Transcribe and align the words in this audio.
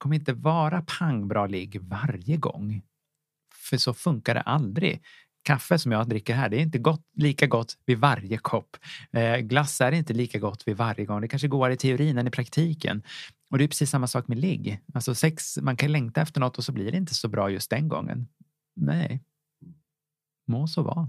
kommer 0.00 0.16
inte 0.16 0.32
vara 0.32 0.84
pangbra 0.98 1.46
ligg 1.46 1.80
varje 1.80 2.36
gång. 2.36 2.82
För 3.54 3.76
så 3.76 3.94
funkar 3.94 4.34
det 4.34 4.40
aldrig. 4.40 5.02
Kaffe 5.42 5.78
som 5.78 5.92
jag 5.92 6.08
dricker 6.08 6.34
här, 6.34 6.48
det 6.48 6.56
är 6.56 6.60
inte 6.60 6.78
gott, 6.78 7.06
lika 7.16 7.46
gott 7.46 7.78
vid 7.86 7.98
varje 7.98 8.38
kopp. 8.38 8.76
Eh, 9.12 9.36
glass 9.36 9.80
är 9.80 9.92
inte 9.92 10.12
lika 10.12 10.38
gott 10.38 10.68
vid 10.68 10.76
varje 10.76 11.04
gång. 11.04 11.20
Det 11.20 11.28
kanske 11.28 11.48
går 11.48 11.70
i 11.70 11.76
teorin 11.76 12.18
än 12.18 12.26
i 12.26 12.30
praktiken. 12.30 13.02
Och 13.50 13.58
det 13.58 13.64
är 13.64 13.68
precis 13.68 13.90
samma 13.90 14.06
sak 14.06 14.28
med 14.28 14.38
ligg. 14.38 14.80
Alltså 14.94 15.14
sex, 15.14 15.58
man 15.62 15.76
kan 15.76 15.92
längta 15.92 16.20
efter 16.20 16.40
något 16.40 16.58
och 16.58 16.64
så 16.64 16.72
blir 16.72 16.92
det 16.92 16.98
inte 16.98 17.14
så 17.14 17.28
bra 17.28 17.50
just 17.50 17.70
den 17.70 17.88
gången. 17.88 18.28
Nej, 18.76 19.22
må 20.46 20.66
så 20.66 20.82
vara. 20.82 21.08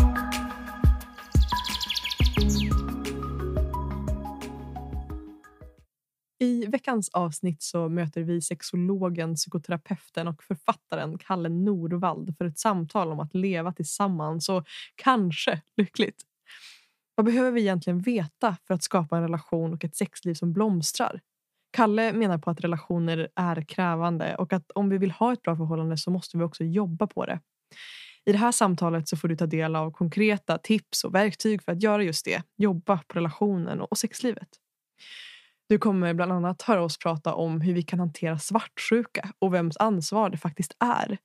Veckans 6.81 7.09
avsnitt 7.09 7.61
så 7.61 7.89
möter 7.89 8.21
vi 8.21 8.41
sexologen, 8.41 9.35
psykoterapeuten 9.35 10.27
och 10.27 10.43
författaren 10.43 11.17
Kalle 11.17 11.49
Norvald 11.49 12.37
för 12.37 12.45
ett 12.45 12.59
samtal 12.59 13.11
om 13.11 13.19
att 13.19 13.33
leva 13.33 13.73
tillsammans 13.73 14.49
och 14.49 14.67
kanske 14.95 15.61
lyckligt. 15.77 16.21
Vad 17.15 17.25
behöver 17.25 17.51
vi 17.51 17.61
egentligen 17.61 17.99
veta 17.99 18.57
för 18.67 18.73
att 18.73 18.83
skapa 18.83 19.17
en 19.17 19.23
relation 19.23 19.73
och 19.73 19.83
ett 19.85 19.95
sexliv 19.95 20.33
som 20.33 20.53
blomstrar? 20.53 21.21
Kalle 21.71 22.13
menar 22.13 22.37
på 22.37 22.49
att 22.49 22.61
relationer 22.61 23.27
är 23.35 23.61
krävande 23.61 24.35
och 24.35 24.53
att 24.53 24.71
om 24.71 24.89
vi 24.89 24.97
vill 24.97 25.11
ha 25.11 25.33
ett 25.33 25.41
bra 25.41 25.55
förhållande 25.55 25.97
så 25.97 26.11
måste 26.11 26.37
vi 26.37 26.43
också 26.43 26.63
jobba 26.63 27.07
på 27.07 27.25
det. 27.25 27.39
I 28.25 28.31
det 28.31 28.37
här 28.37 28.51
samtalet 28.51 29.09
så 29.09 29.17
får 29.17 29.27
du 29.27 29.35
ta 29.35 29.45
del 29.45 29.75
av 29.75 29.91
konkreta 29.91 30.57
tips 30.57 31.03
och 31.03 31.15
verktyg 31.15 31.63
för 31.63 31.71
att 31.71 31.83
göra 31.83 32.03
just 32.03 32.25
det. 32.25 32.43
Jobba 32.57 32.97
på 33.07 33.19
relationen 33.19 33.81
och 33.81 33.97
sexlivet. 33.97 34.49
Du 35.71 35.79
kommer 35.79 36.13
bland 36.13 36.31
annat 36.31 36.61
höra 36.61 36.83
oss 36.83 36.97
prata 36.97 37.33
om 37.33 37.61
hur 37.61 37.73
vi 37.73 37.81
kan 37.81 37.99
hantera 37.99 38.39
svartsjuka 38.39 39.33
och 39.39 39.53
vems 39.53 39.77
ansvar 39.77 40.29
det 40.29 40.37
faktiskt 40.37 40.75
är. 40.79 41.17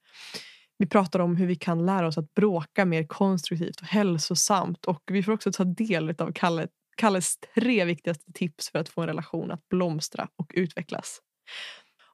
Vi 0.78 0.86
pratar 0.86 1.18
om 1.18 1.36
hur 1.36 1.46
vi 1.46 1.54
kan 1.54 1.86
lära 1.86 2.06
oss 2.06 2.18
att 2.18 2.34
bråka 2.34 2.84
mer 2.84 3.06
konstruktivt 3.06 3.80
och 3.80 3.86
hälsosamt 3.86 4.84
och 4.84 5.02
vi 5.06 5.22
får 5.22 5.32
också 5.32 5.52
ta 5.52 5.64
del 5.64 6.14
av 6.18 6.32
Kalle, 6.32 6.68
Kalles 6.96 7.38
tre 7.54 7.84
viktigaste 7.84 8.32
tips 8.32 8.70
för 8.70 8.78
att 8.78 8.88
få 8.88 9.00
en 9.00 9.06
relation 9.06 9.50
att 9.50 9.68
blomstra 9.68 10.28
och 10.36 10.52
utvecklas. 10.54 11.20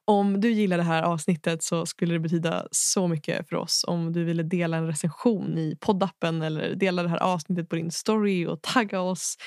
Om 0.05 0.41
du 0.41 0.51
gillar 0.51 0.77
det 0.77 0.83
här 0.83 1.03
avsnittet 1.03 1.63
så 1.63 1.85
skulle 1.85 2.13
det 2.13 2.19
betyda 2.19 2.67
så 2.71 3.07
mycket 3.07 3.49
för 3.49 3.55
oss 3.55 3.85
om 3.87 4.13
du 4.13 4.23
ville 4.23 4.43
dela 4.43 4.77
en 4.77 4.87
recension 4.87 5.57
i 5.57 5.77
poddappen 5.79 6.41
eller 6.41 6.75
dela 6.75 7.03
det 7.03 7.09
här 7.09 7.23
avsnittet 7.23 7.69
på 7.69 7.75
din 7.75 7.91
story 7.91 8.45
och 8.45 8.61
tagga 8.61 9.01
oss. 9.01 9.37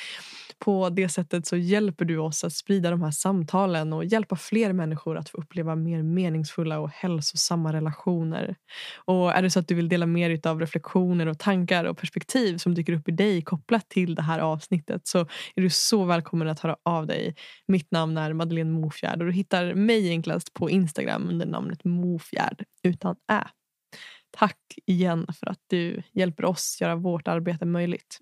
På 0.59 0.89
det 0.89 1.09
sättet 1.09 1.47
så 1.47 1.57
hjälper 1.57 2.05
du 2.05 2.19
oss 2.19 2.45
att 2.45 2.53
sprida 2.53 2.91
de 2.91 3.03
här 3.03 3.11
samtalen 3.11 3.93
och 3.93 4.05
hjälpa 4.05 4.37
fler 4.37 4.73
människor 4.73 5.17
att 5.17 5.29
få 5.29 5.39
uppleva 5.39 5.77
mer 5.77 6.03
meningsfulla 6.03 6.79
och 6.79 6.91
hälsosamma 6.91 7.73
relationer. 7.73 8.57
Och 9.05 9.33
är 9.33 9.43
det 9.43 9.51
så 9.51 9.59
att 9.59 9.69
du 9.69 9.75
vill 9.75 9.89
dela 9.89 10.07
mer 10.07 10.47
av 10.47 10.61
reflektioner 10.61 11.27
och 11.27 11.39
tankar 11.39 11.84
och 11.84 11.99
perspektiv 11.99 12.59
som 12.59 12.75
dyker 12.75 12.93
upp 12.93 13.09
i 13.09 13.12
dig 13.12 13.43
kopplat 13.43 13.89
till 13.89 14.15
det 14.15 14.23
här 14.23 14.39
avsnittet 14.39 15.07
så 15.07 15.19
är 15.55 15.62
du 15.62 15.71
så 15.71 16.05
välkommen 16.05 16.49
att 16.49 16.61
höra 16.61 16.77
av 16.83 17.07
dig. 17.07 17.34
Mitt 17.69 17.91
namn 17.91 18.19
är 18.19 18.33
Madeleine 18.33 18.71
Mofjärd 18.71 19.21
och 19.21 19.27
du 19.27 19.33
hittar 19.33 19.75
mig 19.75 20.11
enklast 20.11 20.46
på 20.55 20.71
Instagram 20.71 21.29
under 21.29 21.47
namnet 21.47 21.84
Mofjärd 21.84 22.65
utan 22.83 23.17
ä. 23.33 23.45
Tack 24.31 24.59
igen 24.87 25.27
för 25.41 25.47
att 25.47 25.61
du 25.67 26.03
hjälper 26.12 26.45
oss 26.45 26.79
göra 26.81 26.97
vårt 26.97 27.29
arbete 27.29 27.65
möjligt. 27.67 28.19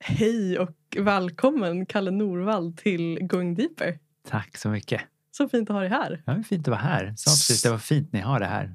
Hej 0.00 0.58
och 0.58 0.70
välkommen 0.98 1.86
Kalle 1.86 2.10
Norvald 2.10 2.76
till 2.78 3.18
Going 3.22 3.54
Deeper. 3.54 3.98
Tack 4.28 4.56
så 4.56 4.68
mycket. 4.68 5.00
Så 5.30 5.48
fint 5.48 5.70
att 5.70 5.74
ha 5.74 5.80
dig 5.80 5.90
här. 5.90 6.22
Ja, 6.26 6.32
det 6.32 6.38
är 6.38 6.42
fint 6.42 6.68
att 6.68 6.72
vara 6.72 6.80
här. 6.80 7.14
Så 7.16 7.30
precis, 7.30 7.62
det 7.62 7.70
var 7.70 7.78
fint 7.78 8.12
ni 8.12 8.20
har 8.20 8.40
det 8.40 8.46
här. 8.46 8.74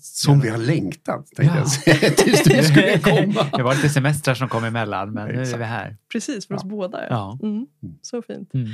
Som 0.00 0.40
vi 0.40 0.48
har 0.48 0.58
längtat, 0.58 1.26
tänkte 1.36 1.58
jag 1.58 1.68
säga, 1.68 2.10
tills 2.10 2.42
du 2.44 2.62
skulle 2.62 2.98
komma. 3.02 3.46
det 3.56 3.62
var 3.62 3.74
lite 3.74 3.88
semestrar 3.88 4.34
som 4.34 4.48
kom 4.48 4.64
emellan, 4.64 5.12
men 5.12 5.28
nu 5.28 5.42
är 5.42 5.58
vi 5.58 5.64
här. 5.64 5.96
Precis, 6.12 6.46
för 6.46 6.54
oss 6.54 6.60
Ja. 6.64 6.68
båda. 6.68 7.08
Ja. 7.08 7.38
Mm. 7.42 7.66
Så 8.02 8.22
fint. 8.22 8.54
Mm. 8.54 8.66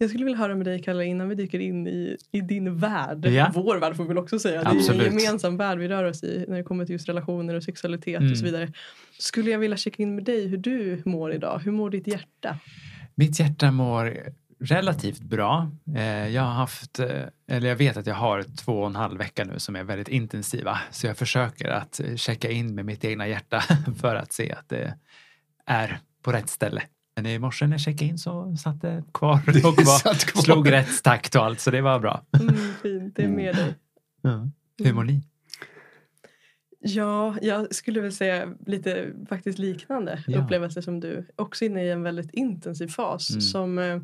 Jag 0.00 0.10
skulle 0.10 0.24
vilja 0.24 0.38
höra 0.38 0.54
med 0.54 0.66
dig 0.66 0.82
Kalle 0.82 1.04
innan 1.04 1.28
vi 1.28 1.34
dyker 1.34 1.58
in 1.58 1.86
i, 1.86 2.16
i 2.32 2.40
din 2.40 2.76
värld. 2.78 3.26
Ja. 3.26 3.50
Vår 3.54 3.76
värld 3.76 3.96
får 3.96 4.04
vi 4.04 4.08
väl 4.08 4.18
också 4.18 4.38
säga. 4.38 4.62
Det 4.62 4.70
är 4.70 4.76
Absolut. 4.76 5.06
en 5.12 5.18
gemensam 5.18 5.56
värld 5.56 5.78
vi 5.78 5.88
rör 5.88 6.04
oss 6.04 6.24
i 6.24 6.44
när 6.48 6.56
det 6.56 6.62
kommer 6.62 6.84
till 6.86 6.92
just 6.92 7.08
relationer 7.08 7.54
och 7.54 7.62
sexualitet 7.64 8.20
Mm. 8.20 8.32
och 8.32 8.38
så 8.38 8.44
vidare. 8.44 8.72
Skulle 9.18 9.50
jag 9.50 9.58
vilja 9.58 9.76
checka 9.76 10.02
in 10.02 10.14
med 10.14 10.24
dig 10.24 10.46
hur 10.48 10.56
du 10.56 11.02
mår 11.04 11.32
idag. 11.32 11.60
Hur 11.64 11.72
mår 11.72 11.90
ditt 11.90 12.06
hjärta? 12.06 12.58
Mitt 13.14 13.40
hjärta 13.40 13.70
mår 13.70 14.18
relativt 14.60 15.20
bra. 15.20 15.70
Eh, 15.96 16.28
Jag 16.28 16.42
har 16.42 16.52
haft, 16.52 16.98
eh, 16.98 17.06
eller 17.50 17.68
jag 17.68 17.76
vet 17.76 17.96
att 17.96 18.06
jag 18.06 18.14
har 18.14 18.42
två 18.42 18.80
och 18.80 18.86
en 18.86 18.96
halv 18.96 19.18
vecka 19.18 19.44
nu 19.44 19.58
som 19.58 19.76
är 19.76 19.84
väldigt 19.84 20.08
intensiva. 20.08 20.78
Så 20.90 21.06
jag 21.06 21.16
försöker 21.16 21.68
att 21.68 22.00
checka 22.16 22.50
in 22.50 22.74
med 22.74 22.84
mitt 22.84 23.04
egna 23.04 23.28
hjärta 23.28 23.60
för 24.00 24.16
att 24.16 24.32
se 24.32 24.52
att 24.52 24.68
det 24.68 24.94
är 25.66 25.98
på 26.22 26.32
rätt 26.32 26.48
ställe. 26.48 26.82
Men 27.18 27.26
i 27.26 27.38
morse 27.38 27.66
när 27.66 27.72
jag 27.74 27.80
checkade 27.80 28.04
in 28.10 28.18
så 28.18 28.56
satt 28.56 28.80
det 28.80 29.04
kvar 29.14 29.32
och 29.46 29.54
var, 29.64 30.14
kvar. 30.26 30.42
slog 30.42 30.72
rätt 30.72 31.02
takt 31.02 31.34
och 31.34 31.44
allt 31.44 31.60
så 31.60 31.70
det 31.70 31.80
var 31.80 31.98
bra. 32.00 32.24
Mm, 32.40 32.54
fint, 32.82 33.16
det 33.16 33.22
är 33.24 33.28
med 33.28 33.54
dig. 33.56 33.74
Ja. 34.22 34.48
Hur 34.84 34.92
mår 34.92 35.04
ni? 35.04 35.22
Ja, 36.80 37.36
jag 37.42 37.74
skulle 37.74 38.00
väl 38.00 38.12
säga 38.12 38.54
lite 38.66 39.12
faktiskt 39.28 39.58
liknande 39.58 40.24
Ja. 40.26 40.38
upplevelse 40.42 40.82
som 40.82 41.00
du. 41.00 41.26
Också 41.36 41.64
inne 41.64 41.84
i 41.84 41.90
en 41.90 42.02
väldigt 42.02 42.30
intensiv 42.34 42.88
fas 42.88 43.30
Mm. 43.30 43.40
som 43.40 43.78
eh, 43.78 44.00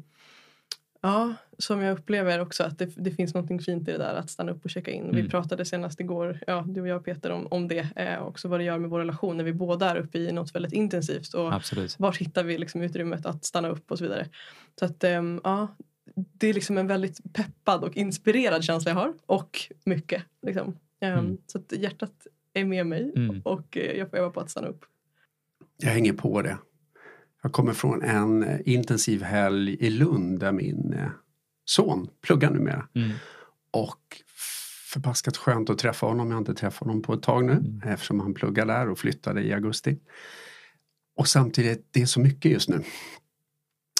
Ja, 1.06 1.34
som 1.58 1.80
jag 1.82 1.98
upplever 1.98 2.40
också 2.40 2.62
att 2.64 2.78
det, 2.78 2.86
det 2.96 3.10
finns 3.10 3.34
något 3.34 3.64
fint 3.64 3.88
i 3.88 3.92
det 3.92 3.98
där 3.98 4.14
att 4.14 4.30
stanna 4.30 4.52
upp 4.52 4.64
och 4.64 4.70
checka 4.70 4.90
in. 4.90 5.10
Vi 5.12 5.18
Mm. 5.18 5.30
pratade 5.30 5.64
senast 5.64 6.00
igår, 6.00 6.38
ja, 6.46 6.64
du 6.68 6.80
och 6.80 6.88
jag 6.88 7.04
Peter, 7.04 7.30
om, 7.30 7.46
om 7.50 7.68
det. 7.68 7.88
Eh, 7.96 8.22
också 8.22 8.48
vad 8.48 8.60
det 8.60 8.64
gör 8.64 8.78
med 8.78 8.90
vår 8.90 8.98
relation 8.98 9.36
när 9.36 9.44
vi 9.44 9.52
båda 9.52 9.90
är 9.90 9.96
uppe 9.96 10.18
i 10.18 10.32
något 10.32 10.54
väldigt 10.54 10.72
intensivt. 10.72 11.34
Och 11.34 11.52
Absolut. 11.54 11.98
var 11.98 12.12
hittar 12.12 12.44
vi 12.44 12.58
liksom 12.58 12.82
utrymmet 12.82 13.26
att 13.26 13.44
stanna 13.44 13.68
upp 13.68 13.90
och 13.90 13.98
så 13.98 14.04
vidare. 14.04 14.28
Så 14.78 14.84
att 14.84 15.04
ehm, 15.04 15.40
ja, 15.44 15.68
det 16.14 16.46
är 16.46 16.54
liksom 16.54 16.78
en 16.78 16.86
väldigt 16.86 17.32
peppad 17.32 17.84
och 17.84 17.96
inspirerad 17.96 18.64
känsla 18.64 18.90
jag 18.90 18.96
har. 18.98 19.14
Och 19.26 19.60
mycket. 19.84 20.22
Liksom. 20.46 20.76
Ehm, 21.00 21.18
Mm. 21.18 21.38
Så 21.46 21.58
att 21.58 21.72
hjärtat 21.72 22.26
är 22.54 22.64
med 22.64 22.86
mig 22.86 23.12
Mm. 23.16 23.40
och 23.44 23.76
eh, 23.76 23.98
jag 23.98 24.10
får 24.10 24.16
öva 24.16 24.30
på 24.30 24.40
att 24.40 24.50
stanna 24.50 24.68
upp. 24.68 24.84
Jag 25.76 25.90
hänger 25.90 26.12
på 26.12 26.42
det. 26.42 26.58
Jag 27.44 27.52
kommer 27.52 27.72
från 27.72 28.02
en 28.02 28.42
eh, 28.42 28.60
intensiv 28.64 29.22
helg 29.22 29.76
i 29.80 29.90
Lund 29.90 30.40
där 30.40 30.52
min 30.52 30.92
eh, 30.92 31.08
son 31.64 32.08
pluggar 32.22 32.50
numera. 32.50 32.88
Mm. 32.94 33.10
Och 33.70 34.22
förbaskat 34.92 35.36
skönt 35.36 35.70
att 35.70 35.78
träffa 35.78 36.06
honom. 36.06 36.28
Jag 36.28 36.34
har 36.34 36.38
inte 36.38 36.54
träffat 36.54 36.78
honom 36.78 37.02
på 37.02 37.14
ett 37.14 37.22
tag 37.22 37.44
nu 37.44 37.52
Mm. 37.52 37.80
eftersom 37.84 38.20
han 38.20 38.34
pluggar 38.34 38.66
där 38.66 38.88
och 38.88 38.98
flyttade 38.98 39.42
i 39.42 39.52
augusti. 39.52 39.98
Och 41.16 41.28
samtidigt, 41.28 41.88
det 41.90 42.02
är 42.02 42.06
så 42.06 42.20
mycket 42.20 42.52
just 42.52 42.68
nu. 42.68 42.82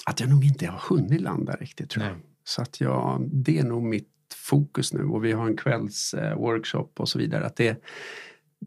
Att 0.05 0.19
jag 0.19 0.29
nog 0.29 0.45
inte 0.45 0.67
har 0.67 0.95
hunnit 0.95 1.21
landa 1.21 1.55
riktigt 1.55 1.89
tror 1.89 2.05
jag. 2.05 2.13
Nej. 2.13 2.25
Så 2.43 2.61
att 2.61 2.81
jag, 2.81 3.29
det 3.31 3.59
är 3.59 3.63
nog 3.63 3.83
mitt 3.83 4.09
fokus 4.35 4.93
nu 4.93 5.03
och 5.03 5.25
vi 5.25 5.31
har 5.31 5.47
en 5.47 5.57
kvälls 5.57 6.13
eh, 6.13 6.33
och 6.95 7.09
så 7.09 7.19
vidare. 7.19 7.45
Att 7.45 7.55
det, 7.55 7.83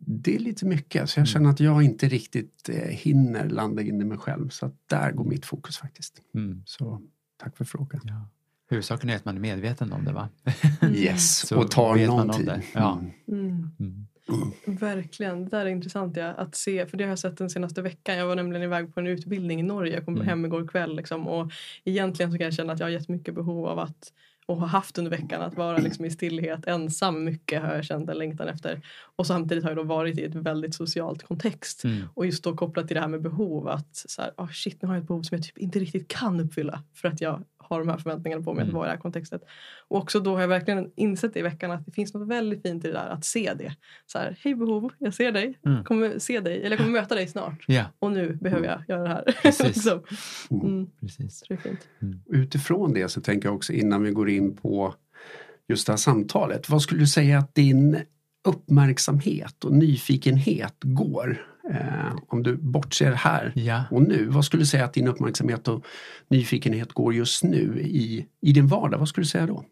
det 0.00 0.34
är 0.34 0.38
lite 0.38 0.66
mycket 0.66 1.10
så 1.10 1.18
jag 1.18 1.22
Mm. 1.22 1.26
känner 1.26 1.50
att 1.50 1.60
jag 1.60 1.82
inte 1.82 2.08
riktigt 2.08 2.68
eh, 2.68 2.74
hinner 2.88 3.48
landa 3.48 3.82
in 3.82 4.00
i 4.00 4.04
mig 4.04 4.18
själv. 4.18 4.48
Så 4.48 4.66
att 4.66 4.74
där 4.86 5.12
går 5.12 5.24
mitt 5.24 5.46
fokus 5.46 5.78
faktiskt. 5.78 6.22
Mm. 6.34 6.62
Så 6.66 7.02
tack 7.36 7.56
för 7.56 7.64
frågan. 7.64 8.00
Ja. 8.04 8.28
Huvudsaken 8.70 9.10
är 9.10 9.16
att 9.16 9.24
man 9.24 9.36
är 9.36 9.40
medveten 9.40 9.92
om 9.92 10.04
det 10.04 10.12
va? 10.12 10.28
Yes, 10.94 11.38
Så 11.48 11.58
och 11.58 11.70
tar 11.70 12.06
någon 12.06 12.30
om 12.30 12.36
tid. 12.36 12.52
Ja. 12.74 12.98
Mm. 13.28 13.70
Mm. 13.78 14.06
Mm. 14.28 14.76
Verkligen, 14.78 15.44
det 15.44 15.50
där 15.50 15.66
är 15.66 15.70
intressant 15.70 16.16
ja, 16.16 16.26
att 16.26 16.54
se. 16.56 16.86
För 16.86 16.96
det 16.96 17.04
har 17.04 17.08
jag 17.08 17.18
sett 17.18 17.36
den 17.36 17.50
senaste 17.50 17.82
veckan. 17.82 18.16
Jag 18.16 18.26
var 18.26 18.36
nämligen 18.36 18.62
iväg 18.62 18.94
på 18.94 19.00
en 19.00 19.06
utbildning 19.06 19.60
i 19.60 19.62
Norge. 19.62 19.94
Jag 19.94 20.04
kom 20.04 20.14
Mm. 20.14 20.26
hem 20.26 20.44
igår 20.44 20.68
kväll. 20.68 20.96
Liksom, 20.96 21.28
och 21.28 21.52
egentligen 21.84 22.32
så 22.32 22.38
kan 22.38 22.44
jag 22.44 22.54
känna 22.54 22.72
att 22.72 22.78
jag 22.80 22.86
har 22.86 22.90
jättemycket 22.90 23.34
behov 23.34 23.66
av 23.66 23.78
att 23.78 24.12
och 24.48 24.56
har 24.56 24.66
haft 24.66 24.98
under 24.98 25.10
veckan 25.10 25.42
att 25.42 25.56
vara 25.56 25.78
liksom 25.78 26.04
i 26.04 26.10
stillhet 26.10 26.66
ensam 26.66 27.24
mycket 27.24 27.62
har 27.62 27.74
jag 27.74 27.84
känt 27.84 28.10
en 28.10 28.18
längtan 28.18 28.48
efter. 28.48 28.82
Och 29.16 29.26
samtidigt 29.26 29.64
har 29.64 29.70
jag 29.70 29.76
då 29.76 29.82
varit 29.82 30.18
i 30.18 30.24
ett 30.24 30.34
väldigt 30.34 30.74
socialt 30.74 31.22
kontext. 31.22 31.84
Mm. 31.84 32.08
Och 32.14 32.26
just 32.26 32.44
då 32.44 32.56
kopplat 32.56 32.86
till 32.86 32.94
det 32.94 33.00
här 33.00 33.08
med 33.08 33.22
behov 33.22 33.68
att 33.68 33.96
så 33.96 34.22
här, 34.22 34.32
oh 34.36 34.50
shit 34.50 34.82
nu 34.82 34.88
har 34.88 34.94
jag 34.94 35.02
ett 35.02 35.08
behov 35.08 35.22
som 35.22 35.36
jag 35.36 35.44
typ 35.44 35.58
inte 35.58 35.78
riktigt 35.78 36.08
kan 36.08 36.40
uppfylla 36.40 36.82
för 36.94 37.08
att 37.08 37.20
jag 37.20 37.44
har 37.68 37.78
de 37.78 37.88
här 37.88 37.98
förväntningarna 37.98 38.42
på 38.42 38.52
mig 38.54 38.62
Mm. 38.62 38.68
att 38.68 38.74
vara 38.74 38.86
i 38.86 38.88
det 38.88 38.92
här 38.92 39.00
kontextet. 39.00 39.42
Och 39.88 39.98
också 39.98 40.20
då 40.20 40.34
har 40.34 40.40
jag 40.40 40.48
verkligen 40.48 40.90
insett 40.96 41.36
i 41.36 41.42
veckan 41.42 41.70
att 41.70 41.86
det 41.86 41.92
finns 41.92 42.14
något 42.14 42.28
väldigt 42.28 42.62
fint 42.62 42.84
i 42.84 42.88
det 42.88 42.94
där 42.94 43.08
att 43.08 43.24
se 43.24 43.54
det. 43.58 43.72
Så 44.06 44.18
här, 44.18 44.36
hej 44.40 44.54
behov, 44.54 44.92
jag 44.98 45.14
ser 45.14 45.32
dig, 45.32 45.58
Mm. 45.66 45.84
kommer 45.84 46.18
se 46.18 46.40
dig, 46.40 46.56
eller 46.58 46.70
jag 46.70 46.78
kommer 46.78 46.92
möta 47.00 47.14
dig 47.14 47.28
snart. 47.28 47.64
Ja, 47.66 47.84
Och 47.98 48.12
nu 48.12 48.38
behöver 48.40 48.66
jag 48.66 48.82
göra 48.88 49.02
det 49.02 49.08
här. 49.08 49.24
Precis. 49.42 49.66
liksom. 49.66 50.02
mm, 50.50 50.86
precis. 51.00 51.42
det 51.48 51.54
är 51.54 51.58
fint. 51.58 51.88
Utifrån 52.26 52.92
det 52.94 53.08
så 53.08 53.20
tänker 53.20 53.48
jag 53.48 53.56
också 53.56 53.72
innan 53.72 54.02
vi 54.02 54.10
går 54.10 54.28
in 54.30 54.56
på 54.56 54.94
just 55.68 55.86
det 55.86 55.92
här 55.92 55.96
samtalet. 55.98 56.68
Vad 56.68 56.82
skulle 56.82 57.00
du 57.00 57.06
säga 57.06 57.38
att 57.38 57.54
din 57.54 57.98
uppmärksamhet 58.48 59.64
och 59.64 59.72
nyfikenhet 59.72 60.74
går? 60.82 61.46
Eh, 61.70 62.16
om 62.28 62.42
du 62.42 62.56
bortser 62.56 63.12
här 63.12 63.52
Ja. 63.54 63.84
och 63.90 64.02
nu. 64.02 64.26
Vad 64.26 64.44
skulle 64.44 64.62
du 64.62 64.66
säga 64.66 64.84
att 64.84 64.92
din 64.92 65.08
uppmärksamhet 65.08 65.68
och 65.68 65.84
nyfikenhet 66.28 66.92
går 66.92 67.14
just 67.14 67.44
nu 67.44 67.80
i, 67.80 68.26
i 68.42 68.52
din 68.52 68.66
vardag? 68.66 68.98
Vad 68.98 69.08
skulle 69.08 69.22
du 69.24 69.28
säga 69.28 69.46
då? 69.46 69.64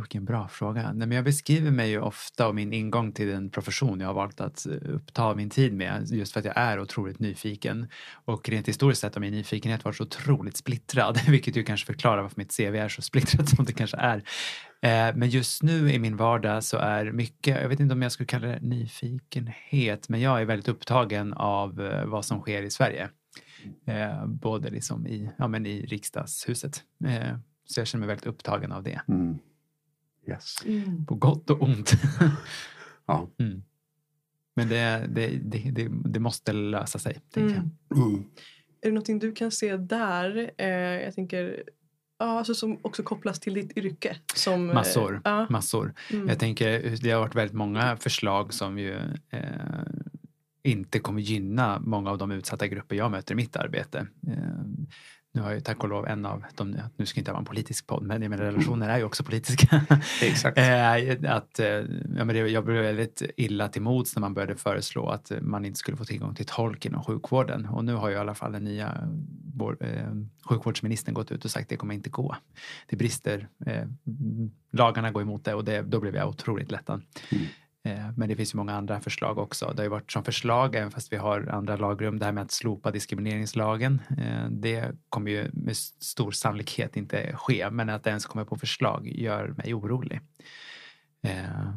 Vilken 0.00 0.24
bra 0.24 0.48
fråga. 0.48 0.92
Nej, 0.92 1.08
men 1.08 1.16
jag 1.16 1.24
beskriver 1.24 1.70
mig 1.70 1.90
ju 1.90 2.00
ofta 2.00 2.48
och 2.48 2.54
min 2.54 2.72
ingång 2.72 3.12
till 3.12 3.28
den 3.28 3.50
profession 3.50 4.00
jag 4.00 4.06
har 4.06 4.14
valt 4.14 4.40
att 4.40 4.66
eh, 4.66 4.72
uppta 4.72 5.34
min 5.34 5.50
tid 5.50 5.72
med 5.72 6.06
just 6.10 6.32
för 6.32 6.40
att 6.40 6.46
jag 6.46 6.56
är 6.56 6.80
otroligt 6.80 7.18
nyfiken. 7.18 7.88
Och 8.24 8.48
rent 8.48 8.68
historiskt 8.68 9.00
sett 9.00 9.14
har 9.14 9.20
min 9.20 9.32
nyfikenhet 9.32 9.84
varit 9.84 9.96
så 9.96 10.04
otroligt 10.04 10.56
splittrad, 10.56 11.20
vilket 11.28 11.56
ju 11.56 11.62
kanske 11.62 11.86
förklarar 11.86 12.22
varför 12.22 12.40
mitt 12.40 12.56
CV 12.56 12.76
är 12.76 12.88
så 12.88 13.02
splittrat 13.02 13.48
som 13.48 13.64
det 13.64 13.72
kanske 13.72 13.96
är. 13.96 14.16
Eh, 14.82 15.16
men 15.16 15.28
just 15.28 15.62
nu 15.62 15.92
i 15.92 15.98
min 15.98 16.16
vardag 16.16 16.64
så 16.64 16.76
är 16.76 17.12
mycket, 17.12 17.62
jag 17.62 17.68
vet 17.68 17.80
inte 17.80 17.94
om 17.94 18.02
jag 18.02 18.12
skulle 18.12 18.26
kalla 18.26 18.46
det 18.46 18.60
nyfikenhet, 18.60 20.08
men 20.08 20.20
jag 20.20 20.40
är 20.40 20.44
väldigt 20.44 20.68
upptagen 20.68 21.32
av 21.32 21.80
eh, 21.80 22.04
vad 22.04 22.24
som 22.24 22.40
sker 22.40 22.62
i 22.62 22.70
Sverige. 22.70 23.08
Både 24.26 24.70
liksom 24.70 25.06
i, 25.06 25.30
ja, 25.38 25.48
men 25.48 25.66
i 25.66 25.86
riksdagshuset. 25.86 26.82
Så 27.66 27.80
jag 27.80 27.86
känner 27.86 28.00
mig 28.00 28.08
väldigt 28.08 28.26
upptagen 28.26 28.72
av 28.72 28.82
det. 28.82 29.00
Mm. 29.08 29.38
Yes. 30.28 30.56
På 31.06 31.14
gott 31.14 31.50
och 31.50 31.62
ont. 31.62 31.92
Ja. 33.06 33.28
Mm. 33.38 33.62
Men 34.56 34.68
det, 34.68 35.06
det, 35.08 35.26
det, 35.26 35.70
det, 35.70 35.88
det 36.04 36.20
måste 36.20 36.52
lösa 36.52 36.98
sig. 36.98 37.20
Mm. 37.36 37.50
Mm. 37.50 38.24
Är 38.80 38.88
det 38.88 38.90
någonting 38.90 39.18
du 39.18 39.32
kan 39.32 39.50
se 39.50 39.76
där? 39.76 40.50
Eh, 40.58 40.68
jag 41.04 41.14
tänker, 41.14 41.62
ja, 42.18 42.38
alltså 42.38 42.54
som 42.54 42.78
också 42.82 43.02
kopplas 43.02 43.40
till 43.40 43.54
ditt 43.54 43.76
yrke. 43.76 44.16
Som, 44.34 44.68
eh, 44.68 44.74
Massor. 44.74 45.20
ja. 45.24 45.46
Massor. 45.50 45.94
Mm. 46.12 46.28
Jag 46.28 46.38
tänker, 46.38 46.96
det 47.02 47.10
har 47.10 47.20
varit 47.20 47.34
väldigt 47.34 47.56
många 47.56 47.96
förslag 47.96 48.54
som 48.54 48.78
ju 48.78 48.94
eh, 49.30 49.40
inte 50.62 50.98
kommer 50.98 51.20
gynna 51.20 51.80
många 51.80 52.10
av 52.10 52.18
de 52.18 52.30
utsatta 52.30 52.66
grupper 52.66 52.96
jag 52.96 53.10
möter 53.10 53.32
i 53.32 53.36
mitt 53.36 53.56
arbete. 53.56 54.06
Eh, 54.26 54.34
nu 55.32 55.40
har 55.40 55.52
ju 55.52 55.60
tack 55.60 55.82
och 55.82 55.88
lov 55.88 56.06
en 56.06 56.26
av 56.26 56.44
de, 56.54 56.76
nu 56.96 57.06
ska 57.06 57.20
inte 57.20 57.30
vara 57.30 57.38
en 57.38 57.44
politisk 57.44 57.86
podd, 57.86 58.02
men 58.02 58.22
jag 58.22 58.30
menar, 58.30 58.44
relationer 58.44 58.88
är 58.88 58.98
ju 58.98 59.04
också 59.04 59.24
politiska. 59.24 59.82
Exakt. 60.22 60.58
Eh, 60.58 61.34
att, 61.34 61.58
eh, 61.58 61.66
ja, 61.66 62.24
men 62.24 62.28
det, 62.28 62.38
jag 62.38 62.64
blev 62.64 62.82
väldigt 62.82 63.22
illa 63.36 63.68
till 63.68 63.82
mods 63.82 64.16
när 64.16 64.20
man 64.20 64.34
började 64.34 64.56
föreslå 64.56 65.08
att 65.08 65.32
man 65.40 65.64
inte 65.64 65.78
skulle 65.78 65.96
få 65.96 66.04
tillgång 66.04 66.34
till 66.34 66.46
tolk 66.46 66.86
inom 66.86 67.04
sjukvården. 67.04 67.66
Och 67.66 67.84
nu 67.84 67.94
har 67.94 68.08
ju 68.08 68.14
i 68.14 68.18
alla 68.18 68.34
fall 68.34 68.52
den 68.52 68.64
nya 68.64 69.08
vår, 69.54 69.76
eh, 69.80 70.12
sjukvårdsministern 70.44 71.14
gått 71.14 71.32
ut 71.32 71.44
och 71.44 71.50
sagt 71.50 71.64
att 71.64 71.68
det 71.68 71.76
kommer 71.76 71.94
inte 71.94 72.10
gå. 72.10 72.36
Det 72.86 72.96
brister, 72.96 73.48
eh, 73.66 73.86
lagarna 74.72 75.10
går 75.10 75.22
emot 75.22 75.44
det 75.44 75.54
och 75.54 75.64
det, 75.64 75.82
då 75.82 76.00
blev 76.00 76.16
jag 76.16 76.28
otroligt 76.28 76.70
lättad. 76.70 77.02
Mm. 77.30 77.44
Eh, 77.84 78.10
Men 78.16 78.28
det 78.28 78.36
finns 78.36 78.54
ju 78.54 78.56
många 78.56 78.74
andra 78.74 79.00
förslag 79.00 79.38
också. 79.38 79.66
Det 79.66 79.76
har 79.78 79.84
ju 79.84 79.88
varit 79.90 80.12
som 80.12 80.24
förslag, 80.24 80.74
även 80.74 80.90
fast 80.90 81.12
vi 81.12 81.16
har 81.16 81.46
andra 81.46 81.76
lagrum, 81.76 82.18
det 82.18 82.24
här 82.24 82.32
med 82.32 82.42
att 82.42 82.50
slopa 82.50 82.90
diskrimineringslagen. 82.90 84.02
Eh, 84.18 84.46
Det 84.50 84.92
kommer 85.08 85.30
ju 85.30 85.50
med 85.52 85.76
stor 85.76 86.30
sannolikhet 86.30 86.96
inte 86.96 87.32
ske, 87.36 87.70
men 87.70 87.88
att 87.88 88.04
det 88.04 88.10
ens 88.10 88.26
kommer 88.26 88.44
på 88.44 88.56
förslag 88.56 89.08
gör 89.08 89.48
mig 89.56 89.74
orolig. 89.74 90.20
Eh, 91.22 91.72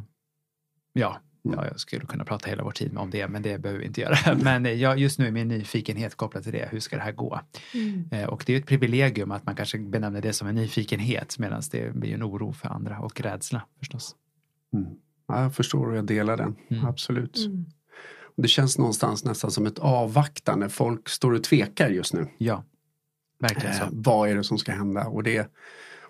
Ja, 0.95 1.19
ja, 1.41 1.67
jag 1.67 1.79
skulle 1.79 2.05
kunna 2.05 2.25
prata 2.25 2.49
hela 2.49 2.63
vår 2.63 2.71
tid 2.71 2.97
om 2.97 3.09
det, 3.09 3.27
men 3.27 3.41
det 3.41 3.57
behöver 3.57 3.79
vi 3.79 3.85
inte 3.85 4.01
göra. 4.01 4.35
Men 4.43 4.79
jag, 4.79 4.99
just 4.99 5.19
nu 5.19 5.27
är 5.27 5.31
min 5.31 5.47
nyfikenhet 5.47 6.15
kopplad 6.15 6.43
till 6.43 6.51
det. 6.51 6.69
Hur 6.71 6.79
ska 6.79 6.95
det 6.95 7.01
här 7.01 7.11
gå? 7.11 7.39
Mm. 7.73 8.29
Och 8.29 8.43
det 8.45 8.53
är 8.53 8.55
ju 8.57 8.59
ett 8.61 8.67
privilegium 8.67 9.31
att 9.31 9.45
man 9.45 9.55
kanske 9.55 9.77
benämner 9.77 10.21
det 10.21 10.33
som 10.33 10.47
en 10.47 10.55
nyfikenhet 10.55 11.39
medan 11.39 11.61
det 11.71 11.95
blir 11.95 12.13
en 12.13 12.23
oro 12.23 12.53
för 12.53 12.69
andra 12.69 12.99
och 12.99 13.21
rädsla 13.21 13.61
förstås. 13.79 14.15
Mm. 14.73 14.85
Ja, 15.27 15.41
jag 15.41 15.55
förstår 15.55 15.89
och 15.89 15.97
jag 15.97 16.05
delar 16.05 16.37
den. 16.37 16.55
Mm. 16.69 16.85
Absolut. 16.85 17.45
Mm. 17.45 17.65
Det 18.35 18.47
känns 18.47 18.77
någonstans 18.77 19.25
nästan 19.25 19.51
som 19.51 19.65
ett 19.65 19.79
avvaktande. 19.79 20.69
Folk 20.69 21.09
står 21.09 21.31
och 21.33 21.43
tvekar 21.43 21.89
just 21.89 22.13
nu. 22.13 22.27
Ja, 22.37 22.63
verkligen 23.39 23.75
så. 23.75 23.83
Eh, 23.83 23.89
vad 23.91 24.29
är 24.29 24.35
det 24.35 24.43
som 24.43 24.57
ska 24.57 24.71
hända? 24.71 25.07
Och 25.07 25.23
det, 25.23 25.51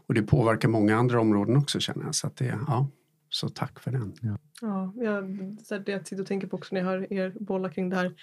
och 0.08 0.14
det 0.14 0.22
påverkar 0.22 0.70
många 0.70 0.98
andra 0.98 1.22
områden 1.22 1.58
också 1.58 1.80
känner 1.80 2.06
jag. 2.06 2.16
Så, 2.16 2.28
att 2.28 2.36
det, 2.36 2.60
ja, 2.68 2.88
så 3.30 3.50
tack 3.50 3.80
för 3.80 3.92
den. 3.92 4.14
Ja, 4.62 4.94
jag, 4.96 5.24
så 5.64 5.76
här, 5.76 5.84
det 5.86 5.92
jag 5.92 6.08
sitter 6.08 6.22
och 6.22 6.28
tänker 6.28 6.48
på 6.48 6.58
också 6.58 6.76
när 6.76 6.82
jag 6.82 6.88
hör 6.88 7.14
er 7.14 7.34
bolla 7.40 7.70
kring 7.70 7.90
det 7.90 7.96
här. 7.96 8.14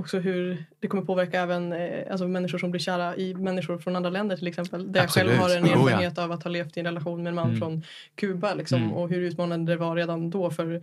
Också 0.00 0.18
hur 0.18 0.64
det 0.80 0.88
kommer 0.88 1.04
påverka 1.04 1.40
även 1.40 1.72
eh, 1.72 2.06
alltså 2.10 2.28
människor 2.28 2.58
som 2.58 2.70
blir 2.70 2.80
kära 2.80 3.16
i 3.16 3.34
människor 3.34 3.78
från 3.78 3.96
andra 3.96 4.10
länder 4.10 4.36
till 4.36 4.46
exempel. 4.48 4.92
Där 4.92 5.00
jag 5.00 5.10
själv 5.10 5.30
Absolut. 5.30 5.50
har 5.52 5.56
en 5.56 5.64
Oh, 5.64 5.68
ja. 5.70 5.88
erfarenhet 5.90 6.18
av 6.18 6.32
att 6.32 6.42
ha 6.42 6.50
levt 6.50 6.76
i 6.76 6.80
en 6.80 6.86
relation 6.86 7.22
med 7.22 7.30
en 7.30 7.34
man 7.34 7.46
Mm. 7.48 7.58
från 7.58 7.82
Kuba. 8.14 8.54
Liksom, 8.54 8.82
Mm. 8.82 8.92
Och 8.92 9.08
hur 9.10 9.20
utmanande 9.22 9.72
det 9.72 9.76
var 9.76 9.96
redan 9.96 10.30
då 10.30 10.50
för 10.50 10.74
eh, 10.74 10.80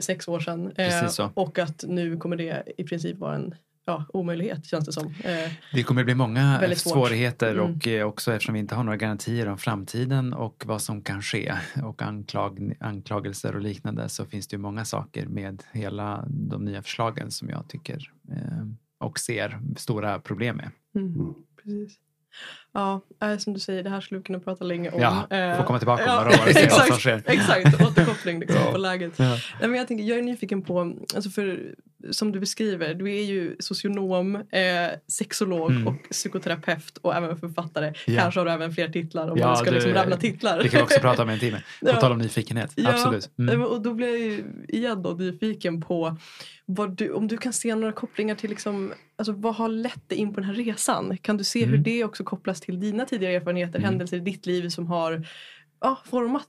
sex 0.00 0.28
år 0.28 0.40
sedan. 0.40 0.66
Eh, 0.66 0.88
Precis 0.88 1.12
så. 1.16 1.30
och 1.34 1.58
att 1.58 1.84
nu 1.88 2.16
kommer 2.16 2.36
det 2.36 2.62
i 2.76 2.84
princip 2.84 3.18
vara 3.18 3.34
en 3.34 3.54
ja, 3.84 4.04
omöjlighet 4.08 4.64
känns 4.66 4.84
det 4.86 4.92
som. 4.92 5.06
Eh, 5.06 5.52
Det 5.74 5.82
kommer 5.82 6.04
bli 6.04 6.14
många 6.14 6.74
svårigheter 6.76 7.52
Mm. 7.54 7.64
och 7.76 7.88
eh, 7.88 8.06
också 8.06 8.32
eftersom 8.32 8.52
vi 8.52 8.58
inte 8.60 8.74
har 8.74 8.84
några 8.84 8.96
garantier 8.96 9.48
om 9.48 9.58
framtiden 9.58 10.32
och 10.32 10.62
vad 10.66 10.82
som 10.82 11.02
kan 11.02 11.22
ske 11.22 11.54
och 11.82 12.02
anklag, 12.02 12.74
anklagelser 12.80 13.54
och 13.54 13.60
liknande 13.62 14.08
så 14.08 14.26
finns 14.26 14.48
det 14.48 14.54
ju 14.54 14.58
många 14.60 14.84
saker 14.84 15.26
med 15.26 15.62
hela 15.72 16.24
de 16.28 16.64
nya 16.64 16.82
förslagen 16.82 17.30
som 17.30 17.48
jag 17.48 17.68
tycker 17.68 18.12
eh, 18.30 18.66
och 18.98 19.18
ser 19.18 19.60
stora 19.76 20.18
problem 20.20 20.56
med. 20.56 20.70
mm. 20.94 21.14
Mm. 21.14 21.34
Precis. 21.62 21.98
Ja, 22.74 23.00
eh, 23.22 23.36
som 23.38 23.52
du 23.54 23.60
säger, 23.60 23.82
det 23.82 23.90
här 23.90 24.00
skulle 24.00 24.18
vi 24.18 24.24
kunna 24.24 24.40
prata 24.40 24.64
länge 24.64 24.90
om. 24.90 25.00
Ja, 25.00 25.26
Eh, 25.36 25.56
får 25.56 25.64
komma 25.64 25.78
tillbaka 25.78 26.02
om 26.04 26.08
ja, 26.08 26.14
några 26.16 26.28
år 26.28 26.32
och 26.48 26.52
se 26.52 26.62
vad 26.62 26.72
som 26.72 26.82
exakt, 26.82 27.00
sker. 27.00 27.22
Exakt, 27.26 27.82
återkoppling 27.82 28.40
liksom, 28.40 28.60
Ja. 28.64 28.72
på 28.72 28.78
läget. 28.78 29.12
Ja. 29.16 29.24
Nej, 29.60 29.68
men 29.68 29.74
jag, 29.74 29.88
tänker, 29.88 30.04
jag 30.04 30.18
är 30.18 30.22
nyfiken 30.22 30.62
på, 30.62 30.80
alltså 31.14 31.30
för, 31.30 31.74
som 32.10 32.32
du 32.32 32.40
beskriver, 32.40 32.94
du 32.94 33.10
är 33.18 33.22
ju 33.22 33.56
socionom, 33.58 34.34
eh, 34.36 34.42
sexolog 35.08 35.70
Mm. 35.70 35.86
och 35.86 35.94
psykoterapeut 36.10 36.98
och 37.02 37.14
även 37.14 37.36
författare. 37.36 37.92
Ja. 38.06 38.20
Kanske 38.20 38.40
har 38.40 38.44
du 38.44 38.52
även 38.52 38.72
fler 38.72 38.88
titlar 38.88 39.30
om 39.30 39.38
man 39.38 39.56
ska 39.56 39.64
du- 39.70 39.74
liksom 39.76 39.92
rabbla 39.94 40.16
titlar. 40.16 40.58
Det 40.62 40.68
kan 40.68 40.78
vi 40.78 40.84
också 40.84 41.00
prata 41.00 41.22
om 41.22 41.30
i 41.30 41.32
en 41.32 41.38
timme. 41.40 41.62
På 41.80 41.92
tal 41.92 42.12
om 42.12 42.18
nyfikenhet. 42.18 42.74
Absolut. 42.86 43.30
Mm. 43.38 43.58
men- 43.58 43.68
Och 43.68 43.82
då 43.82 43.94
blir 43.94 44.08
jag 44.08 44.18
ju 44.18 44.44
igen 44.68 45.02
då 45.02 45.10
nyfiken 45.10 45.80
på 45.82 46.16
du, 46.96 47.12
om 47.12 47.28
du 47.28 47.36
kan 47.38 47.52
se 47.52 47.74
några 47.74 47.92
kopplingar 47.92 48.34
till 48.34 48.50
liksom, 48.50 48.92
alltså 49.16 49.32
vad 49.32 49.54
har 49.54 49.68
lett 49.68 50.08
dig 50.08 50.18
in 50.18 50.34
på 50.34 50.40
den 50.40 50.48
här 50.48 50.54
resan? 50.54 51.18
Kan 51.22 51.36
du 51.36 51.44
se 51.44 51.60
hur 51.64 51.68
Mm. 51.72 51.82
det 51.82 52.04
också 52.04 52.24
kopplas 52.24 52.60
till 52.62 52.80
dina 52.80 53.04
tidigare 53.04 53.34
erfarenheter, 53.34 53.78
Mm. 53.78 53.88
händelser 53.90 54.16
i 54.16 54.20
ditt 54.20 54.46
liv 54.46 54.68
som 54.68 54.86
har 54.86 55.26
ja, 55.80 55.98
format 56.04 56.48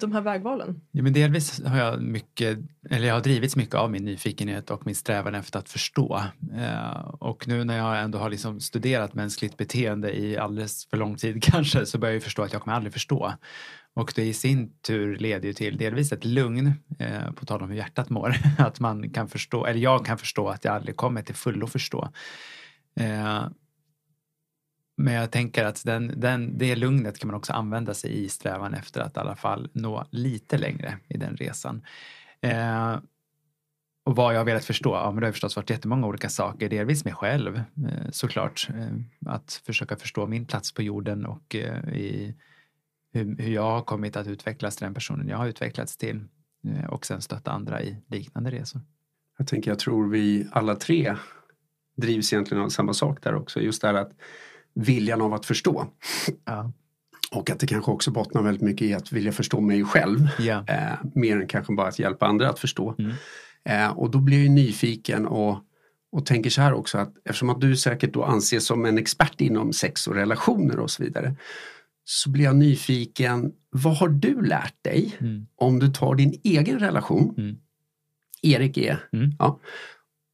de 0.00 0.12
här 0.12 0.20
vägvalen? 0.20 0.80
Ja, 0.92 1.02
men 1.02 1.12
delvis 1.12 1.64
har 1.64 1.78
jag 1.78 2.02
mycket, 2.02 2.58
eller 2.90 3.06
jag 3.06 3.14
har 3.14 3.20
drivits 3.20 3.56
mycket 3.56 3.74
av 3.74 3.90
min 3.90 4.04
nyfikenhet 4.04 4.70
och 4.70 4.86
min 4.86 4.94
strävan 4.94 5.34
efter 5.34 5.58
att 5.58 5.68
förstå. 5.68 6.22
Eh, 6.56 7.00
och 7.20 7.48
nu 7.48 7.64
när 7.64 7.76
jag 7.76 8.00
ändå 8.02 8.18
har 8.18 8.30
liksom 8.30 8.60
studerat 8.60 9.14
mänskligt 9.14 9.56
beteende 9.56 10.18
i 10.18 10.36
alldeles 10.38 10.86
för 10.90 10.96
lång 10.96 11.16
tid 11.16 11.42
kanske 11.52 11.86
så 11.86 11.98
börjar 11.98 12.14
jag 12.14 12.22
förstå 12.22 12.42
att 12.42 12.52
jag 12.52 12.62
kommer 12.62 12.76
aldrig 12.76 12.92
förstå. 12.92 13.32
Och 13.94 14.12
det 14.16 14.24
i 14.24 14.34
sin 14.34 14.70
tur 14.86 15.16
leder 15.18 15.46
ju 15.46 15.52
till 15.52 15.76
delvis 15.76 16.12
ett 16.12 16.24
lugn, 16.24 16.72
eh, 16.98 17.32
på 17.32 17.46
tal 17.46 17.62
om 17.62 17.68
hur 17.68 17.76
hjärtat 17.76 18.10
mår, 18.10 18.36
att 18.58 18.80
man 18.80 19.10
kan 19.10 19.28
förstå, 19.28 19.66
eller 19.66 19.80
jag 19.80 20.06
kan 20.06 20.18
förstå 20.18 20.48
att 20.48 20.64
jag 20.64 20.74
aldrig 20.74 20.96
kommer 20.96 21.22
till 21.22 21.34
fullo 21.34 21.66
förstå. 21.66 22.08
Eh, 23.00 23.46
men 24.96 25.14
jag 25.14 25.30
tänker 25.30 25.64
att 25.64 25.84
den, 25.84 26.12
den, 26.16 26.58
det 26.58 26.76
lugnet 26.76 27.18
kan 27.18 27.28
man 27.28 27.36
också 27.36 27.52
använda 27.52 27.94
sig 27.94 28.24
i 28.24 28.28
strävan 28.28 28.74
efter 28.74 29.00
att 29.00 29.16
i 29.16 29.20
alla 29.20 29.36
fall 29.36 29.70
nå 29.72 30.06
lite 30.10 30.58
längre 30.58 30.98
i 31.08 31.16
den 31.16 31.36
resan. 31.36 31.82
Eh, 32.40 32.98
och 34.04 34.16
vad 34.16 34.34
jag 34.34 34.40
har 34.40 34.44
velat 34.44 34.64
förstå, 34.64 34.94
ja 34.94 35.10
men 35.10 35.20
det 35.20 35.26
har 35.26 35.32
förstås 35.32 35.56
varit 35.56 35.70
jättemånga 35.70 36.06
olika 36.06 36.28
saker, 36.28 36.68
delvis 36.68 37.04
mig 37.04 37.14
själv 37.14 37.56
eh, 37.56 38.10
såklart. 38.10 38.68
Eh, 38.74 39.32
att 39.32 39.62
försöka 39.66 39.96
förstå 39.96 40.26
min 40.26 40.46
plats 40.46 40.74
på 40.74 40.82
jorden 40.82 41.26
och 41.26 41.54
eh, 41.54 41.88
i 41.88 42.34
hur, 43.12 43.36
hur 43.38 43.52
jag 43.52 43.70
har 43.70 43.82
kommit 43.82 44.16
att 44.16 44.26
utvecklas 44.26 44.76
till 44.76 44.84
den 44.84 44.94
personen 44.94 45.28
jag 45.28 45.36
har 45.36 45.46
utvecklats 45.46 45.96
till. 45.96 46.24
Eh, 46.68 46.84
och 46.84 47.06
sen 47.06 47.22
stötta 47.22 47.50
andra 47.50 47.82
i 47.82 47.96
liknande 48.06 48.50
resor. 48.50 48.80
Jag 49.38 49.46
tänker, 49.46 49.70
jag 49.70 49.78
tror 49.78 50.08
vi 50.08 50.48
alla 50.52 50.74
tre 50.74 51.16
drivs 51.96 52.32
egentligen 52.32 52.62
av 52.64 52.68
samma 52.68 52.92
sak 52.92 53.22
där 53.22 53.34
också. 53.34 53.60
Just 53.60 53.82
det 53.82 53.88
här 53.88 53.94
att 53.94 54.12
viljan 54.76 55.20
av 55.20 55.34
att 55.34 55.46
förstå. 55.46 55.86
Ja. 56.44 56.72
Och 57.30 57.50
att 57.50 57.58
det 57.60 57.66
kanske 57.66 57.90
också 57.90 58.10
bottnar 58.10 58.42
väldigt 58.42 58.62
mycket 58.62 58.82
i 58.88 58.94
att 58.94 59.12
vilja 59.12 59.32
förstå 59.32 59.60
mig 59.60 59.84
själv. 59.84 60.28
Ja. 60.38 60.64
Eh, 60.68 60.92
mer 61.14 61.36
än 61.40 61.46
kanske 61.46 61.74
bara 61.74 61.88
att 61.88 61.98
hjälpa 61.98 62.26
andra 62.26 62.48
att 62.50 62.58
förstå. 62.58 62.94
Mm. 62.98 63.12
Eh, 63.64 63.98
och 63.98 64.10
då 64.10 64.18
blir 64.18 64.36
jag 64.36 64.42
ju 64.44 64.48
nyfiken 64.50 65.26
och, 65.26 65.58
och 66.12 66.26
tänker 66.26 66.50
så 66.50 66.60
här 66.62 66.72
också 66.72 66.98
att 66.98 67.14
eftersom 67.24 67.50
att 67.50 67.60
du 67.60 67.76
säkert 67.76 68.12
då 68.14 68.24
anses 68.24 68.66
som 68.66 68.84
en 68.84 68.98
expert 68.98 69.40
inom 69.40 69.72
sex 69.72 70.06
och 70.06 70.14
relationer 70.14 70.78
och 70.78 70.90
så 70.90 71.02
vidare. 71.02 71.36
så 72.08 72.30
blir 72.30 72.44
jag 72.44 72.56
nyfiken, 72.56 73.52
vad 73.70 73.96
har 73.96 74.08
du 74.08 74.42
lärt 74.42 74.82
dig 74.84 75.16
Mm. 75.20 75.46
om 75.56 75.78
du 75.78 75.88
tar 75.88 76.14
din 76.14 76.40
egen 76.44 76.78
relation, 76.78 77.34
Mm. 77.38 77.56
Erik 78.42 78.76
är, 78.78 79.08
Mm. 79.12 79.30
ja, 79.38 79.60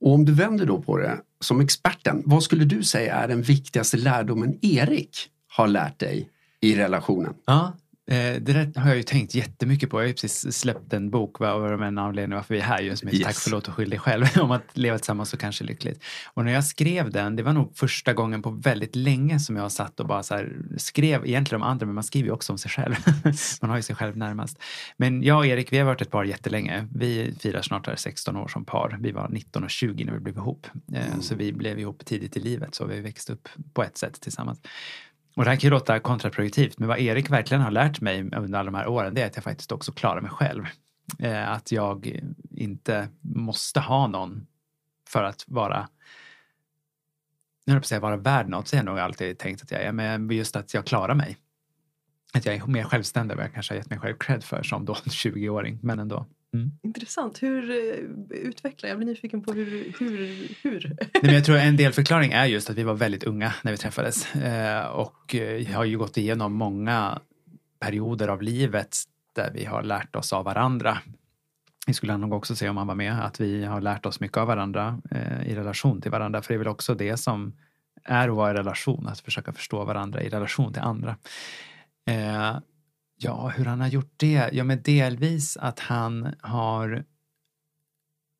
och 0.00 0.14
om 0.14 0.24
du 0.24 0.32
vänder 0.34 0.66
då 0.66 0.82
på 0.82 0.98
det 0.98 1.18
som 1.42 1.60
experten, 1.60 2.22
vad 2.26 2.42
skulle 2.42 2.64
du 2.64 2.82
säga 2.82 3.14
är 3.14 3.28
den 3.28 3.42
viktigaste 3.42 3.96
lärdomen 3.96 4.58
Erik 4.62 5.28
har 5.48 5.66
lärt 5.66 5.98
dig 5.98 6.28
i 6.60 6.76
relationen? 6.76 7.34
Ja, 7.46 7.72
eh, 8.10 8.16
det 8.16 8.40
där 8.40 8.80
har 8.80 8.88
jag 8.88 8.96
ju 8.96 9.02
tänkt 9.02 9.34
jättemycket 9.34 9.90
på. 9.90 9.96
Jag 9.96 10.02
har 10.02 10.08
ju 10.08 10.12
precis 10.12 10.58
släppt 10.58 10.92
en 10.92 11.10
bok 11.10 11.40
vad 11.40 11.50
av 11.50 11.82
en 11.82 11.98
anledning 11.98 12.36
varför 12.36 12.54
vi 12.54 12.60
är 12.60 12.64
här 12.64 12.80
just 12.80 13.00
som 13.00 13.08
heter 13.08 13.18
Yes. 13.18 13.26
Tack 13.26 13.36
förlåt 13.36 13.68
och 13.68 13.74
skyll 13.74 13.90
dig 13.90 13.98
själv 13.98 14.26
om 14.40 14.50
att 14.50 14.76
leva 14.76 14.98
tillsammans 14.98 15.30
så 15.30 15.36
kanske 15.36 15.64
lyckligt. 15.64 16.04
Och 16.34 16.44
när 16.44 16.52
jag 16.52 16.64
skrev 16.64 17.10
den, 17.10 17.36
det 17.36 17.42
var 17.42 17.52
nog 17.52 17.76
första 17.76 18.12
gången 18.12 18.42
på 18.42 18.50
väldigt 18.50 18.96
länge 18.96 19.40
som 19.40 19.56
jag 19.56 19.72
satt 19.72 20.00
och 20.00 20.06
bara 20.06 20.22
så 20.22 20.34
här, 20.34 20.52
skrev 20.76 21.26
egentligen 21.26 21.62
om 21.62 21.68
andra 21.68 21.86
men 21.86 21.94
man 21.94 22.04
skriver 22.04 22.26
ju 22.26 22.32
också 22.32 22.52
om 22.52 22.58
sig 22.58 22.70
själv. 22.70 22.94
man 23.60 23.70
har 23.70 23.76
ju 23.76 23.82
sig 23.82 23.96
själv 23.96 24.16
närmast. 24.16 24.58
Men 24.96 25.22
jag 25.22 25.38
och 25.38 25.46
Erik, 25.46 25.72
vi 25.72 25.78
har 25.78 25.84
varit 25.84 26.02
ett 26.02 26.10
par 26.10 26.24
jättelänge. 26.24 26.88
Vi 26.94 27.34
firar 27.40 27.62
snart 27.62 27.86
här 27.86 27.96
16 27.96 28.36
år 28.36 28.48
som 28.48 28.64
par. 28.64 28.98
Vi 29.00 29.12
var 29.12 29.28
19 29.28 29.64
och 29.64 29.70
20 29.70 30.04
när 30.04 30.12
vi 30.12 30.20
blev 30.20 30.36
ihop. 30.36 30.66
Eh, 30.94 31.20
Så 31.20 31.34
vi 31.34 31.52
blev 31.52 31.78
ihop 31.78 32.04
tidigt 32.04 32.36
i 32.36 32.40
livet 32.40 32.74
så 32.74 32.86
vi 32.86 33.00
växte 33.00 33.32
upp 33.32 33.48
på 33.72 33.82
ett 33.82 33.98
sätt 33.98 34.20
tillsammans. 34.20 34.60
Och 35.34 35.44
det 35.44 35.50
här 35.50 35.56
kan 35.56 35.68
ju 35.68 35.70
låta 35.70 36.00
kontraproduktivt, 36.00 36.78
men 36.78 36.88
vad 36.88 36.98
Erik 36.98 37.30
verkligen 37.30 37.62
har 37.62 37.70
lärt 37.70 38.00
mig 38.00 38.20
under 38.20 38.58
alla 38.58 38.70
de 38.70 38.74
här 38.74 38.86
åren, 38.86 39.14
det 39.14 39.22
är 39.22 39.26
att 39.26 39.36
jag 39.36 39.44
faktiskt 39.44 39.72
också 39.72 39.92
klarar 39.92 40.20
mig 40.20 40.30
själv. 40.30 40.66
Eh, 41.18 41.50
att 41.50 41.72
jag 41.72 42.20
inte 42.50 43.08
måste 43.20 43.80
ha 43.80 44.06
någon 44.06 44.46
för 45.08 45.24
att 45.24 45.44
vara 45.46 45.88
nu 47.66 47.72
höll 47.72 47.76
jag 47.76 47.82
på 47.82 47.84
att 47.84 47.88
säga 47.88 48.00
vara 48.00 48.16
värd 48.16 48.48
något, 48.48 48.68
så 48.68 48.76
har 48.76 48.78
jag 48.78 48.84
nog 48.84 48.98
alltid 48.98 49.38
tänkt 49.38 49.62
att 49.62 49.70
jag 49.70 49.82
är, 49.82 49.92
men 49.92 50.30
just 50.30 50.56
att 50.56 50.74
jag 50.74 50.86
klarar 50.86 51.14
mig. 51.14 51.36
Att 52.34 52.46
jag 52.46 52.54
är 52.54 52.66
mer 52.66 52.84
självständig 52.84 53.32
än 53.32 53.36
vad 53.36 53.46
jag 53.46 53.54
kanske 53.54 53.74
har 53.74 53.76
gett 53.76 53.90
mig 53.90 53.98
själv 53.98 54.16
cred 54.16 54.44
för 54.44 54.62
som 54.62 54.84
då 54.84 54.92
20-åring, 55.04 55.78
men 55.82 55.98
ändå. 55.98 56.26
Mm. 56.54 56.70
Intressant. 56.82 57.42
Hur 57.42 57.70
eh, 57.70 57.76
utvecklar? 58.30 58.88
Jag 58.88 58.98
blir 58.98 59.06
nyfiken 59.06 59.42
på 59.42 59.52
hur. 59.52 59.94
hur, 59.98 60.48
hur? 60.62 60.96
Nej, 60.98 61.22
men 61.22 61.34
jag 61.34 61.44
tror 61.44 61.56
en 61.56 61.76
del 61.76 61.92
förklaring 61.92 62.32
är 62.32 62.46
just 62.46 62.70
att 62.70 62.76
vi 62.76 62.82
var 62.82 62.94
väldigt 62.94 63.24
unga 63.24 63.54
när 63.62 63.72
vi 63.72 63.78
träffades 63.78 64.34
eh, 64.34 64.86
och 64.86 65.34
eh, 65.34 65.66
har 65.66 65.84
ju 65.84 65.98
gått 65.98 66.16
igenom 66.16 66.52
många 66.52 67.20
perioder 67.80 68.28
av 68.28 68.42
livet 68.42 68.96
där 69.32 69.50
vi 69.54 69.64
har 69.64 69.82
lärt 69.82 70.16
oss 70.16 70.32
av 70.32 70.44
varandra. 70.44 70.98
Det 71.86 71.94
skulle 71.94 72.16
nog 72.16 72.32
också 72.32 72.56
säga 72.56 72.70
om 72.70 72.76
han 72.76 72.86
var 72.86 72.94
med, 72.94 73.24
att 73.24 73.40
vi 73.40 73.64
har 73.64 73.80
lärt 73.80 74.06
oss 74.06 74.20
mycket 74.20 74.36
av 74.36 74.46
varandra 74.46 75.00
i 75.46 75.54
relation 75.54 76.00
till 76.00 76.10
varandra. 76.10 76.42
För 76.42 76.48
det 76.48 76.56
är 76.56 76.58
väl 76.58 76.68
också 76.68 76.94
det 76.94 77.16
som 77.16 77.52
är 78.04 78.28
att 78.28 78.34
vara 78.34 78.50
i 78.50 78.54
relation, 78.54 79.06
att 79.06 79.20
försöka 79.20 79.52
förstå 79.52 79.84
varandra 79.84 80.22
i 80.22 80.28
relation 80.28 80.72
till 80.72 80.82
andra. 80.82 81.16
Ja, 83.24 83.48
hur 83.48 83.64
han 83.64 83.80
har 83.80 83.88
gjort 83.88 84.12
det? 84.16 84.50
Ja, 84.52 84.64
men 84.64 84.82
delvis 84.82 85.56
att 85.56 85.80
han 85.80 86.34
har 86.40 87.04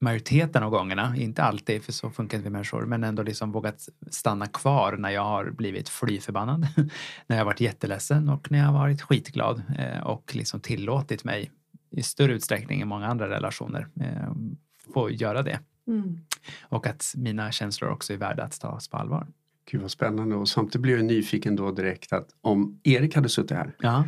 majoriteten 0.00 0.62
av 0.62 0.70
gångerna, 0.70 1.16
inte 1.16 1.42
alltid 1.42 1.82
för 1.82 1.92
så 1.92 2.10
funkar 2.10 2.38
inte 2.38 2.48
vi 2.48 2.52
människor, 2.52 2.86
men 2.86 3.04
ändå 3.04 3.22
liksom 3.22 3.52
vågat 3.52 3.88
stanna 4.10 4.46
kvar 4.46 4.96
när 4.96 5.10
jag 5.10 5.24
har 5.24 5.50
blivit 5.50 5.88
fly 5.88 6.20
förbannad, 6.20 6.66
när 7.26 7.36
jag 7.36 7.40
har 7.40 7.44
varit 7.44 7.60
jätteledsen 7.60 8.28
och 8.28 8.50
när 8.50 8.58
jag 8.58 8.66
har 8.66 8.72
varit 8.72 9.02
skitglad 9.02 9.62
eh, 9.78 10.06
och 10.06 10.34
liksom 10.34 10.60
tillåtit 10.60 11.24
mig 11.24 11.50
i 11.90 12.02
större 12.02 12.32
utsträckning 12.32 12.80
än 12.80 12.88
många 12.88 13.06
andra 13.06 13.28
relationer 13.28 13.88
eh, 14.00 14.32
få 14.94 15.10
göra 15.10 15.42
det. 15.42 15.60
Mm. 15.86 16.18
Och 16.62 16.86
att 16.86 17.14
mina 17.16 17.52
känslor 17.52 17.90
också 17.90 18.12
är 18.12 18.16
värda 18.16 18.42
att 18.42 18.60
tas 18.60 18.88
på 18.88 18.96
allvar. 18.96 19.26
Gud 19.70 19.80
vad 19.80 19.90
spännande 19.90 20.36
och 20.36 20.48
samtidigt 20.48 20.82
blir 20.82 20.96
jag 20.96 21.04
nyfiken 21.04 21.56
då 21.56 21.70
direkt 21.70 22.12
att 22.12 22.28
om 22.40 22.80
Erik 22.82 23.14
hade 23.14 23.28
suttit 23.28 23.56
här 23.56 23.74
Ja, 23.78 24.04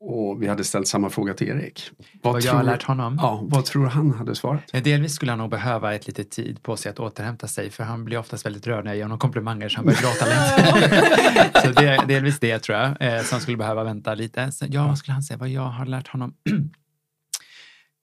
och 0.00 0.42
vi 0.42 0.48
hade 0.48 0.64
ställt 0.64 0.88
samma 0.88 1.10
fråga 1.10 1.34
till 1.34 1.48
Erik. 1.48 1.90
Vad, 2.22 2.32
vad 2.32 2.42
jag 2.42 2.50
tror, 2.50 2.58
har 2.58 2.64
lärt 2.64 2.82
honom. 2.82 3.18
ja, 3.22 3.40
vad 3.42 3.64
tror 3.64 3.86
han 3.86 4.10
hade 4.10 4.34
svarat? 4.34 4.84
Delvis 4.84 5.14
skulle 5.14 5.32
han 5.32 5.38
nog 5.38 5.50
behöva 5.50 5.94
ett 5.94 6.06
lite 6.06 6.24
tid 6.24 6.62
på 6.62 6.76
sig 6.76 6.90
att 6.90 7.00
återhämta 7.00 7.48
sig 7.48 7.70
för 7.70 7.84
han 7.84 8.04
blir 8.04 8.18
oftast 8.18 8.46
väldigt 8.46 8.66
rörd 8.66 8.84
när 8.84 8.90
jag 8.90 8.96
ger 8.96 9.04
honom 9.04 9.18
komplimanger 9.18 9.68
så 9.68 9.76
han 9.76 9.84
börjar 9.84 10.00
gråta 10.02 10.26
lite. 10.26 11.60
så 11.62 11.80
det 11.80 11.88
är 11.88 12.06
delvis 12.06 12.38
det 12.38 12.58
tror 12.58 12.78
jag. 12.78 12.96
Eh, 13.00 13.24
han 13.30 13.40
skulle 13.40 13.56
behöva 13.56 13.84
vänta 13.84 14.14
lite. 14.14 14.52
Så, 14.52 14.66
ja, 14.68 14.86
vad 14.86 14.98
skulle 14.98 15.12
han 15.12 15.22
säga? 15.22 15.38
Vad 15.38 15.48
jag 15.48 15.62
har 15.62 15.86
lärt 15.86 16.08
honom? 16.08 16.34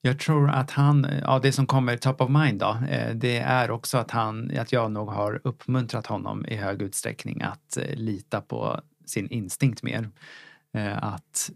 jag 0.02 0.20
tror 0.20 0.50
att 0.50 0.72
han, 0.72 1.08
ja 1.22 1.40
det 1.40 1.52
som 1.52 1.68
kommer 1.68 1.98
top 1.98 2.22
of 2.22 2.30
mind 2.30 2.60
då, 2.60 2.78
eh, 2.90 3.16
det 3.16 3.38
är 3.38 3.72
också 3.72 3.98
att 3.98 4.12
han, 4.12 4.58
att 4.60 4.72
jag 4.72 4.92
nog 4.92 5.10
har 5.10 5.42
uppmuntrat 5.44 6.08
honom 6.08 6.46
i 6.46 6.56
hög 6.56 6.82
utsträckning 6.82 7.42
att 7.42 7.78
eh, 7.78 7.96
lita 7.96 8.42
på 8.42 8.82
sin 9.06 9.28
instinkt 9.30 9.84
mer. 9.84 10.10
Eh, 10.74 11.04
att 11.04 11.52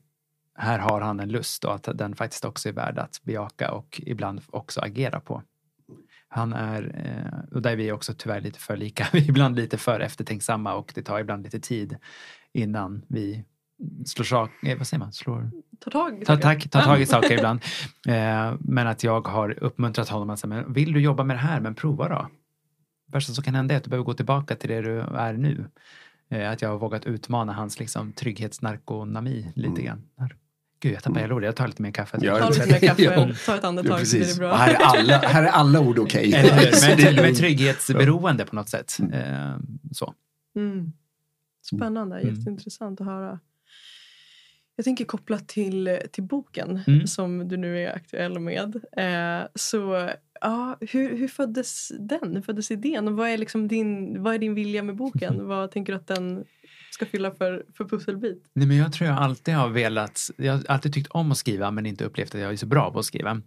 här 0.56 0.80
har 0.80 1.02
han 1.02 1.20
en 1.20 1.30
lust 1.30 1.66
och 1.66 1.76
att 1.76 1.98
den 1.98 2.16
faktiskt 2.16 2.46
också 2.46 2.70
är 2.70 2.74
värd 2.74 3.00
att 3.00 3.22
bejaka 3.24 3.72
och 3.72 4.02
ibland 4.06 4.42
också 4.50 4.82
agera 4.82 5.20
på. 5.20 5.44
Han 6.28 6.54
är, 6.54 6.84
eh, 7.06 7.56
och 7.56 7.62
där 7.62 7.72
är 7.72 7.76
vi 7.76 7.92
också 7.92 8.14
tyvärr 8.14 8.42
lite 8.42 8.60
för 8.60 8.78
lika, 8.78 9.08
vi 9.14 9.20
är 9.20 9.30
ibland 9.30 9.56
lite 9.56 9.78
för 9.78 10.00
eftertänksamma 10.00 10.74
och 10.74 10.92
det 10.96 11.02
tar 11.04 11.20
ibland 11.20 11.44
lite 11.44 11.60
tid 11.60 11.98
innan 12.54 13.06
vi 13.08 13.46
slår 14.06 14.26
sak, 14.26 14.52
eh, 14.64 14.78
vad 14.78 14.88
säger 14.88 15.00
man, 15.00 15.14
slår, 15.14 15.52
Ta 15.80 15.92
tag 15.92 16.22
i 16.22 16.26
ta, 16.26 16.34
saker. 16.34 16.42
tack, 16.42 16.70
ta 16.70 16.82
tag 16.82 17.02
i 17.02 17.06
saker 17.06 17.38
ibland. 17.38 17.62
Eh, 18.08 18.54
men 18.60 18.88
att 18.88 19.04
jag 19.04 19.28
har 19.28 19.64
uppmuntrat 19.64 20.10
honom 20.10 20.30
att 20.30 20.40
säga, 20.40 20.50
men 20.50 20.74
vill 20.74 20.94
du 20.94 21.02
jobba 21.02 21.24
med 21.24 21.36
det 21.36 21.42
här, 21.42 21.60
men 21.60 21.76
prova 21.76 22.10
då. 22.10 22.28
Värsta 23.12 23.34
som 23.34 23.44
kan 23.44 23.56
hända 23.56 23.74
är 23.74 23.78
att 23.78 23.84
du 23.84 23.90
behöver 23.90 24.06
gå 24.06 24.14
tillbaka 24.14 24.56
till 24.56 24.70
det 24.70 24.82
du 24.82 25.00
är 25.00 25.34
nu. 25.34 25.66
Att 26.30 26.62
jag 26.62 26.70
har 26.70 26.78
vågat 26.78 27.06
utmana 27.06 27.54
hans 27.54 27.80
liksom, 27.80 28.14
trygghetsnarkonami 28.14 29.52
lite 29.56 29.82
Mm. 29.82 30.04
Gud, 30.82 30.94
jag 30.94 31.04
tappar 31.04 31.20
hela 31.20 31.36
ordet. 31.36 31.46
Jag 31.46 31.56
tar 31.56 31.68
lite 31.68 31.82
mer 31.82 31.92
kaffe. 31.92 32.18
Ja, 32.22 32.38
Ta 32.40 32.50
lite 32.50 32.68
mer 32.68 32.80
kaffe, 32.88 33.02
Ja. 33.04 33.14
ta 33.46 33.56
ett 33.56 33.60
Ja, 33.64 33.68
andetag 33.68 34.08
så 34.08 34.16
blir 34.16 34.20
precis. 34.22 34.34
det 34.36 34.40
bra. 34.40 34.56
här, 34.56 34.74
är 34.74 34.78
alla, 35.00 35.18
här 35.18 35.44
är 35.44 35.48
alla 35.48 35.80
ord 35.80 36.00
okej. 36.00 36.34
Är 36.36 36.44
Men, 36.98 37.06
men 37.06 37.16
lugnt. 37.16 37.38
trygghetsberoende 37.38 38.46
på 38.46 38.56
något 38.56 38.70
sätt. 38.70 38.98
Eh, 39.14 39.58
så. 39.92 40.14
Mm. 40.56 40.92
Spännande, 41.66 42.20
Mm. 42.20 42.36
jätteintressant 42.36 43.02
att 43.02 43.08
höra. 43.08 43.40
Jag 44.76 44.84
tänker 44.84 45.06
kopplat 45.06 45.48
till, 45.48 46.00
till 46.12 46.24
boken 46.24 46.82
Mm. 46.88 47.08
som 47.08 47.48
du 47.48 47.58
nu 47.58 47.80
är 47.84 47.96
aktuell 47.96 48.40
med. 48.40 48.76
Eh, 48.98 49.48
så 49.56 50.10
ja, 50.42 50.78
hur, 50.82 51.18
hur 51.18 51.28
föddes 51.28 51.92
den? 52.00 52.36
Hur 52.36 52.42
föddes 52.42 52.72
idén? 52.72 53.08
Och 53.08 53.14
vad, 53.14 53.30
är 53.30 53.38
liksom 53.38 53.68
din, 53.68 54.24
vad 54.24 54.34
är 54.36 54.40
din 54.40 54.54
vilja 54.56 54.84
med 54.84 54.96
boken? 54.96 55.48
vad 55.48 55.72
tänker 55.72 55.94
du 55.94 55.98
att 56.00 56.08
den 56.08 56.44
ska 56.94 57.06
fylla 57.06 57.32
för, 57.32 57.66
för 57.78 57.86
pusselbit? 57.86 58.44
Nej, 58.54 58.68
men 58.68 58.78
jag 58.78 58.94
tror 58.94 59.10
jag 59.10 59.18
alltid 59.18 59.54
har 59.54 59.70
velat, 59.70 60.30
jag 60.38 60.54
har 60.54 60.64
alltid 60.68 60.94
tyckt 60.94 61.12
om 61.12 61.32
att 61.32 61.38
skriva 61.38 61.72
men 61.72 61.86
inte 61.86 62.06
upplevt 62.06 62.36
att 62.36 62.42
jag 62.42 62.52
är 62.52 62.56
så 62.56 62.66
bra 62.66 62.92
på 62.92 63.00
att 63.00 63.06
skriva. 63.06 63.42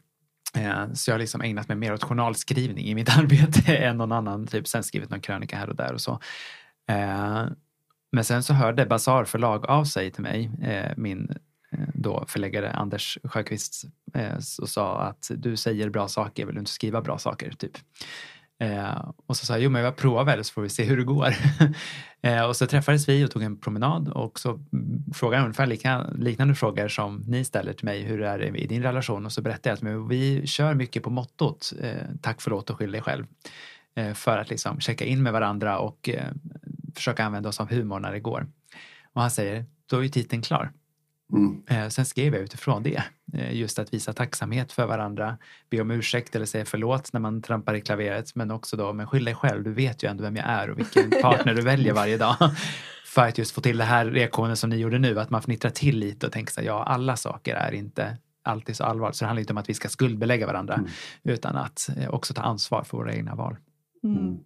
Eh, 0.56 0.92
så 0.92 1.10
jag 1.10 1.14
har 1.14 1.18
liksom 1.18 1.40
ägnat 1.40 1.68
mig 1.68 1.76
mer 1.76 1.92
åt 1.92 2.04
journalskrivning 2.04 2.86
i 2.86 2.94
mitt 2.94 3.08
arbete 3.18 3.76
än 3.76 3.96
någon 3.96 4.12
annan. 4.12 4.46
Typ 4.46 4.68
sen 4.68 4.82
skrivit 4.82 5.10
någon 5.10 5.20
krönika 5.20 5.56
här 5.56 5.68
och 5.68 5.76
där 5.76 5.92
och 5.92 6.00
så. 6.00 6.12
Eh, 6.88 7.44
men 8.12 8.24
sen 8.24 8.42
så 8.42 8.54
hörde 8.54 8.86
Bazar 8.86 9.24
förlag 9.24 9.66
av 9.66 9.84
sig 9.84 10.10
till 10.10 10.22
mig, 10.22 10.50
eh, 10.62 10.92
min 10.96 11.34
då 11.94 12.24
förläggare 12.28 12.72
Anders 12.72 13.18
Sjöqvist, 13.24 13.84
och 14.60 14.68
sa 14.68 15.00
att 15.00 15.30
du 15.36 15.56
säger 15.56 15.90
bra 15.90 16.08
saker, 16.08 16.46
vill 16.46 16.54
du 16.54 16.58
inte 16.58 16.70
skriva 16.70 17.00
bra 17.00 17.18
saker? 17.18 17.50
Typ. 17.50 17.72
Eh, 18.60 19.10
och 19.26 19.36
så 19.36 19.46
sa 19.46 19.52
jag, 19.52 19.62
jo 19.62 19.70
men 19.70 19.82
jag 19.82 19.96
provar 19.96 20.24
väl 20.24 20.44
så 20.44 20.52
får 20.52 20.62
vi 20.62 20.68
se 20.68 20.84
hur 20.84 20.96
det 20.96 21.04
går. 21.04 21.34
eh, 22.22 22.42
och 22.42 22.56
så 22.56 22.66
träffades 22.66 23.08
vi 23.08 23.24
och 23.24 23.30
tog 23.30 23.42
en 23.42 23.60
promenad 23.60 24.08
och 24.08 24.40
så 24.40 24.60
frågade 25.14 25.36
jag 25.36 25.44
ungefär 25.44 25.66
lika, 25.66 26.06
liknande 26.18 26.54
frågor 26.54 26.88
som 26.88 27.24
ni 27.26 27.44
ställer 27.44 27.72
till 27.72 27.84
mig, 27.84 28.02
hur 28.02 28.22
är 28.22 28.38
det 28.38 28.46
i 28.46 28.66
din 28.66 28.82
relation? 28.82 29.26
Och 29.26 29.32
så 29.32 29.42
berättade 29.42 29.68
jag 29.68 29.74
att 29.74 29.82
men 29.82 30.08
vi 30.08 30.46
kör 30.46 30.74
mycket 30.74 31.02
på 31.02 31.10
mottot, 31.10 31.72
eh, 31.80 31.96
tack 32.22 32.40
förlåt 32.40 32.70
och 32.70 32.78
skyll 32.78 32.92
dig 32.92 33.02
själv. 33.02 33.26
Eh, 33.96 34.12
för 34.12 34.38
att 34.38 34.50
liksom 34.50 34.80
checka 34.80 35.04
in 35.04 35.22
med 35.22 35.32
varandra 35.32 35.78
och 35.78 36.08
eh, 36.08 36.32
försöka 36.94 37.24
använda 37.24 37.48
oss 37.48 37.60
av 37.60 37.70
humor 37.70 38.00
när 38.00 38.12
det 38.12 38.20
går. 38.20 38.46
Och 39.12 39.20
han 39.20 39.30
säger, 39.30 39.64
då 39.90 39.98
är 39.98 40.02
ju 40.02 40.08
titeln 40.08 40.42
klar. 40.42 40.72
Mm. 41.32 41.62
Eh, 41.66 41.88
sen 41.88 42.04
skrev 42.06 42.34
jag 42.34 42.42
utifrån 42.42 42.82
det. 42.82 43.02
Eh, 43.32 43.54
just 43.56 43.78
att 43.78 43.94
visa 43.94 44.12
tacksamhet 44.12 44.72
för 44.72 44.86
varandra, 44.86 45.38
be 45.70 45.80
om 45.80 45.90
ursäkt 45.90 46.36
eller 46.36 46.46
säga 46.46 46.64
förlåt 46.64 47.12
när 47.12 47.20
man 47.20 47.42
trampar 47.42 47.74
i 47.74 47.80
klaveret. 47.80 48.34
Men 48.34 48.50
också 48.50 48.76
då, 48.76 48.92
men 48.92 49.06
skyll 49.06 49.24
dig 49.24 49.34
själv, 49.34 49.62
du 49.64 49.72
vet 49.72 50.02
ju 50.02 50.10
ändå 50.10 50.22
vem 50.22 50.36
jag 50.36 50.46
är 50.46 50.70
och 50.70 50.78
vilken 50.78 51.10
partner 51.22 51.54
du 51.54 51.62
väljer 51.62 51.92
varje 51.94 52.16
dag. 52.16 52.36
För 53.06 53.28
att 53.28 53.38
just 53.38 53.54
få 53.54 53.60
till 53.60 53.78
det 53.78 53.84
här 53.84 54.06
reaktionen 54.06 54.56
som 54.56 54.70
ni 54.70 54.76
gjorde 54.76 54.98
nu, 54.98 55.20
att 55.20 55.30
man 55.30 55.42
fnittrar 55.42 55.70
till 55.70 55.98
lite 55.98 56.26
och 56.26 56.32
tänker 56.32 56.52
så 56.52 56.60
här, 56.60 56.66
ja 56.66 56.84
alla 56.84 57.16
saker 57.16 57.54
är 57.54 57.72
inte 57.72 58.16
alltid 58.42 58.76
så 58.76 58.84
allvarligt. 58.84 59.16
Så 59.16 59.24
det 59.24 59.26
handlar 59.26 59.40
inte 59.40 59.52
om 59.52 59.58
att 59.58 59.68
vi 59.68 59.74
ska 59.74 59.88
skuldbelägga 59.88 60.46
varandra, 60.46 60.74
Mm. 60.74 60.90
utan 61.22 61.56
att 61.56 61.88
eh, 61.96 62.08
också 62.08 62.34
ta 62.34 62.42
ansvar 62.42 62.84
för 62.84 62.96
våra 62.96 63.14
egna 63.14 63.34
val. 63.34 63.56
Mm. 64.04 64.38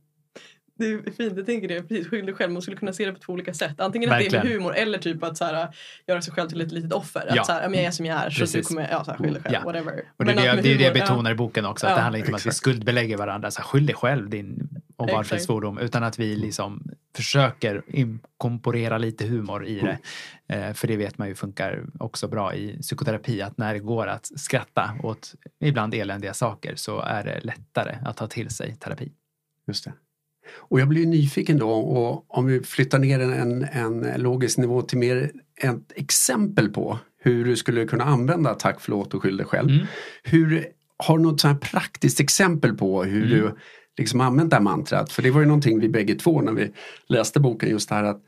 Det 0.78 0.86
är 0.86 1.10
fint, 1.10 1.36
jag 1.36 1.46
tänker 1.46 1.68
det. 1.68 1.82
Precis, 1.82 2.08
skyll 2.08 2.26
dig 2.26 2.34
själv. 2.34 2.52
Man 2.52 2.62
skulle 2.62 2.76
kunna 2.76 2.92
se 2.92 3.06
det 3.06 3.12
på 3.12 3.18
två 3.18 3.32
olika 3.32 3.54
sätt. 3.54 3.80
Antingen 3.80 4.10
att 4.12 4.18
det 4.18 4.22
är 4.26 4.30
Verkligen. 4.30 4.46
med 4.46 4.52
humor 4.54 4.74
eller 4.76 4.98
typ 4.98 5.22
att 5.22 5.36
så 5.36 5.44
här, 5.44 5.68
göra 6.06 6.22
sig 6.22 6.32
själv 6.34 6.48
till 6.48 6.60
ett 6.60 6.72
litet 6.72 6.92
offer. 6.92 7.24
Ja. 7.34 7.40
Att 7.40 7.46
så 7.46 7.52
här, 7.52 7.62
jag 7.62 7.74
är 7.74 7.90
som 7.90 8.06
jag 8.06 8.18
är 8.26 8.30
så 8.30 8.40
Precis. 8.40 8.68
du 8.68 8.74
kommer, 8.74 8.90
ja 8.90 9.04
så 9.04 9.10
här, 9.10 9.18
skyll 9.18 9.32
dig 9.32 9.42
själv, 9.42 9.54
Ja. 9.54 9.64
whatever. 9.64 10.02
Och 10.16 10.24
det 10.24 10.32
är 10.32 10.34
Men 10.34 10.36
det, 10.36 10.44
jag- 10.44 10.56
det, 10.56 10.60
är 10.60 10.78
det 10.78 10.82
jag 10.84 10.90
humor, 10.90 10.98
ja. 10.98 11.04
betonar 11.06 11.30
i 11.30 11.34
boken 11.34 11.64
också, 11.66 11.86
att 11.86 11.90
Ja. 11.90 11.96
det 11.96 12.02
handlar 12.02 12.18
inte 12.18 12.30
om 12.30 12.34
att 12.34 12.46
vi 12.46 12.50
skuldbelägger 12.50 13.16
varandra, 13.16 13.50
så 13.50 13.60
här, 13.60 13.66
skyll 13.68 13.86
dig 13.86 13.94
själv 13.94 14.30
din 14.30 14.52
Exakt. 14.62 14.84
obarnslig 15.12 15.40
svordom, 15.42 15.78
utan 15.78 16.02
att 16.04 16.18
vi 16.18 16.36
liksom 16.36 16.82
försöker 17.16 17.82
inkorporera 17.86 18.98
lite 18.98 19.26
humor 19.26 19.66
i 19.66 19.80
det. 19.80 19.98
Eh, 20.56 20.72
för 20.72 20.88
det 20.88 20.96
vet 20.96 21.18
man 21.18 21.28
ju 21.28 21.34
funkar 21.34 21.82
också 22.00 22.28
bra 22.28 22.54
i 22.54 22.78
psykoterapi 22.82 23.42
att 23.42 23.58
när 23.58 23.72
det 23.74 23.80
går 23.80 24.06
att 24.06 24.26
skratta 24.26 24.90
åt 25.02 25.34
ibland 25.60 25.94
eländiga 25.94 26.34
saker 26.34 26.72
så 26.76 27.00
är 27.00 27.24
det 27.24 27.40
lättare 27.42 27.96
att 28.04 28.16
ta 28.16 28.26
till 28.26 28.50
sig 28.50 28.76
terapi. 28.76 29.12
Just 29.66 29.84
det. 29.84 29.92
Och 30.50 30.80
jag 30.80 30.88
blir 30.88 31.06
nyfiken 31.06 31.58
då 31.58 31.70
och 31.70 32.24
om 32.38 32.46
vi 32.46 32.60
flyttar 32.62 32.98
ner 32.98 33.20
en, 33.20 33.64
en 33.72 34.06
logisk 34.22 34.58
nivå 34.58 34.82
till 34.82 34.98
mer 34.98 35.30
ett 35.62 35.92
exempel 35.94 36.68
på 36.68 36.98
hur 37.22 37.44
du 37.44 37.56
skulle 37.56 37.86
kunna 37.86 38.04
använda 38.04 38.54
tack, 38.54 38.76
förlåt 38.80 39.14
och 39.14 39.22
skyll 39.22 39.36
dig 39.36 39.46
själv. 39.46 39.70
Mm. 39.70 39.86
Hur, 40.22 40.66
har 40.96 41.18
du 41.18 41.24
något 41.24 41.40
sånt 41.40 41.60
praktiskt 41.60 42.20
exempel 42.20 42.74
på 42.76 43.04
hur 43.04 43.26
Mm. 43.26 43.38
du 43.38 43.54
liksom 43.98 44.20
använt 44.20 44.50
det 44.50 44.56
här 44.56 44.62
mantrat? 44.62 45.12
För 45.12 45.22
det 45.22 45.30
var 45.30 45.40
ju 45.40 45.46
någonting 45.46 45.80
vi 45.80 45.88
bägge 45.88 46.14
två 46.14 46.40
när 46.40 46.52
vi 46.52 46.72
läste 47.08 47.40
boken 47.40 47.70
just 47.70 47.88
det 47.88 47.94
här 47.94 48.04
att 48.04 48.22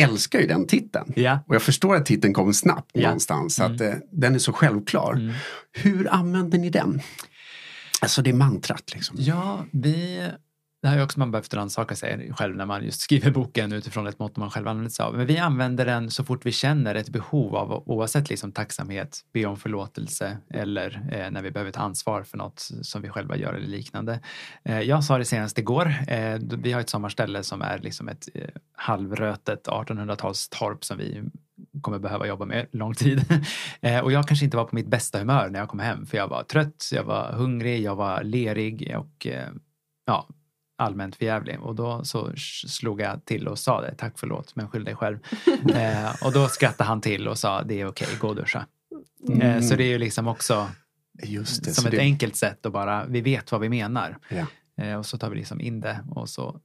älskar 0.00 0.40
ju 0.40 0.46
den 0.46 0.66
titeln. 0.66 1.12
Ja. 1.16 1.38
Och 1.46 1.54
jag 1.54 1.62
förstår 1.62 1.96
att 1.96 2.06
titeln 2.06 2.34
kom 2.34 2.54
snabbt 2.54 2.90
Ja. 2.94 3.02
någonstans. 3.02 3.54
Så 3.54 3.62
Mm. 3.64 3.74
att 3.74 3.80
eh, 3.80 3.92
den 4.12 4.34
är 4.34 4.38
så 4.38 4.52
självklar. 4.52 5.12
Mm. 5.12 5.34
Hur 5.72 6.12
använder 6.14 6.58
ni 6.58 6.70
den? 6.70 7.00
Alltså 8.00 8.22
det 8.22 8.32
mantrat 8.32 8.92
liksom. 8.94 9.16
Ja, 9.18 9.64
vi... 9.72 10.28
Det 10.84 10.88
här 10.88 10.98
är 10.98 11.02
också 11.02 11.18
man 11.18 11.30
behövt 11.30 11.54
rannsaka 11.54 11.94
sig 11.94 12.32
själv 12.32 12.56
när 12.56 12.66
man 12.66 12.84
just 12.84 13.00
skriver 13.00 13.30
boken 13.30 13.72
utifrån 13.72 14.06
ett 14.06 14.18
mått 14.18 14.36
man 14.36 14.50
själv 14.50 14.68
använder 14.68 14.90
sig 14.90 15.04
av. 15.04 15.14
Men 15.14 15.26
vi 15.26 15.38
använder 15.38 15.86
den 15.86 16.10
så 16.10 16.24
fort 16.24 16.46
vi 16.46 16.52
känner 16.52 16.94
ett 16.94 17.08
behov 17.08 17.56
av, 17.56 17.82
oavsett 17.86 18.30
liksom 18.30 18.52
tacksamhet, 18.52 19.20
be 19.32 19.46
om 19.46 19.56
förlåtelse 19.56 20.38
eller 20.50 21.08
eh, 21.12 21.30
när 21.30 21.42
vi 21.42 21.50
behöver 21.50 21.72
ta 21.72 21.80
ansvar 21.80 22.22
för 22.22 22.38
något 22.38 22.70
som 22.82 23.02
vi 23.02 23.08
själva 23.08 23.36
gör 23.36 23.54
eller 23.54 23.66
liknande. 23.66 24.20
Eh, 24.64 24.80
jag 24.80 25.04
sa 25.04 25.18
det 25.18 25.24
senast 25.24 25.58
igår, 25.58 25.94
eh, 26.08 26.38
vi 26.40 26.72
har 26.72 26.80
ett 26.80 26.90
sommarställe 26.90 27.42
som 27.42 27.62
är 27.62 27.78
liksom 27.78 28.08
ett 28.08 28.28
eh, 28.34 28.48
halvrötet 28.72 29.68
1800-talstorp 29.68 30.84
som 30.84 30.98
vi 30.98 31.22
kommer 31.80 31.98
behöva 31.98 32.26
jobba 32.26 32.44
med 32.44 32.66
lång 32.72 32.94
tid. 32.94 33.24
Eh, 33.80 34.00
och 34.00 34.12
jag 34.12 34.28
kanske 34.28 34.44
inte 34.44 34.56
var 34.56 34.64
på 34.64 34.74
mitt 34.76 34.86
bästa 34.86 35.18
humör 35.18 35.48
när 35.50 35.58
jag 35.58 35.68
kom 35.68 35.78
hem 35.78 36.06
för 36.06 36.16
jag 36.16 36.28
var 36.28 36.42
trött, 36.42 36.90
jag 36.92 37.04
var 37.04 37.32
hungrig, 37.32 37.82
jag 37.82 37.96
var 37.96 38.22
lerig 38.22 38.94
och 38.98 39.26
eh, 39.26 39.48
ja, 40.06 40.28
allmänt 40.76 41.16
förjävlig. 41.16 41.60
Och 41.60 41.74
då 41.74 42.04
så 42.04 42.32
slog 42.68 43.00
jag 43.00 43.24
till 43.24 43.48
och 43.48 43.58
sa 43.58 43.80
det, 43.80 43.94
tack 43.94 44.12
förlåt 44.16 44.56
men 44.56 44.68
skyll 44.68 44.84
dig 44.84 44.94
själv. 44.96 45.18
eh, 45.74 46.24
och 46.24 46.32
då 46.32 46.48
skrattade 46.48 46.88
han 46.88 47.00
till 47.00 47.28
och 47.28 47.38
sa, 47.38 47.62
det 47.62 47.80
är 47.80 47.86
okej, 47.86 48.08
gå 48.20 48.28
och 48.28 48.36
duscha. 48.36 48.66
Eh, 49.40 49.60
så 49.60 49.76
det 49.76 49.84
är 49.84 49.88
ju 49.88 49.98
liksom 49.98 50.28
också 50.28 50.68
Just 51.22 51.64
det. 51.64 51.72
som 51.74 51.86
ett 51.86 51.90
det, 51.90 51.98
enkelt 51.98 52.36
sätt 52.36 52.66
att 52.66 52.72
bara, 52.72 53.04
vi 53.06 53.20
vet 53.20 53.52
vad 53.52 53.60
vi 53.60 53.68
menar. 53.68 54.18
Ja. 54.28 54.46
Eh, 54.84 54.98
och 54.98 55.06
så 55.06 55.18
tar 55.18 55.30
vi 55.30 55.36
liksom 55.36 55.60
in 55.60 55.80
det 55.80 56.00
och 56.10 56.28
så 56.28 56.60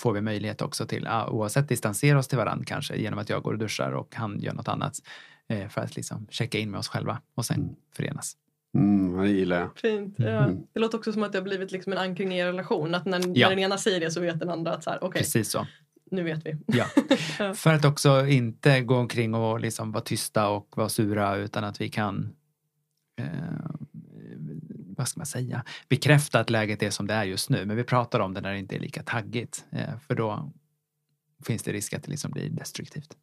får 0.00 0.12
vi 0.12 0.20
möjlighet 0.20 0.62
också 0.62 0.86
till, 0.86 1.06
ah, 1.06 1.28
oavsett 1.28 1.68
distansera 1.68 2.18
oss 2.18 2.28
till 2.28 2.38
varandra 2.38 2.64
kanske 2.64 2.96
genom 2.96 3.18
att 3.18 3.28
jag 3.28 3.42
går 3.42 3.52
och 3.52 3.58
duschar 3.58 3.92
och 3.92 4.14
han 4.14 4.40
gör 4.40 4.52
något 4.52 4.68
annat. 4.68 4.94
Eh, 5.48 5.68
för 5.68 5.80
att 5.80 5.96
liksom 5.96 6.26
checka 6.30 6.58
in 6.58 6.70
med 6.70 6.78
oss 6.78 6.88
själva 6.88 7.20
och 7.34 7.44
sen 7.46 7.56
Mm. 7.60 7.74
förenas. 7.96 8.36
Mm, 8.74 9.22
det 9.22 9.28
gillar 9.30 9.60
jag. 9.60 9.78
Fint. 9.78 10.14
Ja. 10.18 10.26
Mm. 10.28 10.58
Det 10.72 10.80
låter 10.80 10.98
också 10.98 11.12
som 11.12 11.22
att 11.22 11.32
det 11.32 11.38
har 11.38 11.44
blivit 11.44 11.72
liksom 11.72 11.92
en 11.92 11.98
ankring 11.98 12.32
i 12.34 12.38
er 12.38 12.46
relation. 12.46 12.94
Att 12.94 13.04
när, 13.04 13.18
Ja. 13.18 13.48
när 13.48 13.56
den 13.56 13.58
ena 13.64 13.78
säger 13.78 14.00
det 14.00 14.10
så 14.10 14.20
vet 14.20 14.40
den 14.40 14.50
andra 14.50 14.72
att 14.74 14.84
så 14.84 14.90
här, 14.90 15.04
okej, 15.04 15.18
Precis 15.22 15.50
så. 15.50 15.66
nu 16.10 16.22
vet 16.22 16.46
vi. 16.46 16.56
Ja. 16.66 16.86
Ja. 17.38 17.54
För 17.54 17.74
att 17.74 17.84
också 17.84 18.26
inte 18.26 18.80
gå 18.80 18.96
omkring 18.96 19.34
och 19.34 19.60
liksom 19.60 19.92
vara 19.92 20.04
tysta 20.04 20.48
och 20.48 20.68
vara 20.76 20.88
sura 20.88 21.36
utan 21.36 21.64
att 21.64 21.80
vi 21.80 21.88
kan 21.88 22.32
eh, 23.20 23.26
vad 24.96 25.08
ska 25.08 25.20
man 25.20 25.26
säga, 25.26 25.64
bekräfta 25.88 26.40
att 26.40 26.50
läget 26.50 26.82
är 26.82 26.90
som 26.90 27.06
det 27.06 27.14
är 27.14 27.24
just 27.24 27.50
nu. 27.50 27.64
Men 27.66 27.76
vi 27.76 27.84
pratar 27.84 28.20
om 28.20 28.34
det 28.34 28.40
när 28.40 28.52
det 28.52 28.58
inte 28.58 28.76
är 28.76 28.80
lika 28.80 29.02
taggigt. 29.02 29.64
Eh, 29.70 29.98
för 30.08 30.14
då 30.14 30.52
finns 31.46 31.62
det 31.62 31.72
risk 31.72 31.92
att 31.94 32.02
det 32.02 32.10
liksom 32.10 32.30
blir 32.30 32.48
destruktivt. 32.50 33.16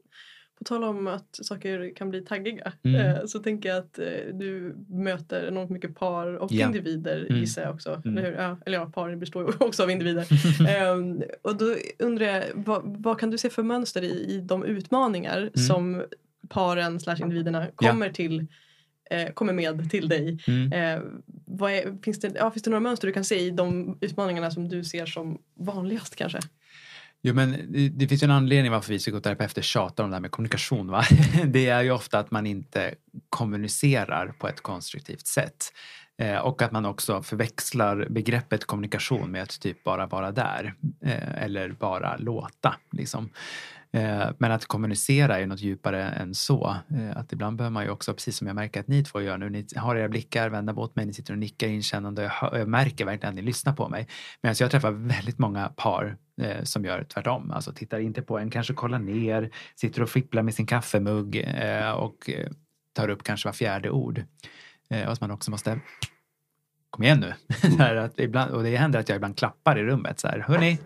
På 0.58 0.64
tal 0.64 0.84
om 0.84 1.08
att 1.08 1.40
saker 1.42 1.96
kan 1.96 2.10
bli 2.10 2.22
taggiga 2.22 2.74
Mm. 2.84 3.02
eh, 3.02 3.26
så 3.26 3.40
tänker 3.40 3.70
jag 3.70 3.78
att 3.78 4.00
eh, 4.00 4.06
du 4.34 4.76
möter 4.90 5.48
enormt 5.48 5.70
mycket 5.70 5.96
par 5.96 6.28
och 6.38 6.52
Ja. 6.52 6.66
individer 6.66 7.26
Mm. 7.30 7.40
gissar 7.42 7.62
jag 7.62 7.74
också. 7.74 8.02
Mm. 8.06 8.18
Eller, 8.18 8.32
hur? 8.32 8.38
Ja, 8.38 8.58
eller 8.66 8.78
ja, 8.78 8.86
par 8.86 9.16
består 9.16 9.44
ju 9.44 9.66
också 9.68 9.84
av 9.84 9.92
individer. 9.92 10.26
Ehm, 10.70 11.24
och 11.42 11.56
då 11.58 11.76
undrar 12.00 12.26
jag, 12.26 12.44
vad, 12.56 12.82
vad 13.04 13.20
kan 13.20 13.32
du 13.32 13.38
se 13.38 13.50
för 13.50 13.64
mönster 13.64 14.02
i, 14.02 14.08
i 14.36 14.42
de 14.42 14.64
utmaningar 14.66 15.38
Mm. 15.38 15.52
som 15.54 16.04
paren 16.50 17.00
slash 17.00 17.22
individerna 17.22 17.68
kommer 17.76 18.10
till 18.10 18.46
eh, 19.10 19.34
kommer 19.34 19.54
med 19.54 19.90
till 19.92 20.10
dig. 20.10 20.40
Mm. 20.48 20.72
Eh, 20.72 21.70
är, 21.72 22.04
finns, 22.04 22.20
det, 22.20 22.32
ja, 22.36 22.52
finns 22.52 22.64
det 22.64 22.70
några 22.70 22.80
mönster 22.80 23.08
du 23.08 23.14
kan 23.14 23.24
se 23.26 23.40
i 23.40 23.52
de 23.52 23.98
utmaningarna 24.02 24.52
som 24.52 24.70
du 24.70 24.84
ser 24.84 25.06
som 25.06 25.42
vanligast 25.60 26.16
kanske? 26.16 26.40
Jo, 27.28 27.34
men 27.34 27.66
det, 27.68 27.90
det 27.90 28.08
finns 28.08 28.24
ju 28.24 28.26
en 28.26 28.32
anledning 28.32 28.72
varför 28.72 28.94
vi 28.94 29.00
psykoterapeuter 29.00 29.62
tjatar 29.62 30.04
om 30.04 30.10
det 30.10 30.16
här 30.16 30.22
med 30.22 30.32
kommunikation. 30.32 30.88
Va? 30.88 31.04
Det 31.46 31.68
är 31.68 31.82
ju 31.82 31.92
ofta 31.92 32.20
att 32.20 32.32
man 32.32 32.48
inte 32.48 32.96
kommunicerar 33.30 34.28
på 34.28 34.48
ett 34.48 34.62
konstruktivt 34.62 35.28
sätt. 35.28 35.74
Eh, 36.18 36.38
och 36.38 36.62
att 36.62 36.72
man 36.72 36.86
också 36.86 37.24
förväxlar 37.24 38.08
begreppet 38.10 38.66
kommunikation 38.66 39.32
med 39.32 39.44
att 39.44 39.60
typ 39.60 39.84
bara 39.84 40.06
vara 40.06 40.32
där. 40.32 40.74
Eh, 41.02 41.44
eller 41.44 41.70
bara 41.70 42.18
låta. 42.18 42.76
Liksom. 42.92 43.30
Eh, 43.92 44.30
men 44.38 44.52
att 44.52 44.66
kommunicera 44.66 45.40
är 45.40 45.48
något 45.48 45.62
djupare 45.62 46.04
än 46.04 46.34
så. 46.34 46.76
Eh, 46.90 47.18
att 47.18 47.34
ibland 47.34 47.58
behöver 47.58 47.74
man 47.74 47.84
ju 47.84 47.90
också, 47.90 48.14
precis 48.14 48.38
som 48.38 48.48
jag 48.48 48.56
märker 48.56 48.80
att 48.80 48.88
ni 48.88 49.04
två 49.04 49.22
gör 49.22 49.38
nu, 49.38 49.50
ni 49.50 49.66
har 49.76 49.96
era 49.96 50.10
blickar 50.10 50.50
vända 50.50 50.74
mot 50.74 50.96
mig, 50.96 51.06
ni 51.06 51.14
sitter 51.14 51.34
och 51.34 51.40
nickar 51.40 51.68
inkännande 51.68 52.22
och 52.22 52.26
jag, 52.26 52.32
hör, 52.32 52.58
jag 52.58 52.68
märker 52.68 53.06
verkligen 53.06 53.30
att 53.30 53.36
ni 53.36 53.42
lyssnar 53.42 53.74
på 53.74 53.90
mig. 53.90 54.08
Medan 54.42 54.56
jag 54.60 54.72
träffar 54.72 54.92
väldigt 54.92 55.38
många 55.38 55.70
par 55.70 56.18
eh, 56.42 56.64
som 56.64 56.86
gör 56.86 57.04
tvärtom. 57.04 57.52
Alltså 57.52 57.72
tittar 57.72 58.00
inte 58.00 58.22
på 58.22 58.40
en, 58.40 58.50
kanske 58.50 58.74
kollar 58.74 59.00
ner, 59.00 59.52
sitter 59.76 60.02
och 60.02 60.10
fipplar 60.10 60.44
med 60.44 60.54
sin 60.54 60.66
kaffemugg 60.66 61.48
och 61.96 62.30
tar 62.94 63.10
upp 63.10 63.24
kanske 63.24 63.48
var 63.48 63.54
fjärde 63.54 63.90
ord. 63.90 64.24
Och 64.90 65.12
att 65.12 65.22
man 65.22 65.32
också 65.32 65.52
måste 65.52 65.80
Kom 66.90 67.04
igen 67.04 67.20
nu. 67.20 67.34
Mm. 67.80 68.06
att 68.06 68.20
ibland, 68.20 68.52
och 68.52 68.64
det 68.64 68.78
händer 68.78 69.00
att 69.00 69.10
jag 69.10 69.16
ibland 69.16 69.38
klappar 69.38 69.78
i 69.78 69.84
rummet 69.84 70.20
så 70.20 70.28
här. 70.28 70.40
Hörni, 70.40 70.78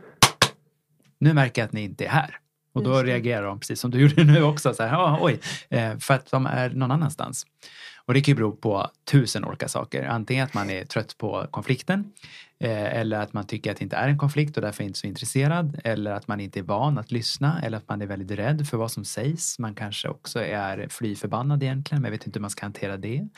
nu 1.19 1.33
märker 1.33 1.61
jag 1.61 1.67
att 1.67 1.73
ni 1.73 1.81
inte 1.81 2.05
är 2.05 2.09
här. 2.09 2.40
Och 2.73 2.83
då 2.83 3.03
reagerar 3.03 3.43
de 3.43 3.59
precis 3.59 3.79
som 3.79 3.91
du 3.91 3.99
gjorde 4.07 4.23
nu 4.23 4.43
också. 4.43 4.73
Så 4.73 4.83
här, 4.83 4.89
"Ja, 4.91 5.17
oj, 5.21 5.39
eh, 5.69 5.97
för 5.97 6.13
att 6.13 6.31
de 6.31 6.45
är 6.45 6.69
någon 6.69 6.91
annanstans. 6.91 7.45
Och 8.05 8.13
det 8.13 8.21
kan 8.21 8.31
ju 8.31 8.35
bero 8.35 8.51
på 8.55 8.89
tusen 9.11 9.45
olika 9.45 9.67
saker. 9.67 10.03
Antingen 10.03 10.45
att 10.45 10.53
man 10.53 10.69
är 10.69 10.85
trött 10.85 11.17
på 11.17 11.47
konflikten 11.51 12.11
eller 12.69 13.19
att 13.19 13.33
man 13.33 13.47
tycker 13.47 13.71
att 13.71 13.77
det 13.77 13.83
inte 13.83 13.95
är 13.95 14.07
en 14.07 14.17
konflikt 14.17 14.57
och 14.57 14.61
därför 14.63 14.83
inte 14.83 14.99
så 14.99 15.07
intresserad 15.07 15.79
eller 15.83 16.11
att 16.11 16.27
man 16.27 16.39
inte 16.39 16.59
är 16.59 16.63
van 16.63 16.97
att 16.97 17.11
lyssna 17.11 17.61
eller 17.63 17.77
att 17.77 17.89
man 17.89 18.01
är 18.01 18.05
väldigt 18.05 18.39
rädd 18.39 18.67
för 18.67 18.77
vad 18.77 18.91
som 18.91 19.05
sägs. 19.05 19.59
Man 19.59 19.75
kanske 19.75 20.07
också 20.07 20.39
är 20.43 20.87
fly 20.89 21.15
förbannad 21.15 21.63
egentligen 21.63 22.01
men 22.01 22.11
vet 22.11 22.25
inte 22.25 22.39
hur 22.39 22.41
man 22.41 22.49
ska 22.49 22.65
hantera 22.65 22.97
det. 22.97 23.17
Det 23.17 23.29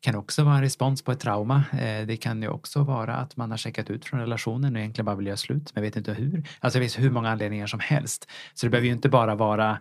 kan 0.00 0.14
också 0.14 0.44
vara 0.44 0.54
en 0.54 0.62
respons 0.62 1.02
på 1.02 1.12
ett 1.12 1.20
trauma. 1.20 1.64
Eh, 1.72 2.06
Det 2.06 2.16
kan 2.16 2.42
ju 2.42 2.48
också 2.48 2.82
vara 2.82 3.16
att 3.16 3.36
man 3.36 3.50
har 3.50 3.58
checkat 3.58 3.90
ut 3.90 4.04
från 4.04 4.20
relationen 4.20 4.74
och 4.74 4.80
egentligen 4.80 5.06
bara 5.06 5.16
vill 5.16 5.26
göra 5.26 5.36
slut 5.36 5.70
men 5.74 5.82
vet 5.82 5.96
inte 5.96 6.12
hur. 6.12 6.48
Alltså 6.60 6.78
det 6.78 6.82
finns 6.82 6.98
hur 6.98 7.10
många 7.10 7.30
anledningar 7.30 7.66
som 7.66 7.80
helst. 7.80 8.30
Så 8.54 8.66
det 8.66 8.70
behöver 8.70 8.86
ju 8.86 8.92
inte 8.92 9.08
bara 9.08 9.34
vara 9.34 9.78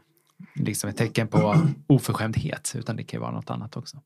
liksom 0.55 0.89
ett 0.89 0.97
tecken 0.97 1.27
på 1.27 1.55
oförskämdhet 1.87 2.73
utan 2.77 2.95
det 2.95 3.03
kan 3.03 3.17
ju 3.17 3.21
vara 3.21 3.31
något 3.31 3.49
annat 3.49 3.77
också. 3.77 3.97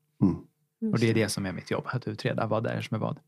Och 0.92 0.98
det 0.98 1.10
är 1.10 1.14
det 1.14 1.28
som 1.28 1.46
är 1.46 1.52
mitt 1.52 1.70
jobb, 1.70 1.84
att 1.86 2.08
utreda 2.08 2.46
vad 2.46 2.62
det 2.64 2.70
är 2.70 2.80
som 2.82 2.94
är 2.94 2.98
vad. 2.98 3.18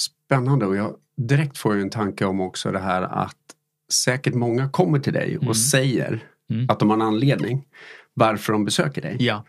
Spännande 0.00 0.66
och 0.66 0.76
jag 0.76 0.96
direkt 1.16 1.58
får 1.58 1.74
jag 1.74 1.82
en 1.82 1.90
tanke 1.90 2.24
om 2.24 2.40
också 2.40 2.72
det 2.72 2.78
här 2.78 3.02
att 3.02 3.36
säkert 3.92 4.34
många 4.34 4.68
kommer 4.68 4.98
till 4.98 5.12
dig 5.12 5.36
och 5.36 5.42
Mm. 5.42 5.54
säger 5.54 6.24
Mm. 6.50 6.66
att 6.68 6.78
de 6.78 6.90
har 6.90 6.96
en 6.96 7.02
anledning 7.02 7.66
varför 8.14 8.52
de 8.52 8.64
besöker 8.64 9.02
dig. 9.02 9.16
Ja, 9.20 9.44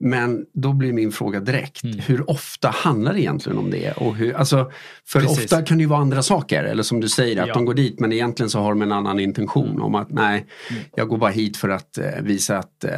Men 0.00 0.46
då 0.54 0.72
blir 0.72 0.92
min 0.92 1.12
fråga 1.12 1.40
direkt, 1.40 1.84
Mm. 1.84 1.98
hur 1.98 2.30
ofta 2.30 2.68
handlar 2.70 3.12
det 3.12 3.20
egentligen 3.20 3.58
om 3.58 3.70
det? 3.70 3.92
Och 3.92 4.16
hur, 4.16 4.34
alltså, 4.36 4.70
för 5.06 5.20
Precis. 5.20 5.38
ofta 5.44 5.62
kan 5.62 5.78
det 5.78 5.82
ju 5.82 5.88
vara 5.88 6.00
andra 6.00 6.22
saker, 6.22 6.64
eller 6.64 6.82
som 6.82 7.00
du 7.00 7.08
säger, 7.08 7.42
att 7.42 7.48
Ja. 7.48 7.54
de 7.54 7.64
går 7.64 7.74
dit 7.74 8.00
men 8.00 8.12
egentligen 8.12 8.50
så 8.50 8.60
har 8.60 8.68
de 8.70 8.82
en 8.82 8.92
annan 8.92 9.20
intention 9.20 9.68
Mm. 9.70 9.82
om 9.82 9.94
att 9.94 10.10
nej, 10.10 10.46
Mm. 10.70 10.82
jag 10.96 11.08
går 11.08 11.18
bara 11.18 11.30
hit 11.30 11.56
för 11.56 11.68
att 11.68 11.98
eh, 11.98 12.04
visa 12.22 12.58
att 12.58 12.84
eh, 12.84 12.90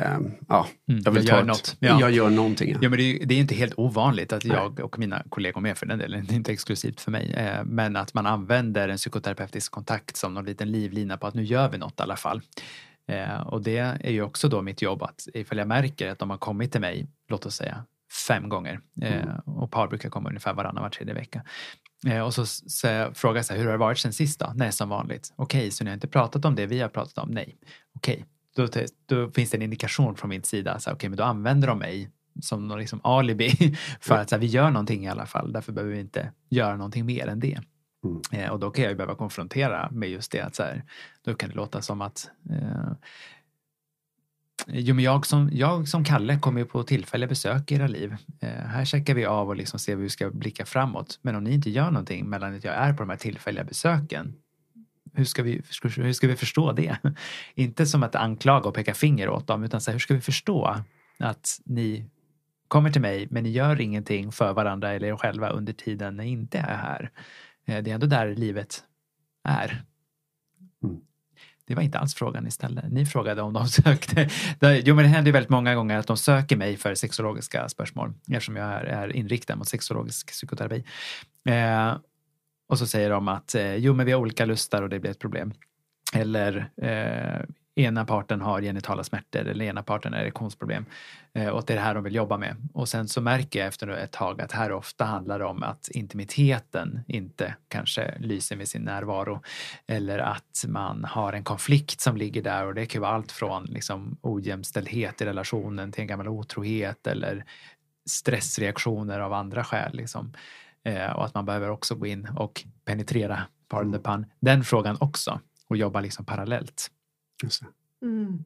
ja, 0.49 0.67
mm. 0.89 1.03
jag 1.05 1.13
vill 1.13 1.25
jag 1.27 1.35
ta 1.35 1.41
ett, 1.41 1.47
något. 1.47 1.77
Ja. 1.79 2.01
Jag 2.01 2.11
gör 2.11 2.31
någonting. 2.31 2.71
Ja. 2.73 2.79
Ja, 2.83 2.89
men 2.89 2.99
det 2.99 3.03
är, 3.23 3.27
det 3.27 3.35
är 3.35 3.39
inte 3.39 3.55
helt 3.55 3.75
ovanligt 3.77 4.33
att 4.33 4.45
jag 4.45 4.81
och 4.81 4.99
mina 4.99 5.23
kollegor 5.29 5.61
med 5.61 5.79
för 5.79 5.87
den 5.87 5.99
delen, 5.99 6.27
det 6.29 6.35
är 6.35 6.37
inte 6.37 6.53
exklusivt 6.53 7.01
för 7.01 7.11
mig, 7.11 7.33
eh, 7.37 7.65
men 7.65 7.97
att 7.97 8.15
man 8.15 8.27
använder 8.27 8.89
en 8.89 8.97
psykoterapeutisk 8.97 9.73
kontakt 9.73 10.17
som 10.17 10.35
någon 10.35 10.45
liten 10.45 10.71
livlina 10.73 11.17
på 11.17 11.27
att 11.27 11.35
nu 11.35 11.45
gör 11.45 11.69
vi 11.71 11.79
något 11.79 12.01
i 12.01 12.03
alla 12.03 12.17
fall. 12.17 12.43
Eh, 13.09 13.41
och 13.41 13.63
det 13.63 13.79
är 13.79 14.11
ju 14.11 14.23
också 14.23 14.49
då 14.49 14.63
mitt 14.63 14.83
jobb 14.83 15.03
att 15.03 15.29
ifall 15.35 15.59
jag 15.59 15.69
märker 15.69 16.09
att 16.11 16.19
de 16.19 16.31
har 16.31 16.37
kommit 16.39 16.73
till 16.73 16.81
mig, 16.81 17.07
låt 17.29 17.47
oss 17.47 17.55
säga 17.57 17.85
fem 18.29 18.49
gånger, 18.49 18.81
eh, 19.03 19.23
Mm. 19.23 19.37
och 19.45 19.71
par 19.71 19.89
brukar 19.89 20.11
komma 20.11 20.29
ungefär 20.29 20.55
varannan 20.55 20.83
var 20.83 20.91
tredje 20.91 21.15
vecka. 21.15 21.43
Eh, 22.07 22.21
och 22.21 22.35
så, 22.35 22.47
så 22.47 22.87
jag 22.87 23.17
frågar 23.17 23.51
här, 23.51 23.57
hur 23.59 23.65
har 23.65 23.73
det 23.73 23.79
varit 23.79 23.99
sen 23.99 24.13
sist 24.13 24.41
då? 24.41 24.53
Nej, 24.55 24.73
som 24.73 24.89
vanligt. 24.89 25.33
Okej, 25.37 25.71
så 25.71 25.85
ni 25.85 25.91
har 25.91 25.95
inte 25.95 26.09
pratat 26.09 26.45
om 26.45 26.55
det 26.55 26.67
vi 26.67 26.81
har 26.81 26.89
pratat 26.89 27.19
om? 27.19 27.31
Nej. 27.31 27.57
Okej, 27.95 28.25
då, 28.57 28.69
te- 28.69 28.87
då 29.07 29.31
finns 29.31 29.51
det 29.51 29.57
en 29.57 29.63
indikation 29.63 30.17
från 30.17 30.31
min 30.31 30.43
sida. 30.43 30.79
Okej, 30.91 31.09
men 31.11 31.17
då 31.17 31.25
använder 31.25 31.69
de 31.69 31.79
mig 31.79 32.11
som 32.43 32.69
någon 32.69 32.79
liksom 32.79 33.01
alibi 33.05 33.77
för 34.01 34.15
att 34.19 34.29
så 34.29 34.35
här, 34.37 34.41
vi 34.41 34.47
gör 34.47 34.71
någonting 34.71 35.05
i 35.05 35.09
alla 35.09 35.27
fall. 35.27 35.53
Därför 35.53 35.73
behöver 35.73 35.95
vi 35.95 36.01
inte 36.01 36.33
göra 36.51 36.77
någonting 36.77 37.07
mer 37.07 37.27
än 37.27 37.41
det. 37.41 37.61
Mm. 38.05 38.23
Eh, 38.33 38.51
och 38.51 38.59
då 38.59 38.71
kan 38.71 38.85
jag 38.85 38.91
ju 38.91 38.97
behöva 38.97 39.15
konfrontera 39.15 39.89
med 39.91 40.11
just 40.11 40.33
det 40.33 40.41
att 40.41 40.55
så 40.55 40.63
här, 40.63 40.85
då 41.25 41.35
kan 41.35 41.49
det 41.49 41.57
låta 41.57 41.83
som 41.83 42.01
att 42.01 42.31
eh, 42.51 42.93
Jo, 44.67 44.95
men 44.95 45.05
jag 45.05 45.27
som, 45.27 45.51
jag 45.53 45.89
som 45.89 46.05
Kalle 46.05 46.39
kommer 46.39 46.61
ju 46.61 46.67
på 46.67 46.83
tillfälliga 46.83 47.29
besök 47.29 47.73
i 47.73 47.75
era 47.75 47.87
liv. 47.87 48.17
Eh, 48.41 48.49
här 48.49 48.85
checkar 48.85 49.15
vi 49.15 49.25
av 49.27 49.49
och 49.49 49.57
liksom 49.57 49.79
ser 49.81 49.97
hur 49.97 50.03
vi 50.03 50.09
ska 50.09 50.31
blicka 50.31 50.67
framåt. 50.67 51.19
Men 51.23 51.37
om 51.37 51.45
ni 51.45 51.55
inte 51.55 51.71
gör 51.71 51.91
någonting 51.91 52.29
mellan 52.29 52.57
att 52.57 52.65
jag 52.65 52.75
är 52.75 52.93
på 52.93 53.03
de 53.03 53.11
här 53.11 53.17
tillfälliga 53.17 53.65
besöken, 53.65 54.35
hur 55.15 55.25
ska 55.25 55.43
vi, 55.43 55.63
hur 55.97 56.13
ska 56.13 56.27
vi 56.27 56.37
förstå 56.37 56.73
det? 56.73 56.97
inte 57.55 57.87
som 57.87 58.03
att 58.03 58.15
anklaga 58.15 58.69
och 58.69 58.75
peka 58.75 58.95
finger 58.95 59.29
åt 59.29 59.47
dem, 59.47 59.65
utan 59.65 59.81
så 59.81 59.91
här, 59.91 59.95
hur 59.95 60.01
ska 60.01 60.15
vi 60.15 60.21
förstå 60.21 60.77
att 61.19 61.61
ni 61.65 62.05
kommer 62.69 62.91
till 62.91 63.03
mig, 63.03 63.29
men 63.31 63.43
ni 63.43 63.51
gör 63.51 63.81
ingenting 63.81 64.33
för 64.33 64.53
varandra 64.53 64.93
eller 64.93 65.09
er 65.09 65.17
själva 65.17 65.51
under 65.51 65.73
tiden 65.73 66.17
ni 66.17 66.29
inte 66.29 66.59
är 66.59 66.77
här. 66.77 67.11
Eh, 67.69 67.83
det 67.83 67.91
är 67.91 67.95
ändå 67.95 68.07
där 68.07 68.35
livet 68.35 68.83
är. 69.45 69.85
Mm. 70.85 71.01
Det 71.65 71.75
var 71.75 71.83
inte 71.83 71.99
alls 71.99 72.15
frågan 72.15 72.47
istället. 72.47 72.93
Ni 72.93 73.07
frågade 73.07 73.43
om 73.43 73.53
de 73.53 73.69
sökte. 73.69 74.29
Jo, 74.61 74.95
men 74.95 75.05
det 75.05 75.09
händer 75.09 75.29
ju 75.29 75.33
väldigt 75.33 75.51
många 75.51 75.75
gånger 75.75 75.99
att 75.99 76.07
de 76.07 76.17
söker 76.17 76.57
mig 76.57 76.77
för 76.77 76.95
sexologiska 76.95 77.69
spörsmål 77.69 78.13
eftersom 78.31 78.57
jag 78.57 78.69
är, 78.69 78.85
är 78.85 79.17
inriktad 79.17 79.57
mot 79.57 79.69
sexologisk 79.69 80.31
psykoterapi. 80.31 80.85
Eh, 81.49 81.97
och 82.69 82.79
så 82.79 82.87
säger 82.87 83.11
de 83.11 83.29
att 83.29 83.55
eh, 83.55 83.75
jo, 83.75 83.95
men 83.95 84.07
vi 84.07 84.13
har 84.13 84.21
olika 84.21 84.45
lustar 84.45 84.83
och 84.83 84.89
det 84.89 85.01
blir 85.01 85.11
ett 85.11 85.19
problem. 85.19 85.53
Eller 86.15 86.71
eh, 86.77 87.45
ena 87.79 88.05
parten 88.05 88.41
har 88.41 88.63
genitala 88.63 89.05
smärtor 89.05 89.41
eller 89.41 89.65
ena 89.65 89.83
parten 89.83 90.13
har 90.13 90.21
erektionsproblem. 90.21 90.85
Eh, 91.33 91.49
och 91.49 91.65
det 91.67 91.73
är 91.73 91.77
det 91.77 91.83
här 91.83 91.95
de 91.95 92.05
vill 92.05 92.15
jobba 92.15 92.37
med. 92.37 92.57
Och 92.75 92.89
sen 92.89 93.09
så 93.09 93.21
märker 93.21 93.59
jag 93.59 93.69
efter 93.69 93.89
ett 93.89 94.13
tag 94.13 94.41
att 94.41 94.53
här 94.53 94.73
ofta 94.73 95.05
handlar 95.05 95.39
det 95.39 95.45
om 95.45 95.63
att 95.63 95.89
intimiteten 95.89 97.01
inte 97.09 97.55
kanske 97.69 98.15
lyser 98.19 98.57
med 98.57 98.69
sin 98.69 98.83
närvaro. 98.83 99.43
Eller 99.87 100.19
att 100.19 100.65
man 100.69 101.05
har 101.05 101.33
en 101.33 101.45
konflikt 101.45 102.01
som 102.01 102.17
ligger 102.17 102.43
där 102.43 102.67
och 102.67 102.75
det 102.75 102.87
kan 102.87 103.03
vara 103.03 103.13
allt 103.13 103.33
från 103.33 103.65
liksom 103.65 104.19
ojämställdhet 104.23 105.21
i 105.21 105.25
relationen 105.25 105.93
till 105.93 106.01
en 106.01 106.07
gammal 106.07 106.29
otrohet 106.29 107.07
eller 107.07 107.45
stressreaktioner 108.11 109.21
av 109.21 109.33
andra 109.33 109.65
skäl. 109.65 109.97
Liksom. 109.97 110.33
Eh, 110.85 111.11
och 111.11 111.25
att 111.25 111.35
man 111.35 111.45
behöver 111.45 111.71
också 111.71 111.95
gå 111.95 112.07
in 112.07 112.29
och 112.37 112.65
penetrera, 112.85 113.43
pardon 113.69 113.93
the 113.93 113.99
pun, 113.99 114.27
den 114.41 114.65
frågan 114.65 114.97
också 115.01 115.41
och 115.69 115.77
jobba 115.77 116.01
liksom 116.01 116.25
parallellt. 116.25 116.91
Just 117.43 117.63
det. 117.63 117.69
Mm. 118.07 118.45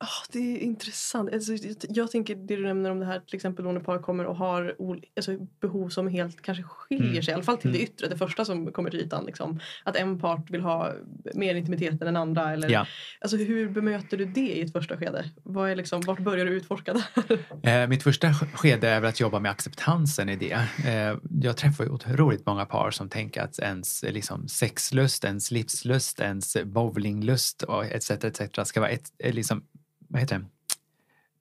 Ah, 0.00 0.24
det 0.32 0.38
är 0.38 0.58
intressant. 0.58 1.32
Alltså, 1.32 1.52
jag 1.88 2.10
tänker 2.10 2.34
det 2.34 2.56
du 2.56 2.62
nämner 2.62 2.90
om 2.90 3.00
det 3.00 3.06
här 3.06 3.20
till 3.20 3.36
exempel 3.36 3.64
när 3.64 3.80
par 3.80 3.98
kommer 3.98 4.24
och 4.26 4.36
har 4.36 4.76
alltså, 5.16 5.36
behov 5.60 5.88
som 5.88 6.08
helt 6.08 6.42
kanske 6.42 6.62
skiljer 6.64 7.10
Mm. 7.10 7.22
sig. 7.22 7.32
I 7.32 7.34
alla 7.34 7.42
fall 7.42 7.56
till 7.58 7.72
det 7.72 7.78
Mm. 7.78 7.90
yttre, 7.90 8.08
det 8.08 8.16
första 8.18 8.44
som 8.44 8.72
kommer 8.72 8.90
till 8.90 9.00
ytan. 9.00 9.24
Liksom. 9.26 9.60
Att 9.84 9.96
en 9.96 10.18
part 10.18 10.50
vill 10.50 10.60
ha 10.60 10.92
mer 11.34 11.54
intimitet 11.54 11.90
än 11.92 11.98
den 11.98 12.16
andra. 12.16 12.52
Eller, 12.52 12.68
Ja. 12.70 12.86
alltså, 13.20 13.36
hur 13.36 13.68
bemöter 13.68 14.16
du 14.16 14.24
det 14.24 14.40
i 14.40 14.60
ett 14.60 14.72
första 14.72 14.96
skede? 14.96 15.30
Vad 15.42 15.70
är 15.70 15.76
liksom, 15.76 16.00
vart 16.00 16.18
börjar 16.18 16.44
du 16.46 16.52
utforska 16.52 16.94
där? 16.94 17.82
Eh, 17.82 17.88
mitt 17.88 18.02
första 18.02 18.28
sk- 18.28 18.52
skede 18.56 18.88
är 18.88 19.00
väl 19.00 19.08
att 19.08 19.20
jobba 19.20 19.40
med 19.40 19.50
acceptansen 19.50 20.28
i 20.28 20.36
det. 20.36 20.52
Eh, 20.86 21.16
jag 21.40 21.56
träffar 21.56 21.84
ju 21.84 21.90
otroligt 21.90 22.46
många 22.46 22.64
par 22.66 22.90
som 22.90 23.08
tänker 23.08 23.42
att 23.42 23.58
ens 23.58 24.02
liksom, 24.08 24.48
sexlust, 24.48 25.24
ens 25.24 25.50
livslust, 25.50 26.20
ens 26.20 26.56
bowlinglust 26.64 27.62
och 27.62 27.84
etc. 27.84 28.10
etc. 28.10 28.40
ska 28.68 28.80
vara 28.80 28.90
ett, 28.90 29.12
eh, 29.24 29.34
liksom, 29.34 29.62
vad 30.08 30.20
heter 30.20 30.38
det? 30.38 30.44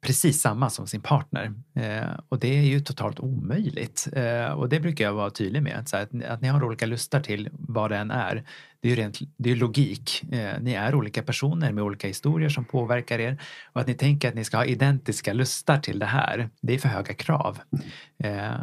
precis 0.01 0.41
samma 0.41 0.69
som 0.69 0.87
sin 0.87 1.01
partner. 1.01 1.53
Eh, 1.73 2.19
och 2.29 2.39
det 2.39 2.57
är 2.57 2.61
ju 2.61 2.79
totalt 2.79 3.19
omöjligt. 3.19 4.07
Eh, 4.13 4.45
och 4.45 4.69
det 4.69 4.79
brukar 4.79 5.05
jag 5.05 5.13
vara 5.13 5.29
tydlig 5.29 5.63
med. 5.63 5.77
Att, 5.79 5.93
att, 5.93 6.23
att 6.23 6.41
ni 6.41 6.47
har 6.47 6.63
olika 6.63 6.85
lustar 6.85 7.19
till 7.19 7.49
vad 7.51 7.91
det 7.91 7.97
än 7.97 8.11
är. 8.11 8.43
Det 8.79 8.87
är 8.87 8.89
ju 8.89 8.95
rent, 8.95 9.19
det 9.37 9.51
är 9.51 9.55
logik. 9.55 10.23
Eh, 10.31 10.61
ni 10.61 10.73
är 10.73 10.95
olika 10.95 11.23
personer 11.23 11.71
med 11.71 11.83
olika 11.83 12.07
historier 12.07 12.49
som 12.49 12.65
påverkar 12.65 13.19
er. 13.19 13.41
Och 13.73 13.81
att 13.81 13.87
ni 13.87 13.93
tänker 13.93 14.29
att 14.29 14.35
ni 14.35 14.43
ska 14.43 14.57
ha 14.57 14.65
identiska 14.65 15.33
lustar 15.33 15.79
till 15.79 15.99
det 15.99 16.05
här. 16.05 16.49
Det 16.61 16.73
är 16.73 16.79
för 16.79 16.89
höga 16.89 17.13
krav. 17.13 17.59
Eh, 18.17 18.59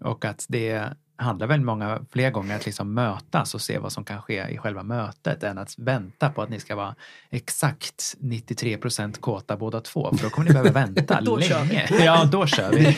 och 0.00 0.24
att 0.24 0.46
det 0.48 0.92
handlar 1.20 1.46
väl 1.46 1.60
många 1.60 2.00
fler 2.10 2.30
gånger 2.30 2.56
att 2.56 2.66
liksom 2.66 2.94
mötas 2.94 3.54
och 3.54 3.60
se 3.60 3.78
vad 3.78 3.92
som 3.92 4.04
kan 4.04 4.22
ske 4.22 4.48
i 4.48 4.58
själva 4.58 4.82
mötet 4.82 5.42
än 5.42 5.58
att 5.58 5.78
vänta 5.78 6.30
på 6.30 6.42
att 6.42 6.50
ni 6.50 6.60
ska 6.60 6.76
vara 6.76 6.94
exakt 7.30 8.16
93 8.18 8.76
procent 8.76 9.20
kåta 9.20 9.56
båda 9.56 9.80
två 9.80 10.14
för 10.16 10.24
då 10.24 10.30
kommer 10.30 10.48
ni 10.48 10.52
behöva 10.52 10.70
vänta 10.70 11.20
Då 11.24 11.36
länge. 11.36 11.88
Ja, 12.04 12.24
då 12.24 12.46
kör 12.46 12.72
vi. 12.72 12.96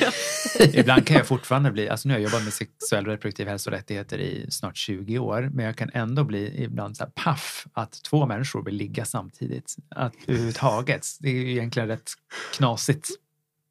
Ibland 0.79 1.07
kan 1.07 1.17
jag 1.17 1.27
fortfarande 1.27 1.71
bli, 1.71 1.89
alltså 1.89 2.09
nu 2.09 2.15
har 2.15 2.21
jag 2.21 2.31
jobbat 2.31 2.45
med 2.45 2.53
sexuell 2.53 3.07
och 3.07 3.13
reproduktiv 3.13 3.49
hälsa 3.49 3.71
och 3.71 3.77
rättigheter 3.77 4.19
i 4.19 4.47
snart 4.51 4.77
20 4.77 5.19
år, 5.19 5.51
men 5.53 5.65
jag 5.65 5.77
kan 5.77 5.91
ändå 5.95 6.25
bli 6.25 6.65
ibland 6.65 6.97
så 6.97 7.05
här 7.05 7.11
paff 7.11 7.67
att 7.73 8.03
två 8.03 8.27
människor 8.27 8.65
vill 8.65 8.75
ligga 8.75 9.05
samtidigt. 9.05 9.77
Att 9.91 10.15
överhuvudtaget, 10.27 11.07
det 11.21 11.29
är 11.29 11.33
ju 11.33 11.51
egentligen 11.51 11.89
rätt 11.89 12.11
knasigt. 12.57 13.09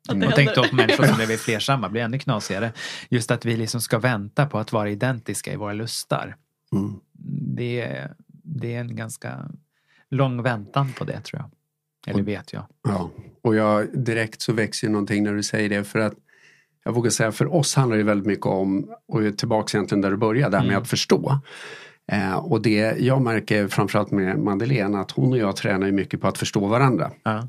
Att 0.10 0.20
det 0.20 0.28
Och 0.28 0.34
tänk 0.36 0.56
då 0.56 0.64
på 0.64 0.76
människor 0.76 1.04
som 1.04 1.18
lever 1.20 1.38
flersamma, 1.38 1.90
blir 1.90 2.02
ännu 2.02 2.20
knasigare. 2.20 2.72
Just 3.10 3.32
att 3.32 3.46
vi 3.46 3.58
liksom 3.58 3.82
ska 3.82 4.00
vänta 4.00 4.46
på 4.46 4.60
att 4.60 4.72
vara 4.72 4.90
identiska 4.90 5.54
i 5.54 5.56
våra 5.56 5.74
lustar. 5.74 6.36
Mm. 6.74 7.00
Det 7.56 7.82
är, 7.82 8.14
det 8.44 8.76
är 8.76 8.80
en 8.80 8.96
ganska 8.96 9.50
lång 10.10 10.44
väntan 10.44 10.94
på 10.98 11.04
det 11.04 11.22
tror 11.22 11.42
jag. 11.42 11.50
Eller 12.14 12.24
vet 12.24 12.54
jag. 12.54 12.66
Ja, 12.84 13.10
och 13.42 13.56
jag, 13.56 13.88
direkt 14.06 14.42
så 14.42 14.54
växer 14.54 14.88
ju 14.88 14.94
någonting 14.94 15.24
när 15.24 15.34
du 15.34 15.44
säger 15.44 15.70
det 15.70 15.84
för 15.84 16.00
att 16.00 16.14
jag 16.84 16.92
vågar 16.92 17.10
säga 17.10 17.32
för 17.32 17.54
oss 17.54 17.76
handlar 17.76 17.98
det 17.98 18.04
väldigt 18.04 18.28
mycket 18.28 18.46
om, 18.46 18.90
och 19.08 19.24
är 19.24 19.32
tillbaka 19.32 19.78
egentligen 19.78 20.02
där 20.02 20.12
du 20.12 20.18
började, 20.18 20.58
där 20.58 20.62
med 20.62 20.70
Mm. 20.70 20.82
att 20.82 20.90
förstå. 20.90 21.40
Eh, 22.12 22.36
och 22.36 22.62
det 22.62 22.96
jag 23.00 23.22
märker 23.22 23.68
framförallt 23.68 24.12
med 24.12 24.40
Madeleine 24.40 25.00
att 25.00 25.12
hon 25.12 25.32
och 25.32 25.38
jag 25.38 25.56
tränar 25.56 25.86
ju 25.86 25.92
mycket 25.92 26.22
på 26.22 26.28
att 26.28 26.38
förstå 26.38 26.68
varandra. 26.68 27.12
Ja. 27.24 27.48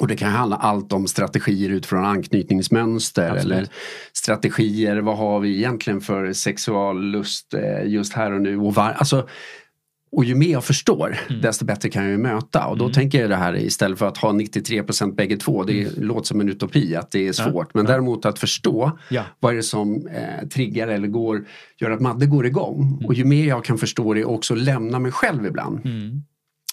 Och 0.00 0.08
det 0.08 0.16
kan 0.16 0.30
handla 0.30 0.56
allt 0.56 0.92
om 0.92 1.06
strategier 1.06 1.70
utifrån 1.70 2.04
anknytningsmönster 2.04 3.30
Absolut. 3.30 3.56
eller 3.58 3.68
strategier, 4.12 4.96
vad 5.00 5.16
har 5.18 5.40
vi 5.40 5.56
egentligen 5.56 6.00
för 6.00 6.32
sexuallust 6.32 7.54
eh, 7.54 7.86
just 7.90 8.12
här 8.12 8.32
och 8.32 8.42
nu. 8.42 8.58
Och, 8.58 8.74
var, 8.74 8.90
alltså, 8.90 9.28
och 10.12 10.24
ju 10.24 10.34
mer 10.34 10.52
jag 10.52 10.64
förstår 10.64 11.18
Mm. 11.28 11.40
desto 11.42 11.64
bättre 11.64 11.88
kan 11.88 12.10
jag 12.10 12.20
möta. 12.20 12.66
Och 12.66 12.78
då 12.78 12.84
Mm. 12.84 12.92
tänker 12.94 13.20
jag 13.20 13.30
det 13.30 13.36
här 13.36 13.56
istället 13.56 13.98
för 13.98 14.06
att 14.08 14.16
ha 14.18 14.32
93% 14.32 15.14
bägge 15.16 15.36
två, 15.36 15.62
det 15.64 15.98
låter 15.98 16.26
som 16.26 16.40
en 16.40 16.48
utopi 16.48 16.96
att 16.96 17.10
det 17.10 17.18
är 17.20 17.26
Ja. 17.26 17.32
svårt. 17.32 17.74
Men 17.74 17.84
Ja. 17.86 17.90
däremot 17.92 18.24
att 18.26 18.38
förstå 18.38 18.98
Ja. 19.10 19.22
vad 19.40 19.52
är 19.52 19.56
det 19.56 19.62
som 19.62 20.06
eh, 20.06 20.48
triggar 20.48 20.88
eller 20.88 21.08
går, 21.08 21.44
gör 21.80 21.90
att 21.90 22.00
Madde 22.00 22.26
går 22.26 22.46
igång. 22.46 22.82
Mm. 22.82 23.06
Och 23.06 23.14
ju 23.14 23.24
mer 23.24 23.46
jag 23.48 23.64
kan 23.64 23.78
förstå 23.78 24.14
det 24.14 24.24
och 24.24 24.34
också 24.34 24.54
lämna 24.54 24.98
mig 24.98 25.12
själv 25.12 25.46
ibland. 25.46 25.86
Mm. 25.86 26.22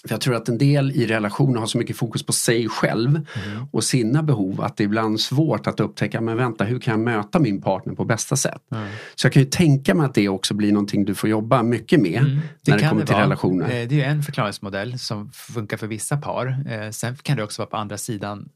För 0.08 0.14
jag 0.14 0.20
tror 0.20 0.34
att 0.34 0.48
en 0.48 0.58
del 0.58 0.90
i 0.92 1.06
relationer 1.06 1.60
har 1.60 1.66
så 1.66 1.78
mycket 1.78 1.96
fokus 1.96 2.22
på 2.22 2.32
sig 2.32 2.68
själv 2.68 3.10
Mm. 3.10 3.66
och 3.72 3.84
sina 3.84 4.22
behov 4.22 4.60
att 4.60 4.76
det 4.76 4.82
är 4.82 4.84
ibland 4.84 5.20
svårt 5.20 5.66
att 5.66 5.80
upptäcka, 5.80 6.20
men 6.20 6.36
vänta, 6.36 6.64
hur 6.64 6.78
kan 6.80 6.92
jag 6.92 7.00
möta 7.00 7.38
min 7.38 7.62
partner 7.62 7.94
på 7.94 8.04
bästa 8.04 8.36
sätt? 8.36 8.62
Ja. 8.68 8.86
Så 9.14 9.26
jag 9.26 9.32
kan 9.32 9.42
ju 9.42 9.48
tänka 9.48 9.94
mig 9.94 10.06
att 10.06 10.14
det 10.14 10.28
också 10.28 10.54
blir 10.54 10.72
någonting 10.72 11.04
du 11.04 11.14
får 11.14 11.30
jobba 11.30 11.62
mycket 11.62 12.00
med 12.00 12.20
Mm, 12.20 12.40
när 12.66 12.78
det 12.78 12.88
kommer 12.88 13.04
till 13.06 13.14
vara. 13.14 13.24
relationer. 13.24 13.64
Eh, 13.64 13.70
Det 13.88 13.94
är 13.94 13.98
ju 13.98 14.02
en 14.02 14.22
förklaringsmodell 14.22 14.98
som 14.98 15.30
funkar 15.32 15.76
för 15.76 15.86
vissa 15.86 16.16
par. 16.16 16.46
Eh, 16.68 16.90
Sen 16.90 17.16
kan 17.22 17.36
det 17.36 17.42
också 17.42 17.62
vara 17.62 17.70
på 17.70 17.76
andra 17.76 17.98
sidan 17.98 18.48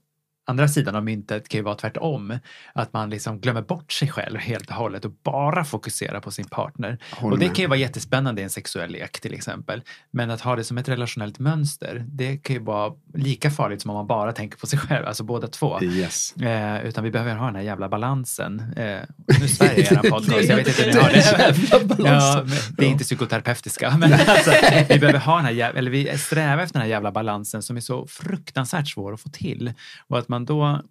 Andra 0.46 0.68
sidan 0.68 0.94
av 0.94 1.04
myntet 1.04 1.48
kan 1.48 1.58
ju 1.58 1.64
vara 1.64 1.74
tvärtom. 1.74 2.38
Att 2.72 2.92
man 2.92 3.10
liksom 3.10 3.40
glömmer 3.40 3.62
bort 3.62 3.92
sig 3.92 4.08
själv 4.08 4.38
helt 4.38 4.68
och 4.68 4.74
hållet 4.74 5.04
och 5.04 5.12
bara 5.22 5.64
fokuserar 5.64 6.20
på 6.20 6.30
sin 6.30 6.44
partner. 6.44 6.98
Och 7.20 7.38
det 7.38 7.46
kan 7.46 7.56
ju 7.56 7.66
vara 7.66 7.78
jättespännande 7.78 8.40
i 8.40 8.44
en 8.44 8.50
sexuell 8.50 8.90
lek 8.90 9.20
till 9.20 9.34
exempel. 9.34 9.82
Men 10.10 10.30
att 10.30 10.40
ha 10.40 10.56
det 10.56 10.64
som 10.64 10.78
ett 10.78 10.88
relationellt 10.88 11.38
mönster, 11.38 12.04
det 12.08 12.36
kan 12.36 12.56
ju 12.56 12.62
vara 12.62 12.92
lika 13.14 13.50
farligt 13.50 13.82
som 13.82 13.90
om 13.90 13.96
man 13.96 14.06
bara 14.06 14.32
tänker 14.32 14.58
på 14.58 14.66
sig 14.66 14.78
själv, 14.78 15.06
alltså 15.06 15.24
båda 15.24 15.46
två. 15.48 15.82
Yes. 15.82 16.36
Eh, 16.36 16.86
utan 16.86 17.04
vi 17.04 17.10
behöver 17.10 17.34
ha 17.34 17.46
den 17.46 17.54
här 17.54 17.62
jävla 17.62 17.88
balansen. 17.88 18.60
Eh, 18.76 18.98
nu 19.40 19.48
svär 19.48 19.66
jag 19.66 20.04
er 20.04 20.10
podcast, 20.10 20.48
jag 20.48 20.56
vet 20.56 20.68
inte 20.68 20.82
hur 20.82 20.92
ni 20.92 20.98
har 21.00 21.10
det. 21.10 22.04
Ja, 22.04 22.44
det 22.76 22.84
är 22.84 22.88
inte 22.88 23.04
psykoterapeutiska. 23.04 23.96
Men 23.98 24.12
alltså, 24.12 24.50
vi 24.88 24.98
behöver 24.98 25.18
ha 25.18 25.36
den 25.36 25.44
här, 25.44 25.74
eller 25.74 25.90
vi 25.90 26.18
strävar 26.18 26.62
efter 26.62 26.72
den 26.72 26.82
här 26.82 26.90
jävla 26.90 27.12
balansen 27.12 27.62
som 27.62 27.76
är 27.76 27.80
så 27.80 28.06
fruktansvärt 28.06 28.88
svår 28.88 29.14
att 29.14 29.20
få 29.20 29.28
till. 29.28 29.72
Och 30.08 30.18
att 30.18 30.28
man 30.34 30.44
då 30.44 30.82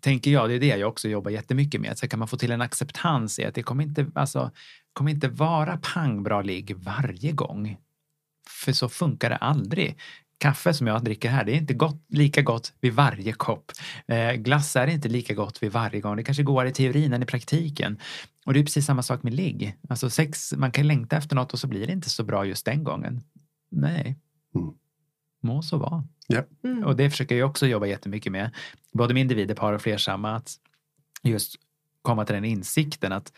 tänker 0.00 0.30
jag, 0.30 0.48
det 0.48 0.54
är 0.54 0.60
det 0.60 0.66
jag 0.66 0.88
också 0.88 1.08
jobbar 1.08 1.30
jättemycket 1.30 1.80
med. 1.80 1.98
Så 1.98 2.08
kan 2.08 2.18
man 2.18 2.28
få 2.28 2.36
till 2.36 2.52
en 2.52 2.60
acceptans 2.60 3.38
i 3.38 3.44
att 3.44 3.54
det 3.54 3.62
kommer 3.62 3.84
inte, 3.84 4.06
alltså, 4.14 4.50
kommer 4.92 5.10
inte 5.10 5.28
vara 5.28 5.76
pang 5.82 6.22
bra 6.22 6.42
ligg 6.42 6.76
varje 6.76 7.32
gång. 7.32 7.76
För 8.48 8.72
så 8.72 8.88
funkar 8.88 9.30
det 9.30 9.36
aldrig. 9.36 9.96
Kaffe 10.38 10.74
som 10.74 10.86
jag 10.86 11.04
dricker 11.04 11.28
här, 11.28 11.44
det 11.44 11.52
är 11.52 11.56
inte 11.56 11.74
gott, 11.74 12.04
lika 12.08 12.42
gott 12.42 12.72
vid 12.80 12.92
varje 12.92 13.32
kopp. 13.32 13.72
Eh, 14.08 14.32
glass 14.32 14.76
är 14.76 14.86
inte 14.86 15.08
lika 15.08 15.34
gott 15.34 15.62
vid 15.62 15.72
varje 15.72 16.00
gång. 16.00 16.16
Det 16.16 16.22
kanske 16.22 16.42
går 16.42 16.66
i 16.66 16.72
teorin 16.72 17.12
än 17.12 17.22
i 17.22 17.26
praktiken. 17.26 17.98
Och 18.46 18.54
det 18.54 18.60
är 18.60 18.64
precis 18.64 18.86
samma 18.86 19.02
sak 19.02 19.22
med 19.22 19.34
ligg. 19.34 19.76
Alltså 19.88 20.10
sex, 20.10 20.54
man 20.56 20.72
kan 20.72 20.86
längta 20.86 21.16
efter 21.16 21.36
något 21.36 21.52
och 21.52 21.58
så 21.58 21.66
blir 21.66 21.86
det 21.86 21.92
inte 21.92 22.10
så 22.10 22.24
bra 22.24 22.44
just 22.44 22.64
den 22.64 22.84
gången. 22.84 23.20
Nej. 23.70 24.18
Mm. 24.54 24.74
Må 25.40 25.62
så 25.62 25.78
vara. 25.78 26.04
Mm. 26.64 26.84
Och 26.84 26.96
det 26.96 27.10
försöker 27.10 27.34
jag 27.34 27.50
också 27.50 27.66
jobba 27.66 27.86
jättemycket 27.86 28.32
med. 28.32 28.50
Både 28.92 29.14
med 29.14 29.20
individer, 29.20 29.54
par 29.54 29.72
och 29.72 29.82
flersamma. 29.82 30.36
Att 30.36 30.56
just 31.22 31.54
komma 32.02 32.24
till 32.24 32.34
den 32.34 32.44
insikten 32.44 33.12
att 33.12 33.32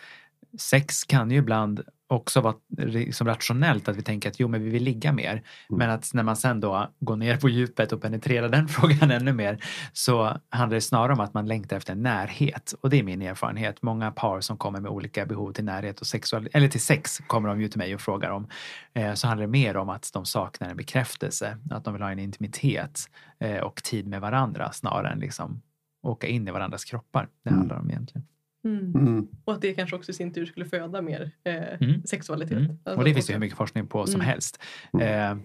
sex 0.58 1.04
kan 1.04 1.30
ju 1.30 1.36
ibland 1.36 1.82
också 2.12 2.40
vara 2.40 2.54
liksom 2.78 3.26
rationellt 3.26 3.88
att 3.88 3.96
vi 3.96 4.02
tänker 4.02 4.28
att 4.28 4.40
jo 4.40 4.48
men 4.48 4.64
vi 4.64 4.70
vill 4.70 4.82
ligga 4.82 5.12
mer. 5.12 5.30
Mm. 5.32 5.42
Men 5.68 5.90
att 5.90 6.10
när 6.14 6.22
man 6.22 6.36
sen 6.36 6.60
då 6.60 6.90
går 7.00 7.16
ner 7.16 7.36
på 7.36 7.48
djupet 7.48 7.92
och 7.92 8.02
penetrerar 8.02 8.48
den 8.48 8.68
frågan 8.78 9.10
ännu 9.10 9.32
mer 9.32 9.64
så 9.92 10.36
handlar 10.50 10.74
det 10.74 10.80
snarare 10.80 11.12
om 11.12 11.20
att 11.20 11.34
man 11.34 11.46
längtar 11.46 11.76
efter 11.76 11.94
närhet. 11.94 12.74
Och 12.80 12.90
det 12.90 12.98
är 12.98 13.02
min 13.02 13.22
erfarenhet. 13.22 13.82
Många 13.82 14.10
par 14.10 14.40
som 14.40 14.56
kommer 14.56 14.80
med 14.80 14.90
olika 14.90 15.26
behov 15.26 15.52
till 15.52 15.64
närhet 15.64 16.00
och 16.00 16.06
sexual, 16.06 16.48
eller 16.52 16.68
till 16.68 16.80
sex 16.80 17.18
kommer 17.26 17.48
de 17.48 17.60
ju 17.60 17.68
till 17.68 17.78
mig 17.78 17.94
och 17.94 18.00
frågar 18.00 18.30
om. 18.30 18.48
Eh, 18.94 19.14
så 19.14 19.26
handlar 19.26 19.46
det 19.46 19.52
mer 19.52 19.76
om 19.76 19.88
att 19.88 20.10
de 20.12 20.24
saknar 20.24 20.68
en 20.70 20.76
bekräftelse, 20.76 21.58
att 21.70 21.84
de 21.84 21.92
vill 21.94 22.02
ha 22.02 22.10
en 22.12 22.18
intimitet 22.18 23.00
eh, 23.38 23.56
och 23.58 23.82
tid 23.82 24.06
med 24.06 24.20
varandra 24.20 24.72
snarare 24.72 25.12
än 25.12 25.18
liksom 25.18 25.62
åka 26.02 26.26
in 26.26 26.48
i 26.48 26.50
varandras 26.50 26.84
kroppar. 26.84 27.28
Det 27.44 27.50
Mm. 27.50 27.58
handlar 27.58 27.76
om 27.78 27.90
egentligen. 27.90 28.26
Mm. 28.64 28.94
Mm. 28.94 29.28
Och 29.44 29.52
att 29.54 29.60
det 29.60 29.74
kanske 29.74 29.96
också 29.96 30.10
i 30.10 30.14
sin 30.14 30.32
tur 30.32 30.46
skulle 30.46 30.66
föda 30.66 31.02
mer 31.02 31.30
eh, 31.44 31.54
Mm. 31.88 32.02
sexualitet. 32.04 32.58
Mm. 32.58 32.70
Alltså, 32.84 32.98
Och 32.98 33.04
det 33.04 33.14
finns 33.14 33.28
och- 33.28 33.32
hur 33.32 33.40
mycket 33.40 33.56
forskning 33.58 33.86
på 33.86 34.06
som 34.06 34.14
Mm. 34.14 34.26
helst. 34.26 34.62
Eh, 35.00 35.36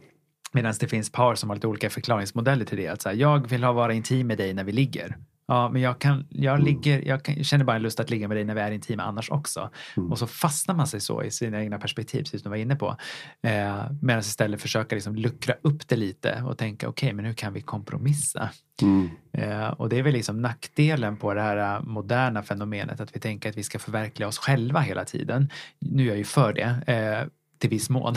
Medan 0.54 0.74
det 0.80 0.88
finns 0.88 1.10
par 1.12 1.36
som 1.36 1.50
har 1.50 1.56
lite 1.56 1.68
olika 1.68 1.90
förklaringsmodeller 1.90 2.66
till 2.66 2.78
det. 2.78 2.88
Att 2.88 3.02
så 3.02 3.10
här, 3.10 3.16
jag 3.16 3.50
vill 3.50 3.64
ha 3.64 3.72
vara 3.72 3.94
intim 3.94 4.28
med 4.28 4.38
dig 4.38 4.54
när 4.54 4.64
vi 4.64 4.72
ligger. 4.72 5.18
Ja, 5.48 5.70
men 5.70 5.82
jag, 5.82 6.00
kan, 6.00 6.28
jag, 6.30 6.54
Mm. 6.54 6.66
ligger, 6.66 7.08
jag, 7.08 7.24
kan, 7.24 7.36
jag 7.36 7.46
känner 7.46 7.66
bara 7.66 7.76
en 7.76 7.82
lust 7.82 8.00
att 8.00 8.10
ligga 8.10 8.28
med 8.28 8.38
dig 8.38 8.44
när 8.44 8.56
vi 8.56 8.62
är 8.62 8.72
intima 8.72 9.04
annars 9.04 9.30
också. 9.30 9.70
Mm. 9.98 10.12
Och 10.12 10.20
så 10.20 10.28
fastnar 10.28 10.76
man 10.76 10.88
sig 10.88 11.02
så 11.02 11.24
i 11.24 11.32
sina 11.32 11.62
egna 11.62 11.78
perspektiv, 11.78 12.20
precis 12.24 12.42
som 12.42 12.50
du 12.52 12.58
var 12.58 12.62
inne 12.62 12.76
på. 12.76 12.98
Eh, 13.44 13.92
Medan 14.02 14.20
istället 14.20 14.62
försöka 14.62 14.96
liksom 14.96 15.16
luckra 15.16 15.56
upp 15.62 15.88
det 15.88 15.96
lite 15.96 16.44
och 16.46 16.58
tänka, 16.58 16.90
okej, 16.90 17.14
men 17.14 17.26
hur 17.26 17.34
kan 17.34 17.54
vi 17.54 17.62
kompromissa? 17.62 18.50
Mm. 18.82 19.10
Eh, 19.34 19.68
och 19.68 19.90
det 19.90 19.98
är 20.00 20.04
väl 20.04 20.14
liksom 20.14 20.42
nackdelen 20.42 21.18
på 21.18 21.34
det 21.34 21.42
här 21.42 21.76
eh, 21.76 21.82
moderna 21.84 22.44
fenomenet 22.44 23.00
att 23.02 23.16
vi 23.16 23.20
tänker 23.20 23.50
att 23.50 23.58
vi 23.58 23.64
ska 23.64 23.80
förverkliga 23.80 24.28
oss 24.28 24.38
själva 24.38 24.80
hela 24.80 25.06
tiden. 25.06 25.50
Nu 25.80 26.04
är 26.04 26.08
jag 26.08 26.18
ju 26.18 26.24
för 26.24 26.54
det. 26.54 26.94
Eh, 26.94 27.28
till 27.60 27.70
viss 27.70 27.89
mån. 27.89 28.15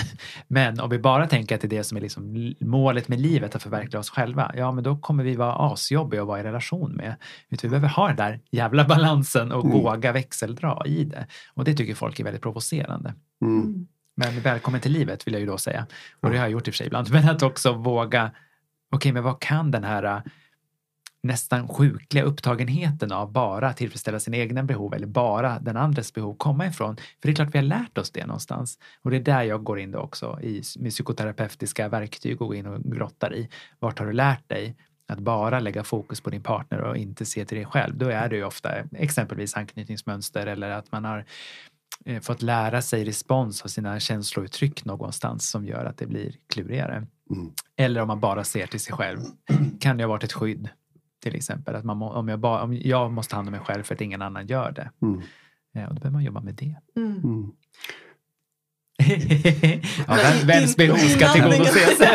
Men 0.48 0.80
om 0.80 0.90
vi 0.90 0.98
bara 0.98 1.26
tänker 1.26 1.54
att 1.54 1.60
det 1.60 1.66
är 1.66 1.68
det 1.78 1.84
som 1.84 1.96
är 1.96 2.00
liksom 2.00 2.54
målet 2.60 3.08
med 3.08 3.20
livet, 3.20 3.54
att 3.56 3.62
förverkliga 3.62 4.00
oss 4.00 4.10
själva, 4.10 4.52
ja 4.56 4.72
men 4.72 4.84
då 4.84 4.96
kommer 4.96 5.24
vi 5.24 5.36
vara 5.36 5.72
asjobbiga 5.72 6.20
att 6.22 6.26
vara 6.28 6.40
i 6.40 6.42
relation 6.42 6.92
med. 6.92 7.14
Utan 7.48 7.70
vi 7.70 7.70
behöver 7.70 7.88
ha 7.88 8.06
den 8.06 8.16
där 8.16 8.40
jävla 8.50 8.84
balansen 8.84 9.52
och 9.52 9.64
Mm. 9.64 9.78
våga 9.82 10.12
växeldra 10.12 10.82
i 10.86 11.04
det. 11.04 11.26
Och 11.54 11.64
det 11.64 11.74
tycker 11.74 11.94
folk 11.94 12.20
är 12.20 12.24
väldigt 12.24 12.42
provocerande. 12.42 13.14
Mm. 13.42 13.86
Men 14.16 14.40
välkommen 14.40 14.80
till 14.80 14.92
livet 14.92 15.26
vill 15.26 15.34
jag 15.34 15.40
ju 15.40 15.46
då 15.46 15.58
säga. 15.58 15.86
Och 16.20 16.30
det 16.30 16.36
har 16.36 16.44
jag 16.44 16.52
gjort 16.52 16.68
i 16.68 16.70
och 16.70 16.74
för 16.74 16.78
sig 16.78 16.86
ibland. 16.86 17.10
Men 17.12 17.28
att 17.28 17.42
också 17.42 17.72
våga, 17.72 18.30
okej 18.92 19.12
men 19.12 19.22
vad 19.22 19.40
kan 19.40 19.70
den 19.70 19.84
här 19.84 20.22
nästan 21.22 21.68
sjukliga 21.68 22.24
upptagenheten 22.24 23.12
av 23.12 23.32
bara 23.32 23.68
att 23.68 23.76
tillfredsställa 23.76 24.20
sina 24.20 24.36
egna 24.36 24.62
behov 24.62 24.94
eller 24.94 25.06
bara 25.06 25.58
den 25.58 25.76
andres 25.76 26.14
behov 26.14 26.34
komma 26.34 26.66
ifrån? 26.66 26.96
För 26.96 27.28
det 27.28 27.30
är 27.30 27.34
klart 27.34 27.54
vi 27.54 27.58
har 27.58 27.64
lärt 27.64 27.98
oss 27.98 28.10
det 28.10 28.26
någonstans. 28.26 28.78
Och 29.02 29.10
det 29.10 29.16
är 29.16 29.20
där 29.20 29.42
jag 29.42 29.64
går 29.64 29.80
in 29.80 29.90
då 29.90 29.98
också 29.98 30.38
i, 30.42 30.62
med 30.78 30.90
psykoterapeutiska 30.90 31.88
verktyg 31.88 32.42
och 32.42 32.48
går 32.48 32.56
in 32.56 32.66
och 32.66 32.82
grottar 32.82 33.34
i. 33.34 33.48
Vart 33.78 33.98
har 33.98 34.06
du 34.06 34.12
lärt 34.12 34.48
dig 34.48 34.76
att 35.06 35.18
bara 35.18 35.60
lägga 35.60 35.84
fokus 35.84 36.20
på 36.20 36.30
din 36.30 36.42
partner 36.42 36.80
och 36.80 36.96
inte 36.96 37.26
se 37.26 37.44
till 37.44 37.56
dig 37.56 37.66
själv? 37.66 37.96
Då 37.96 38.08
är 38.08 38.28
det 38.28 38.36
ju 38.36 38.44
ofta 38.44 38.70
exempelvis 38.92 39.56
anknytningsmönster 39.56 40.46
eller 40.46 40.70
att 40.70 40.92
man 40.92 41.04
har 41.04 41.24
eh, 42.04 42.20
fått 42.20 42.42
lära 42.42 42.82
sig 42.82 43.04
respons 43.04 43.62
av 43.62 43.68
sina 43.68 44.00
känslouttryck 44.00 44.84
någonstans 44.84 45.50
som 45.50 45.64
gör 45.64 45.84
att 45.84 45.98
det 45.98 46.06
blir 46.06 46.34
klurigare. 46.52 47.06
Mm. 47.30 47.52
Eller 47.76 48.00
om 48.00 48.08
man 48.08 48.20
bara 48.20 48.44
ser 48.44 48.66
till 48.66 48.80
sig 48.80 48.94
själv. 48.94 49.18
Kan 49.80 49.96
det 49.96 50.04
ha 50.04 50.08
varit 50.08 50.24
ett 50.24 50.32
skydd? 50.32 50.68
Till 51.20 51.34
exempel 51.34 51.74
att 51.74 51.84
man 51.84 51.96
må, 51.96 52.10
om, 52.10 52.28
jag 52.28 52.40
ba, 52.40 52.62
om 52.62 52.74
jag 52.74 53.12
måste 53.12 53.30
ta 53.30 53.36
hand 53.36 53.48
om 53.48 53.52
mig 53.52 53.60
själv 53.60 53.82
för 53.82 53.94
att 53.94 54.00
ingen 54.00 54.22
annan 54.22 54.46
gör 54.46 54.72
det. 54.72 54.90
Mm. 55.02 55.22
Eh, 55.74 55.88
och 55.88 55.94
då 55.94 56.00
behöver 56.00 56.10
man 56.10 56.24
jobba 56.24 56.40
med 56.40 56.54
det. 56.54 56.74
Mm. 56.96 57.16
Mm. 57.16 57.52
ja, 60.06 60.18
vem, 60.22 60.46
vems 60.46 60.76
behov 60.76 60.96
ska 60.96 61.32
tillgodoses? 61.32 61.98
det 61.98 62.06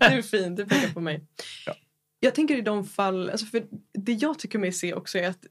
är 0.00 0.22
fint, 0.22 0.56
det 0.56 0.66
pekar 0.66 0.88
på 0.88 1.00
mig. 1.00 1.26
Ja. 1.66 1.74
Jag 2.20 2.34
tänker 2.34 2.56
i 2.56 2.60
de 2.60 2.84
fall, 2.84 3.30
alltså 3.30 3.46
för 3.46 3.62
det 3.92 4.12
jag 4.12 4.38
tycker 4.38 4.58
mig 4.58 4.72
se 4.72 4.94
också 4.94 5.18
är 5.18 5.28
att 5.28 5.46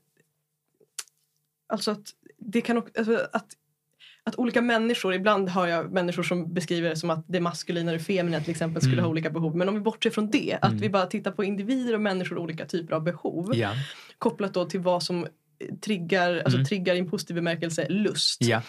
Alltså 1.69 1.91
att 1.91 2.13
det 2.38 2.62
kan 2.62 2.78
också, 2.78 2.93
alltså 2.97 3.28
att, 3.34 3.47
att 4.28 4.36
olika 4.36 4.62
människor, 4.62 5.13
ibland 5.13 5.50
har 5.50 5.68
jag 5.68 5.92
människor 5.94 6.24
som 6.24 6.54
beskriver 6.54 6.90
det 6.90 6.96
som 6.96 7.10
att 7.10 7.26
det 7.28 7.40
maskulina 7.40 7.92
och 7.92 7.98
det 7.98 8.04
feminina 8.04 8.42
till 8.44 8.52
exempel 8.52 8.82
skulle 8.82 8.94
Mm. 8.96 9.04
ha 9.06 9.10
olika 9.12 9.30
behov. 9.30 9.56
Men 9.56 9.70
om 9.70 9.76
vi 9.76 9.82
bortser 9.82 10.10
från 10.10 10.32
det, 10.32 10.58
att 10.62 10.70
Mm. 10.70 10.82
vi 10.82 10.90
bara 10.90 11.06
tittar 11.06 11.32
på 11.32 11.44
individer 11.44 11.94
och 11.94 12.02
människor 12.02 12.36
och 12.38 12.44
olika 12.44 12.66
typer 12.66 12.96
av 12.96 13.04
behov. 13.04 13.52
ja, 13.56 13.72
Kopplat 14.18 14.54
då 14.54 14.66
till 14.66 14.80
vad 14.80 15.04
som 15.04 15.28
triggar, 15.82 16.36
alltså 16.38 16.58
Mm. 16.58 16.66
triggar 16.66 16.96
i 16.96 17.00
en 17.00 17.10
positiv 17.10 17.36
bemärkelse 17.36 17.90
lust. 17.90 18.42
ja, 18.42 18.62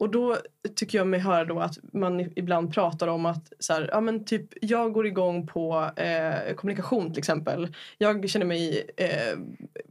Och 0.00 0.10
då 0.10 0.36
tycker 0.76 0.98
jag 0.98 1.06
mig 1.06 1.20
höra 1.20 1.44
då 1.44 1.60
att 1.60 1.78
man 1.92 2.20
ibland 2.20 2.74
pratar 2.74 3.08
om 3.08 3.26
att 3.26 3.52
så 3.58 3.72
här, 3.72 3.88
ja 3.92 4.00
men 4.00 4.24
typ 4.24 4.46
jag 4.62 4.92
går 4.92 5.06
igång 5.06 5.46
på 5.46 5.90
eh, 5.96 6.54
kommunikation 6.54 7.10
till 7.12 7.18
exempel. 7.18 7.74
Jag 7.98 8.30
känner 8.30 8.46
mig 8.46 8.86
eh, 8.96 9.38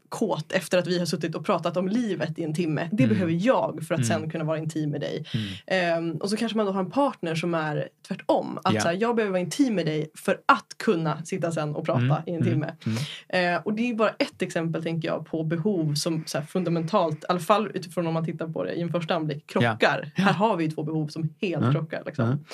kåt 0.10 0.52
efter 0.52 0.78
att 0.78 0.88
vi 0.88 1.00
har 1.00 1.06
suttit 1.06 1.36
och 1.36 1.46
pratat 1.46 1.78
om 1.78 1.88
livet 1.88 2.40
i 2.40 2.44
en 2.44 2.54
timme. 2.54 2.90
Det 2.92 3.04
Mm. 3.04 3.16
behöver 3.16 3.34
jag 3.34 3.84
för 3.88 3.96
att 3.96 4.00
Mm. 4.06 4.20
sen 4.22 4.30
kunna 4.30 4.44
vara 4.44 4.58
intim 4.58 4.90
med 4.90 5.02
dig. 5.02 5.26
mm, 5.34 5.48
Ehm, 5.68 6.18
och 6.18 6.30
så 6.30 6.38
kanske 6.38 6.58
man 6.58 6.66
då 6.66 6.72
har 6.72 6.80
en 6.80 6.92
partner 6.92 7.36
som 7.36 7.54
är 7.54 7.90
tvärtom. 8.08 8.60
Att 8.64 8.74
Ja. 8.74 8.82
så 8.82 8.88
här, 8.88 8.98
jag 9.00 9.16
behöver 9.16 9.32
vara 9.32 9.42
intim 9.42 9.76
med 9.76 9.86
dig 9.86 10.10
för 10.16 10.42
att 10.46 10.78
kunna 10.78 11.26
sitta 11.26 11.52
sen 11.52 11.76
och 11.76 11.86
prata 11.86 12.00
Mm, 12.00 12.18
i 12.26 12.30
en 12.32 12.36
mm, 12.42 12.50
timme. 12.52 12.74
mm. 13.30 13.56
Eh, 13.56 13.62
och 13.64 13.74
det 13.74 13.90
är 13.90 13.94
bara 13.96 14.10
ett 14.10 14.42
exempel 14.42 14.84
tänker 14.84 15.08
jag 15.08 15.26
på 15.26 15.44
behov 15.44 15.94
som 15.94 16.24
så 16.28 16.38
här, 16.38 16.46
fundamentalt, 16.46 17.24
i 17.24 17.26
alla 17.30 17.40
fall 17.40 17.72
utifrån 17.74 18.08
om 18.08 18.14
man 18.14 18.26
tittar 18.26 18.48
på 18.48 18.64
det 18.64 18.74
i 18.74 18.82
en 18.82 18.90
första 18.92 19.16
anblick, 19.16 19.48
krockar. 19.48 19.99
Ja. 20.16 20.24
Här 20.24 20.34
har 20.34 20.58
vi 20.58 20.72
två 20.72 20.84
behov 20.84 21.08
som 21.08 21.30
helt 21.42 21.62
Mm. 21.64 21.72
krockar. 21.74 22.04
Liksom. 22.06 22.46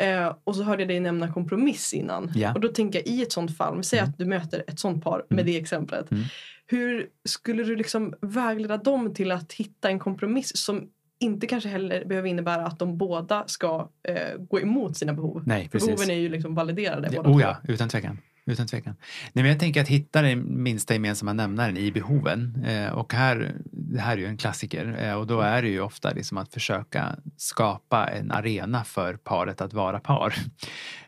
Eh, 0.00 0.34
och 0.44 0.56
så 0.56 0.62
hörde 0.62 0.82
jag 0.82 0.88
dig 0.88 1.00
nämna 1.00 1.32
kompromiss 1.32 1.94
innan. 1.94 2.32
Ja. 2.34 2.54
Och 2.54 2.60
då 2.60 2.68
tänker 2.68 2.98
jag 2.98 3.06
i 3.08 3.22
ett 3.22 3.32
sånt 3.32 3.56
fall, 3.56 3.84
säg 3.84 3.98
Mm. 3.98 4.10
att 4.10 4.18
du 4.18 4.24
möter 4.24 4.64
ett 4.66 4.80
sånt 4.80 5.04
par 5.04 5.14
Mm. 5.16 5.26
med 5.36 5.46
det 5.46 5.56
exemplet. 5.56 6.10
Mm. 6.10 6.24
Hur 6.66 7.06
skulle 7.24 7.64
du 7.64 7.76
liksom 7.76 8.14
vägleda 8.20 8.76
dem 8.76 9.14
till 9.14 9.32
att 9.32 9.52
hitta 9.52 9.88
en 9.90 9.98
kompromiss 9.98 10.56
som 10.56 10.88
inte 11.18 11.46
kanske 11.46 11.68
heller 11.68 12.04
behöver 12.04 12.28
innebära 12.28 12.66
att 12.66 12.78
de 12.78 12.98
båda 12.98 13.44
ska 13.46 13.88
eh, 14.08 14.38
gå 14.38 14.60
emot 14.60 14.96
sina 14.96 15.12
behov. 15.12 15.42
Nej, 15.46 15.68
precis. 15.72 15.88
behoven 15.88 16.10
är 16.10 16.14
ju 16.20 16.28
liksom 16.28 16.54
validerade. 16.54 17.08
Ja, 17.12 17.20
oh 17.22 17.40
ja, 17.42 17.56
utan 17.68 17.88
tvekan. 17.88 18.18
Utan 18.46 18.66
tvekan. 18.66 18.96
Nej, 19.32 19.42
men 19.42 19.46
jag 19.46 19.60
tänker 19.60 19.80
att 19.80 19.88
hitta 19.88 20.22
den 20.22 20.62
minsta 20.62 20.94
gemensamma 20.94 21.32
nämnaren 21.32 21.76
i 21.76 21.92
behoven. 21.92 22.64
Eh, 22.64 22.92
och 22.92 23.14
här, 23.14 23.54
det 23.72 24.00
här 24.00 24.12
är 24.12 24.16
ju 24.16 24.26
en 24.26 24.36
klassiker. 24.36 24.98
Eh, 25.00 25.14
och 25.14 25.26
då 25.26 25.40
är 25.40 25.62
det 25.62 25.68
ju 25.68 25.80
ofta 25.80 26.10
liksom 26.10 26.38
att 26.38 26.54
försöka 26.54 27.16
skapa 27.36 28.06
en 28.06 28.30
arena 28.30 28.84
för 28.84 29.16
paret 29.16 29.60
att 29.60 29.72
vara 29.72 30.00
par. 30.00 30.34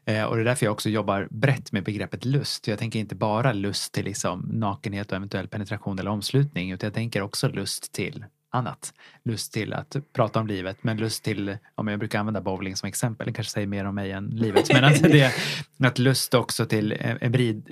Eh, 0.05 0.25
och 0.25 0.37
det 0.37 0.43
är 0.43 0.45
därför 0.45 0.67
jag 0.67 0.73
också 0.73 0.89
jobbar 0.89 1.29
brett 1.31 1.73
med 1.73 1.85
begreppet 1.85 2.25
lust. 2.25 2.67
Jag 2.69 2.79
tänker 2.79 2.99
inte 2.99 3.15
bara 3.15 3.53
lust 3.53 3.93
till 3.93 4.05
liksom 4.05 4.49
nakenhet 4.53 5.11
och 5.11 5.17
eventuell 5.17 5.49
penetration 5.49 5.99
eller 5.99 6.11
omslutning. 6.11 6.71
Utan 6.71 6.87
jag 6.87 6.95
tänker 6.95 7.23
också 7.23 7.49
lust 7.49 7.93
till 7.93 8.25
annat. 8.51 8.93
Lust 9.25 9.53
till 9.53 9.73
att 9.73 9.97
prata 10.13 10.41
om 10.41 10.47
livet 10.47 10.77
men 10.81 10.97
lust 10.97 11.25
till, 11.25 11.57
om 11.75 11.89
jag 11.89 11.99
brukar 11.99 12.19
använda 12.19 12.41
bowling 12.41 12.77
som 12.77 12.89
exempel, 12.89 13.27
det 13.27 13.33
kanske 13.33 13.53
säger 13.53 13.67
mer 13.67 13.85
om 13.85 13.95
mig 13.95 14.13
än 14.13 14.27
livet, 14.27 14.73
men 14.73 14.85
att, 14.85 15.03
det, 15.03 15.33
att 15.79 15.99
lust 15.99 16.35
också 16.35 16.67
till 16.67 16.93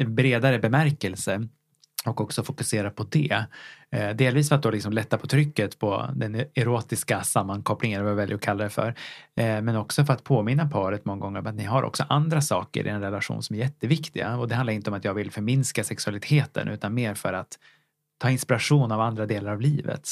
en 0.00 0.14
bredare 0.14 0.58
bemärkelse 0.58 1.48
och 2.06 2.20
också 2.20 2.42
fokusera 2.42 2.90
på 2.90 3.04
det. 3.04 3.44
Eh, 3.90 4.10
delvis 4.10 4.48
för 4.48 4.56
att 4.56 4.62
då 4.62 4.70
liksom 4.70 4.92
lätta 4.92 5.18
på 5.18 5.26
trycket 5.26 5.78
på 5.78 6.10
den 6.14 6.44
erotiska 6.54 7.22
sammankopplingen, 7.22 8.02
vad 8.02 8.10
jag 8.10 8.16
väljer 8.16 8.36
att 8.36 8.42
kalla 8.42 8.64
det 8.64 8.70
för. 8.70 8.88
Eh, 9.36 9.62
men 9.62 9.76
också 9.76 10.04
för 10.04 10.12
att 10.12 10.24
påminna 10.24 10.68
paret 10.68 11.04
många 11.04 11.20
gånger 11.20 11.40
om 11.40 11.46
att 11.46 11.54
ni 11.54 11.64
har 11.64 11.82
också 11.82 12.04
andra 12.08 12.40
saker 12.40 12.86
i 12.86 12.88
en 12.88 13.00
relation 13.00 13.42
som 13.42 13.56
är 13.56 13.60
jätteviktiga. 13.60 14.36
Och 14.36 14.48
det 14.48 14.54
handlar 14.54 14.72
inte 14.72 14.90
om 14.90 14.96
att 14.96 15.04
jag 15.04 15.14
vill 15.14 15.30
förminska 15.30 15.84
sexualiteten 15.84 16.68
utan 16.68 16.94
mer 16.94 17.14
för 17.14 17.32
att 17.32 17.58
ta 18.18 18.30
inspiration 18.30 18.92
av 18.92 19.00
andra 19.00 19.26
delar 19.26 19.52
av 19.52 19.60
livet. 19.60 20.08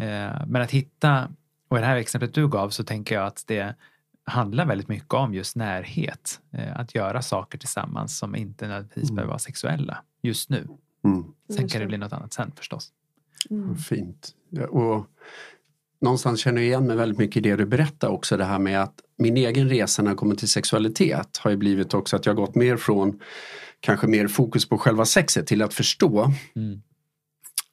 Eh, 0.00 0.46
men 0.46 0.62
att 0.62 0.70
hitta, 0.70 1.28
och 1.68 1.78
i 1.78 1.80
det 1.80 1.86
här 1.86 1.96
exemplet 1.96 2.34
du 2.34 2.48
gav 2.48 2.70
så 2.70 2.84
tänker 2.84 3.14
jag 3.14 3.26
att 3.26 3.44
det 3.46 3.74
handlar 4.24 4.66
väldigt 4.66 4.88
mycket 4.88 5.14
om 5.14 5.34
just 5.34 5.56
närhet. 5.56 6.40
Eh, 6.52 6.80
att 6.80 6.94
göra 6.94 7.22
saker 7.22 7.58
tillsammans 7.58 8.18
som 8.18 8.36
inte 8.36 8.66
nödvändigtvis 8.68 9.04
Mm. 9.04 9.14
behöver 9.14 9.28
vara 9.30 9.38
sexuella 9.38 9.98
just 10.22 10.50
nu. 10.50 10.68
Mm. 11.04 11.24
Sen 11.56 11.68
kan 11.68 11.80
det 11.80 11.86
bli 11.86 11.98
något 11.98 12.12
annat 12.12 12.32
sen 12.32 12.52
förstås. 12.56 12.88
Mm. 13.50 13.76
Fint. 13.76 14.30
Och 14.70 15.06
någonstans 16.00 16.40
känner 16.40 16.60
jag 16.60 16.66
igen 16.68 16.86
mig 16.86 16.96
väldigt 16.96 17.18
mycket 17.18 17.36
i 17.36 17.40
det 17.40 17.56
du 17.56 17.66
berättar 17.66 18.08
också 18.08 18.36
det 18.36 18.44
här 18.44 18.58
med 18.58 18.82
att 18.82 18.94
min 19.18 19.36
egen 19.36 19.68
resa 19.68 20.02
när 20.02 20.10
det 20.10 20.16
kommer 20.16 20.34
till 20.34 20.48
sexualitet 20.48 21.36
har 21.36 21.50
ju 21.50 21.56
blivit 21.56 21.94
också 21.94 22.16
att 22.16 22.26
jag 22.26 22.36
gått 22.36 22.54
mer 22.54 22.76
från 22.76 23.20
kanske 23.80 24.06
mer 24.06 24.28
fokus 24.28 24.68
på 24.68 24.78
själva 24.78 25.04
sexet 25.04 25.46
till 25.46 25.62
att 25.62 25.74
förstå 25.74 26.32
Mm. 26.56 26.82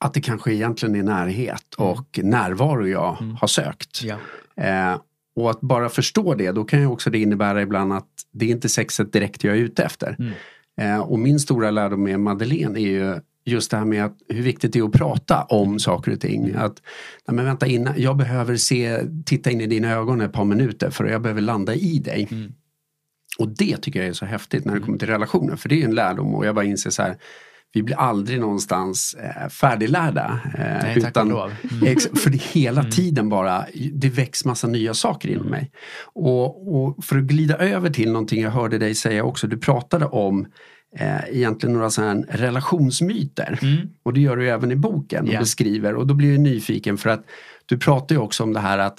Att 0.04 0.14
det 0.14 0.20
kanske 0.20 0.52
egentligen 0.54 0.94
är 0.94 1.02
närhet 1.02 1.74
Mm. 1.78 1.90
och 1.90 2.20
närvaro 2.22 2.86
jag 2.86 3.16
Mm. 3.20 3.36
har 3.36 3.48
sökt. 3.48 4.02
Ja. 4.02 4.16
Eh, 4.64 4.98
och 5.36 5.50
att 5.50 5.60
bara 5.60 5.88
förstå 5.88 6.34
det, 6.34 6.52
då 6.52 6.64
kan 6.64 6.80
ju 6.80 6.86
också 6.86 7.10
det 7.10 7.18
innebära 7.18 7.62
ibland 7.62 7.92
att 7.92 8.08
det 8.32 8.46
är 8.46 8.50
inte 8.50 8.68
sexet 8.68 9.12
direkt 9.12 9.44
jag 9.44 9.54
är 9.56 9.60
ute 9.60 9.82
efter. 9.84 10.16
Mm. 10.18 10.32
Eh, 10.80 11.00
och 11.00 11.18
min 11.18 11.40
stora 11.40 11.70
lärdom 11.70 12.02
med 12.02 12.20
Madeleine 12.20 12.78
är 12.80 12.82
ju 12.82 13.20
just 13.44 13.70
det 13.70 13.76
här 13.76 13.84
med 13.84 14.04
att, 14.04 14.16
hur 14.28 14.42
viktigt 14.42 14.72
det 14.72 14.78
är 14.78 14.84
att 14.84 14.92
prata 14.92 15.42
om 15.42 15.78
saker 15.78 16.12
och 16.12 16.20
ting. 16.20 16.44
Mm. 16.48 16.60
Att, 16.62 16.82
nej 17.28 17.34
men 17.34 17.44
vänta, 17.44 17.66
innan, 17.66 17.94
jag 17.96 18.16
behöver 18.16 18.56
se, 18.56 19.00
titta 19.26 19.50
in 19.50 19.60
i 19.60 19.66
dina 19.66 19.90
ögon 19.92 20.20
ett 20.20 20.32
par 20.32 20.44
minuter 20.44 20.90
för 20.90 21.04
jag 21.04 21.22
behöver 21.22 21.40
landa 21.40 21.74
i 21.74 21.98
dig. 21.98 22.28
Mm. 22.30 22.52
Och 23.38 23.48
det 23.48 23.76
tycker 23.76 24.00
jag 24.00 24.08
är 24.08 24.12
så 24.12 24.26
häftigt 24.26 24.64
när 24.64 24.74
det 24.74 24.80
kommer 24.80 24.98
till 24.98 25.08
relationer. 25.08 25.56
För 25.56 25.68
det 25.68 25.80
är 25.80 25.84
en 25.84 25.94
lärdom 25.94 26.34
och 26.34 26.46
jag 26.46 26.54
bara 26.54 26.64
inser 26.64 26.90
så 26.90 27.02
här, 27.02 27.16
vi 27.74 27.82
blir 27.82 27.96
aldrig 27.96 28.40
någonstans 28.40 29.14
eh, 29.14 29.48
färdiglärda. 29.48 30.40
Eh, 30.58 31.02
Nej, 31.04 31.12
lov. 31.14 31.52
Mm. 31.82 31.96
För 32.16 32.30
det 32.30 32.42
hela 32.42 32.84
tiden 32.84 33.28
bara, 33.28 33.64
det 33.92 34.08
väcks 34.08 34.44
massa 34.44 34.66
nya 34.66 34.94
saker 34.94 35.28
inom 35.28 35.46
mig. 35.46 35.70
Och, 36.14 36.74
och 36.76 37.04
för 37.04 37.18
att 37.18 37.24
glida 37.24 37.56
över 37.56 37.90
till 37.90 38.12
någonting 38.12 38.42
jag 38.42 38.50
hörde 38.50 38.78
dig 38.78 38.94
säga 38.94 39.24
också, 39.24 39.46
du 39.46 39.58
pratade 39.58 40.06
om 40.06 40.46
eh, 40.98 41.28
egentligen 41.30 41.72
några 41.72 41.90
sådana 41.90 42.12
här 42.28 42.38
relationsmyter. 42.38 43.58
Mm. 43.62 43.88
Och 44.02 44.12
det 44.12 44.20
gör 44.20 44.36
du 44.36 44.50
även 44.50 44.72
i 44.72 44.76
boken 44.76 45.28
och 45.28 45.34
Ja. 45.34 45.40
beskriver. 45.40 45.94
Och 45.94 46.06
då 46.06 46.14
blir 46.14 46.30
jag 46.32 46.40
nyfiken 46.40 46.96
för 46.96 47.10
att 47.10 47.24
du 47.66 47.78
pratar 47.78 48.14
ju 48.14 48.20
också 48.20 48.42
om 48.42 48.52
det 48.52 48.60
här 48.60 48.78
att 48.78 48.98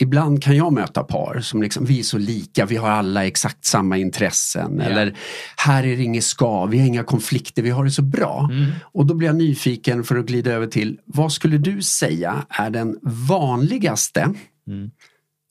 Ibland 0.00 0.42
kan 0.42 0.56
jag 0.56 0.72
möta 0.72 1.04
par 1.04 1.40
som 1.40 1.62
liksom, 1.62 1.84
vi 1.84 1.98
är 1.98 2.02
så 2.02 2.18
lika, 2.18 2.66
vi 2.66 2.76
har 2.76 2.88
alla 2.88 3.26
exakt 3.26 3.64
samma 3.64 3.96
intressen. 3.96 4.78
Ja. 4.78 4.84
Eller 4.84 5.16
här 5.56 5.84
är 5.84 5.96
det 5.96 6.02
inget 6.02 6.24
ska, 6.24 6.66
vi 6.66 6.78
har 6.78 6.86
inga 6.86 7.04
konflikter, 7.04 7.62
vi 7.62 7.70
har 7.70 7.84
det 7.84 7.90
så 7.90 8.02
bra. 8.02 8.48
Mm. 8.52 8.70
Och 8.82 9.06
då 9.06 9.14
blir 9.14 9.28
jag 9.28 9.36
nyfiken 9.36 10.04
för 10.04 10.16
att 10.16 10.26
glida 10.26 10.52
över 10.52 10.66
till, 10.66 11.00
vad 11.04 11.32
skulle 11.32 11.58
du 11.58 11.82
säga 11.82 12.46
är 12.48 12.70
den 12.70 12.98
vanligaste 13.28 14.34
Mm. 14.66 14.90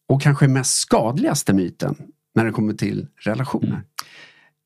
och 0.10 0.22
kanske 0.22 0.48
mest 0.48 0.80
skadligaste 0.80 1.54
myten 1.54 1.96
när 2.36 2.46
det 2.46 2.52
kommer 2.52 2.74
till 2.74 3.08
relationer? 3.20 3.84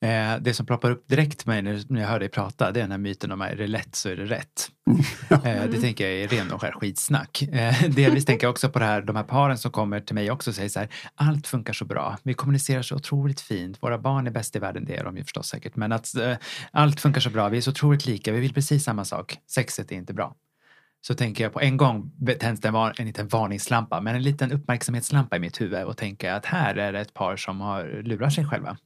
Eh, 0.06 0.38
det 0.42 0.54
som 0.54 0.66
ploppar 0.66 0.92
upp 0.92 1.08
direkt 1.08 1.46
med 1.46 1.64
mig 1.64 1.74
när, 1.74 1.94
när 1.94 2.02
jag 2.02 2.08
hör 2.08 2.20
dig 2.20 2.30
prata, 2.30 2.72
det 2.72 2.80
är 2.80 2.82
den 2.82 2.92
här 2.92 2.98
myten 2.98 3.32
om 3.32 3.42
att 3.42 3.52
är 3.52 3.56
det 3.56 3.68
lätt 3.68 3.96
så 3.96 4.10
är 4.10 4.16
det 4.16 4.26
rätt. 4.26 4.70
Eh, 5.32 5.64
det 5.70 5.82
tänker 5.82 6.10
jag 6.10 6.14
är 6.24 6.28
ren 6.28 6.52
och 6.52 6.62
skär 6.62 6.72
skitsnack. 6.72 7.42
Eh, 7.42 7.90
delvis 7.90 8.26
tänker 8.26 8.48
jag 8.48 8.52
också 8.52 8.70
på 8.70 8.80
det 8.80 8.86
här, 8.86 9.02
de 9.02 9.16
här 9.16 9.24
paren 9.24 9.58
som 9.58 9.72
kommer 9.72 10.00
till 10.00 10.16
mig 10.16 10.32
också 10.32 10.50
och 10.50 10.56
säger 10.56 10.70
så 10.70 10.80
här, 10.80 10.90
allt 11.16 11.48
funkar 11.48 11.74
så 11.74 11.86
bra, 11.86 12.18
vi 12.24 12.34
kommunicerar 12.34 12.82
så 12.82 12.96
otroligt 12.96 13.42
fint, 13.42 13.84
våra 13.84 13.98
barn 13.98 14.28
är 14.28 14.32
bäst 14.32 14.56
i 14.56 14.60
världen, 14.60 14.86
det 14.86 14.96
är 14.96 15.04
de 15.04 15.18
ju 15.18 15.24
förstås 15.24 15.48
säkert, 15.48 15.76
men 15.76 15.92
att 15.92 16.16
eh, 16.16 16.36
allt 16.72 17.00
funkar 17.00 17.22
så 17.22 17.30
bra, 17.30 17.50
vi 17.50 17.58
är 17.58 17.62
så 17.62 17.72
otroligt 17.72 18.06
lika, 18.06 18.32
vi 18.32 18.40
vill 18.40 18.54
precis 18.54 18.84
samma 18.84 19.06
sak, 19.06 19.38
sexet 19.48 19.92
är 19.92 19.96
inte 19.96 20.14
bra. 20.14 20.36
Så 21.02 21.14
tänker 21.14 21.44
jag 21.44 21.54
på 21.54 21.60
en 21.62 21.78
gång 21.78 22.12
tänds 22.40 22.62
det 22.62 22.68
en, 22.68 22.76
en 22.76 23.06
liten 23.06 23.28
varningslampa, 23.28 24.02
men 24.02 24.16
en 24.16 24.24
liten 24.24 24.52
uppmärksamhetslampa 24.52 25.36
i 25.36 25.40
mitt 25.40 25.62
huvud 25.62 25.84
och 25.84 25.98
tänker 25.98 26.32
att 26.32 26.46
här 26.46 26.76
är 26.76 26.94
det 26.94 27.00
ett 27.00 27.14
par 27.14 27.36
som 27.36 27.62
har 27.62 28.02
lurat 28.04 28.34
sig 28.34 28.46
själva. 28.46 28.78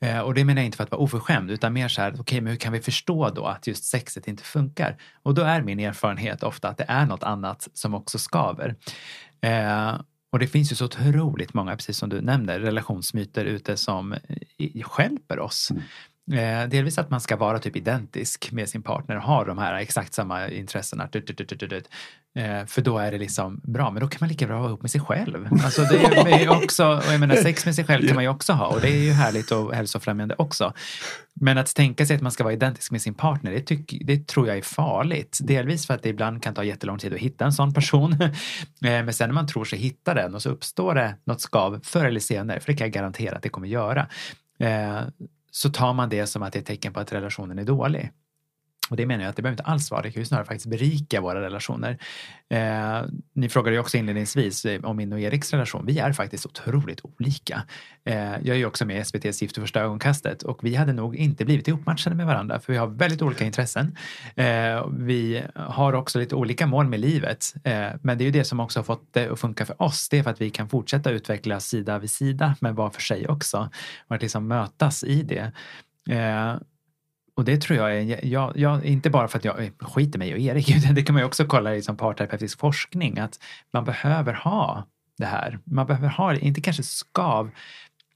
Eh, 0.00 0.20
och 0.20 0.34
det 0.34 0.44
menar 0.44 0.60
jag 0.60 0.66
inte 0.66 0.76
för 0.76 0.84
att 0.84 0.90
vara 0.90 1.00
oförskämd 1.00 1.50
utan 1.50 1.72
mer 1.72 1.88
så 1.88 2.02
här, 2.02 2.14
okej 2.20 2.40
men 2.40 2.50
hur 2.50 2.58
kan 2.58 2.72
vi 2.72 2.80
förstå 2.80 3.28
då 3.28 3.44
att 3.44 3.66
just 3.66 3.84
sexet 3.84 4.28
inte 4.28 4.42
funkar? 4.42 4.96
Och 5.22 5.34
då 5.34 5.42
är 5.42 5.62
min 5.62 5.80
erfarenhet 5.80 6.42
ofta 6.42 6.68
att 6.68 6.78
det 6.78 6.86
är 6.88 7.06
något 7.06 7.22
annat 7.22 7.68
som 7.72 7.94
också 7.94 8.18
skaver. 8.18 8.76
Eh, 9.40 10.00
och 10.30 10.38
det 10.38 10.46
finns 10.46 10.72
ju 10.72 10.76
så 10.76 10.84
otroligt 10.84 11.54
många, 11.54 11.76
precis 11.76 11.98
som 11.98 12.08
du 12.08 12.20
nämnde, 12.20 12.58
relationsmyter 12.58 13.44
ute 13.44 13.76
som 13.76 14.12
eh, 14.12 14.82
stjälper 14.82 15.38
oss. 15.38 15.72
Eh, 16.32 16.68
delvis 16.68 16.98
att 16.98 17.10
man 17.10 17.20
ska 17.20 17.36
vara 17.36 17.58
typ 17.58 17.76
identisk 17.76 18.52
med 18.52 18.68
sin 18.68 18.82
partner, 18.82 19.16
och 19.16 19.22
ha 19.22 19.44
de 19.44 19.58
här 19.58 19.74
exakt 19.74 20.14
samma 20.14 20.48
intressena. 20.48 21.08
Tut, 21.08 21.26
tut, 21.26 21.48
tut. 21.60 21.88
Eh, 22.36 22.66
för 22.66 22.82
då 22.82 22.98
är 22.98 23.12
det 23.12 23.18
liksom 23.18 23.60
bra, 23.64 23.90
men 23.90 24.00
då 24.00 24.08
kan 24.08 24.18
man 24.20 24.28
lika 24.28 24.46
bra 24.46 24.58
vara 24.58 24.68
ihop 24.68 24.82
med 24.82 24.90
sig 24.90 25.00
själv. 25.00 25.48
Alltså 25.64 25.82
det 25.82 25.96
är 26.42 26.48
också, 26.48 26.86
och 26.86 27.12
jag 27.12 27.20
menar 27.20 27.36
sex 27.36 27.66
med 27.66 27.74
sig 27.74 27.84
själv 27.84 28.06
kan 28.06 28.14
man 28.14 28.24
ju 28.24 28.30
också 28.30 28.52
ha 28.52 28.66
och 28.66 28.80
det 28.80 28.88
är 28.88 29.04
ju 29.04 29.12
härligt 29.12 29.50
och 29.50 29.74
hälsofrämjande 29.74 30.34
också. 30.38 30.72
Men 31.34 31.58
att 31.58 31.74
tänka 31.74 32.06
sig 32.06 32.16
att 32.16 32.22
man 32.22 32.32
ska 32.32 32.44
vara 32.44 32.54
identisk 32.54 32.90
med 32.92 33.02
sin 33.02 33.14
partner, 33.14 33.50
det, 33.50 33.60
tyck, 33.60 33.94
det 34.04 34.26
tror 34.26 34.48
jag 34.48 34.58
är 34.58 34.62
farligt. 34.62 35.38
Delvis 35.42 35.86
för 35.86 35.94
att 35.94 36.02
det 36.02 36.08
ibland 36.08 36.42
kan 36.42 36.54
ta 36.54 36.64
jättelång 36.64 36.98
tid 36.98 37.12
att 37.12 37.20
hitta 37.20 37.44
en 37.44 37.52
sån 37.52 37.74
person. 37.74 38.16
Eh, 38.84 39.04
Men 39.04 39.14
sen 39.14 39.28
när 39.28 39.34
man 39.34 39.46
tror 39.46 39.64
sig 39.64 39.78
hitta 39.78 40.14
den 40.14 40.34
och 40.34 40.42
så 40.42 40.50
uppstår 40.50 40.94
det 40.94 41.14
något 41.24 41.40
skav 41.40 41.80
förr 41.84 42.04
eller 42.04 42.20
senare, 42.20 42.60
för 42.60 42.72
det 42.72 42.78
kan 42.78 42.84
jag 42.84 42.92
garantera 42.92 43.36
att 43.36 43.42
det 43.42 43.48
kommer 43.48 43.68
göra. 43.68 44.06
Eh, 44.58 45.00
så 45.62 45.70
tar 45.70 45.94
man 45.94 46.08
det 46.08 46.26
som 46.26 46.42
att 46.42 46.52
det 46.52 46.58
är 46.58 46.60
ett 46.60 46.66
tecken 46.66 46.92
på 46.92 47.00
att 47.00 47.12
relationen 47.12 47.58
är 47.58 47.64
dålig. 47.64 48.10
Och 48.88 48.96
det 48.96 49.06
menar 49.06 49.24
jag 49.24 49.30
att 49.30 49.36
det 49.36 49.42
behöver 49.42 49.54
inte 49.54 49.70
alls 49.70 49.90
vara, 49.90 50.02
det 50.02 50.10
kan 50.10 50.22
ju 50.22 50.26
snarare 50.26 50.46
faktiskt 50.46 50.66
berika 50.66 51.20
våra 51.20 51.40
relationer. 51.40 51.98
Eh, 52.50 53.02
ni 53.32 53.48
frågade 53.48 53.76
ju 53.76 53.80
också 53.80 53.96
inledningsvis 53.96 54.64
eh, 54.64 54.84
om 54.84 54.96
min 54.96 55.12
och 55.12 55.20
Eriks 55.20 55.52
relation. 55.52 55.86
Vi 55.86 55.98
är 55.98 56.12
faktiskt 56.12 56.46
otroligt 56.46 57.00
olika. 57.02 57.62
Eh, 58.04 58.16
jag 58.16 58.48
är 58.48 58.54
ju 58.54 58.66
också 58.66 58.84
med 58.84 58.96
i 58.96 59.00
SVTs 59.00 59.42
Gift 59.42 59.58
vid 59.58 59.62
första 59.62 59.80
ögonkastet 59.80 60.42
och 60.42 60.64
vi 60.64 60.74
hade 60.74 60.92
nog 60.92 61.16
inte 61.16 61.44
blivit 61.44 61.68
ihopmatchade 61.68 62.16
med 62.16 62.26
varandra 62.26 62.60
för 62.60 62.72
vi 62.72 62.78
har 62.78 62.86
väldigt 62.86 63.22
olika 63.22 63.44
intressen. 63.44 63.96
Eh, 64.36 64.86
vi 64.98 65.42
har 65.54 65.92
också 65.92 66.18
lite 66.18 66.34
olika 66.34 66.66
mål 66.66 66.86
med 66.86 67.00
livet. 67.00 67.54
Eh, 67.64 67.88
men 68.02 68.18
det 68.18 68.24
är 68.24 68.26
ju 68.26 68.32
det 68.32 68.44
som 68.44 68.60
också 68.60 68.78
har 68.78 68.84
fått 68.84 69.08
det 69.12 69.28
att 69.28 69.40
funka 69.40 69.66
för 69.66 69.82
oss. 69.82 70.08
Det 70.08 70.18
är 70.18 70.22
för 70.22 70.30
att 70.30 70.40
vi 70.40 70.50
kan 70.50 70.68
fortsätta 70.68 71.10
utvecklas 71.10 71.66
sida 71.66 71.98
vid 71.98 72.10
sida 72.10 72.54
men 72.60 72.74
var 72.74 72.90
för 72.90 73.00
sig 73.00 73.28
också. 73.28 73.70
Och 74.08 74.16
att 74.16 74.22
liksom 74.22 74.48
mötas 74.48 75.04
i 75.04 75.22
det. 75.22 75.52
Eh, 76.14 76.56
och 77.38 77.44
det 77.44 77.60
tror 77.60 77.78
jag 77.78 77.96
är, 77.96 78.24
jag, 78.26 78.56
jag, 78.56 78.84
inte 78.84 79.10
bara 79.10 79.28
för 79.28 79.38
att 79.38 79.44
jag 79.44 79.64
eh, 79.64 79.70
skiter 79.80 80.18
mig 80.18 80.32
och 80.32 80.38
Erik, 80.38 80.70
utan 80.76 80.94
det 80.94 81.02
kan 81.02 81.14
man 81.14 81.22
ju 81.22 81.26
också 81.26 81.44
kolla 81.44 81.74
i 81.74 81.82
som 81.82 81.96
parterapeutisk 81.96 82.58
forskning, 82.58 83.18
att 83.18 83.40
man 83.72 83.84
behöver 83.84 84.32
ha 84.32 84.86
det 85.18 85.26
här. 85.26 85.58
Man 85.64 85.86
behöver 85.86 86.08
ha, 86.08 86.34
inte 86.34 86.60
kanske 86.60 86.82
skav, 86.82 87.50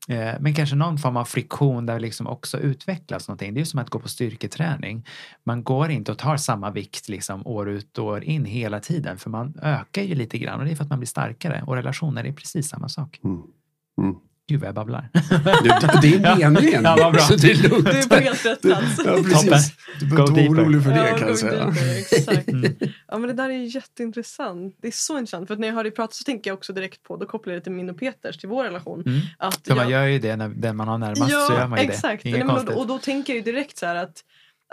eh, 0.08 0.34
men 0.40 0.54
kanske 0.54 0.76
någon 0.76 0.98
form 0.98 1.16
av 1.16 1.24
friktion 1.24 1.86
där 1.86 2.00
liksom 2.00 2.26
också 2.26 2.58
utvecklas 2.58 3.28
någonting. 3.28 3.54
Det 3.54 3.58
är 3.58 3.62
ju 3.62 3.66
som 3.66 3.80
att 3.80 3.90
gå 3.90 3.98
på 3.98 4.08
styrketräning. 4.08 5.06
Man 5.44 5.64
går 5.64 5.90
inte 5.90 6.12
och 6.12 6.18
tar 6.18 6.36
samma 6.36 6.70
vikt 6.70 7.08
liksom 7.08 7.46
år 7.46 7.68
ut 7.68 7.98
och 7.98 8.06
år 8.06 8.24
in 8.24 8.44
hela 8.44 8.80
tiden, 8.80 9.18
för 9.18 9.30
man 9.30 9.54
ökar 9.62 10.02
ju 10.02 10.14
lite 10.14 10.38
grann 10.38 10.58
och 10.60 10.64
det 10.66 10.72
är 10.72 10.76
för 10.76 10.84
att 10.84 10.90
man 10.90 10.98
blir 10.98 11.08
starkare. 11.08 11.62
Och 11.66 11.76
relationer 11.76 12.24
är 12.24 12.32
precis 12.32 12.68
samma 12.68 12.88
sak. 12.88 13.20
Mm. 13.24 13.42
Mm. 13.98 14.16
Gud 14.48 14.60
vad 14.60 14.68
jag 14.68 14.74
babblar. 14.74 15.08
Det 16.02 16.14
är 16.14 16.36
meningen. 16.50 16.82
Ja, 16.84 17.10
bra. 17.10 17.20
Så 17.20 17.36
det 17.36 17.50
är 17.50 17.68
lugnt. 17.68 17.84
Du 17.90 17.98
är 17.98 18.08
på 18.08 18.14
helt 18.14 18.46
rätt 18.46 18.62
plats. 18.62 19.00
Ja, 19.04 19.12
precis. 19.22 19.72
Du 20.00 20.06
behöver 20.06 20.32
Go 20.32 20.38
inte 20.40 20.50
vara 20.50 20.56
deeper. 20.56 20.62
orolig 20.64 20.82
för 20.82 20.90
det 20.90 20.96
Ja, 20.96 21.16
kan 21.16 21.20
go 21.20 21.26
jag 21.28 21.38
säga. 21.38 21.64
deeper, 21.64 21.98
exakt. 21.98 22.48
Mm. 22.48 22.76
Ja, 23.08 23.18
men 23.18 23.28
det 23.28 23.32
där 23.34 23.50
är 23.50 23.74
jätteintressant. 23.74 24.76
Det 24.82 24.88
är 24.88 24.92
så 24.92 25.18
intressant. 25.18 25.46
För 25.46 25.54
att 25.54 25.60
när 25.60 25.68
jag 25.68 25.74
hör 25.74 25.82
dig 25.84 25.92
prata 25.92 26.12
så 26.12 26.24
tänker 26.24 26.50
jag 26.50 26.56
också 26.56 26.72
direkt 26.72 27.02
på, 27.02 27.16
då 27.16 27.26
kopplar 27.26 27.52
jag 27.52 27.60
det 27.60 27.64
till 27.64 27.72
min 27.72 27.90
och 27.90 27.98
Peters, 27.98 28.36
till 28.38 28.48
vår 28.48 28.64
relation. 28.64 29.02
Mm. 29.06 29.20
Att 29.38 29.66
För 29.66 29.74
man 29.74 29.90
jag- 29.90 30.00
gör 30.02 30.06
ju 30.08 30.18
det 30.18 30.36
när 30.36 30.48
den 30.48 30.76
man 30.76 30.88
har 30.88 30.98
närmast 30.98 31.32
ja, 31.32 31.46
så 31.48 31.52
gör 31.54 31.66
man 31.68 31.78
ju 31.82 31.84
exakt. 31.88 32.22
det. 32.22 32.28
Nej, 32.30 32.34
Inget 32.38 32.46
men, 32.46 32.56
konstigt. 32.56 32.74
och, 32.76 32.80
och 32.82 32.86
då 32.88 32.98
tänker 32.98 33.32
jag 33.32 33.46
ju 33.46 33.52
direkt 33.52 33.78
så 33.78 33.86
här 33.86 33.94
att, 33.96 34.20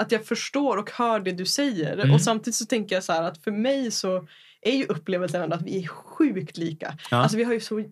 att 0.01 0.11
jag 0.11 0.25
förstår 0.25 0.77
och 0.77 0.91
hör 0.91 1.19
det 1.19 1.31
du 1.31 1.45
säger. 1.45 1.93
Mm. 1.97 2.13
Och 2.13 2.21
samtidigt 2.21 2.55
så 2.55 2.65
tänker 2.65 2.95
jag 2.95 3.03
så 3.03 3.13
här 3.13 3.23
att 3.23 3.43
för 3.43 3.51
mig 3.51 3.91
så 3.91 4.27
är 4.61 4.75
ju 4.75 4.85
upplevelsen 4.85 5.41
ändå 5.41 5.55
att 5.55 5.61
vi 5.65 5.83
är 5.83 5.87
sjukt 5.87 6.57
lika. 6.57 6.93
Ja. 7.11 7.17
Alltså 7.17 7.37
vi 7.37 7.43
har 7.43 7.53
ju 7.53 7.59
så, 7.59 7.83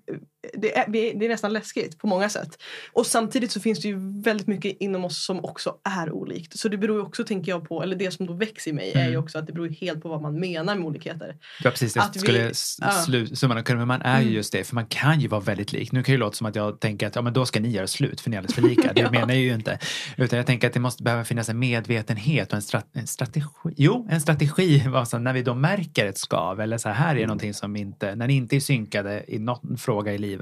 det, 0.53 0.77
är, 0.77 0.85
vi 0.91 1.13
det 1.13 1.25
är 1.25 1.29
nästan 1.29 1.53
läskigt 1.53 1.97
på 1.99 2.07
många 2.07 2.29
sätt. 2.29 2.49
Och 2.93 3.05
samtidigt 3.07 3.51
så 3.51 3.59
finns 3.59 3.79
det 3.79 3.87
ju 3.87 4.21
väldigt 4.21 4.47
mycket 4.47 4.77
inom 4.79 5.05
oss 5.05 5.25
som 5.25 5.45
också 5.45 5.75
är 5.83 6.11
olikt. 6.11 6.59
Så 6.59 6.69
det 6.69 6.77
beror 6.77 6.97
ju 6.97 7.03
också 7.03 7.23
tänker 7.23 7.51
jag 7.51 7.69
på, 7.69 7.83
eller 7.83 7.95
det 7.95 8.11
som 8.11 8.25
då 8.25 8.33
växer 8.33 8.71
i 8.71 8.73
mig 8.73 8.91
är 8.95 9.03
ju 9.03 9.07
Mm. 9.07 9.23
också 9.23 9.37
att 9.37 9.47
det 9.47 9.53
beror 9.53 9.69
helt 9.69 10.01
på 10.01 10.09
vad 10.09 10.21
man 10.21 10.39
menar 10.39 10.75
med 10.75 10.85
olikheter. 10.85 11.35
Ja, 11.63 11.69
precis. 11.71 11.95
Jag 11.95 12.05
Att 12.05 12.15
vi- 12.15 12.19
skulle 12.19 12.39
ja. 12.43 12.51
slu- 13.07 13.35
summan 13.35 13.63
kudden, 13.63 13.77
men 13.77 13.87
man 13.87 14.01
är 14.01 14.17
ju 14.19 14.23
Mm. 14.23 14.33
just 14.35 14.51
det, 14.51 14.63
för 14.63 14.75
man 14.75 14.85
kan 14.85 15.19
ju 15.19 15.27
vara 15.27 15.41
väldigt 15.41 15.71
lik. 15.73 15.91
Nu 15.91 16.03
kan 16.03 16.13
ju 16.13 16.19
låta 16.19 16.35
som 16.35 16.47
att 16.47 16.55
jag 16.55 16.79
tänker 16.79 17.07
att 17.07 17.15
ja, 17.15 17.21
men 17.21 17.33
då 17.33 17.45
ska 17.45 17.59
ni 17.59 17.69
göra 17.69 17.87
slut 17.87 18.21
för 18.21 18.29
ni 18.29 18.35
är 18.35 18.39
alldeles 18.39 18.55
för 18.55 18.61
lika. 18.61 18.81
Det 18.95 19.01
Ja. 19.01 19.11
menar 19.11 19.27
jag 19.33 19.37
ju 19.43 19.53
inte. 19.53 19.79
Utan 20.17 20.37
jag 20.37 20.45
tänker 20.45 20.67
att 20.67 20.73
det 20.73 20.79
måste 20.79 21.03
behöva 21.03 21.23
finnas 21.25 21.49
en 21.49 21.59
medvetenhet 21.59 22.47
och 22.47 22.53
en, 22.55 22.61
strat- 22.61 22.85
en 22.93 23.07
strategi. 23.07 23.47
Jo, 23.77 24.07
en 24.11 24.21
strategi. 24.21 24.83
Alltså, 24.95 25.17
när 25.17 25.33
vi 25.33 25.41
då 25.43 25.53
märker 25.53 26.05
ett 26.05 26.17
skav 26.17 26.61
eller 26.61 26.77
så 26.77 26.89
här, 26.89 26.95
här 26.95 27.09
är 27.11 27.15
Mm. 27.17 27.27
någonting 27.27 27.53
som 27.53 27.75
inte, 27.75 28.15
när 28.15 28.27
ni 28.27 28.33
inte 28.35 28.55
är 28.55 28.59
synkade 28.59 29.23
i 29.27 29.39
någon 29.39 29.77
fråga 29.77 30.13
i 30.13 30.17
livet. 30.17 30.36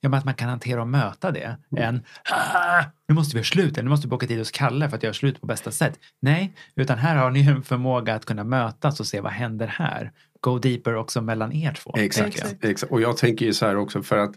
Ja, 0.00 0.08
men 0.08 0.18
att 0.18 0.24
man 0.24 0.34
kan 0.34 0.48
hantera 0.48 0.80
och 0.80 0.88
möta 0.88 1.30
det. 1.30 1.56
Mm. 1.76 2.00
"Ah, 2.30 2.84
nu 3.08 3.14
måste 3.14 3.36
vi 3.36 3.38
göra 3.38 3.44
slut, 3.44 3.76
nu 3.76 3.82
måste 3.82 4.06
vi 4.06 4.10
boka 4.10 4.26
tid 4.26 4.38
hos 4.38 4.50
Kalle 4.50 4.88
för 4.88 4.96
att 4.96 5.02
göra 5.02 5.14
slut 5.14 5.40
på 5.40 5.46
bästa 5.46 5.70
sätt. 5.70 5.98
Nej, 6.20 6.56
utan 6.74 6.98
här 6.98 7.16
har 7.16 7.30
ni 7.30 7.46
en 7.46 7.62
förmåga 7.62 8.14
att 8.14 8.24
kunna 8.24 8.44
mötas 8.44 9.00
och 9.00 9.06
se 9.06 9.20
vad 9.20 9.32
händer 9.32 9.66
här. 9.66 10.12
Go 10.40 10.58
deeper 10.58 10.94
också 10.94 11.20
mellan 11.20 11.52
er 11.52 11.72
två. 11.72 11.94
Exakt, 11.98 12.64
exakt. 12.64 12.92
Och 12.92 13.00
jag 13.00 13.16
tänker 13.16 13.46
ju 13.46 13.52
så 13.52 13.66
här 13.66 13.76
också 13.76 14.02
för 14.02 14.16
att 14.16 14.34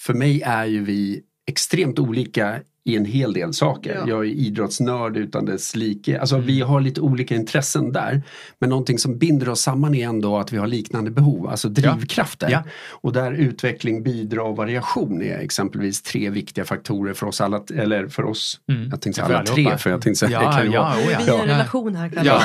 för 0.00 0.14
mig 0.14 0.42
är 0.42 0.64
ju 0.64 0.84
vi 0.84 1.22
extremt 1.48 1.98
olika 1.98 2.56
i 2.84 2.96
en 2.96 3.04
hel 3.04 3.32
del 3.32 3.52
saker. 3.54 3.94
Ja. 3.94 4.08
Jag 4.08 4.18
är 4.20 4.28
idrottsnörd 4.28 5.16
utan 5.16 5.44
dess 5.44 5.76
like. 5.76 6.20
Alltså 6.20 6.34
Mm. 6.34 6.46
vi 6.46 6.60
har 6.60 6.80
lite 6.80 7.00
olika 7.00 7.34
intressen 7.34 7.92
där. 7.92 8.22
Men 8.58 8.70
någonting 8.70 8.98
som 8.98 9.18
binder 9.18 9.48
oss 9.48 9.60
samman 9.60 9.94
är 9.94 10.08
ändå 10.08 10.38
att 10.38 10.52
vi 10.52 10.56
har 10.56 10.66
liknande 10.66 11.10
behov, 11.10 11.48
alltså 11.48 11.68
drivkrafter. 11.68 12.50
Ja. 12.50 12.62
Och 12.90 13.12
där 13.12 13.32
utveckling, 13.32 14.02
bidrag 14.02 14.50
och 14.50 14.56
variation 14.56 15.22
är 15.22 15.38
exempelvis 15.38 16.02
tre 16.02 16.30
viktiga 16.30 16.64
faktorer 16.64 17.14
för 17.14 17.26
oss 17.26 17.40
alla, 17.40 17.60
eller 17.74 18.08
för 18.08 18.24
oss. 18.24 18.60
Mm. 18.68 18.88
Jag 18.90 19.00
tänkte 19.00 19.20
Ja, 19.20 19.26
alla 19.26 19.42
tre 19.44 19.78
för 19.78 19.90
jag 19.90 20.02
tänkte 20.02 20.18
säga 20.26 20.42
Ja, 20.42 20.50
det 20.50 20.56
kan 20.62 20.72
ja, 20.72 20.82
vara. 20.82 20.94
oh, 20.94 21.12
ja. 21.12 21.18
är 21.20 21.24
vi 21.26 21.32
i 21.32 21.42
en 21.42 21.48
Ja. 21.48 21.54
relation 21.54 21.94
här. 21.96 22.10
Ja, 22.24 22.42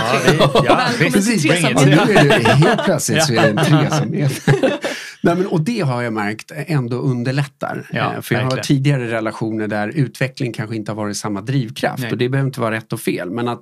ja, 0.53 0.80
Välkommen 0.99 1.21
till 1.23 1.49
är 1.93 2.39
det 2.39 2.49
helt 2.53 2.84
plötsligt 2.86 3.23
så 3.25 3.34
är 3.34 3.41
det 3.41 3.47
en 3.49 3.57
tre 3.65 3.97
som 3.97 4.13
är... 4.13 4.72
Nej, 5.24 5.36
men, 5.36 5.47
och 5.47 5.61
det 5.61 5.80
har 5.80 6.01
jag 6.01 6.13
märkt 6.13 6.51
ändå 6.55 6.97
underlättar. 6.97 7.88
Ja, 7.91 8.13
Eh, 8.13 8.21
För 8.21 8.36
jag 8.36 8.41
har 8.43 8.57
tidigare 8.57 9.11
relationer 9.11 9.67
där 9.67 9.88
utveckling 9.88 10.53
kanske 10.53 10.76
inte 10.76 10.91
har 10.91 10.95
varit 10.95 11.17
samma 11.17 11.41
drivkraft. 11.41 12.01
Nej. 12.03 12.11
Och 12.11 12.17
det 12.17 12.30
behöver 12.30 12.47
inte 12.47 12.59
vara 12.61 12.76
rätt 12.76 12.93
och 12.93 12.99
fel. 12.99 13.32
Men 13.32 13.47
att 13.47 13.61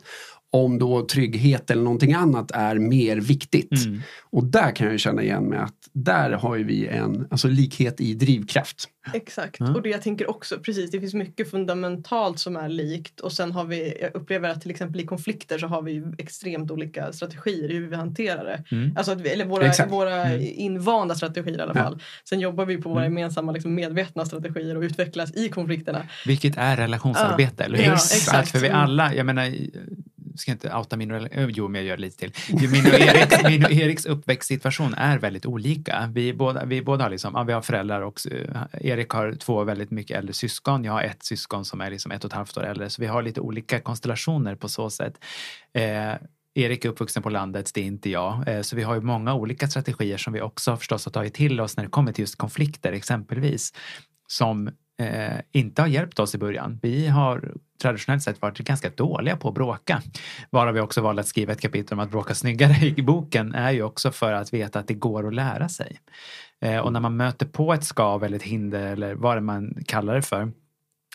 om 0.53 0.79
då 0.79 1.05
trygghet 1.07 1.71
eller 1.71 1.83
någonting 1.83 2.13
annat 2.13 2.51
är 2.51 2.75
mer 2.75 3.17
viktigt. 3.17 3.85
Mm. 3.85 4.01
Och 4.29 4.43
där 4.43 4.75
kan 4.75 4.87
jag 4.87 4.99
känna 4.99 5.23
igen 5.23 5.43
mig 5.43 5.59
att 5.59 5.73
där 5.93 6.31
har 6.31 6.55
ju 6.55 6.63
vi 6.63 6.87
en 6.87 7.27
alltså 7.31 7.47
likhet 7.47 8.01
i 8.01 8.13
drivkraft. 8.13 8.87
Exakt. 9.13 9.55
Ja. 9.59 9.73
Och 9.75 9.81
det 9.81 9.89
jag 9.89 10.01
tänker 10.01 10.29
också, 10.29 10.57
precis, 10.59 10.91
det 10.91 10.99
finns 10.99 11.13
mycket 11.13 11.51
fundamentalt 11.51 12.39
som 12.39 12.55
är 12.55 12.69
likt 12.69 13.19
och 13.19 13.31
sen 13.31 13.51
har 13.51 13.65
vi, 13.65 13.97
jag 14.01 14.15
upplever 14.15 14.49
att 14.49 14.61
till 14.61 14.71
exempel 14.71 15.01
i 15.01 15.05
konflikter 15.05 15.57
så 15.57 15.67
har 15.67 15.81
vi 15.81 16.03
extremt 16.17 16.71
olika 16.71 17.11
strategier 17.13 17.71
i 17.71 17.73
hur 17.75 17.87
vi 17.87 17.95
hanterar 17.95 18.43
det. 18.45 18.75
Mm. 18.75 18.93
Alltså 18.97 19.11
att 19.11 19.21
vi, 19.21 19.29
eller 19.29 19.45
våra, 19.45 19.65
Exakt. 19.67 19.91
våra 19.91 20.25
Mm. 20.25 20.41
invanda 20.41 21.15
strategier 21.15 21.57
i 21.57 21.61
alla 21.61 21.71
Ja. 21.75 21.83
fall. 21.83 22.01
Sen 22.29 22.39
jobbar 22.39 22.65
vi 22.65 22.77
på 22.77 22.89
våra 22.89 23.05
Mm. 23.05 23.17
gemensamma 23.17 23.51
liksom, 23.51 23.75
medvetna 23.75 24.25
strategier 24.25 24.77
och 24.77 24.81
utvecklas 24.83 25.35
i 25.35 25.49
konflikterna. 25.49 26.01
Vilket 26.25 26.57
är 26.57 26.77
relationsarbete, 26.77 27.63
eller 27.63 27.77
hur? 27.77 27.85
Ja, 27.85 27.93
exakt. 27.93 28.49
för 28.51 28.59
vi 28.59 28.67
Mm. 28.67 28.79
alla, 28.79 29.15
jag 29.15 29.25
menar, 29.25 29.51
ska 30.35 30.51
inte 30.51 30.75
outa 30.75 30.97
min 30.97 31.11
rela- 31.11 31.49
jo 31.49 31.67
men 31.67 31.81
jag 31.81 31.87
gör 31.87 31.95
det 31.97 32.01
lite 32.01 32.17
till. 32.17 32.31
Min 32.69 32.85
och, 32.87 32.99
Eriks, 32.99 33.43
min 33.49 33.65
och 33.65 33.71
Eriks 33.71 34.05
uppväxtsituation 34.05 34.93
är 34.93 35.19
väldigt 35.19 35.45
olika. 35.45 36.09
Vi 36.13 36.33
båda, 36.33 36.65
vi 36.65 36.81
båda 36.81 37.03
har 37.05 37.09
liksom, 37.09 37.33
ja, 37.35 37.43
vi 37.43 37.53
har 37.53 37.61
föräldrar 37.61 38.01
och 38.01 38.19
eh, 38.31 38.61
Erik 38.81 39.09
har 39.09 39.33
två 39.33 39.63
väldigt 39.63 39.91
mycket 39.91 40.17
äldre 40.17 40.33
syskon. 40.33 40.83
Jag 40.83 40.91
har 40.93 41.01
ett 41.03 41.23
syskon 41.23 41.65
som 41.65 41.81
är 41.81 41.89
liksom 41.91 42.11
ett 42.11 42.23
och 42.23 42.29
ett 42.31 42.35
halvt 42.35 42.57
år 42.57 42.63
äldre. 42.65 42.89
Så 42.89 43.01
vi 43.01 43.07
har 43.07 43.21
lite 43.21 43.41
olika 43.41 43.79
konstellationer 43.79 44.55
på 44.55 44.69
så 44.69 44.89
sätt. 44.89 45.13
Eh, 45.73 46.13
Erik 46.53 46.85
är 46.85 46.89
uppvuxen 46.89 47.23
på 47.23 47.29
landet, 47.29 47.71
det 47.73 47.81
är 47.81 47.85
inte 47.85 48.09
jag. 48.09 48.47
Eh, 48.47 48.61
Så 48.61 48.75
vi 48.75 48.83
har 48.83 48.95
ju 48.95 49.01
många 49.01 49.33
olika 49.33 49.67
strategier 49.67 50.17
som 50.17 50.33
vi 50.33 50.41
också 50.41 50.77
förstås 50.77 51.05
har 51.05 51.11
tagit 51.11 51.33
till 51.33 51.59
oss 51.61 51.77
när 51.77 51.83
det 51.83 51.89
kommer 51.89 52.11
till 52.13 52.21
just 52.23 52.37
konflikter 52.37 52.91
exempelvis. 52.93 53.73
Som 54.27 54.67
eh, 55.01 55.39
inte 55.51 55.81
har 55.81 55.87
hjälpt 55.89 56.19
oss 56.19 56.35
i 56.35 56.37
början. 56.37 56.79
Vi 56.81 57.07
har 57.07 57.53
traditionellt 57.81 58.23
sett 58.23 58.41
varit 58.41 58.57
ganska 58.57 58.89
dåliga 58.89 59.37
på 59.37 59.47
att 59.47 59.53
bråka. 59.53 60.01
Varav 60.49 60.73
vi 60.73 60.79
också 60.79 61.01
valde 61.01 61.19
att 61.19 61.27
skriva 61.27 61.53
ett 61.53 61.61
kapitel 61.61 61.93
om 61.93 61.99
att 61.99 62.11
bråka 62.11 62.35
snyggare 62.35 62.85
i 62.97 63.01
boken 63.01 63.55
är 63.55 63.71
ju 63.71 63.83
också 63.83 64.11
för 64.11 64.33
att 64.33 64.53
veta 64.53 64.79
att 64.79 64.87
det 64.87 64.93
går 64.93 65.27
att 65.27 65.33
lära 65.33 65.69
sig. 65.69 65.99
Eh, 66.61 66.77
och 66.77 66.93
när 66.93 66.99
man 66.99 67.17
möter 67.17 67.45
på 67.45 67.73
ett 67.73 67.83
skav 67.83 68.23
eller 68.23 68.37
ett 68.37 68.43
hinder 68.43 68.91
eller 68.91 69.15
vad 69.15 69.37
det 69.37 69.41
man 69.41 69.83
kallar 69.85 70.15
det 70.15 70.21
för 70.21 70.51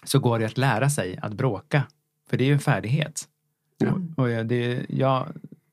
så 0.05 0.19
går 0.19 0.39
det 0.39 0.45
att 0.45 0.59
lära 0.59 0.91
sig 0.91 1.19
att 1.23 1.33
bråka. 1.33 1.83
För 2.31 2.37
det 2.37 2.45
är 2.45 2.47
ju 2.47 2.53
en 2.53 2.61
färdighet. 2.61 3.25
Ja. 3.79 3.93
Och 4.17 4.31
jag, 4.31 4.47
det, 4.47 4.87
jag 4.89 5.27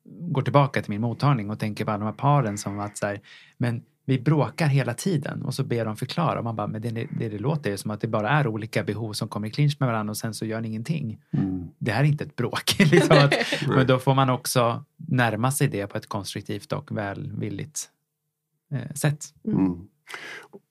går 0.03 0.41
tillbaka 0.41 0.81
till 0.81 0.89
min 0.89 1.01
mottagning 1.01 1.49
och 1.49 1.59
tänker 1.59 1.85
på 1.85 1.91
alla 1.91 1.99
de 1.99 2.05
här 2.05 2.13
paren 2.13 2.57
som 2.57 2.79
att 2.79 2.97
så 2.97 3.05
här, 3.05 3.21
men 3.57 3.83
vi 4.05 4.19
bråkar 4.19 4.67
hela 4.67 4.93
tiden 4.93 5.41
och 5.41 5.53
så 5.53 5.63
ber 5.63 5.85
de 5.85 5.95
förklara 5.95 6.37
och 6.37 6.43
man 6.43 6.55
bara, 6.55 6.67
men 6.67 6.81
det 6.81 6.89
det, 6.89 7.07
det 7.19 7.39
låter 7.39 7.69
ju 7.69 7.77
som 7.77 7.91
att 7.91 8.01
det 8.01 8.07
bara 8.07 8.29
är 8.29 8.47
olika 8.47 8.83
behov 8.83 9.13
som 9.13 9.27
kommer 9.27 9.47
i 9.47 9.51
clinch 9.51 9.77
med 9.79 9.89
varandra 9.89 10.11
och 10.11 10.17
sen 10.17 10.33
så 10.33 10.45
gör 10.45 10.61
ni 10.61 10.67
ingenting. 10.67 11.19
Mm. 11.33 11.67
Det 11.79 11.91
här 11.91 12.03
är 12.03 12.07
inte 12.07 12.23
ett 12.23 12.35
bråk. 12.35 12.75
liksom 12.91 13.17
att, 13.17 13.33
men 13.67 13.87
då 13.87 13.99
får 13.99 14.13
man 14.15 14.29
också 14.29 14.83
närma 14.97 15.51
sig 15.51 15.67
det 15.67 15.87
på 15.87 15.97
ett 15.97 16.07
konstruktivt 16.07 16.71
och 16.71 16.97
välvilligt 16.97 17.79
eh, 18.73 18.93
sätt. 18.95 19.25
Mm. 19.47 19.75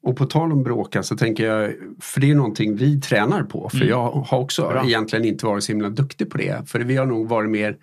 Och 0.02 0.16
på 0.16 0.26
tal 0.26 0.52
om 0.52 0.62
bråka 0.62 1.02
så 1.02 1.16
tänker 1.16 1.46
jag, 1.46 1.74
för 2.00 2.20
det 2.20 2.30
är 2.30 2.34
någonting 2.34 2.76
vi 2.76 3.00
tränar 3.00 3.42
på. 3.42 3.68
För 3.68 3.76
Mm. 3.76 3.88
jag 3.88 4.10
har 4.10 4.38
också 4.38 4.68
Bra. 4.68 4.84
egentligen 4.86 5.24
inte 5.24 5.46
varit 5.46 5.64
så 5.64 5.72
himla 5.72 5.88
duktig 5.88 6.30
på 6.30 6.38
det. 6.38 6.68
För 6.70 6.80
vi 6.80 6.96
har 6.96 7.06
nog 7.06 7.28
varit 7.28 7.50
mer, 7.50 7.76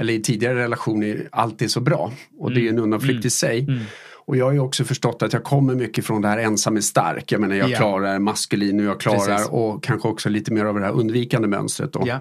eller 0.00 0.12
i 0.12 0.22
tidigare 0.22 0.54
relationer, 0.58 1.28
alltid 1.32 1.70
så 1.70 1.80
bra. 1.80 2.12
Och 2.38 2.50
det 2.52 2.66
är 2.66 2.70
en 2.70 2.78
undanflykt 2.78 3.14
Mm. 3.16 3.26
i 3.26 3.30
sig. 3.30 3.60
Mm. 3.60 3.82
Och 4.30 4.36
jag 4.36 4.44
har 4.44 4.52
ju 4.52 4.58
också 4.60 4.84
förstått 4.84 5.22
att 5.22 5.32
jag 5.32 5.44
kommer 5.44 5.74
mycket 5.74 6.06
från 6.06 6.22
det 6.22 6.28
här 6.28 6.38
ensam 6.38 6.76
är 6.76 6.80
stark. 6.80 7.32
Jag 7.32 7.40
menar 7.40 7.54
jag 7.54 7.70
Ja. 7.70 7.76
klarar 7.76 8.18
maskulin 8.18 8.80
och 8.80 8.86
jag 8.86 9.00
klarar 9.00 9.18
Precis. 9.36 9.48
och 9.50 9.82
kanske 9.84 10.08
också 10.08 10.28
lite 10.28 10.52
mer 10.52 10.64
av 10.64 10.74
det 10.74 10.84
här 10.84 10.92
undvikande 10.92 11.48
mönstret. 11.48 11.92
Då. 11.92 12.02
Ja. 12.06 12.18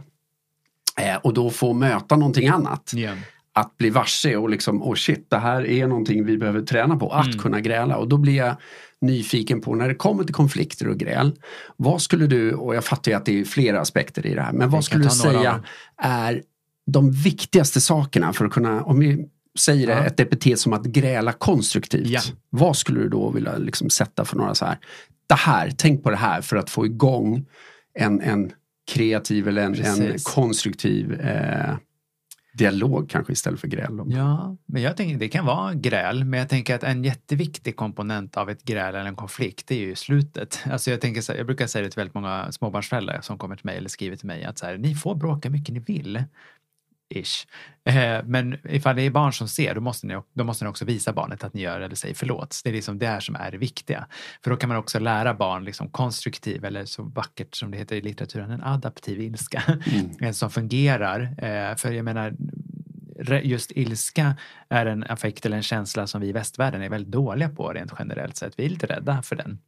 Eh, 1.02 1.16
och 1.18 1.34
då 1.34 1.50
få 1.50 1.74
möta 1.74 2.16
någonting 2.16 2.48
annat. 2.48 2.92
Ja. 2.96 3.12
Att 3.54 3.78
bli 3.78 3.90
varse 3.90 4.36
och 4.38 4.50
liksom, 4.50 4.82
oh 4.84 4.96
shit, 4.96 5.30
det 5.30 5.38
här 5.38 5.66
är 5.68 5.88
någonting 5.88 6.26
vi 6.26 6.38
behöver 6.38 6.62
träna 6.62 6.96
på. 6.98 7.10
Att 7.10 7.26
Mm. 7.26 7.38
kunna 7.40 7.60
gräla. 7.62 7.98
Och 7.98 8.08
då 8.08 8.18
blir 8.18 8.36
jag 8.36 8.56
nyfiken 9.02 9.62
på 9.62 9.76
när 9.76 9.88
det 9.88 9.96
kommer 9.96 10.24
till 10.24 10.36
konflikter 10.36 10.88
och 10.88 10.98
gräl. 10.98 11.36
Vad 11.78 12.02
skulle 12.02 12.28
du, 12.28 12.54
och 12.54 12.76
jag 12.76 12.84
fattar 12.86 13.12
ju 13.12 13.18
att 13.18 13.26
det 13.26 13.40
är 13.40 13.46
flera 13.46 13.80
aspekter 13.82 14.26
i 14.26 14.34
det 14.36 14.42
här. 14.42 14.54
Men 14.54 14.70
vad 14.70 14.84
skulle 14.84 15.04
du 15.04 15.10
säga 15.10 15.64
är 16.02 16.44
de 16.92 17.12
viktigaste 17.12 17.82
sakerna 17.82 18.34
för 18.34 18.46
att 18.46 18.52
kunna, 18.52 18.84
om 18.84 19.00
vi 19.00 19.26
säger 19.60 19.88
det, 19.88 19.94
Ja. 19.94 20.06
ett 20.06 20.20
epitet 20.20 20.60
som 20.60 20.74
att 20.74 20.84
gräla 20.86 21.34
konstruktivt. 21.34 22.08
Ja. 22.08 22.22
Vad 22.50 22.78
skulle 22.78 23.00
du 23.00 23.10
då 23.10 23.30
vilja 23.30 23.58
liksom 23.58 23.90
sätta 23.90 24.26
för 24.26 24.38
några 24.38 24.56
så 24.56 24.66
här, 24.66 24.78
det 25.28 25.36
här, 25.36 25.72
tänk 25.78 26.04
på 26.04 26.10
det 26.10 26.18
här 26.18 26.42
för 26.42 26.58
att 26.58 26.70
få 26.70 26.86
igång 26.86 27.46
en, 27.94 28.22
en 28.22 28.52
kreativ 28.92 29.48
eller 29.48 29.62
en, 29.62 29.86
en 29.86 30.20
konstruktiv 30.24 31.14
eh, 31.22 31.76
dialog 32.54 33.10
kanske 33.10 33.34
istället 33.34 33.60
för 33.60 33.68
gräl. 33.68 34.02
Ja, 34.08 34.58
men 34.66 34.82
jag 34.82 34.98
tänker 34.98 35.18
det 35.18 35.30
kan 35.30 35.46
vara 35.46 35.74
gräl, 35.74 36.24
men 36.24 36.40
jag 36.40 36.50
tänker 36.50 36.76
att 36.76 36.84
en 36.84 37.04
jätteviktig 37.04 37.76
komponent 37.76 38.38
av 38.38 38.50
ett 38.50 38.64
gräl 38.64 38.96
eller 38.96 39.06
en 39.06 39.16
konflikt, 39.16 39.68
det 39.68 39.76
är 39.76 39.80
ju 39.80 39.96
slutet. 39.96 40.60
Alltså 40.72 40.92
jag, 40.92 41.02
tänker 41.02 41.22
så 41.22 41.32
här, 41.32 41.38
jag 41.40 41.46
brukar 41.46 41.68
säga 41.68 41.84
det 41.84 41.90
till 41.90 42.00
väldigt 42.00 42.14
många 42.14 42.52
småbarnsföräldrar 42.52 43.22
som 43.22 43.38
kommer 43.38 43.56
till 43.56 43.66
mig 43.66 43.78
eller 43.78 43.90
skriver 43.90 44.16
till 44.18 44.28
mig 44.28 44.44
att 44.44 44.58
så 44.58 44.66
här, 44.66 44.78
ni 44.78 44.96
får 44.96 45.16
bråka 45.16 45.50
mycket 45.50 45.74
ni 45.74 45.80
vill. 45.80 46.24
Ish. 47.10 47.48
Eh, 47.86 48.24
men 48.26 48.58
ifall 48.70 48.96
det 48.96 49.02
är 49.02 49.10
barn 49.10 49.34
som 49.34 49.48
ser, 49.48 49.76
då 49.76 49.82
måste, 49.82 50.08
ni, 50.08 50.22
då 50.34 50.44
måste 50.44 50.66
ni 50.66 50.70
också 50.70 50.86
visa 50.86 51.14
barnet 51.14 51.44
att 51.44 51.54
ni 51.54 51.62
gör 51.62 51.82
eller 51.82 51.96
säger 51.96 52.16
förlåt. 52.16 52.62
Det 52.64 52.70
är 52.70 52.74
liksom 52.74 53.00
det 53.00 53.08
här 53.08 53.20
som 53.20 53.36
är 53.36 53.52
det 53.52 53.58
viktiga. 53.58 54.08
För 54.44 54.52
då 54.52 54.58
kan 54.58 54.68
man 54.68 54.78
också 54.78 55.00
lära 55.00 55.34
barn 55.34 55.66
liksom 55.66 55.90
konstruktiv, 55.90 56.66
eller 56.66 56.86
så 56.86 57.04
vackert 57.04 57.56
som 57.56 57.72
det 57.72 57.78
heter 57.78 57.96
i 57.96 58.02
litteraturen, 58.02 58.52
en 58.52 58.64
adaptiv 58.64 59.22
ilska. 59.22 59.64
Mm. 59.68 60.10
En 60.20 60.34
som 60.34 60.52
fungerar. 60.52 61.22
Eh, 61.22 61.76
för 61.76 61.92
jag 61.92 62.06
menar, 62.06 62.36
just 63.44 63.72
ilska 63.72 64.36
är 64.70 64.86
en 64.86 65.04
affekt 65.04 65.46
eller 65.46 65.58
en 65.58 65.64
känsla 65.64 66.08
som 66.08 66.22
vi 66.22 66.28
i 66.28 66.32
västvärlden 66.32 66.82
är 66.82 66.90
väldigt 66.90 67.12
dåliga 67.12 67.50
på 67.50 67.74
rent 67.74 67.94
generellt 68.00 68.38
sett. 68.38 68.60
Vi 68.60 68.66
är 68.66 68.70
lite 68.70 68.88
rädda 68.88 69.22
för 69.22 69.36
den. 69.36 69.60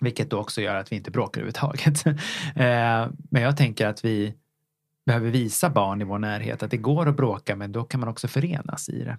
Vilket 0.00 0.30
då 0.30 0.38
också 0.38 0.60
gör 0.60 0.76
att 0.76 0.92
vi 0.92 0.96
inte 0.96 1.10
bråkar 1.10 1.40
överhuvudtaget. 1.40 2.06
eh, 2.56 3.10
men 3.30 3.42
jag 3.42 3.56
tänker 3.56 3.86
att 3.86 4.04
vi 4.04 4.34
behöver 5.06 5.30
visa 5.30 5.70
barn 5.70 6.00
i 6.00 6.04
vår 6.04 6.18
närhet 6.18 6.62
att 6.62 6.70
det 6.70 6.76
går 6.76 7.08
att 7.08 7.16
bråka 7.16 7.56
men 7.56 7.72
då 7.72 7.84
kan 7.84 8.00
man 8.00 8.08
också 8.08 8.28
förenas 8.28 8.88
i 8.88 9.04
det. 9.04 9.18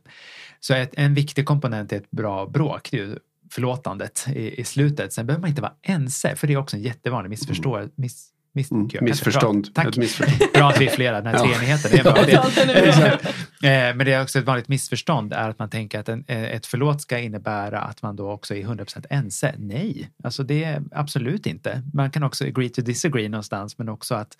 Så 0.59 0.73
ett, 0.73 0.91
en 0.97 1.13
viktig 1.13 1.45
komponent 1.45 1.93
i 1.93 1.95
ett 1.95 2.11
bra 2.11 2.45
bråk 2.45 2.87
det 2.91 2.97
är 2.97 3.01
ju 3.01 3.15
förlåtandet 3.51 4.25
i, 4.35 4.61
i 4.61 4.63
slutet. 4.63 5.13
Sen 5.13 5.25
behöver 5.25 5.41
man 5.41 5.49
inte 5.49 5.61
vara 5.61 5.73
ense 5.81 6.35
för 6.35 6.47
det 6.47 6.53
är 6.53 6.57
också 6.57 6.75
en 6.77 6.83
jättevanlig 6.83 7.29
missförstå, 7.29 7.87
miss, 7.95 8.29
miss, 8.53 8.71
Mm. 8.71 8.89
Missförstånd. 9.01 9.73
Tack. 9.75 9.97
missförstånd. 9.97 10.51
Bra 10.53 10.69
att 10.69 10.81
vi 10.81 10.87
är 10.87 10.91
flera, 10.91 11.21
den 11.21 11.25
här 11.25 11.33
Ja. 11.33 11.39
treenigheten. 11.53 11.91
Det 11.91 12.31
är. 12.31 13.19
Det. 13.61 13.87
Eh, 13.89 13.95
Men 13.95 14.05
det 14.05 14.13
är 14.13 14.23
också 14.23 14.39
ett 14.39 14.45
vanligt 14.45 14.67
missförstånd 14.67 15.33
är 15.33 15.49
att 15.49 15.59
man 15.59 15.69
tänker 15.69 15.99
att 15.99 16.09
en, 16.09 16.23
eh, 16.27 16.43
ett 16.43 16.65
förlåt 16.65 17.01
ska 17.01 17.19
innebära 17.19 17.79
att 17.81 18.01
man 18.01 18.15
då 18.15 18.31
också 18.31 18.55
är 18.55 18.63
100% 18.63 19.05
ense. 19.09 19.55
Nej, 19.57 20.09
alltså 20.23 20.43
det 20.43 20.63
är 20.63 20.83
absolut 20.91 21.45
inte. 21.45 21.81
Man 21.93 22.11
kan 22.11 22.23
också 22.23 22.45
agree 22.45 22.69
to 22.69 22.81
disagree 22.81 23.29
någonstans 23.29 23.77
men 23.77 23.89
också 23.89 24.15
att 24.15 24.37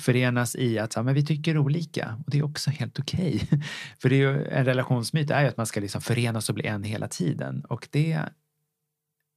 förenas 0.00 0.56
i 0.56 0.78
att 0.78 0.96
ja, 0.96 1.02
men 1.02 1.14
vi 1.14 1.26
tycker 1.26 1.58
olika 1.58 2.16
och 2.24 2.30
det 2.30 2.38
är 2.38 2.44
också 2.44 2.70
helt 2.70 2.98
okej. 2.98 3.48
För 4.02 4.08
det 4.08 4.14
är 4.14 4.18
ju, 4.18 4.46
en 4.46 4.64
relationsmyt 4.64 5.30
är 5.30 5.42
ju 5.42 5.48
att 5.48 5.56
man 5.56 5.66
ska 5.66 5.80
liksom 5.80 6.00
förenas 6.00 6.48
och 6.48 6.54
bli 6.54 6.66
en 6.66 6.82
hela 6.84 7.08
tiden 7.08 7.64
och 7.68 7.88
det 7.90 8.20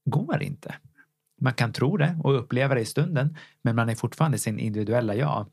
går 0.06 0.42
inte. 0.44 0.76
Man 1.42 1.54
kan 1.54 1.74
tro 1.74 1.98
det 1.98 2.20
och 2.24 2.40
uppleva 2.40 2.76
det 2.76 2.82
i 2.82 2.86
stunden 2.86 3.38
men 3.62 3.76
man 3.76 3.90
är 3.90 3.96
fortfarande 3.96 4.38
sin 4.38 4.60
individuella 4.60 5.16
jag. 5.16 5.48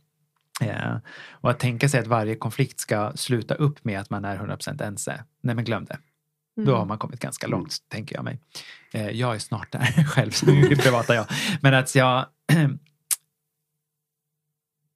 Eh, 0.60 0.96
och 1.30 1.50
att 1.50 1.58
tänka 1.58 1.88
sig 1.88 2.00
att 2.00 2.06
varje 2.06 2.34
konflikt 2.34 2.80
ska 2.80 3.12
sluta 3.14 3.54
upp 3.54 3.84
med 3.84 4.00
att 4.00 4.10
man 4.10 4.24
är 4.24 4.36
100% 4.38 4.82
ense. 4.82 5.24
Nej 5.40 5.54
men 5.54 5.64
glöm 5.64 5.84
det. 5.84 5.98
Mm. 6.56 6.66
Då 6.66 6.76
har 6.76 6.86
man 6.86 6.98
kommit 6.98 7.20
ganska 7.20 7.46
långt, 7.46 7.76
tänker 7.88 8.16
jag 8.16 8.24
mig. 8.24 8.40
Eh, 8.92 9.10
jag 9.10 9.34
är 9.34 9.38
snart 9.38 9.72
där 9.72 10.04
själv, 10.06 10.30
så 10.30 10.46
det 10.46 10.82
privata 10.82 11.14
jag. 11.14 11.26
Men 11.60 11.74
att 11.74 11.94
jag... 11.94 12.26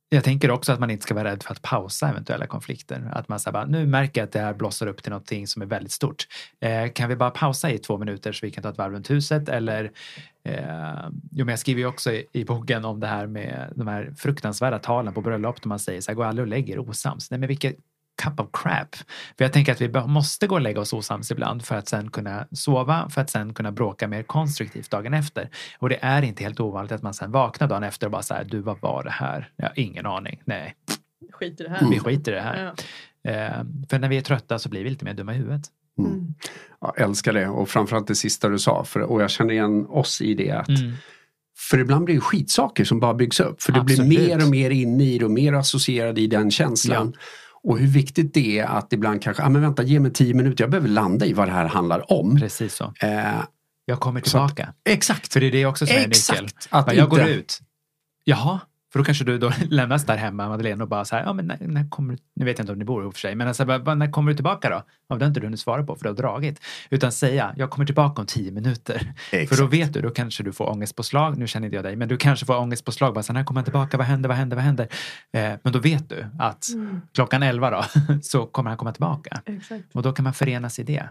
Jag 0.09 0.25
tänker 0.25 0.51
också 0.51 0.73
att 0.73 0.81
man 0.81 0.91
inte 0.91 1.03
ska 1.03 1.15
vara 1.15 1.31
rädd 1.31 1.43
för 1.43 1.53
att 1.53 1.63
pausa 1.63 2.09
eventuella 2.09 2.47
konflikter. 2.47 3.11
Att 3.13 3.29
man 3.29 3.41
säger 3.41 3.53
bara, 3.53 3.67
nu 3.67 3.87
märker 3.87 4.21
jag 4.21 4.27
att 4.27 4.33
det 4.33 4.41
här 4.41 4.55
blossar 4.55 4.87
upp 4.87 5.03
till 5.03 5.11
någonting 5.11 5.47
som 5.47 5.63
är 5.63 5.67
väldigt 5.67 5.93
stort. 5.93 6.27
Eh, 6.61 6.93
kan 6.93 7.09
vi 7.09 7.17
bara 7.17 7.31
pausa 7.31 7.71
i 7.71 7.79
två 7.79 7.99
minuter 7.99 8.33
så 8.33 8.47
vi 8.47 8.53
kan 8.53 8.63
ta 8.63 8.69
ett 8.69 8.79
varv 8.79 8.93
runt 8.93 9.11
huset? 9.11 9.49
Eller, 9.49 9.85
eh, 10.45 11.09
jo, 11.31 11.45
men 11.45 11.49
jag 11.49 11.59
skriver 11.59 11.81
ju 11.81 11.87
också 11.87 12.13
i, 12.13 12.27
i 12.33 12.45
boken 12.45 12.85
om 12.85 13.01
det 13.01 13.07
här 13.07 13.27
med 13.27 13.73
de 13.77 13.87
här 13.87 14.15
fruktansvärda 14.19 14.79
talen 14.79 15.15
på 15.15 15.21
bröllop 15.21 15.63
där 15.63 15.69
man 15.69 15.79
säger 15.79 16.01
så 16.01 16.11
här, 16.11 16.17
gå 16.17 16.23
aldrig 16.23 16.43
och 16.43 16.49
lägg 16.49 16.71
er 16.71 16.79
osams. 16.79 17.31
Nej 17.31 17.41
men 17.41 17.49
vilket 17.49 17.77
cup 18.23 18.41
of 18.41 18.49
crap. 18.53 18.95
För 19.39 19.45
jag 19.45 19.53
tänker 19.53 19.73
att 19.73 19.81
vi 19.81 19.89
måste 20.07 20.47
gå 20.47 20.55
och 20.55 20.61
lägga 20.61 20.81
oss 20.81 20.93
osams 20.93 21.31
ibland 21.31 21.65
för 21.65 21.77
att 21.77 21.89
sen 21.89 22.11
kunna 22.11 22.47
sova, 22.53 23.09
för 23.11 23.21
att 23.21 23.31
sen 23.31 23.55
kunna 23.55 23.73
bråka 23.73 24.09
mer 24.09 24.23
konstruktivt 24.23 24.91
dagen 24.91 25.15
efter. 25.15 25.51
Och 25.79 25.89
det 25.89 25.99
är 26.03 26.23
inte 26.23 26.43
helt 26.45 26.61
ovanligt 26.61 26.93
att 26.93 27.03
man 27.03 27.15
sen 27.15 27.31
vaknar 27.33 27.69
dagen 27.69 27.83
efter 27.83 28.07
och 28.07 28.11
bara 28.13 28.23
så 28.23 28.35
här, 28.35 28.45
du 28.45 28.61
vad 28.61 28.81
var 28.81 29.05
det 29.05 29.11
här? 29.11 29.51
Jag 29.57 29.67
har 29.67 29.79
ingen 29.79 30.07
aning. 30.07 30.43
Nej, 30.45 30.75
Skit 31.33 31.61
i 31.61 31.63
det 31.65 31.71
här. 31.71 31.91
vi 31.91 31.99
skiter 31.99 32.33
i 32.33 32.35
det 32.35 32.41
här. 32.41 32.75
Ja. 33.23 33.31
Eh, 33.31 33.65
för 33.91 33.99
när 33.99 34.09
vi 34.09 34.17
är 34.17 34.21
trötta 34.21 34.59
så 34.59 34.69
blir 34.69 34.85
vi 34.85 34.91
lite 34.91 35.05
mer 35.05 35.15
dumma 35.15 35.35
i 35.35 35.37
huvudet. 35.37 35.63
Mm. 35.99 36.35
Ja, 36.81 36.95
älskar 36.97 37.33
det 37.33 37.49
och 37.49 37.69
framförallt 37.69 38.07
det 38.07 38.15
sista 38.15 38.49
du 38.49 38.59
sa. 38.59 38.85
För, 38.85 39.01
och 39.01 39.23
jag 39.23 39.31
känner 39.31 39.53
igen 39.55 39.87
oss 39.87 40.21
i 40.21 40.35
det. 40.35 40.51
Att, 40.51 40.69
Mm. 40.69 40.93
För 41.59 41.79
ibland 41.79 42.05
blir 42.05 42.15
det 42.15 42.21
skitsaker 42.21 42.85
som 42.85 43.01
bara 43.01 43.15
byggs 43.15 43.41
upp. 43.41 43.63
För 43.63 43.73
du 43.73 43.81
blir 43.83 44.03
mer 44.05 44.43
och 44.45 44.51
mer 44.51 44.71
inne 44.71 45.05
i 45.05 45.19
det 45.19 45.25
och 45.25 45.31
mer 45.31 45.53
associerad 45.53 46.19
i 46.19 46.27
den 46.27 46.51
känslan. 46.51 47.13
Och 47.67 47.79
hur 47.79 47.87
viktigt 47.87 48.35
det 48.35 48.59
är 48.59 48.65
att 48.65 48.93
ibland 48.93 49.23
kanske, 49.23 49.43
ja 49.43 49.47
ah, 49.47 49.51
men 49.51 49.63
vänta 49.63 49.83
ge 49.83 50.01
mig 50.01 50.13
tio 50.13 50.35
minuter, 50.35 50.65
jag 50.65 50.71
behöver 50.71 50.89
landa 50.89 51.27
i 51.27 51.33
vad 51.33 51.49
det 51.49 51.53
här 51.53 51.67
handlar 51.67 52.13
om. 52.13 52.37
Precis 52.37 52.75
så. 52.75 52.93
Eh, 53.01 53.25
Jag 53.85 54.01
kommer 54.01 54.21
tillbaka. 54.21 54.73
exakt. 54.89 55.33
För 55.33 55.41
det 55.41 55.47
är 55.47 55.53
det 55.53 55.67
också 55.67 55.87
som 55.87 55.97
är 55.97 56.01
Exakt. 56.09 56.43
nyckeln. 56.43 56.59
Att 56.71 56.95
jag 56.95 57.09
går 57.11 57.21
inte- 57.21 57.33
ut. 57.33 57.61
Jaha, 58.25 58.61
för 58.93 58.99
då 58.99 59.05
kanske 59.05 59.25
du 59.25 59.39
då 59.39 59.53
lämnas 59.71 60.05
där 60.05 60.17
hemma, 60.17 60.49
Madeleine, 60.49 60.83
och 60.83 60.89
bara 60.89 61.05
så 61.05 61.17
här, 61.17 61.23
ja 61.25 61.33
men 61.33 61.47
när, 61.47 61.59
när 61.61 61.89
kommer 61.89 62.13
du, 62.15 62.19
nu 62.37 62.45
vet 62.45 62.59
jag 62.59 62.63
inte 62.63 62.73
om 62.73 62.79
ni 62.79 62.85
bor 62.85 63.03
ihop 63.03 63.15
för 63.15 63.21
sig, 63.21 63.35
men 63.35 63.49
alltså, 63.49 63.65
bara, 63.65 63.79
bara, 63.79 63.95
när 63.95 64.11
kommer 64.13 64.31
du 64.31 64.35
tillbaka 64.37 64.71
då? 64.71 64.83
Ja, 65.09 65.17
det 65.17 65.25
har 65.25 65.29
inte 65.29 65.41
du 65.41 65.47
hunnit 65.47 65.61
svara 65.61 65.83
på 65.85 65.97
för 65.97 66.03
du 66.03 66.09
har 66.09 66.17
dragit. 66.17 66.61
Utan 66.91 67.13
säga, 67.13 67.55
jag 67.57 67.71
kommer 67.71 67.87
tillbaka 67.87 68.21
om 68.21 68.27
tio 68.27 68.53
minuter. 68.53 69.15
Exakt. 69.33 69.49
För 69.57 69.63
då 69.63 69.69
vet 69.69 69.93
du, 69.93 70.01
då 70.01 70.11
kanske 70.11 70.43
du 70.43 70.53
får 70.53 70.71
ångestpåslag, 70.71 71.39
nu 71.39 71.47
känner 71.47 71.67
inte 71.67 71.77
jag 71.77 71.85
dig, 71.85 71.97
men 71.97 72.09
du 72.09 72.17
kanske 72.17 72.47
får 72.47 72.57
ångestpåslag, 72.59 73.15
bara 73.15 73.23
så 73.23 73.33
här, 73.33 73.41
när 73.41 73.45
kommer 73.45 73.59
han 73.61 73.65
tillbaka, 73.65 73.97
vad 73.97 74.07
händer, 74.07 74.29
vad 74.29 74.39
händer, 74.39 74.57
vad 74.57 74.65
händer? 74.65 74.89
Eh, 75.33 75.53
men 75.63 75.73
då 75.73 75.79
vet 75.79 76.09
du 76.09 76.27
att 76.39 76.69
Mm. 76.75 77.01
klockan 77.15 77.43
elva 77.43 77.71
då, 77.71 77.85
så 78.23 78.47
kommer 78.47 78.71
han 78.71 78.77
komma 78.79 78.93
tillbaka. 78.93 79.41
Exakt. 79.47 79.85
Och 79.95 80.03
då 80.03 80.13
kan 80.13 80.25
man 80.25 80.35
förenas 80.35 80.79
i 80.79 80.83
det. 80.83 81.09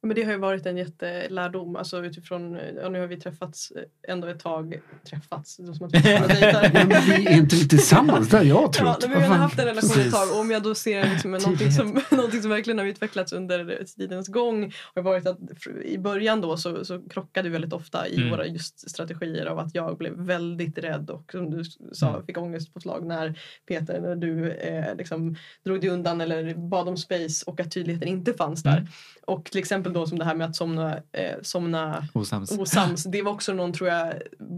Ja, 0.00 0.06
Men 0.06 0.14
det 0.16 0.22
har 0.22 0.32
ju 0.32 0.38
varit 0.38 0.66
en 0.66 0.76
jättelärdom. 0.76 1.76
Alltså 1.76 2.04
utifrån, 2.04 2.58
ja, 2.82 2.88
nu 2.88 3.00
har 3.00 3.06
vi 3.06 3.16
träffats 3.20 3.72
ändå 4.08 4.26
ett 4.28 4.40
tag. 4.40 4.80
Träffats, 5.10 5.56
det 5.56 5.62
är 5.68 5.72
som 5.72 5.86
att 5.86 5.94
vi. 5.94 6.10
Ja, 6.12 7.30
är 7.30 7.36
inte 7.36 7.56
tillsammans, 7.68 8.28
det 8.28 8.36
har 8.36 8.44
jag 8.44 8.62
Ja, 8.62 8.72
trott. 8.72 9.04
men 9.08 9.20
vi 9.20 9.26
har 9.26 9.34
haft 9.36 9.58
en 9.58 9.64
relation 9.64 10.00
ett 10.00 10.12
tag 10.12 10.30
och 10.32 10.40
om 10.40 10.50
jag 10.50 10.62
då 10.62 10.74
ser 10.74 11.10
liksom 11.10 11.30
någonting, 11.30 11.72
som, 11.72 12.00
någonting 12.10 12.42
som 12.42 12.50
verkligen 12.50 12.78
har 12.78 12.86
utvecklats 12.86 13.32
under 13.32 13.84
tidens 13.96 14.28
gång 14.28 14.72
har 14.94 15.02
varit 15.02 15.26
att 15.26 15.38
i 15.84 15.98
början 15.98 16.40
då 16.40 16.56
så, 16.56 16.84
så 16.84 17.02
krockade 17.10 17.48
vi 17.48 17.52
väldigt 17.52 17.72
ofta 17.72 18.08
i 18.08 18.16
Mm. 18.16 18.30
våra 18.30 18.46
just 18.46 18.90
strategier 18.90 19.46
av 19.46 19.58
att 19.58 19.74
jag 19.74 19.98
blev 19.98 20.12
väldigt 20.12 20.78
rädd 20.78 21.10
och 21.10 21.32
som 21.32 21.50
du 21.50 21.64
sa 21.92 22.08
Mm. 22.08 22.26
fick 22.26 22.38
ångestpåslag 22.38 23.06
när 23.06 23.38
Peter, 23.68 24.00
när 24.00 24.16
du 24.16 24.50
eh, 24.50 24.94
liksom 24.96 25.36
drog 25.64 25.80
dig 25.80 25.90
undan 25.90 26.20
eller 26.20 26.54
bad 26.54 26.88
om 26.88 26.96
space 26.96 27.44
och 27.46 27.60
att 27.60 27.70
tydligheten 27.70 28.08
inte 28.08 28.32
fanns 28.34 28.62
där. 28.62 28.76
Mm. 28.76 28.86
Och 29.26 29.44
till 29.44 29.58
exempel 29.58 29.87
då 29.92 30.06
som 30.06 30.18
det 30.18 30.24
här 30.24 30.34
med 30.34 30.46
att 30.46 30.56
somna, 30.56 30.96
eh, 30.96 31.34
somna 31.42 32.08
Osams. 32.14 32.58
osams. 32.58 33.04
Det 33.04 33.22
var 33.22 33.32
också 33.32 33.52
någon 33.52 33.72
tror 33.72 33.88
jag 33.88 34.14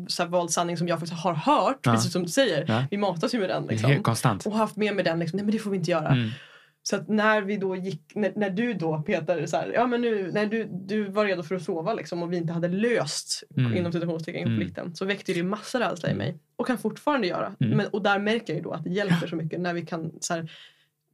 så 0.08 0.22
här, 0.22 0.30
vald 0.30 0.50
sanning 0.50 0.76
som 0.76 0.88
jag 0.88 0.98
faktiskt 1.00 1.22
har 1.22 1.34
hört. 1.34 1.78
Ja. 1.82 1.92
Precis 1.92 2.12
som 2.12 2.22
du 2.22 2.28
säger. 2.28 2.64
Ja. 2.68 2.84
Vi 2.90 2.96
matas 2.96 3.34
ju 3.34 3.40
med 3.40 3.48
den. 3.48 3.66
Liksom. 3.66 4.02
konstant. 4.02 4.46
Och 4.46 4.52
haft 4.52 4.76
med 4.76 4.94
mig 4.94 5.04
den. 5.04 5.18
Liksom, 5.18 5.36
Nej 5.36 5.44
men 5.44 5.52
det 5.52 5.58
får 5.58 5.70
vi 5.70 5.76
inte 5.76 5.90
göra. 5.90 6.08
Mm. 6.08 6.30
Så 6.82 6.96
att 6.96 7.08
när 7.08 7.42
vi 7.42 7.56
då 7.56 7.76
gick, 7.76 8.02
när, 8.14 8.32
när 8.36 8.50
du 8.50 8.74
då 8.74 9.02
Peter, 9.02 9.46
så 9.46 9.56
här, 9.56 9.72
ja 9.74 9.86
men 9.86 10.00
nu, 10.00 10.30
när 10.32 10.46
du, 10.46 10.68
du 10.72 11.04
var 11.04 11.24
redo 11.24 11.42
för 11.42 11.54
att 11.54 11.62
sova 11.62 11.94
liksom, 11.94 12.22
och 12.22 12.32
vi 12.32 12.36
inte 12.36 12.52
hade 12.52 12.68
löst 12.68 13.42
Mm. 13.56 13.76
inom 13.76 13.92
citationstecken 13.92 14.42
Mm. 14.42 14.58
konflikten 14.58 14.94
så 14.96 15.04
väckte 15.04 15.32
det 15.32 15.42
massa 15.42 15.80
rädsla 15.80 16.10
i 16.10 16.14
mig. 16.14 16.38
Och 16.56 16.66
kan 16.66 16.78
fortfarande 16.78 17.26
göra. 17.26 17.52
Mm. 17.60 17.76
Men, 17.76 17.86
och 17.86 18.02
där 18.02 18.18
märker 18.18 18.52
jag 18.52 18.56
ju 18.56 18.62
då 18.62 18.72
att 18.72 18.84
det 18.84 18.90
hjälper 18.90 19.26
så 19.26 19.36
mycket 19.36 19.60
när 19.60 19.74
vi 19.74 19.86
kan 19.86 20.12
så 20.20 20.34
här, 20.34 20.50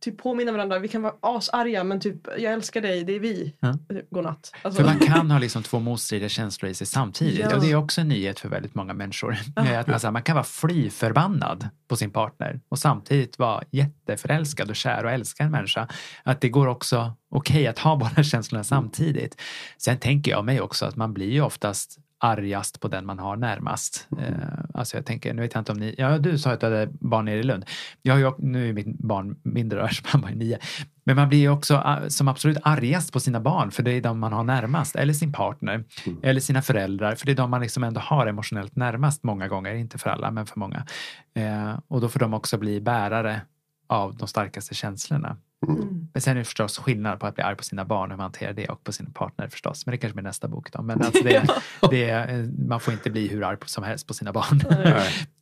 typ 0.01 0.19
påminna 0.19 0.53
varandra. 0.53 0.79
Vi 0.79 0.89
kan 0.89 1.03
vara 1.03 1.15
asarga 1.21 1.85
men 1.85 2.01
typ 2.01 2.29
jag 2.39 2.53
älskar 2.53 2.81
dig, 2.81 3.05
det 3.05 3.13
är 3.13 3.21
vi. 3.21 3.55
Ja. 3.61 3.79
Godnatt. 4.11 4.53
Alltså, 4.63 4.83
För 4.83 4.89
man 4.89 4.99
kan 4.99 5.31
ha 5.31 5.39
liksom 5.39 5.63
två 5.63 5.79
motstridiga 5.79 6.29
känslor 6.29 6.71
i 6.71 6.75
sig 6.75 6.87
samtidigt. 6.87 7.41
Ja. 7.41 7.57
Och 7.57 7.63
det 7.63 7.71
är 7.71 7.77
också 7.77 8.01
en 8.01 8.09
nyhet 8.09 8.41
för 8.41 8.49
väldigt 8.49 8.75
många 8.75 8.95
människor. 8.95 9.37
Ja. 9.57 9.63
Att 9.81 9.87
man, 9.87 10.01
så 10.01 10.07
här, 10.07 10.13
man 10.13 10.23
kan 10.23 10.35
vara 10.35 10.45
fly 10.45 10.91
förbannad 10.91 11.69
på 11.89 11.97
sin 11.97 12.11
partner 12.11 12.61
och 12.69 12.79
samtidigt 12.79 13.39
vara 13.39 13.63
jätteförälskad 13.71 14.71
och 14.71 14.77
kär 14.77 15.05
och 15.05 15.11
älska 15.11 15.45
en 15.45 15.51
människa. 15.51 15.89
Att 16.23 16.41
det 16.41 16.49
går 16.49 16.67
också 16.67 17.13
okej 17.31 17.67
att 17.67 17.79
ha 17.79 17.97
båda 18.17 18.23
känslorna 18.23 18.65
samtidigt. 18.65 19.41
Sen 19.79 19.99
tänker 19.99 20.31
jag 20.31 20.45
mig 20.45 20.61
också 20.61 20.87
att 20.87 20.97
man 20.97 21.15
blir 21.15 21.31
ju 21.31 21.41
oftast 21.41 21.99
argast 22.19 22.81
på 22.81 22.89
den 22.89 23.07
man 23.07 23.19
har 23.19 23.37
närmast. 23.37 24.09
Eh, 24.19 24.35
alltså 24.75 24.97
jag 24.97 25.07
tänker, 25.07 25.35
nu 25.35 25.43
vet 25.43 25.55
jag 25.55 25.61
inte 25.61 25.73
om 25.73 25.79
ni, 25.79 25.95
ja 25.99 26.19
du 26.19 26.39
sa 26.39 26.51
att 26.51 26.61
du 26.61 26.67
hade 26.67 26.89
barn 27.01 27.25
nere 27.25 27.39
i 27.39 27.43
Lund. 27.43 27.65
Jag 28.07 28.15
har 28.15 28.21
ju, 28.21 28.33
nu 28.39 28.69
är 28.69 28.73
mitt 28.73 28.99
barn 28.99 29.37
mindre 29.43 29.91
han 30.05 30.21
bara 30.21 30.31
är 30.31 30.37
nio. 30.37 30.59
Men 31.05 31.17
man 31.17 31.29
blir 31.29 31.39
ju 31.39 31.49
också 31.49 31.75
ah, 31.75 32.09
som 32.09 32.29
absolut 32.29 32.59
argast 32.63 33.13
på 33.13 33.21
sina 33.21 33.41
barn 33.41 33.71
för 33.71 33.83
det 33.83 33.93
är 33.93 34.01
de 34.01 34.19
man 34.19 34.33
har 34.33 34.45
närmast. 34.45 34.97
Eller 34.97 35.13
sin 35.13 35.33
partner. 35.33 35.85
Eller 36.23 36.41
sina 36.41 36.63
föräldrar. 36.63 37.15
För 37.15 37.27
det 37.27 37.33
är 37.33 37.37
de 37.37 37.51
man 37.51 37.61
liksom 37.61 37.85
ändå 37.85 38.01
har 38.01 38.27
emotionellt 38.27 38.77
närmast 38.77 39.23
många 39.23 39.49
gånger. 39.49 39.75
Inte 39.75 39.99
för 39.99 40.11
alla 40.11 40.31
men 40.31 40.47
för 40.47 40.61
många. 40.61 40.87
Eh, 41.35 41.79
och 41.89 42.01
då 42.01 42.09
får 42.09 42.21
de 42.21 42.35
också 42.35 42.59
bli 42.59 42.81
bärare 42.81 43.41
av 43.89 44.17
de 44.17 44.29
starkaste 44.29 44.75
känslorna. 44.75 45.37
Mm. 45.69 46.09
Men 46.13 46.23
sen 46.23 46.33
är 46.33 46.39
det 46.39 46.45
förstås 46.45 46.79
skillnad 46.79 47.21
på 47.21 47.27
att 47.27 47.35
bli 47.35 47.45
arg 47.45 47.57
på 47.57 47.65
sina 47.65 47.85
barn 47.85 48.11
hur 48.11 48.17
man 48.17 48.25
hanterar 48.25 48.53
det 48.53 48.69
och 48.69 48.85
på 48.85 48.93
sin 48.93 49.13
partner 49.13 49.49
förstås. 49.49 49.87
Men 49.87 49.93
det 49.93 49.99
kanske 49.99 50.15
blir 50.15 50.25
nästa 50.25 50.49
bok 50.49 50.73
då. 50.73 50.83
Men 50.83 51.03
alltså 51.03 51.23
det, 51.23 51.47
det, 51.91 52.11
eh, 52.11 52.45
man 52.69 52.81
får 52.81 52.95
inte 52.95 53.11
bli 53.11 53.29
hur 53.29 53.45
arg 53.45 53.59
som 53.67 53.85
helst 53.85 54.07
på 54.07 54.15
sina 54.15 54.33
barn. 54.33 54.61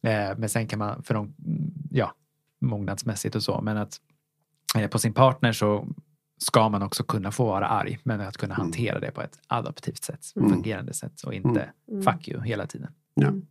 Eh, 0.04 0.36
Men 0.36 0.48
sen 0.48 0.66
kan 0.66 0.78
man, 0.78 1.02
för 1.02 1.14
de, 1.14 1.34
ja, 1.90 2.14
mognadsmässigt 2.60 3.34
och 3.34 3.42
så, 3.42 3.60
men 3.62 3.76
att 3.76 3.96
eh, 4.76 4.88
på 4.88 4.98
sin 4.98 5.12
partner 5.14 5.52
så 5.52 5.88
ska 6.38 6.68
man 6.68 6.82
också 6.82 7.02
kunna 7.04 7.30
få 7.32 7.44
vara 7.46 7.66
arg, 7.68 7.98
men 8.02 8.20
att 8.20 8.36
kunna 8.36 8.54
Mm. 8.54 8.62
hantera 8.64 9.00
det 9.00 9.10
på 9.10 9.22
ett 9.22 9.38
adaptivt 9.46 10.04
sätt, 10.04 10.20
Mm. 10.36 10.50
fungerande 10.50 10.94
sätt 10.94 11.22
och 11.22 11.34
inte 11.34 11.70
Mm. 11.92 12.02
fuck 12.02 12.28
you 12.28 12.42
hela 12.42 12.66
tiden. 12.66 12.90
Mm. 13.20 13.42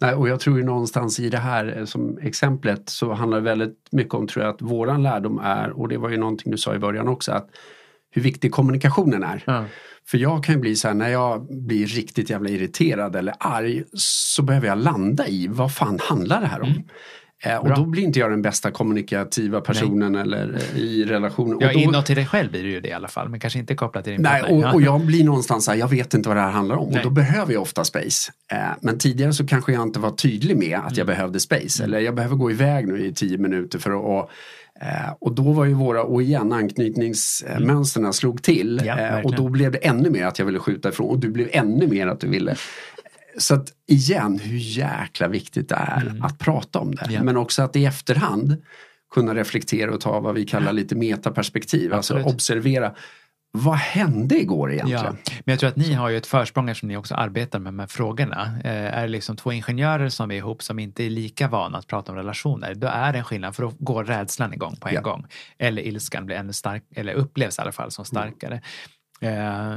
Nej, 0.00 0.14
och 0.14 0.28
jag 0.28 0.40
tror 0.40 0.58
ju 0.58 0.64
någonstans 0.64 1.20
i 1.20 1.30
det 1.30 1.38
här 1.38 1.78
eh, 1.78 1.84
som 1.84 2.18
exemplet 2.18 2.88
så 2.88 3.12
handlar 3.12 3.38
det 3.38 3.44
väldigt 3.44 3.88
mycket 3.90 4.14
om 4.14 4.26
tror 4.26 4.44
jag 4.44 4.54
att 4.54 4.62
våran 4.62 5.02
lärdom 5.02 5.38
är 5.38 5.70
och 5.70 5.88
det 5.88 5.96
var 5.96 6.08
ju 6.10 6.16
någonting 6.16 6.52
du 6.52 6.58
sa 6.58 6.74
i 6.74 6.78
början 6.78 7.08
också 7.08 7.32
att 7.32 7.48
hur 8.10 8.22
viktig 8.22 8.52
kommunikationen 8.52 9.22
är. 9.22 9.42
Ja. 9.46 9.64
För 10.06 10.18
jag 10.18 10.44
kan 10.44 10.54
ju 10.54 10.60
bli 10.60 10.76
så 10.76 10.88
här 10.88 10.94
när 10.94 11.08
jag 11.08 11.46
blir 11.62 11.86
riktigt 11.86 12.30
jävla 12.30 12.48
irriterad 12.50 13.16
eller 13.16 13.34
arg 13.40 13.84
så 13.92 14.42
behöver 14.42 14.66
jag 14.68 14.78
landa 14.78 15.28
i 15.28 15.46
vad 15.48 15.74
fan 15.74 15.98
handlar 16.02 16.40
det 16.40 16.46
här 16.46 16.62
om? 16.62 16.68
Mm. 16.68 16.82
Eh, 17.46 17.56
och 17.56 17.64
Bra. 17.66 17.76
då 17.76 17.84
blir 17.84 18.02
inte 18.02 18.18
jag 18.18 18.30
den 18.30 18.42
bästa 18.42 18.70
kommunikativa 18.70 19.60
personen 19.60 20.14
eller 20.14 20.54
eh, 20.74 20.78
i 20.78 21.04
relationen. 21.04 21.58
Ja, 21.60 21.72
då, 21.72 21.78
inåt 21.78 22.06
till 22.06 22.16
dig 22.16 22.26
själv 22.26 22.50
blir 22.50 22.62
det 22.62 22.68
ju 22.68 22.80
det 22.80 22.88
i 22.88 22.92
alla 22.92 23.08
fall, 23.08 23.28
men 23.28 23.40
kanske 23.40 23.58
inte 23.58 23.74
kopplat 23.74 24.04
till 24.04 24.12
din 24.12 24.22
Nej, 24.22 24.40
partner. 24.40 24.68
och, 24.68 24.74
och 24.74 24.82
jag 24.90 25.00
blir 25.00 25.24
någonstans 25.24 25.64
så 25.64 25.70
här, 25.70 25.78
jag 25.78 25.88
vet 25.88 26.14
inte 26.14 26.28
vad 26.28 26.36
det 26.36 26.42
här 26.42 26.50
handlar 26.50 26.76
om 26.76 26.88
Nej. 26.88 26.98
och 26.98 27.04
då 27.04 27.10
behöver 27.10 27.52
jag 27.52 27.62
ofta 27.62 27.84
space. 27.84 28.32
Eh, 28.52 28.58
men 28.80 28.98
tidigare 28.98 29.32
så 29.32 29.46
kanske 29.46 29.72
jag 29.72 29.82
inte 29.82 29.98
var 30.00 30.10
tydlig 30.10 30.56
med 30.56 30.78
att 30.78 30.96
jag 30.96 31.04
Mm. 31.04 31.16
behövde 31.16 31.40
space 31.40 31.84
eller 31.84 32.00
jag 32.00 32.14
behöver 32.14 32.36
gå 32.36 32.50
iväg 32.50 32.86
nu 32.88 33.06
i 33.06 33.12
tio 33.12 33.38
minuter 33.38 33.78
för 33.78 33.90
att 33.90 34.04
och, 34.04 34.30
och 35.20 35.32
då 35.34 35.52
var 35.52 35.64
ju 35.64 35.74
våra, 35.74 36.02
och 36.02 36.22
igen 36.22 36.52
anknytningsmönstren 36.52 38.12
slog 38.12 38.42
till 38.42 38.82
Ja, 38.84 39.22
och 39.22 39.34
då 39.34 39.48
blev 39.48 39.72
det 39.72 39.78
ännu 39.78 40.10
mer 40.10 40.26
att 40.26 40.38
jag 40.38 40.46
ville 40.46 40.58
skjuta 40.58 40.88
ifrån 40.88 41.08
och 41.10 41.18
du 41.18 41.30
blev 41.30 41.48
ännu 41.52 41.86
mer 41.86 42.06
att 42.06 42.20
du 42.20 42.28
ville. 42.28 42.54
Så 43.38 43.54
att 43.54 43.68
igen, 43.86 44.38
hur 44.38 44.56
jäkla 44.58 45.28
viktigt 45.28 45.68
det 45.68 45.74
är 45.74 46.00
Mm. 46.06 46.22
att 46.22 46.38
prata 46.38 46.78
om 46.78 46.94
det. 46.94 47.06
Ja. 47.10 47.22
Men 47.22 47.36
också 47.36 47.62
att 47.62 47.76
i 47.76 47.84
efterhand 47.84 48.62
kunna 49.14 49.34
reflektera 49.34 49.94
och 49.94 50.00
ta 50.00 50.20
vad 50.20 50.34
vi 50.34 50.44
kallar 50.44 50.72
lite 50.72 50.94
metaperspektiv. 50.94 51.92
Alltså 51.94 52.14
Absolut. 52.14 52.34
observera. 52.34 52.94
Vad 53.56 53.76
hände 53.76 54.40
igår 54.40 54.72
egentligen? 54.72 55.02
Ja, 55.04 55.32
men 55.44 55.52
jag 55.52 55.58
tror 55.58 55.68
att 55.70 55.76
ni 55.76 55.92
har 55.92 56.08
ju 56.08 56.16
ett 56.16 56.26
försprång 56.26 56.68
eftersom 56.68 56.88
ni 56.88 56.96
också 56.96 57.14
arbetar 57.14 57.58
med 57.58 57.72
de 57.72 57.78
här 57.78 57.86
frågorna. 57.86 58.58
Eh, 58.64 58.70
är 58.98 59.02
det 59.02 59.08
liksom 59.08 59.36
två 59.36 59.52
ingenjörer 59.52 60.08
som 60.08 60.30
är 60.30 60.34
ihop 60.34 60.62
som 60.62 60.78
inte 60.78 61.04
är 61.04 61.10
lika 61.10 61.48
vana 61.48 61.78
att 61.78 61.86
prata 61.86 62.12
om 62.12 62.18
relationer, 62.18 62.74
då 62.74 62.86
är 62.86 63.12
det 63.12 63.18
en 63.18 63.24
skillnad 63.24 63.56
för 63.56 63.62
då 63.62 63.72
går 63.78 64.04
rädslan 64.04 64.54
igång 64.54 64.76
på 64.76 64.88
en 64.88 64.94
Ja. 64.94 65.00
gång. 65.00 65.26
Eller 65.58 65.82
ilskan 65.82 66.26
blir 66.26 66.36
ännu 66.36 66.52
stark, 66.52 66.82
eller 66.94 67.12
upplevs 67.14 67.58
i 67.58 67.62
alla 67.62 67.72
fall 67.72 67.90
som 67.90 68.04
starkare. 68.04 68.60
Eh, 69.20 69.74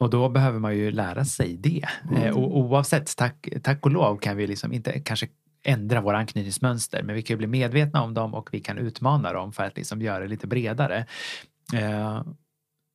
och 0.00 0.10
då 0.10 0.28
behöver 0.28 0.58
man 0.58 0.76
ju 0.76 0.90
lära 0.90 1.24
sig 1.24 1.56
det. 1.56 1.84
Eh, 2.16 2.36
och 2.36 2.58
oavsett, 2.58 3.16
tack, 3.16 3.48
tack 3.62 3.86
och 3.86 3.90
lov 3.90 4.16
kan 4.16 4.36
vi 4.36 4.46
liksom 4.46 4.72
inte 4.72 5.00
kanske 5.00 5.28
ändra 5.64 6.00
våra 6.00 6.18
anknytningsmönster, 6.18 7.02
men 7.02 7.14
vi 7.14 7.22
kan 7.22 7.34
ju 7.34 7.38
bli 7.38 7.46
medvetna 7.46 8.02
om 8.02 8.14
dem 8.14 8.34
och 8.34 8.48
vi 8.52 8.60
kan 8.60 8.78
utmana 8.78 9.32
dem 9.32 9.52
för 9.52 9.62
att 9.64 9.76
liksom 9.76 10.02
göra 10.02 10.20
det 10.20 10.28
lite 10.28 10.46
bredare. 10.46 11.06
Eh, 11.74 12.22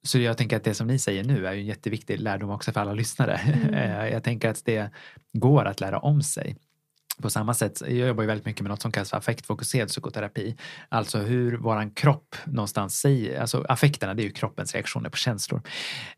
så 0.04 0.20
jag 0.20 0.38
tänker 0.38 0.58
att 0.58 0.64
det 0.64 0.74
som 0.74 0.88
ni 0.88 1.00
säger 1.00 1.24
nu 1.24 1.48
är 1.48 1.54
ju 1.54 1.60
en 1.60 1.66
jätteviktig 1.66 2.20
lärdom 2.20 2.50
också 2.50 2.72
för 2.72 2.82
alla 2.82 2.94
lyssnare. 2.94 3.36
Mm. 3.36 3.74
Eh, 3.74 4.08
Jag 4.08 4.24
tänker 4.24 4.50
att 4.50 4.66
det 4.66 4.90
går 5.34 5.66
att 5.66 5.80
lära 5.80 6.00
om 6.00 6.22
sig. 6.24 6.56
På 7.22 7.30
samma 7.30 7.54
sätt, 7.54 7.82
jag 7.82 8.08
jobbar 8.08 8.24
ju 8.24 8.28
väldigt 8.28 8.46
mycket 8.46 8.62
med 8.62 8.70
något 8.70 8.82
som 8.82 8.92
kallas 8.92 9.10
för 9.10 9.18
affektfokuserad 9.18 9.88
psykoterapi. 9.88 10.56
Alltså 10.90 11.18
hur 11.18 11.58
våran 11.58 11.92
kropp 11.92 12.36
någonstans 12.46 13.00
säger, 13.00 13.42
alltså 13.42 13.66
affekterna 13.70 14.14
det 14.14 14.22
är 14.22 14.26
ju 14.26 14.32
kroppens 14.32 14.74
reaktioner 14.74 15.10
på 15.10 15.18
känslor. 15.18 15.62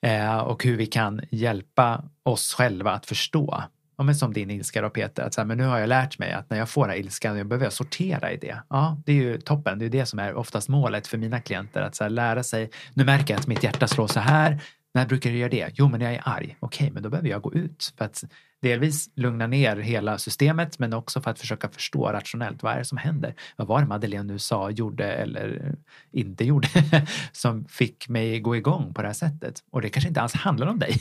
Eh, 0.01 0.37
och 0.37 0.63
hur 0.63 0.77
vi 0.77 0.85
kan 0.85 1.21
hjälpa 1.31 2.03
oss 2.23 2.53
själva 2.53 2.91
att 2.91 3.05
förstå 3.05 3.63
Ja, 3.97 4.03
men 4.03 4.15
som 4.15 4.33
din 4.33 4.51
ilska 4.51 4.81
då 4.81 4.89
Peter, 4.89 5.23
att 5.23 5.33
så 5.33 5.41
här, 5.41 5.45
men 5.45 5.57
nu 5.57 5.63
har 5.63 5.79
jag 5.79 5.89
lärt 5.89 6.19
mig 6.19 6.31
att 6.31 6.49
när 6.49 6.57
jag 6.57 6.69
får 6.69 6.81
den 6.81 6.89
här 6.89 6.97
ilskan, 6.97 7.37
jag 7.37 7.47
behöver 7.47 7.65
jag 7.65 7.73
sortera 7.73 8.31
i 8.31 8.37
det. 8.37 8.57
Ja, 8.69 8.97
det 9.05 9.11
är 9.11 9.15
ju 9.15 9.41
toppen. 9.41 9.79
Det 9.79 9.85
är 9.85 9.89
det 9.89 10.05
som 10.05 10.19
är 10.19 10.33
oftast 10.33 10.69
målet 10.69 11.07
för 11.07 11.17
mina 11.17 11.39
klienter, 11.39 11.81
att 11.81 11.95
så 11.95 12.03
här, 12.03 12.09
lära 12.09 12.43
sig. 12.43 12.69
Nu 12.93 13.05
märker 13.05 13.33
jag 13.33 13.39
att 13.39 13.47
mitt 13.47 13.63
hjärta 13.63 13.87
slår 13.87 14.07
så 14.07 14.19
här. 14.19 14.61
När 14.97 15.05
brukar 15.05 15.29
det 15.29 15.37
göra 15.37 15.49
det? 15.49 15.69
Jo, 15.73 15.87
men 15.87 15.99
när 15.99 16.05
jag 16.05 16.15
är 16.15 16.21
arg. 16.25 16.57
Okej, 16.59 16.91
men 16.91 17.03
då 17.03 17.09
behöver 17.09 17.29
jag 17.29 17.41
gå 17.41 17.53
ut 17.53 17.93
för 17.97 18.05
att 18.05 18.23
delvis 18.61 19.09
lugna 19.15 19.47
ner 19.47 19.77
hela 19.77 20.17
systemet, 20.17 20.79
men 20.79 20.93
också 20.93 21.21
för 21.21 21.31
att 21.31 21.39
försöka 21.39 21.69
förstå 21.69 22.07
rationellt 22.07 22.63
vad 22.63 22.73
är 22.73 22.77
det 22.77 22.85
som 22.85 22.97
händer? 22.97 23.33
Vad 23.55 23.67
var 23.67 23.81
det 23.81 23.87
Madeleine 23.87 24.33
nu 24.33 24.39
sa, 24.39 24.69
gjorde 24.69 25.13
eller 25.13 25.75
inte 26.11 26.45
gjorde 26.45 26.67
som 27.31 27.65
fick 27.65 28.09
mig 28.09 28.39
gå 28.39 28.55
igång 28.55 28.93
på 28.93 29.01
det 29.01 29.07
här 29.07 29.13
sättet? 29.13 29.63
Och 29.71 29.81
det 29.81 29.89
kanske 29.89 30.07
inte 30.07 30.21
alls 30.21 30.33
handlar 30.33 30.67
om 30.67 30.79
dig. 30.79 30.97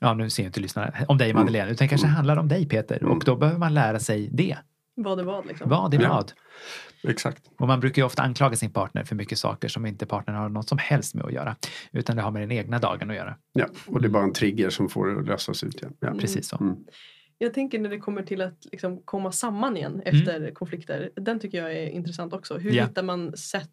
Ja, 0.00 0.14
nu 0.14 0.30
ser 0.30 0.42
jag 0.42 0.48
inte 0.48 0.60
lyssnarna 0.60 0.92
om 1.08 1.18
dig 1.18 1.34
Madeleine, 1.34 1.70
utan 1.70 1.84
det 1.84 1.88
kanske 1.88 2.06
handlar 2.06 2.36
om 2.36 2.48
dig 2.48 2.68
Peter 2.68 3.04
och 3.04 3.22
då 3.24 3.36
behöver 3.36 3.58
man 3.58 3.74
lära 3.74 3.98
sig 3.98 4.28
det. 4.32 4.56
Vad 5.02 5.20
är 5.20 5.24
vad 5.24 5.46
liksom? 5.46 5.68
Vad 5.68 5.94
är 5.94 6.02
Ja. 6.02 6.08
vad? 6.08 6.32
Exakt. 7.10 7.42
Och 7.58 7.66
man 7.66 7.80
brukar 7.80 8.02
ju 8.02 8.06
ofta 8.06 8.22
anklaga 8.22 8.56
sin 8.56 8.72
partner 8.72 9.04
för 9.04 9.14
mycket 9.16 9.38
saker 9.38 9.68
som 9.68 9.86
inte 9.86 10.06
partnern 10.06 10.36
har 10.36 10.48
något 10.48 10.68
som 10.68 10.78
helst 10.78 11.14
med 11.14 11.24
att 11.24 11.32
göra. 11.32 11.56
Utan 11.92 12.16
det 12.16 12.22
har 12.22 12.30
med 12.30 12.42
den 12.42 12.52
egna 12.52 12.78
dagen 12.78 13.10
att 13.10 13.16
göra. 13.16 13.36
Ja, 13.52 13.66
och 13.86 14.00
det 14.02 14.06
är 14.08 14.10
bara 14.10 14.24
en 14.24 14.32
trigger 14.32 14.70
som 14.70 14.88
får 14.88 15.06
det 15.06 15.20
att 15.20 15.26
lösas 15.26 15.64
ut 15.64 15.74
igen. 15.74 15.94
Ja. 16.00 16.14
Precis 16.20 16.48
så. 16.48 16.56
Mm. 16.60 16.76
Jag 17.38 17.54
tänker 17.54 17.78
när 17.78 17.90
det 17.90 17.98
kommer 17.98 18.22
till 18.22 18.40
att 18.40 18.66
liksom 18.72 19.02
komma 19.04 19.32
samman 19.32 19.76
igen 19.76 20.02
Mm. 20.04 20.20
efter 20.20 20.54
konflikter. 20.54 21.10
Den 21.16 21.40
tycker 21.40 21.58
jag 21.62 21.72
är 21.72 21.86
intressant 21.88 22.32
också. 22.32 22.58
Hur 22.58 22.72
Ja. 22.72 22.84
hittar 22.86 23.02
man 23.02 23.36
sätt 23.36 23.70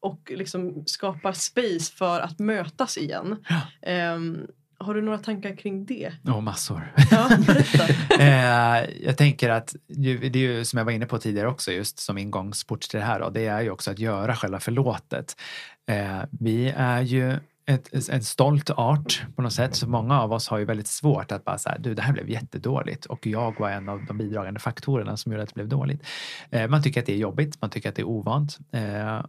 och 0.00 0.32
liksom 0.34 0.82
skapar 0.86 1.32
space 1.32 1.92
för 1.96 2.20
att 2.20 2.38
mötas 2.38 2.98
igen? 2.98 3.36
Ja. 3.48 3.60
Ehm, 3.90 4.38
har 4.78 4.94
du 4.94 5.02
några 5.02 5.18
tankar 5.18 5.56
kring 5.56 5.84
det? 5.84 6.12
Och 6.34 6.42
massor. 6.42 6.92
Ja. 7.10 7.30
Eh, 8.20 8.90
jag 9.02 9.16
tänker 9.16 9.50
att 9.50 9.74
det 9.86 10.10
är 10.10 10.36
ju 10.36 10.64
som 10.64 10.76
jag 10.78 10.84
var 10.84 10.92
inne 10.92 11.06
på 11.06 11.18
tidigare 11.18 11.48
också 11.48 11.72
just 11.72 11.98
som 11.98 12.18
ingångsport 12.18 12.80
till 12.80 13.00
det 13.00 13.06
här 13.06 13.20
då, 13.20 13.30
det 13.30 13.46
är 13.46 13.60
ju 13.60 13.70
också 13.70 13.90
att 13.90 13.98
göra 13.98 14.36
själva 14.36 14.60
förlåtet. 14.60 15.36
Eh, 15.86 16.22
vi 16.30 16.68
är 16.76 17.00
ju 17.00 17.38
ett, 17.66 18.08
en 18.08 18.24
stolt 18.24 18.70
art 18.70 19.22
på 19.36 19.42
något 19.42 19.52
sätt 19.52 19.76
så 19.76 19.88
många 19.88 20.20
av 20.20 20.32
oss 20.32 20.48
har 20.48 20.58
ju 20.58 20.64
väldigt 20.64 20.86
svårt 20.86 21.32
att 21.32 21.44
bara 21.44 21.58
säga 21.58 21.78
du 21.78 21.94
det 21.94 22.02
här 22.02 22.12
blev 22.12 22.30
jättedåligt 22.30 23.06
och 23.06 23.26
jag 23.26 23.60
var 23.60 23.70
en 23.70 23.88
av 23.88 24.04
de 24.04 24.18
bidragande 24.18 24.60
faktorerna 24.60 25.16
som 25.16 25.32
gjorde 25.32 25.42
att 25.42 25.48
det 25.48 25.54
blev 25.54 25.68
dåligt. 25.68 26.06
Eh, 26.50 26.68
man 26.68 26.82
tycker 26.82 27.00
att 27.00 27.06
det 27.06 27.12
är 27.12 27.18
jobbigt, 27.18 27.60
man 27.60 27.70
tycker 27.70 27.88
att 27.88 27.94
det 27.94 28.02
är 28.02 28.08
ovant. 28.08 28.58
Eh, 28.72 29.20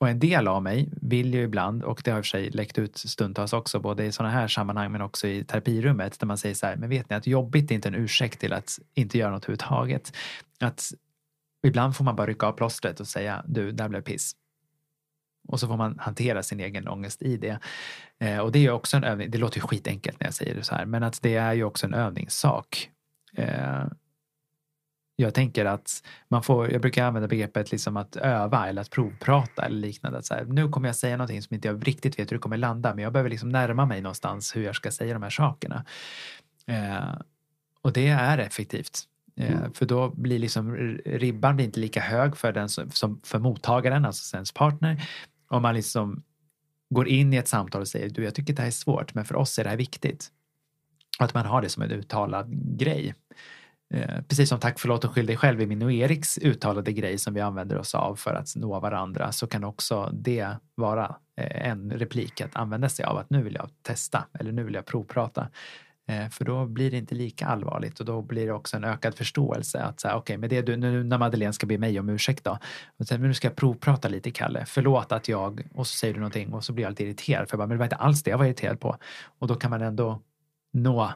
och 0.00 0.08
en 0.08 0.18
del 0.18 0.48
av 0.48 0.62
mig 0.62 0.88
vill 1.02 1.34
ju 1.34 1.42
ibland, 1.42 1.82
och 1.82 2.02
det 2.04 2.10
har 2.10 2.18
i 2.18 2.20
och 2.20 2.24
för 2.24 2.28
sig 2.28 2.50
läckt 2.50 2.78
ut 2.78 2.96
stundtals 2.96 3.52
också, 3.52 3.80
både 3.80 4.04
i 4.04 4.12
sådana 4.12 4.34
här 4.34 4.48
sammanhang 4.48 4.92
men 4.92 5.00
också 5.00 5.28
i 5.28 5.44
terapirummet, 5.44 6.20
där 6.20 6.26
man 6.26 6.38
säger 6.38 6.54
så 6.54 6.66
här, 6.66 6.76
men 6.76 6.88
vet 6.88 7.10
ni 7.10 7.16
att 7.16 7.26
jobbigt 7.26 7.70
är 7.70 7.74
inte 7.74 7.88
en 7.88 7.94
ursäkt 7.94 8.40
till 8.40 8.52
att 8.52 8.78
inte 8.94 9.18
göra 9.18 9.30
något 9.30 9.44
överhuvudtaget. 9.44 10.16
Att 10.60 10.92
ibland 11.66 11.96
får 11.96 12.04
man 12.04 12.16
bara 12.16 12.26
rycka 12.26 12.46
av 12.46 12.52
plåstret 12.52 13.00
och 13.00 13.06
säga, 13.06 13.44
du, 13.46 13.72
där 13.72 13.88
blev 13.88 14.00
piss. 14.02 14.32
Och 15.48 15.60
så 15.60 15.66
får 15.66 15.76
man 15.76 15.98
hantera 15.98 16.42
sin 16.42 16.60
egen 16.60 16.88
ångest 16.88 17.22
i 17.22 17.36
det. 17.36 17.58
Eh, 18.18 18.38
och 18.38 18.52
det 18.52 18.58
är 18.58 18.62
ju 18.62 18.70
också 18.70 18.96
en 18.96 19.04
övning, 19.04 19.30
det 19.30 19.38
låter 19.38 19.56
ju 19.56 19.66
skitenkelt 19.66 20.20
när 20.20 20.26
jag 20.26 20.34
säger 20.34 20.54
det 20.54 20.62
så 20.62 20.74
här, 20.74 20.86
men 20.86 21.02
att 21.02 21.22
det 21.22 21.34
är 21.34 21.52
ju 21.52 21.64
också 21.64 21.86
en 21.86 21.94
övningssak. 21.94 22.90
Eh, 23.36 23.84
jag 25.20 25.34
tänker 25.34 25.64
att 25.64 26.02
man 26.28 26.42
får, 26.42 26.72
jag 26.72 26.80
brukar 26.80 27.04
använda 27.04 27.28
begreppet 27.28 27.72
liksom 27.72 27.96
att 27.96 28.16
öva 28.16 28.68
eller 28.68 28.82
att 28.82 28.90
provprata 28.90 29.62
eller 29.62 29.76
liknande. 29.76 30.18
Att 30.18 30.26
så 30.26 30.34
här, 30.34 30.44
nu 30.44 30.68
kommer 30.68 30.88
jag 30.88 30.96
säga 30.96 31.16
någonting 31.16 31.42
som 31.42 31.54
inte 31.54 31.68
jag 31.68 31.88
riktigt 31.88 32.18
vet 32.18 32.32
hur 32.32 32.36
det 32.36 32.40
kommer 32.40 32.56
landa 32.56 32.94
men 32.94 33.04
jag 33.04 33.12
behöver 33.12 33.30
liksom 33.30 33.48
närma 33.48 33.86
mig 33.86 34.00
någonstans 34.00 34.56
hur 34.56 34.62
jag 34.62 34.76
ska 34.76 34.90
säga 34.90 35.14
de 35.14 35.22
här 35.22 35.30
sakerna. 35.30 35.84
Eh, 36.66 37.14
och 37.82 37.92
det 37.92 38.08
är 38.08 38.38
effektivt. 38.38 38.98
Eh, 39.36 39.50
Mm. 39.50 39.72
För 39.72 39.86
då 39.86 40.10
blir 40.10 40.38
liksom 40.38 40.74
ribban 41.04 41.56
blir 41.56 41.66
inte 41.66 41.80
lika 41.80 42.00
hög 42.00 42.36
för, 42.36 42.52
den 42.52 42.68
som, 42.68 42.90
som 42.90 43.20
för 43.24 43.38
mottagaren, 43.38 44.04
alltså 44.04 44.36
ens 44.36 44.52
partner. 44.52 45.08
Om 45.48 45.62
man 45.62 45.74
liksom 45.74 46.22
går 46.90 47.08
in 47.08 47.32
i 47.32 47.36
ett 47.36 47.48
samtal 47.48 47.80
och 47.80 47.88
säger 47.88 48.10
du 48.10 48.24
jag 48.24 48.34
tycker 48.34 48.52
det 48.54 48.62
här 48.62 48.66
är 48.66 48.72
svårt 48.72 49.14
men 49.14 49.24
för 49.24 49.36
oss 49.36 49.58
är 49.58 49.64
det 49.64 49.70
här 49.70 49.76
viktigt. 49.76 50.30
Och 51.18 51.24
att 51.24 51.34
man 51.34 51.46
har 51.46 51.62
det 51.62 51.68
som 51.68 51.82
en 51.82 51.90
uttalad 51.90 52.78
grej. 52.78 53.14
Eh, 53.94 54.22
precis 54.28 54.48
som 54.48 54.60
tack, 54.60 54.78
förlåt 54.78 55.04
och 55.04 55.14
skyll 55.14 55.26
dig 55.26 55.36
själv 55.36 55.60
i 55.60 55.66
min 55.66 55.82
och 55.82 55.92
Eriks 55.92 56.38
uttalade 56.38 56.92
grej 56.92 57.18
som 57.18 57.34
vi 57.34 57.40
använder 57.40 57.78
oss 57.78 57.94
av 57.94 58.16
för 58.16 58.34
att 58.34 58.56
nå 58.56 58.80
varandra 58.80 59.32
så 59.32 59.46
kan 59.46 59.64
också 59.64 60.10
det 60.12 60.48
vara 60.74 61.16
eh, 61.36 61.70
en 61.70 61.90
replik 61.90 62.40
att 62.40 62.56
använda 62.56 62.88
sig 62.88 63.04
av 63.04 63.16
att 63.16 63.30
nu 63.30 63.42
vill 63.42 63.54
jag 63.54 63.70
testa 63.82 64.24
eller 64.38 64.52
nu 64.52 64.64
vill 64.64 64.74
jag 64.74 64.86
provprata. 64.86 65.48
Eh, 66.08 66.28
för 66.28 66.44
då 66.44 66.66
blir 66.66 66.90
det 66.90 66.96
inte 66.96 67.14
lika 67.14 67.46
allvarligt 67.46 68.00
och 68.00 68.06
då 68.06 68.22
blir 68.22 68.46
det 68.46 68.52
också 68.52 68.76
en 68.76 68.84
ökad 68.84 69.14
förståelse 69.14 69.82
att 69.82 70.00
säga 70.00 70.16
okej, 70.16 70.36
men 70.36 70.48
det 70.48 70.62
du 70.62 70.76
nu 70.76 71.04
när 71.04 71.18
Madeleine 71.18 71.52
ska 71.52 71.66
be 71.66 71.78
mig 71.78 72.00
om 72.00 72.08
ursäkt 72.08 72.44
då. 72.44 72.58
Och 72.98 73.06
sen, 73.06 73.20
men 73.20 73.28
nu 73.28 73.34
ska 73.34 73.48
jag 73.48 73.56
provprata 73.56 74.08
lite 74.08 74.30
Kalle. 74.30 74.64
Förlåt 74.66 75.12
att 75.12 75.28
jag 75.28 75.68
och 75.74 75.86
så 75.86 75.96
säger 75.96 76.14
du 76.14 76.20
någonting 76.20 76.52
och 76.52 76.64
så 76.64 76.72
blir 76.72 76.84
jag 76.84 76.90
lite 76.90 77.04
irriterad 77.04 77.48
för 77.48 77.54
jag 77.54 77.58
bara, 77.58 77.66
men 77.66 77.76
det 77.76 77.78
var 77.78 77.86
inte 77.86 77.96
alls 77.96 78.22
det 78.22 78.30
jag 78.30 78.38
var 78.38 78.44
irriterad 78.44 78.80
på. 78.80 78.96
Och 79.38 79.46
då 79.46 79.54
kan 79.54 79.70
man 79.70 79.82
ändå 79.82 80.20
nå, 80.72 81.12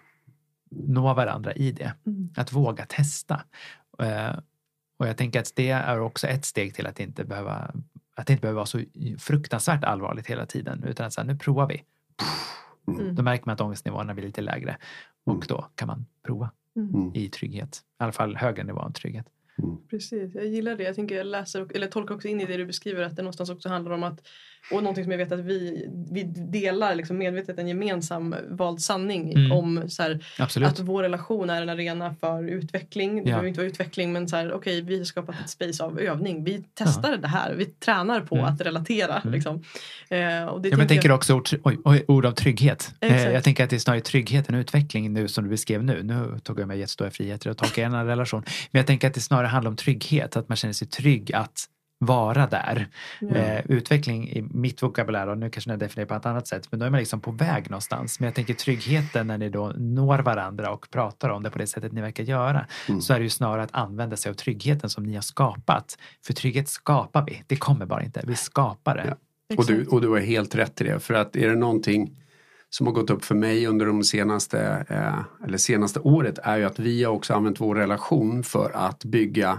nå 0.71 1.15
varandra 1.15 1.53
i 1.53 1.73
det. 1.73 1.93
Mm. 2.07 2.29
Att 2.37 2.53
våga 2.53 2.87
testa. 2.87 3.43
Eh, 3.99 4.39
och 4.99 5.09
jag 5.09 5.17
tänker 5.17 5.41
att 5.41 5.53
det 5.57 5.71
är 5.71 6.01
också 6.01 6.27
ett 6.27 6.45
steg 6.45 6.75
till 6.75 6.87
att 6.87 7.01
inte 7.01 7.25
behöva 7.25 7.75
att 8.17 8.27
det 8.27 8.33
inte 8.33 8.41
behöver 8.41 8.57
vara 8.57 8.67
så 8.67 8.81
fruktansvärt 9.19 9.85
allvarligt 9.85 10.27
hela 10.27 10.47
tiden 10.47 10.85
utan 10.85 11.07
att 11.07 11.13
säga, 11.13 11.25
nu 11.25 11.37
provar 11.39 11.67
vi. 11.69 11.83
Mm. 12.89 13.15
Då 13.15 13.23
märker 13.23 13.47
man 13.47 13.53
att 13.53 13.61
ångestnivåerna 13.61 14.15
blir 14.15 14.25
lite 14.27 14.41
lägre 14.41 14.77
och 15.25 15.33
Mm. 15.35 15.45
då 15.49 15.67
kan 15.75 15.87
man 15.89 16.07
prova 16.27 16.51
Mm. 16.77 17.11
i 17.15 17.29
trygghet. 17.29 17.83
I 18.01 18.03
alla 18.03 18.13
fall 18.13 18.37
högre 18.37 18.65
nivå 18.65 18.79
av 18.81 18.91
trygghet. 18.91 19.27
Precis, 19.91 20.35
jag 20.35 20.47
gillar 20.47 20.77
det. 20.77 20.83
Jag, 20.83 20.95
tänker 20.95 21.17
jag 21.17 21.27
läser, 21.27 21.67
eller 21.77 21.87
tolkar 21.87 22.15
också 22.15 22.29
in 22.29 22.41
i 22.41 22.45
det 22.47 22.57
du 22.57 22.67
beskriver 22.67 23.03
att 23.03 23.17
det 23.17 23.23
någonstans 23.23 23.51
också 23.51 23.69
handlar 23.69 23.93
om 23.93 24.03
att 24.03 24.21
och 24.73 24.83
någonting 24.83 25.05
som 25.05 25.11
jag 25.11 25.19
vet 25.19 25.33
att 25.33 25.41
vi, 25.41 25.89
vi 26.13 26.23
delar 26.53 26.95
liksom 26.95 27.19
medvetet 27.19 27.59
en 27.59 27.69
gemensam 27.69 28.35
vald 28.51 28.81
sanning 28.81 29.33
Mm. 29.33 29.53
om 29.53 29.85
så 29.91 30.03
här, 30.03 30.25
att 30.65 30.79
vår 30.81 31.03
relation 31.03 31.51
är 31.51 31.63
en 31.63 31.69
arena 31.69 32.15
för 32.21 32.45
utveckling. 32.49 33.15
Det 33.15 33.21
Ja. 33.21 33.25
behöver 33.25 33.49
inte 33.49 33.61
vara 33.61 33.69
utveckling 33.69 34.13
men 34.13 34.29
så 34.29 34.37
här, 34.37 34.53
okej 34.53 34.81
vi 34.83 34.99
har 34.99 35.05
skapat 35.05 35.41
ett 35.45 35.51
space 35.51 35.85
av 35.85 36.01
övning. 36.01 36.45
Vi 36.45 36.65
testar 36.75 37.17
det 37.17 37.29
här. 37.29 37.55
Vi 37.55 37.65
tränar 37.65 38.21
på 38.21 38.35
Mm. 38.35 38.47
att 38.47 38.61
relatera. 38.61 39.21
Mm. 39.21 39.35
Liksom. 39.35 39.55
Eh, 40.09 40.45
och 40.45 40.61
det 40.63 40.69
Ja, 40.69 40.77
men 40.77 40.87
tänker 40.87 40.87
tänker 40.87 41.13
också 41.13 41.35
ord, 41.35 41.49
oj, 41.63 41.79
oj, 41.85 42.05
ord 42.09 42.27
av 42.27 42.33
trygghet. 42.33 42.95
Eh, 43.01 43.33
jag 43.33 43.45
tänker 43.45 43.65
att 43.65 43.71
det 43.71 43.77
är 43.77 43.81
snarare 43.81 44.01
trygghet 44.01 44.49
än 44.49 44.55
utveckling 44.55 45.13
nu 45.13 45.29
som 45.29 45.45
du 45.45 45.51
beskrev 45.51 45.85
nu. 45.85 46.03
Nu 46.03 46.39
tog 46.43 46.61
jag 46.61 46.69
mig 46.69 46.79
jättestora 46.79 47.11
friheter 47.11 47.51
att 47.51 47.59
tolka 47.59 47.85
en 47.85 48.07
relation. 48.07 48.43
Men 48.71 48.79
jag 48.79 48.87
tänker 48.87 49.09
att 49.09 49.15
det 49.15 49.21
snarare 49.21 49.44
handlar 49.49 49.71
om 49.71 49.77
trygghet, 49.77 50.37
att 50.37 50.49
man 50.49 50.57
känner 50.57 50.73
sig 50.75 50.89
trygg 50.89 51.35
att 51.35 51.65
vara 51.99 52.47
där. 52.47 52.89
Ja. 53.21 53.29
Eh, 53.29 53.61
utveckling 53.69 54.29
i 54.29 54.43
mitt 54.43 54.83
vokabulär, 54.83 55.27
och 55.29 55.39
nu 55.39 55.51
kanske 55.51 55.71
jag 55.71 55.79
definierar 55.79 56.09
på 56.09 56.15
ett 56.15 56.27
annat 56.27 56.47
sätt, 56.47 56.67
men 56.71 56.81
då 56.81 56.87
är 56.87 56.91
man 56.91 57.01
liksom 57.01 57.21
på 57.21 57.31
väg 57.31 57.71
någonstans. 57.71 58.21
Men 58.21 58.25
jag 58.25 58.35
tänker 58.35 58.55
tryggheten 58.55 59.27
när 59.27 59.39
ni 59.39 59.49
då 59.49 59.73
når 59.77 60.19
varandra 60.19 60.71
och 60.71 60.91
pratar 60.91 61.29
om 61.29 61.43
det 61.43 61.51
på 61.51 61.59
det 61.59 61.67
sättet 61.67 61.93
ni 61.93 62.01
verkar 62.01 62.25
göra, 62.25 62.67
Mm. 62.89 63.01
så 63.01 63.13
är 63.15 63.19
det 63.19 63.23
ju 63.23 63.31
snarare 63.31 63.63
att 63.63 63.75
använda 63.75 64.17
sig 64.17 64.31
av 64.31 64.35
tryggheten 64.35 64.91
som 64.91 65.05
ni 65.05 65.15
har 65.15 65.23
skapat. 65.23 65.99
För 66.27 66.33
trygghet 66.33 66.69
skapar 66.69 67.25
vi, 67.27 67.43
det 67.47 67.57
kommer 67.57 67.87
bara 67.87 68.03
inte, 68.03 68.23
vi 68.27 68.37
skapar 68.37 68.95
det. 68.97 69.05
Ja. 69.49 69.57
Och 69.57 69.67
du, 69.67 69.87
och 69.87 70.01
du 70.01 70.09
har 70.09 70.19
helt 70.21 70.55
rätt 70.55 70.81
i 70.81 70.85
det. 70.85 71.01
För 71.01 71.15
att 71.15 71.37
är 71.37 71.49
det 71.49 71.55
någonting 71.57 72.17
som 72.77 72.87
har 72.87 72.95
gått 72.95 73.11
upp 73.11 73.25
för 73.25 73.35
mig 73.35 73.67
under 73.67 73.87
de 73.87 74.05
senaste, 74.05 74.87
eh, 74.89 75.47
eller 75.47 75.59
senaste 75.59 76.01
året 76.01 76.39
är 76.43 76.57
ju 76.57 76.65
att 76.65 76.79
vi 76.79 77.05
har 77.05 77.13
också 77.13 77.35
använt 77.35 77.61
vår 77.61 77.75
relation 77.75 78.43
för 78.43 78.71
att 78.75 79.05
bygga 79.05 79.59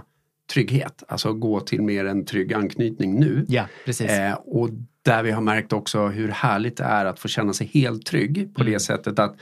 trygghet. 0.52 1.02
Alltså 1.08 1.32
gå 1.32 1.60
till 1.60 1.82
mer 1.82 2.04
en 2.04 2.24
trygg 2.24 2.52
anknytning 2.54 3.20
nu. 3.20 3.44
Ja, 3.48 3.64
precis. 3.84 4.10
Eh, 4.10 4.34
och 4.34 4.68
där 5.02 5.22
vi 5.22 5.30
har 5.30 5.42
märkt 5.42 5.72
också 5.72 6.06
hur 6.06 6.28
härligt 6.28 6.76
det 6.76 6.84
är 6.84 7.04
att 7.04 7.18
få 7.18 7.28
känna 7.28 7.52
sig 7.52 7.66
helt 7.74 8.06
trygg 8.06 8.54
på 8.54 8.60
Mm. 8.60 8.72
det 8.72 8.80
sättet 8.80 9.18
att 9.18 9.36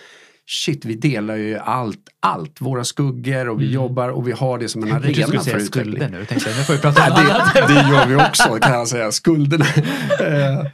shit, 0.46 0.84
vi 0.84 0.94
delar 0.94 1.36
ju 1.36 1.58
allt, 1.58 1.98
allt, 2.20 2.60
våra 2.60 2.84
skuggor 2.84 3.48
och 3.48 3.60
vi 3.60 3.64
Mm. 3.64 3.74
jobbar 3.74 4.08
och 4.08 4.28
vi 4.28 4.32
har 4.32 4.58
det 4.58 4.68
som 4.68 4.82
en 4.82 4.88
Jag 4.88 4.96
arena 4.96 5.14
skulle 5.14 5.26
för 5.26 5.36
utveckling. 5.50 5.66
skulder 5.66 6.08
nu. 6.08 6.24
Tänkte 6.24 6.50
jag, 6.50 6.58
nu 6.58 6.64
får 6.64 6.72
vi 6.74 6.78
prata 6.80 7.04
om 7.06 7.12
annat. 7.12 7.54
det, 7.54 7.60
det 7.74 7.88
gör 7.90 8.06
vi 8.06 8.16
också 8.16 8.58
kan 8.60 8.72
jag 8.74 8.88
säga, 8.88 9.12
skulderna. 9.12 9.64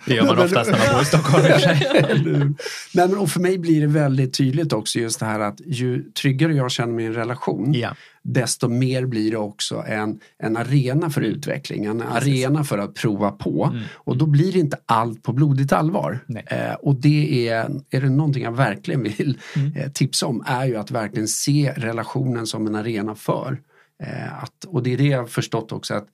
Det 0.07 0.15
gör 0.15 0.25
man 0.27 0.37
men- 0.37 0.45
oftast 0.45 0.71
när 0.71 0.79
man 0.79 0.87
bor 0.95 1.03
i 1.03 1.05
Stockholm. 1.05 1.47
i 1.47 1.61
sig. 1.61 1.87
Nej, 2.95 3.09
men 3.09 3.19
och 3.19 3.31
för 3.31 3.41
mig 3.41 3.59
blir 3.59 3.81
det 3.81 3.87
väldigt 3.87 4.35
tydligt 4.35 4.73
också 4.73 4.99
just 4.99 5.21
det 5.21 5.27
här 5.27 5.41
att 5.41 5.61
ju 5.67 6.03
tryggare 6.03 6.53
jag 6.55 6.71
känner 6.71 6.93
mig 6.93 7.05
i 7.05 7.09
en 7.09 7.15
relation 7.15 7.75
Ja, 7.75 7.95
desto 8.23 8.69
mer 8.69 9.07
blir 9.07 9.31
det 9.31 9.37
också 9.37 9.85
en, 9.87 10.21
en 10.39 10.57
arena 10.57 11.11
för 11.11 11.21
utveckling, 11.21 11.85
en 11.85 11.99
Precis. 12.01 12.17
arena 12.47 12.65
för 12.65 12.79
att 12.79 12.95
prova 12.95 13.31
på. 13.31 13.65
Mm. 13.73 13.83
Och 13.95 14.17
då 14.17 14.27
blir 14.27 14.53
det 14.53 14.59
inte 14.59 14.79
allt 14.87 15.23
på 15.23 15.33
blodigt 15.33 15.73
allvar. 15.73 16.19
Eh, 16.47 16.75
och 16.75 16.95
det 16.95 17.49
är, 17.49 17.71
är 17.91 18.01
det 18.01 18.11
någonting 18.11 18.43
jag 18.43 18.57
verkligen 18.57 19.03
vill 19.03 19.39
Mm. 19.57 19.77
eh, 19.77 19.91
tipsa 19.91 20.27
om 20.27 20.43
är 20.47 20.67
ju 20.67 20.77
att 20.77 20.91
verkligen 20.91 21.29
se 21.29 21.73
relationen 21.77 22.47
som 22.47 22.67
en 22.67 22.75
arena 22.75 23.15
för. 23.15 23.61
Eh, 24.03 24.43
att, 24.43 24.65
och 24.67 24.83
det 24.83 24.93
är 24.93 24.99
det 24.99 25.07
jag 25.07 25.31
förstått 25.31 25.73
också 25.73 25.95
att 25.95 26.07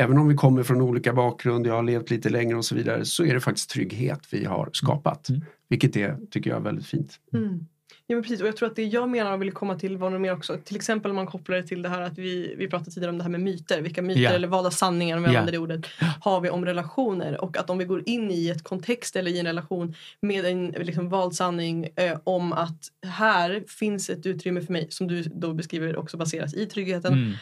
även 0.00 0.18
om 0.18 0.28
vi 0.28 0.34
kommer 0.34 0.62
från 0.62 0.80
olika 0.80 1.12
bakgrund, 1.12 1.66
jag 1.66 1.74
har 1.74 1.82
levt 1.82 2.10
lite 2.10 2.28
längre 2.28 2.56
och 2.56 2.64
så 2.64 2.74
vidare, 2.74 3.04
så 3.04 3.24
är 3.24 3.34
det 3.34 3.40
faktiskt 3.40 3.70
trygghet 3.70 4.20
vi 4.30 4.44
har 4.44 4.70
skapat. 4.72 5.28
Mm. 5.28 5.42
Vilket 5.68 5.96
är, 5.96 6.16
tycker 6.30 6.50
jag 6.50 6.58
är 6.58 6.62
väldigt 6.64 6.86
fint. 6.86 7.14
Mm. 7.32 7.66
Ja 8.10 8.14
men 8.16 8.22
precis 8.22 8.40
och 8.40 8.46
jag 8.48 8.56
tror 8.56 8.68
att 8.68 8.76
det 8.76 8.84
jag 8.84 9.08
menar 9.08 9.32
och 9.32 9.42
vill 9.42 9.52
komma 9.52 9.78
till 9.78 9.96
var 9.96 10.10
nog 10.10 10.20
mer 10.20 10.32
också 10.32 10.56
till 10.64 10.76
exempel 10.76 11.10
om 11.10 11.16
man 11.16 11.26
kopplar 11.26 11.56
det 11.56 11.62
till 11.62 11.82
det 11.82 11.88
här 11.88 12.00
att 12.00 12.18
vi, 12.18 12.54
vi 12.58 12.68
pratade 12.68 12.90
tidigare 12.90 13.10
om 13.12 13.18
det 13.18 13.24
här 13.24 13.30
med 13.30 13.40
myter. 13.40 13.80
Vilka 13.82 14.02
myter 14.02 14.20
Ja. 14.20 14.30
eller 14.30 14.48
valda 14.48 14.70
sanningar 14.70 15.16
om 15.16 15.24
jag 15.24 15.32
Ja. 15.34 15.38
använder 15.38 15.52
det 15.52 15.58
ordet 15.58 15.86
har 16.20 16.40
vi 16.40 16.50
om 16.50 16.64
relationer 16.64 17.40
och 17.40 17.56
att 17.58 17.70
om 17.70 17.78
vi 17.78 17.84
går 17.84 18.02
in 18.08 18.30
i 18.30 18.48
ett 18.48 18.62
kontext 18.64 19.16
eller 19.16 19.30
i 19.30 19.38
en 19.38 19.46
relation 19.46 19.94
med 20.20 20.44
en 20.44 20.66
liksom, 20.66 21.08
vald 21.08 21.34
sanning 21.34 21.88
eh, 21.96 22.18
om 22.24 22.52
att 22.52 22.78
här 23.06 23.64
finns 23.68 24.10
ett 24.10 24.26
utrymme 24.26 24.60
för 24.60 24.72
mig 24.72 24.86
som 24.90 25.06
du 25.06 25.22
då 25.22 25.52
beskriver 25.54 25.96
också 25.96 26.16
baseras 26.16 26.54
i 26.54 26.66
tryggheten 26.66 27.12
mm. 27.12 27.32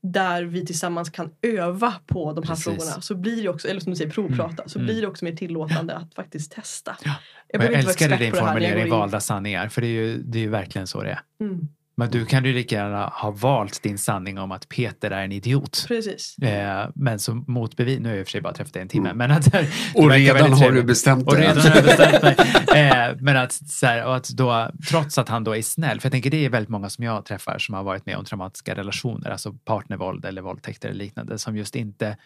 där 0.00 0.42
vi 0.42 0.66
tillsammans 0.66 1.10
kan 1.10 1.30
öva 1.42 1.94
på 2.06 2.32
de 2.32 2.42
här 2.42 2.48
Precis. 2.48 2.64
frågorna 2.64 3.00
så 3.00 3.14
blir 3.14 3.42
det 3.42 3.48
också, 3.48 3.68
eller 3.68 3.80
som 3.80 3.92
du 3.92 3.96
säger 3.96 4.10
provprata, 4.10 4.68
så 4.68 4.78
Mm. 4.78 4.86
blir 4.86 5.00
det 5.02 5.06
också 5.08 5.24
mer 5.24 5.36
tillåtande 5.36 5.94
att 5.94 6.14
faktiskt 6.14 6.52
testa. 6.52 6.96
Ja. 7.04 7.14
Jag 7.54 7.60
Och 7.68 7.72
jag 7.72 7.80
älskade 7.80 8.16
din 8.16 8.32
formulering 8.32 8.90
valda 8.90 9.20
sanningar, 9.20 9.68
för 9.68 9.80
det 9.80 9.86
är 9.86 9.90
ju, 9.90 10.22
det 10.22 10.38
är 10.38 10.42
ju 10.42 10.48
verkligen 10.48 10.86
så 10.86 11.02
det 11.02 11.10
är. 11.10 11.20
Mm. 11.40 11.68
Men 11.96 12.10
du 12.10 12.26
kan 12.26 12.44
ju 12.44 12.52
lika 12.52 12.74
gärna 12.74 13.06
ha 13.06 13.30
valt 13.30 13.82
din 13.82 13.98
sanning 13.98 14.38
om 14.38 14.52
att 14.52 14.68
Peter 14.68 15.10
är 15.10 15.24
en 15.24 15.32
idiot. 15.32 15.84
Precis. 15.88 16.38
Eh, 16.38 16.88
men 16.94 17.18
som 17.18 17.44
motbevis, 17.48 17.98
nu 18.00 18.08
har 18.08 18.14
jag 18.14 18.20
i 18.20 18.22
och 18.22 18.26
för 18.26 18.30
sig 18.30 18.40
bara 18.40 18.52
träffat 18.52 18.72
dig 18.72 18.82
en 18.82 18.88
timme, 18.88 19.10
Mm. 19.10 19.18
men 19.18 19.30
att... 19.30 19.46
Och 19.94 20.10
redan 20.10 20.52
har 20.52 20.72
du 20.72 20.82
bestämt 20.82 21.26
Och 21.26 21.34
det. 21.34 21.40
redan 21.40 21.58
har 21.58 21.74
jag 21.74 21.84
bestämt 21.84 22.22
mig. 22.22 22.36
Eh, 22.74 23.16
men 23.20 23.36
att, 23.36 23.52
så 23.52 23.86
här, 23.86 24.04
och 24.04 24.16
att 24.16 24.28
då, 24.28 24.70
trots 24.90 25.18
att 25.18 25.28
han 25.28 25.44
då 25.44 25.56
är 25.56 25.62
snäll, 25.62 26.00
för 26.00 26.06
jag 26.06 26.12
tänker 26.12 26.30
det 26.30 26.44
är 26.44 26.48
väldigt 26.50 26.68
många 26.68 26.90
som 26.90 27.04
jag 27.04 27.24
träffar 27.24 27.58
som 27.58 27.74
har 27.74 27.82
varit 27.82 28.06
med 28.06 28.16
om 28.16 28.24
traumatiska 28.24 28.74
relationer, 28.74 29.30
alltså 29.30 29.52
partnervåld 29.52 30.24
eller 30.24 30.42
våldtäkter 30.42 30.88
eller 30.88 30.98
liknande, 30.98 31.38
som 31.38 31.56
just 31.56 31.76
inte 31.76 32.16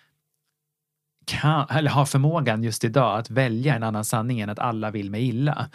kan, 1.28 1.66
eller 1.70 1.90
har 1.90 2.04
förmågan 2.06 2.64
just 2.64 2.84
idag 2.84 3.18
att 3.18 3.30
välja 3.30 3.74
en 3.74 3.82
annan 3.82 4.04
sanning 4.04 4.40
än 4.40 4.50
att 4.50 4.58
alla 4.58 4.90
vill 4.90 5.10
mig 5.10 5.28
illa. 5.28 5.68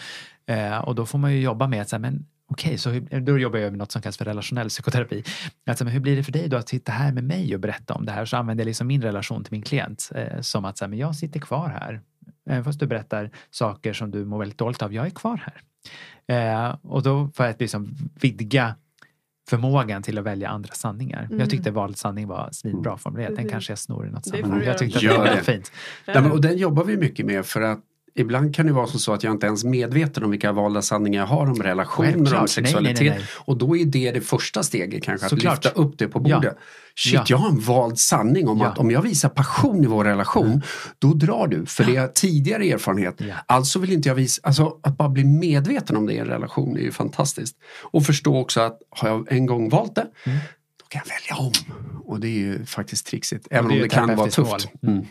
Eh, 0.46 0.78
och 0.78 0.96
då 0.96 1.06
får 1.06 1.18
man 1.18 1.34
ju 1.34 1.42
jobba 1.42 1.68
med 1.68 1.82
att 1.82 1.90
säga, 1.90 2.00
men 2.00 2.26
okej, 2.52 2.78
så 2.78 2.90
hur, 2.90 3.20
då 3.20 3.40
jobbar 3.40 3.60
jag 3.60 3.72
med 3.72 3.78
något 3.78 3.92
som 3.92 4.02
kallas 4.02 4.18
för 4.18 4.26
relationell 4.26 4.70
psykoterapi. 4.70 5.24
Alltså, 5.68 5.84
men 5.84 5.94
hur 5.94 6.00
blir 6.00 6.16
det 6.16 6.24
för 6.24 6.32
dig 6.32 6.48
då 6.48 6.58
att 6.58 6.70
sitta 6.70 6.92
här 6.92 7.12
med 7.12 7.24
mig 7.24 7.56
och 7.56 7.62
berätta 7.62 7.94
om 7.94 8.06
det 8.06 8.12
här? 8.12 8.26
Så 8.26 8.38
använder 8.38 8.64
jag 8.64 8.68
liksom 8.68 8.88
min 8.88 9.02
relation 9.02 9.44
till 9.44 9.54
min 9.54 9.62
klient 9.62 10.12
eh, 10.16 10.42
som 10.42 10.66
att 10.66 10.78
säga, 10.78 10.90
men 10.90 11.00
jag 11.00 11.16
sitter 11.16 11.40
kvar 11.40 11.70
här. 11.70 12.02
Även 12.50 12.64
fast 12.64 12.80
du 12.80 12.88
berättar 12.88 13.32
saker 13.52 13.94
som 13.94 14.12
du 14.12 14.26
mår 14.26 14.40
väldigt 14.40 14.58
dåligt 14.58 14.82
av, 14.82 14.94
jag 14.94 15.06
är 15.06 15.10
kvar 15.10 15.44
här. 15.46 15.62
Eh, 16.28 16.76
och 16.82 17.04
då 17.04 17.30
för 17.36 17.50
att 17.50 17.60
liksom 17.60 17.96
vidga 18.22 18.76
förmågan 19.54 20.04
till 20.04 20.18
att 20.18 20.26
välja 20.26 20.50
andra 20.50 20.74
sanningar. 20.74 21.24
Mm. 21.24 21.40
Jag 21.40 21.50
tyckte 21.50 21.72
valet 21.72 21.98
sanning 21.98 22.28
var 22.28 22.50
svinbra 22.52 22.98
formulerat. 22.98 23.30
Den 23.30 23.38
Precis. 23.38 23.52
kanske 23.52 23.72
jag 23.72 23.80
snor 23.80 24.08
i 24.08 24.12
något 24.12 24.26
sammanhang. 24.26 24.64
Jag 24.64 24.78
tyckte 24.78 24.98
att 24.98 25.26
det 25.26 25.32
var 25.32 25.38
fint. 25.38 25.72
Men, 26.06 26.32
och 26.32 26.42
den 26.42 26.58
jobbar 26.58 26.84
vi 26.84 26.98
mycket 26.98 27.26
med 27.26 27.46
för 27.46 27.62
att 27.62 27.80
ibland 28.16 28.56
kan 28.56 28.66
det 28.66 28.74
vara 28.74 28.88
som 28.88 29.00
så 29.00 29.14
att 29.14 29.24
jag 29.24 29.32
inte 29.34 29.46
ens 29.46 29.64
är 29.64 29.68
medveten 29.68 30.24
om 30.24 30.32
vilka 30.32 30.52
valda 30.52 30.82
sanningar 30.82 31.22
jag 31.22 31.28
har 31.28 31.48
om 31.50 31.64
relationer 31.64 32.34
och 32.36 32.42
om 32.42 32.48
sexualitet. 32.48 33.00
nej, 33.00 33.10
nej, 33.10 33.18
nej. 33.20 33.28
Och 33.46 33.58
då 33.58 33.78
är 33.78 33.86
det 33.86 34.12
det 34.12 34.22
första 34.22 34.64
steget 34.64 35.04
kanske, 35.04 35.26
att 35.26 35.30
Såklart. 35.30 35.66
lyfta 35.66 35.80
upp 35.82 35.98
det 35.98 36.08
på 36.08 36.22
Ja. 36.26 36.36
bordet. 36.36 36.58
Shit, 36.96 37.14
Ja. 37.14 37.26
jag 37.28 37.38
har 37.38 37.50
en 37.50 37.60
vald 37.60 38.00
sanning 38.00 38.48
om 38.48 38.58
Ja. 38.60 38.66
att 38.68 38.78
om 38.78 38.92
jag 38.92 39.02
visar 39.02 39.30
passion 39.30 39.84
i 39.84 39.88
vår 39.88 40.04
relation, 40.04 40.62
då 41.00 41.14
drar 41.14 41.48
du. 41.48 41.66
För 41.66 41.84
det 41.84 41.96
är 41.96 42.08
tidigare 42.08 42.64
erfarenhet. 42.72 43.16
Ja. 43.18 43.36
Alltså 43.46 43.80
vill 43.80 43.92
inte 43.92 44.10
jag 44.10 44.16
visa, 44.16 44.42
alltså 44.44 44.80
att 44.84 44.98
bara 44.98 45.10
bli 45.10 45.24
medveten 45.24 45.98
om 45.98 46.06
det 46.06 46.14
i 46.14 46.18
en 46.18 46.28
relation 46.28 46.78
är 46.78 46.82
ju 46.82 46.92
fantastiskt. 46.92 47.58
Och 47.84 48.04
förstå 48.06 48.38
också 48.38 48.62
att 48.62 48.80
har 48.90 49.10
jag 49.10 49.32
en 49.32 49.46
gång 49.46 49.70
valt 49.70 49.96
det, 49.96 50.08
Mm. 50.26 50.38
då 50.80 50.86
kan 50.88 51.02
jag 51.06 51.14
välja 51.36 51.46
om. 51.48 51.52
Och 52.06 52.20
det 52.20 52.28
är 52.28 52.40
ju 52.40 52.66
faktiskt 52.66 53.06
trixigt, 53.08 53.48
även 53.52 53.72
om 53.72 53.80
det 53.80 53.90
kan 53.90 54.16
vara 54.16 54.30
tufft. 54.30 54.68
Mm. 54.84 55.06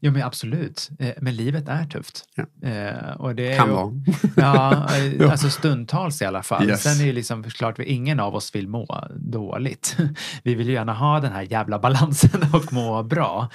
Ja 0.00 0.10
men 0.10 0.22
absolut. 0.22 0.88
Eh, 0.98 1.12
Men 1.20 1.36
livet 1.36 1.68
är 1.68 1.84
tufft. 1.84 2.24
Ja. 2.34 2.68
Eh, 2.68 3.10
Och 3.20 3.34
det 3.34 3.56
Kan 3.56 3.66
ju- 3.68 3.74
vara. 3.74 3.92
Ja, 4.36 4.88
eh, 4.96 5.14
Ja. 5.14 5.30
alltså 5.30 5.50
stundtals 5.50 6.22
i 6.22 6.24
alla 6.24 6.42
fall. 6.42 6.68
Yes. 6.68 6.82
Sen 6.82 6.92
är 6.92 6.98
det 6.98 7.04
ju 7.04 7.12
liksom 7.12 7.42
klart, 7.44 7.78
ingen 7.78 8.20
av 8.20 8.34
oss 8.34 8.54
vill 8.54 8.68
må 8.68 9.08
dåligt. 9.16 9.96
Vi 10.42 10.54
vill 10.54 10.66
ju 10.66 10.72
gärna 10.72 10.94
ha 10.94 11.20
den 11.20 11.32
här 11.32 11.42
jävla 11.42 11.78
balansen 11.78 12.40
och 12.52 12.72
må 12.72 13.02
bra. 13.02 13.48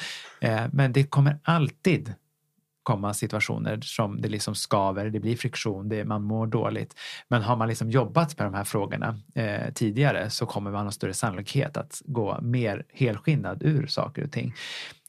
Men 0.71 0.93
det 0.93 1.03
kommer 1.03 1.39
alltid 1.43 2.13
komma 2.83 3.13
situationer 3.13 3.79
som 3.81 4.21
det 4.21 4.29
liksom 4.29 4.55
skaver, 4.55 5.09
det 5.09 5.19
blir 5.19 5.37
friktion, 5.37 5.89
det, 5.89 6.05
man 6.05 6.23
mår 6.23 6.47
dåligt. 6.47 6.95
Men 7.27 7.41
har 7.41 7.55
man 7.55 7.67
liksom 7.67 7.91
jobbat 7.91 8.37
med 8.39 8.47
de 8.47 8.53
här 8.53 8.63
frågorna 8.63 9.19
eh, 9.35 9.73
tidigare 9.73 10.29
så 10.29 10.45
kommer 10.45 10.71
man 10.71 10.85
ha 10.85 10.91
större 10.91 11.13
sannolikhet 11.13 11.77
att 11.77 12.01
gå 12.05 12.37
mer 12.41 12.83
helskinnad 12.93 13.63
ur 13.63 13.87
saker 13.87 14.23
och 14.23 14.31
ting. 14.31 14.53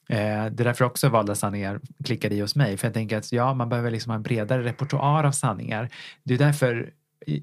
Eh, 0.09 0.17
det 0.17 0.63
är 0.63 0.65
därför 0.65 0.85
också 0.85 1.09
valda 1.09 1.35
sanningar 1.35 1.81
klickar 2.05 2.33
i 2.33 2.41
hos 2.41 2.57
mig. 2.57 2.77
För 2.77 2.87
jag 2.87 2.95
tänker 2.95 3.19
att 3.19 3.33
ja, 3.33 3.55
man 3.55 3.69
behöver 3.69 3.91
liksom 3.91 4.11
ha 4.11 4.17
en 4.17 4.23
bredare 4.23 4.63
repertoar 4.63 5.25
av 5.25 5.33
sanningar. 5.33 5.89
Det 6.23 6.35
är 6.35 6.39
därför 6.39 6.91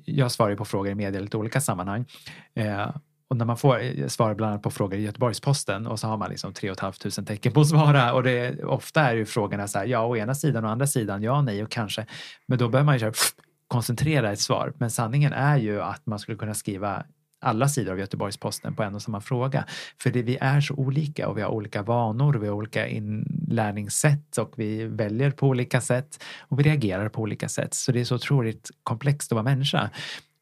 jag 0.06 0.32
svarar 0.32 0.56
på 0.56 0.66
frågor 0.66 0.92
i 0.92 0.96
media 0.96 1.20
i 1.20 1.24
lite 1.24 1.38
olika 1.38 1.62
sammanhang. 1.62 2.06
Eh, 2.54 2.90
och 3.28 3.38
när 3.38 3.46
man 3.46 3.58
får 3.58 3.82
eh, 3.82 4.08
svar 4.08 4.34
bland 4.34 4.52
annat 4.52 4.64
på 4.64 4.72
frågor 4.72 5.00
i 5.00 5.02
Göteborgs-Posten 5.02 5.88
och 5.88 6.00
så 6.00 6.08
har 6.08 6.18
man 6.18 6.30
liksom 6.30 6.54
3 6.54 6.76
500 6.76 7.24
tecken 7.26 7.52
på 7.52 7.62
att 7.62 7.68
svara 7.68 8.14
och 8.14 8.24
det, 8.24 8.64
ofta 8.64 9.02
är 9.02 9.14
ju 9.14 9.26
frågorna 9.26 9.68
så 9.68 9.80
här, 9.80 9.86
ja 9.86 10.06
å 10.06 10.18
ena 10.18 10.36
sidan 10.36 10.64
och 10.64 10.70
å 10.70 10.72
andra 10.72 10.88
sidan, 10.88 11.24
ja 11.24 11.42
nej 11.42 11.64
och 11.64 11.72
kanske. 11.72 12.06
Men 12.48 12.58
då 12.58 12.70
behöver 12.70 12.86
man 12.86 12.96
ju 12.96 13.00
så 13.00 13.06
här, 13.06 13.12
pff, 13.12 13.34
koncentrera 13.68 14.32
ett 14.32 14.40
svar. 14.40 14.74
Men 14.78 14.92
sanningen 14.92 15.34
är 15.34 15.58
ju 15.58 15.82
att 15.82 16.06
man 16.06 16.20
skulle 16.20 16.38
kunna 16.38 16.54
skriva 16.54 17.04
alla 17.42 17.70
sidor 17.70 17.92
av 17.92 18.00
Göteborgs-Posten 18.00 18.76
på 18.76 18.84
en 18.84 18.96
och 18.96 19.02
samma 19.02 19.22
fråga. 19.22 19.66
För 19.98 20.10
det, 20.10 20.22
vi 20.22 20.38
är 20.42 20.62
så 20.62 20.74
olika 20.74 21.28
och 21.28 21.38
vi 21.38 21.42
har 21.42 21.50
olika 21.50 21.84
vanor, 21.84 22.34
vi 22.34 22.48
har 22.48 22.56
olika 22.56 22.88
inlärningssätt 22.88 24.38
och 24.38 24.54
vi 24.56 24.86
väljer 24.86 25.32
på 25.32 25.48
olika 25.48 25.82
sätt 25.82 26.24
och 26.40 26.60
vi 26.60 26.64
reagerar 26.64 27.10
på 27.10 27.22
olika 27.22 27.50
sätt. 27.50 27.74
Så 27.74 27.92
det 27.92 28.00
är 28.00 28.06
så 28.06 28.16
otroligt 28.16 28.70
komplext 28.84 29.32
att 29.32 29.36
vara 29.36 29.44
människa. 29.44 29.90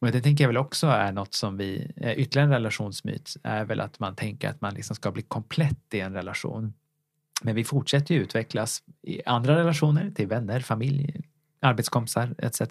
Och 0.02 0.12
det 0.12 0.22
tänker 0.22 0.44
jag 0.44 0.50
väl 0.50 0.58
också 0.58 0.88
är 0.88 1.12
något 1.12 1.34
som 1.34 1.58
vi, 1.58 1.92
eh, 1.96 2.12
ytterligare 2.14 2.48
en 2.48 2.54
relationsmyt 2.54 3.38
är 3.44 3.66
väl 3.66 3.80
att 3.80 4.00
man 4.00 4.16
tänker 4.16 4.50
att 4.50 4.62
man 4.62 4.74
liksom 4.74 4.96
ska 4.96 5.12
bli 5.12 5.22
komplett 5.22 5.94
i 5.94 6.00
en 6.00 6.14
relation. 6.14 6.74
Men 7.42 7.56
vi 7.56 7.64
fortsätter 7.64 8.16
ju 8.16 8.22
utvecklas 8.22 8.84
i 9.04 9.22
andra 9.26 9.56
relationer 9.56 10.12
till 10.12 10.28
vänner, 10.28 10.60
familj, 10.60 11.22
arbetskompisar 11.62 12.36
etc. 12.38 12.62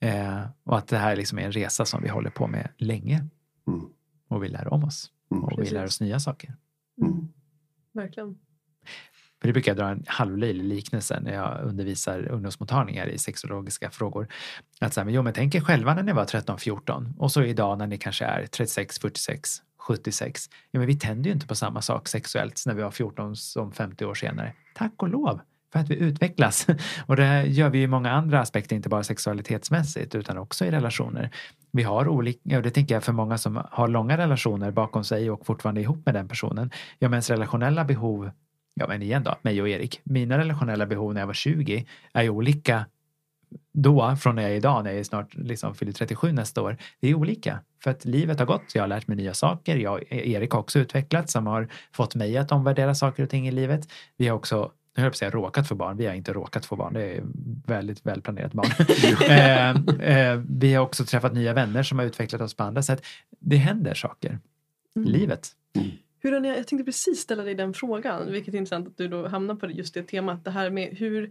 Eh, 0.00 0.40
och 0.64 0.78
att 0.78 0.88
det 0.88 0.98
här 0.98 1.16
liksom 1.16 1.38
är 1.38 1.42
en 1.42 1.52
resa 1.52 1.84
som 1.84 2.02
vi 2.02 2.08
håller 2.08 2.30
på 2.30 2.46
med 2.46 2.68
länge. 2.76 3.26
Mm. 3.68 3.90
Och 4.28 4.44
vi 4.44 4.48
lär 4.48 4.72
om 4.72 4.84
oss. 4.84 5.10
Mm. 5.30 5.44
Och 5.44 5.52
vi 5.52 5.56
Precis. 5.56 5.72
lär 5.72 5.84
oss 5.84 6.00
nya 6.00 6.20
saker. 6.20 6.56
Mm. 7.00 7.28
Verkligen. 7.92 8.38
För 9.40 9.48
det 9.48 9.52
brukar 9.52 9.70
jag 9.70 9.76
dra 9.76 9.88
en 9.88 10.04
halvlöjlig 10.06 10.64
liknelse 10.64 11.20
när 11.20 11.34
jag 11.34 11.64
undervisar 11.64 12.28
ungdomsmottagningar 12.28 13.06
i 13.06 13.18
sexologiska 13.18 13.90
frågor. 13.90 14.28
Att 14.80 14.94
så 14.94 15.00
här, 15.00 15.04
men 15.04 15.14
jo, 15.14 15.22
men 15.22 15.32
tänk 15.32 15.54
er 15.54 15.60
själva 15.60 15.94
när 15.94 16.02
ni 16.02 16.12
var 16.12 16.24
13-14 16.24 17.18
och 17.18 17.32
så 17.32 17.42
idag 17.42 17.78
när 17.78 17.86
ni 17.86 17.98
kanske 17.98 18.24
är 18.24 18.46
36, 18.46 18.98
46, 18.98 19.50
76. 19.78 20.48
Ja, 20.70 20.78
men 20.78 20.86
vi 20.86 20.98
tänder 20.98 21.28
ju 21.28 21.34
inte 21.34 21.46
på 21.46 21.54
samma 21.54 21.82
sak 21.82 22.08
sexuellt 22.08 22.62
när 22.66 22.74
vi 22.74 22.82
var 22.82 22.90
14 22.90 23.36
som 23.36 23.72
50 23.72 24.04
år 24.04 24.14
senare. 24.14 24.52
Tack 24.74 25.02
och 25.02 25.08
lov 25.08 25.40
för 25.72 25.80
att 25.80 25.90
vi 25.90 25.94
utvecklas. 25.94 26.66
Och 27.06 27.16
det 27.16 27.46
gör 27.46 27.70
vi 27.70 27.82
i 27.82 27.86
många 27.86 28.10
andra 28.10 28.40
aspekter, 28.40 28.76
inte 28.76 28.88
bara 28.88 29.02
sexualitetsmässigt 29.02 30.14
utan 30.14 30.38
också 30.38 30.64
i 30.64 30.70
relationer. 30.70 31.30
Vi 31.72 31.82
har 31.82 32.08
olika, 32.08 32.56
och 32.56 32.62
det 32.62 32.70
tänker 32.70 32.94
jag 32.94 33.04
för 33.04 33.12
många 33.12 33.38
som 33.38 33.62
har 33.70 33.88
långa 33.88 34.18
relationer 34.18 34.70
bakom 34.70 35.04
sig 35.04 35.30
och 35.30 35.46
fortfarande 35.46 35.80
ihop 35.80 36.06
med 36.06 36.14
den 36.14 36.28
personen. 36.28 36.70
Ja, 36.98 37.08
men 37.08 37.14
ens 37.14 37.30
relationella 37.30 37.84
behov 37.84 38.30
ja 38.74 38.86
men 38.88 39.02
igen 39.02 39.22
då, 39.24 39.34
mig 39.42 39.62
och 39.62 39.68
Erik. 39.68 40.00
Mina 40.04 40.38
relationella 40.38 40.86
behov 40.86 41.14
när 41.14 41.20
jag 41.20 41.26
var 41.26 41.34
20 41.34 41.86
är 42.12 42.22
ju 42.22 42.30
olika 42.30 42.86
då 43.72 44.16
från 44.16 44.34
när 44.34 44.42
jag 44.42 44.52
är 44.52 44.56
idag 44.56 44.84
när 44.84 44.90
jag 44.90 45.00
är 45.00 45.04
snart 45.04 45.34
liksom 45.34 45.74
fyller 45.74 45.92
37 45.92 46.32
nästa 46.32 46.62
år. 46.62 46.76
Det 47.00 47.08
är 47.08 47.14
olika 47.14 47.60
för 47.82 47.90
att 47.90 48.04
livet 48.04 48.38
har 48.38 48.46
gått. 48.46 48.74
Jag 48.74 48.82
har 48.82 48.88
lärt 48.88 49.06
mig 49.06 49.16
nya 49.16 49.34
saker. 49.34 49.76
Jag, 49.76 50.02
e-, 50.08 50.30
Erik 50.30 50.50
har 50.50 50.60
också 50.60 50.78
utvecklats 50.78 51.32
som 51.32 51.46
har 51.46 51.68
fått 51.92 52.14
mig 52.14 52.36
att 52.36 52.52
omvärdera 52.52 52.94
saker 52.94 53.22
och 53.22 53.30
ting 53.30 53.48
i 53.48 53.52
livet. 53.52 53.88
Vi 54.16 54.28
har 54.28 54.36
också 54.36 54.72
nu 54.98 55.02
höll 55.02 55.06
jag 55.06 55.12
på 55.12 55.14
att 55.14 55.18
säga 55.18 55.30
råkat 55.30 55.68
få 55.68 55.74
barn. 55.74 55.96
Vi 55.96 56.06
har 56.06 56.14
inte 56.14 56.32
råkat 56.32 56.66
få 56.66 56.76
barn. 56.76 56.94
Det 56.94 57.16
är 57.16 57.22
väldigt 57.66 58.06
välplanerat 58.06 58.52
barn. 58.52 58.70
eh, 60.00 60.30
eh, 60.30 60.40
vi 60.48 60.74
har 60.74 60.84
också 60.84 61.04
träffat 61.04 61.34
nya 61.34 61.52
vänner 61.52 61.82
som 61.82 61.98
har 61.98 62.06
utvecklat 62.06 62.40
oss 62.40 62.54
på 62.54 62.62
andra 62.62 62.82
sätt. 62.82 63.02
Det 63.38 63.56
händer 63.56 63.94
saker 63.94 64.38
i 64.94 64.98
Mm. 64.98 65.12
livet. 65.12 65.48
Hur 66.20 66.32
har 66.32 66.40
ni, 66.40 66.48
jag 66.48 66.66
tänkte 66.66 66.84
precis 66.84 67.20
ställa 67.20 67.42
dig 67.42 67.54
den 67.54 67.74
frågan, 67.74 68.32
vilket 68.32 68.54
är 68.54 68.58
intressant 68.58 68.86
att 68.86 68.96
du 68.96 69.08
då 69.08 69.28
hamnar 69.28 69.54
på 69.54 69.70
just 69.70 69.94
det 69.94 70.02
temat. 70.02 70.44
Det 70.44 70.50
här 70.50 70.70
med 70.70 70.88
hur, 70.98 71.26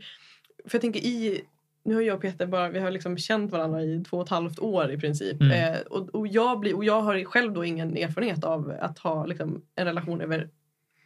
för 0.65 0.76
jag 0.76 0.82
tänker 0.82 0.99
i, 0.99 1.41
nu 1.84 1.95
har 1.95 2.01
jag 2.01 2.15
och 2.15 2.22
Peter 2.22 2.47
bara, 2.47 2.70
vi 2.70 2.80
har 2.80 2.91
liksom 2.91 3.18
känt 3.18 3.51
varandra 3.51 3.84
i 3.84 4.03
två 4.09 4.18
och 4.18 4.24
ett 4.24 4.30
halvt 4.30 4.59
år 4.59 4.91
i 4.91 4.97
princip. 4.97 5.41
Mm. 5.41 5.74
Eh, 5.74 5.80
och, 5.80 6.15
och, 6.15 6.28
jag 6.28 6.59
blir, 6.59 6.76
och 6.76 6.86
jag 6.86 7.01
har 7.01 7.24
själv 7.24 7.53
då 7.53 7.65
ingen 7.65 7.97
erfarenhet 7.97 8.43
av 8.43 8.74
att 8.80 8.99
ha 8.99 9.26
liksom, 9.26 9.61
en 9.76 9.86
relation 9.86 10.22
över 10.22 10.49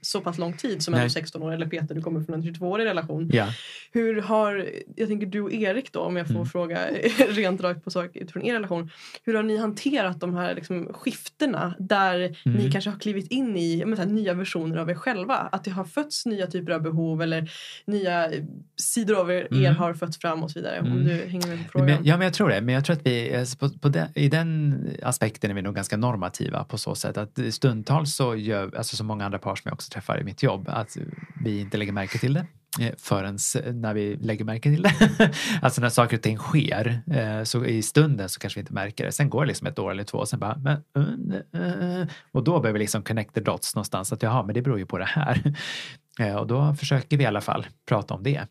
så 0.01 0.21
pass 0.21 0.37
lång 0.37 0.53
tid 0.57 0.83
som 0.83 0.91
Nej. 0.91 1.01
ändå 1.01 1.09
16 1.09 1.43
år 1.43 1.51
eller 1.53 1.65
Peter 1.65 1.95
du 1.95 2.01
kommer 2.01 2.23
från 2.23 2.35
en 2.35 2.41
22-årig 2.43 2.85
relation. 2.85 3.29
Ja. 3.33 3.47
Hur 3.91 4.21
har, 4.21 4.69
jag 4.95 5.07
tänker 5.07 5.27
du 5.27 5.41
och 5.41 5.53
Erik 5.53 5.91
då 5.93 5.99
om 5.99 6.17
jag 6.17 6.27
får 6.27 6.35
Mm. 6.35 6.45
fråga 6.45 6.79
rent 7.29 7.61
rakt 7.61 7.83
på 7.83 7.91
sak 7.91 8.09
utifrån 8.13 8.43
er 8.45 8.53
relation. 8.53 8.89
Hur 9.23 9.33
har 9.33 9.43
ni 9.43 9.57
hanterat 9.57 10.19
de 10.19 10.35
här 10.35 10.55
liksom, 10.55 10.93
skiftena 10.93 11.73
där 11.79 12.19
ni 12.45 12.51
Mm. 12.59 12.71
kanske 12.71 12.89
har 12.89 12.99
klivit 12.99 13.31
in 13.31 13.57
i 13.57 13.83
så 13.87 13.95
här, 13.95 14.05
nya 14.05 14.33
versioner 14.33 14.77
av 14.77 14.89
er 14.89 14.95
själva? 14.95 15.35
Att 15.35 15.63
det 15.63 15.71
har 15.71 15.83
fötts 15.85 16.25
nya 16.25 16.47
typer 16.47 16.71
av 16.71 16.81
behov 16.81 17.21
eller 17.21 17.51
nya 17.85 18.31
eh, 18.31 18.43
sidor 18.81 19.19
av 19.19 19.31
er, 19.31 19.35
er 19.35 19.47
Mm. 19.55 19.75
har 19.75 19.93
fötts 19.93 20.17
fram 20.19 20.43
och 20.43 20.51
så 20.51 20.59
vidare. 20.59 20.79
Om 20.79 20.87
Mm. 20.87 21.03
du 21.05 21.11
hänger 21.13 21.47
med 21.47 21.63
på 21.65 21.71
frågan. 21.71 21.85
Men, 21.87 22.05
ja, 22.05 22.17
men 22.17 22.25
jag 22.25 22.33
tror 22.33 22.49
det. 22.49 22.61
Men 22.61 22.75
jag 22.75 22.85
tror 22.85 22.95
att 22.95 23.05
vi, 23.05 23.35
alltså, 23.35 23.57
på, 23.57 23.69
på 23.69 23.89
den, 23.89 24.07
i 24.15 24.27
den 24.29 24.79
aspekten 25.03 25.51
är 25.51 25.55
vi 25.55 25.61
nog 25.61 25.75
ganska 25.75 25.97
normativa 25.97 26.63
på 26.63 26.77
så 26.77 26.95
sätt 26.95 27.17
att 27.17 27.39
stundtals 27.51 28.15
så 28.15 28.35
gör, 28.35 28.75
alltså 28.77 28.95
som 28.95 29.07
många 29.07 29.25
andra 29.25 29.39
par 29.39 29.55
som 29.55 29.69
jag 29.69 29.73
också 29.73 29.90
träffar 29.91 30.21
i 30.21 30.23
mitt 30.23 30.43
jobb, 30.43 30.69
att 30.69 30.97
vi 31.43 31.59
inte 31.59 31.77
lägger 31.77 31.91
märke 31.91 32.17
till 32.17 32.33
det 32.33 32.45
eh, 32.79 32.93
förrän 32.97 33.37
när 33.73 33.93
vi 33.93 34.15
lägger 34.15 34.45
märke 34.45 34.69
till 34.69 34.81
det. 34.81 34.93
alltså 35.61 35.81
när 35.81 35.89
saker 35.89 36.17
och 36.17 36.23
ting 36.23 36.37
sker, 36.37 37.01
eh, 37.11 37.43
så 37.43 37.65
i 37.65 37.81
stunden 37.81 38.29
så 38.29 38.39
kanske 38.39 38.59
vi 38.59 38.61
inte 38.61 38.73
märker 38.73 39.05
det. 39.05 39.11
Sen 39.11 39.29
går 39.29 39.41
det 39.41 39.47
liksom 39.47 39.67
ett 39.67 39.79
år 39.79 39.91
eller 39.91 40.03
två 40.03 40.17
och 40.17 40.29
sen 40.29 40.39
bara, 40.39 40.57
men, 40.57 40.83
uh, 41.55 41.61
uh, 41.61 42.05
och 42.31 42.43
då 42.43 42.59
behöver 42.59 42.73
vi 42.73 42.79
liksom 42.79 43.03
connect 43.03 43.33
the 43.33 43.41
dots 43.41 43.75
någonstans. 43.75 44.13
Att 44.13 44.23
jaha, 44.23 44.43
men 44.43 44.55
det 44.55 44.61
beror 44.61 44.79
ju 44.79 44.85
på 44.85 44.97
det 44.97 45.05
här. 45.05 45.53
Och 46.39 46.47
då 46.47 46.75
försöker 46.75 47.17
vi 47.17 47.23
i 47.23 47.27
alla 47.27 47.41
fall 47.41 47.67
prata 47.87 48.13
om 48.13 48.23
det. 48.23 48.47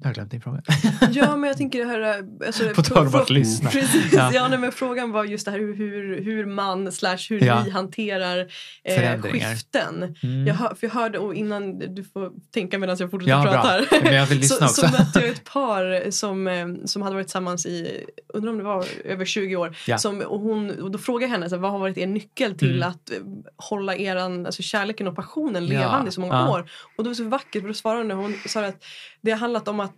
Jag 0.00 0.08
har 0.08 0.14
glömt 0.14 0.30
din 0.30 0.40
fråga. 0.40 0.62
Ja, 1.12 1.36
men 1.36 1.48
jag 1.48 1.56
tänker 1.56 1.78
det 1.78 1.84
här... 1.90 2.24
Alltså, 2.46 2.68
På 2.74 2.82
tal 2.82 3.06
om 3.06 3.14
att 3.14 3.30
lyssna. 3.30 3.70
Precis, 3.72 4.12
Ja. 4.12 4.30
ja. 4.34 4.48
nej, 4.48 4.58
men 4.58 4.72
frågan 4.72 5.10
var 5.12 5.24
just 5.24 5.44
det 5.44 5.50
här 5.50 5.58
hur, 5.58 5.74
hur, 5.76 6.24
hur 6.24 6.46
man 6.46 6.92
slash 6.92 7.16
hur 7.28 7.44
Ja. 7.44 7.64
ni 7.64 7.70
hanterar 7.70 8.46
eh, 8.84 9.22
skiften. 9.22 10.16
Mm. 10.22 10.46
Jag, 10.46 10.54
hör, 10.54 10.68
för 10.74 10.86
jag 10.86 10.90
hörde, 10.94 11.18
och 11.18 11.34
innan 11.34 11.78
du 11.94 12.04
får 12.04 12.30
tänka 12.54 12.78
medan 12.78 12.96
jag 13.00 13.10
fortsätter 13.10 13.30
Ja, 13.32 13.42
prata 13.42 13.60
bra. 13.62 13.70
här. 13.90 14.02
Men 14.04 14.14
jag 14.14 14.26
vill 14.26 14.38
lyssna 14.40 14.56
så, 14.68 14.86
också. 14.86 14.96
så 14.96 15.02
mötte 15.04 15.20
jag 15.20 15.28
ett 15.28 15.44
par 15.44 16.10
som, 16.10 16.48
eh, 16.48 16.66
som 16.84 17.02
hade 17.02 17.14
varit 17.14 17.26
tillsammans 17.26 17.66
i, 17.66 18.04
undrar 18.34 18.50
om 18.52 18.58
det 18.58 18.64
var 18.64 18.84
över 19.04 19.24
20 19.24 19.56
år. 19.56 19.76
Ja. 19.86 19.98
Som, 19.98 20.20
och, 20.20 20.40
hon, 20.40 20.80
och 20.80 20.90
då 20.90 20.98
frågade 20.98 21.24
jag 21.24 21.30
henne, 21.30 21.48
så 21.48 21.54
här, 21.54 21.62
vad 21.62 21.70
har 21.70 21.78
varit 21.78 21.98
er 21.98 22.06
nyckel 22.06 22.58
till 22.58 22.70
Mm. 22.76 22.88
att 22.88 23.10
eh, 23.10 23.16
hålla 23.56 23.96
eran, 23.96 24.46
alltså 24.46 24.62
kärleken 24.62 25.08
och 25.08 25.16
passionen 25.16 25.66
Ja, 25.66 25.80
levande 25.80 26.08
i 26.08 26.12
så 26.12 26.20
många 26.20 26.34
ja. 26.34 26.50
år? 26.50 26.70
Och 26.96 27.04
det 27.04 27.10
var 27.10 27.14
så 27.14 27.24
vackert, 27.24 27.60
för 27.62 27.68
då 27.68 27.74
svarade 27.74 28.14
hon, 28.14 28.22
hon 28.24 28.34
sa 28.46 28.64
att 28.66 28.84
det 29.20 29.30
har 29.30 29.38
handlat 29.38 29.68
om 29.68 29.80
att 29.80 29.89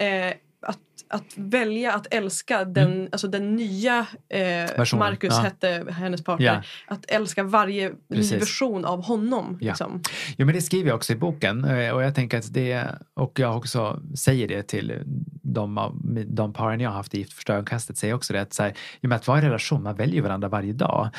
eh, 0.00 0.34
att, 0.62 0.78
att 1.08 1.32
välja 1.36 1.92
att 1.92 2.14
älska 2.14 2.64
den, 2.64 3.08
alltså 3.12 3.28
den 3.28 3.56
nya 3.56 4.06
eh, 4.28 4.40
Mm. 4.40 4.98
Marcus 4.98 5.34
ja. 5.36 5.40
hette 5.40 5.84
hennes 5.90 6.24
partner. 6.24 6.46
Ja. 6.46 6.94
Att 6.94 7.10
älska 7.10 7.42
varje 7.42 7.92
Precis. 8.08 8.32
version 8.32 8.84
av 8.84 9.04
honom. 9.04 9.58
Ja. 9.60 9.68
Liksom. 9.68 10.02
Jo, 10.36 10.46
men 10.46 10.54
det 10.54 10.62
skriver 10.62 10.88
jag 10.88 10.96
också 10.96 11.12
i 11.12 11.16
boken 11.16 11.64
eh, 11.64 11.90
och 11.90 12.02
jag 12.02 12.14
tänker 12.14 12.38
att 12.38 12.54
det 12.54 12.86
och 13.14 13.38
jag 13.38 13.56
också 13.56 14.02
säger 14.14 14.48
det 14.48 14.62
till 14.62 15.02
de, 15.42 15.78
av, 15.78 16.00
de 16.26 16.52
paren 16.52 16.80
jag 16.80 16.90
har 16.90 16.96
haft 16.96 17.14
i 17.14 17.18
Gift 17.18 17.50
ögonkastet 17.50 17.98
säger 17.98 18.14
också 18.14 18.32
det 18.32 18.40
att, 18.40 18.54
så 18.54 18.62
här, 18.62 18.70
i 18.70 19.06
och 19.06 19.08
med 19.08 19.16
att 19.16 19.26
vara 19.26 19.38
i 19.38 19.42
relation, 19.42 19.82
man 19.82 19.96
väljer 19.96 20.22
varandra 20.22 20.48
varje 20.48 20.72
dag. 20.72 21.10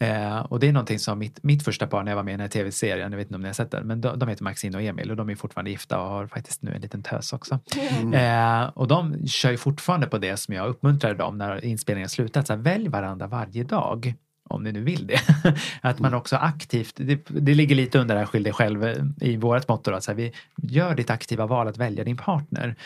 Eh, 0.00 0.38
och 0.38 0.60
det 0.60 0.68
är 0.68 0.72
någonting 0.72 0.98
som 0.98 1.18
mitt, 1.18 1.42
mitt 1.42 1.64
första 1.64 1.86
par 1.86 2.02
när 2.02 2.10
jag 2.10 2.16
var 2.16 2.22
med 2.22 2.32
i 2.32 2.36
den 2.36 2.40
här 2.40 2.48
tv-serien, 2.48 3.12
jag 3.12 3.16
vet 3.16 3.26
inte 3.26 3.34
om 3.34 3.40
ni 3.40 3.48
har 3.48 3.54
sett 3.54 3.70
den, 3.70 3.86
men 3.86 4.00
de, 4.00 4.18
de 4.18 4.28
heter 4.28 4.44
Maxine 4.44 4.76
och 4.76 4.82
Emil 4.82 5.10
och 5.10 5.16
de 5.16 5.30
är 5.30 5.34
fortfarande 5.34 5.70
gifta 5.70 6.00
och 6.00 6.08
har 6.08 6.26
faktiskt 6.26 6.62
nu 6.62 6.74
en 6.74 6.80
liten 6.80 7.02
tös 7.02 7.32
också. 7.32 7.58
Eh, 8.14 8.62
och 8.62 8.88
de 8.88 9.26
kör 9.26 9.50
ju 9.50 9.56
fortfarande 9.56 10.06
på 10.06 10.18
det 10.18 10.36
som 10.36 10.54
jag 10.54 10.68
uppmuntrade 10.68 11.14
dem 11.14 11.38
när 11.38 11.64
inspelningen 11.64 12.08
slutat, 12.08 12.46
så 12.46 12.52
här, 12.52 12.60
välj 12.60 12.88
varandra 12.88 13.26
varje 13.26 13.64
dag 13.64 14.14
om 14.50 14.62
ni 14.62 14.72
nu 14.72 14.80
vill 14.80 15.06
det. 15.06 15.20
att 15.80 15.98
man 15.98 16.14
också 16.14 16.36
aktivt, 16.36 16.94
det, 16.96 17.20
det 17.28 17.54
ligger 17.54 17.74
lite 17.74 17.98
under 17.98 18.14
det 18.14 18.18
här 18.18 18.26
skyll 18.26 18.42
dig 18.42 18.52
själv 18.52 18.84
eh, 18.84 18.96
i 19.20 19.36
vårt 19.36 19.68
motto, 19.68 19.92
att 19.92 20.04
så 20.04 20.10
här, 20.10 20.16
vi 20.16 20.32
gör 20.62 20.94
ditt 20.94 21.10
aktiva 21.10 21.46
val 21.46 21.68
att 21.68 21.78
välja 21.78 22.04
din 22.04 22.16
partner. 22.16 22.76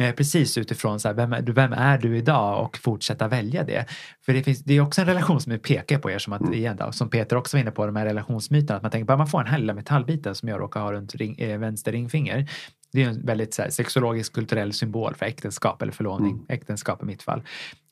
Eh, 0.00 0.14
precis 0.14 0.58
utifrån 0.58 1.00
så 1.00 1.08
här, 1.08 1.14
vem, 1.14 1.32
är, 1.32 1.42
du- 1.42 1.52
vem 1.52 1.72
är 1.72 1.98
du 1.98 2.16
idag 2.16 2.64
och 2.64 2.78
fortsätta 2.78 3.28
välja 3.28 3.64
det. 3.64 3.86
För 4.26 4.32
det, 4.32 4.42
finns, 4.42 4.58
det 4.64 4.74
är 4.74 4.80
också 4.80 5.00
en 5.00 5.06
relation 5.06 5.40
som 5.40 5.58
pekar 5.58 5.98
på 5.98 6.10
er 6.10 6.18
som 6.18 6.32
att, 6.32 6.54
igen 6.54 6.76
då, 6.76 6.92
som 6.92 7.10
Peter 7.10 7.36
också 7.36 7.56
var 7.56 7.60
inne 7.62 7.70
på, 7.70 7.86
de 7.86 7.96
här 7.96 8.04
relationsmyterna, 8.06 8.76
att 8.76 8.82
man 8.82 8.90
tänker 8.90 9.06
bara 9.06 9.16
man 9.16 9.26
får 9.26 9.38
den 9.38 9.52
här 9.52 9.58
lilla 9.58 9.74
metallbiten 9.74 10.34
som 10.34 10.48
jag 10.48 10.60
råkar 10.60 10.80
ha 10.80 10.92
runt 10.92 11.14
ring, 11.14 11.38
eh, 11.38 11.58
vänster 11.58 11.92
ringfinger. 11.92 12.48
Det 12.92 13.02
är 13.02 13.08
en 13.08 13.26
väldigt 13.26 13.54
så 13.54 13.62
här, 13.62 13.70
sexologisk 13.70 14.32
kulturell 14.32 14.72
symbol 14.72 15.14
för 15.14 15.26
äktenskap 15.26 15.82
eller 15.82 15.92
förlovning, 15.92 16.36
äktenskap 16.48 17.02
i 17.02 17.06
mitt 17.06 17.22
fall. 17.22 17.42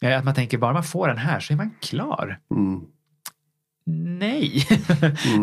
Eh, 0.03 0.19
att 0.19 0.25
man 0.25 0.35
tänker 0.35 0.59
bara 0.59 0.73
man 0.73 0.85
får 0.85 1.09
den 1.09 1.19
här 1.19 1.41
så 1.41 1.53
är 1.53 1.57
man 1.57 1.71
klar. 1.81 2.39
Mm. 2.57 2.81
Nej, 4.19 4.67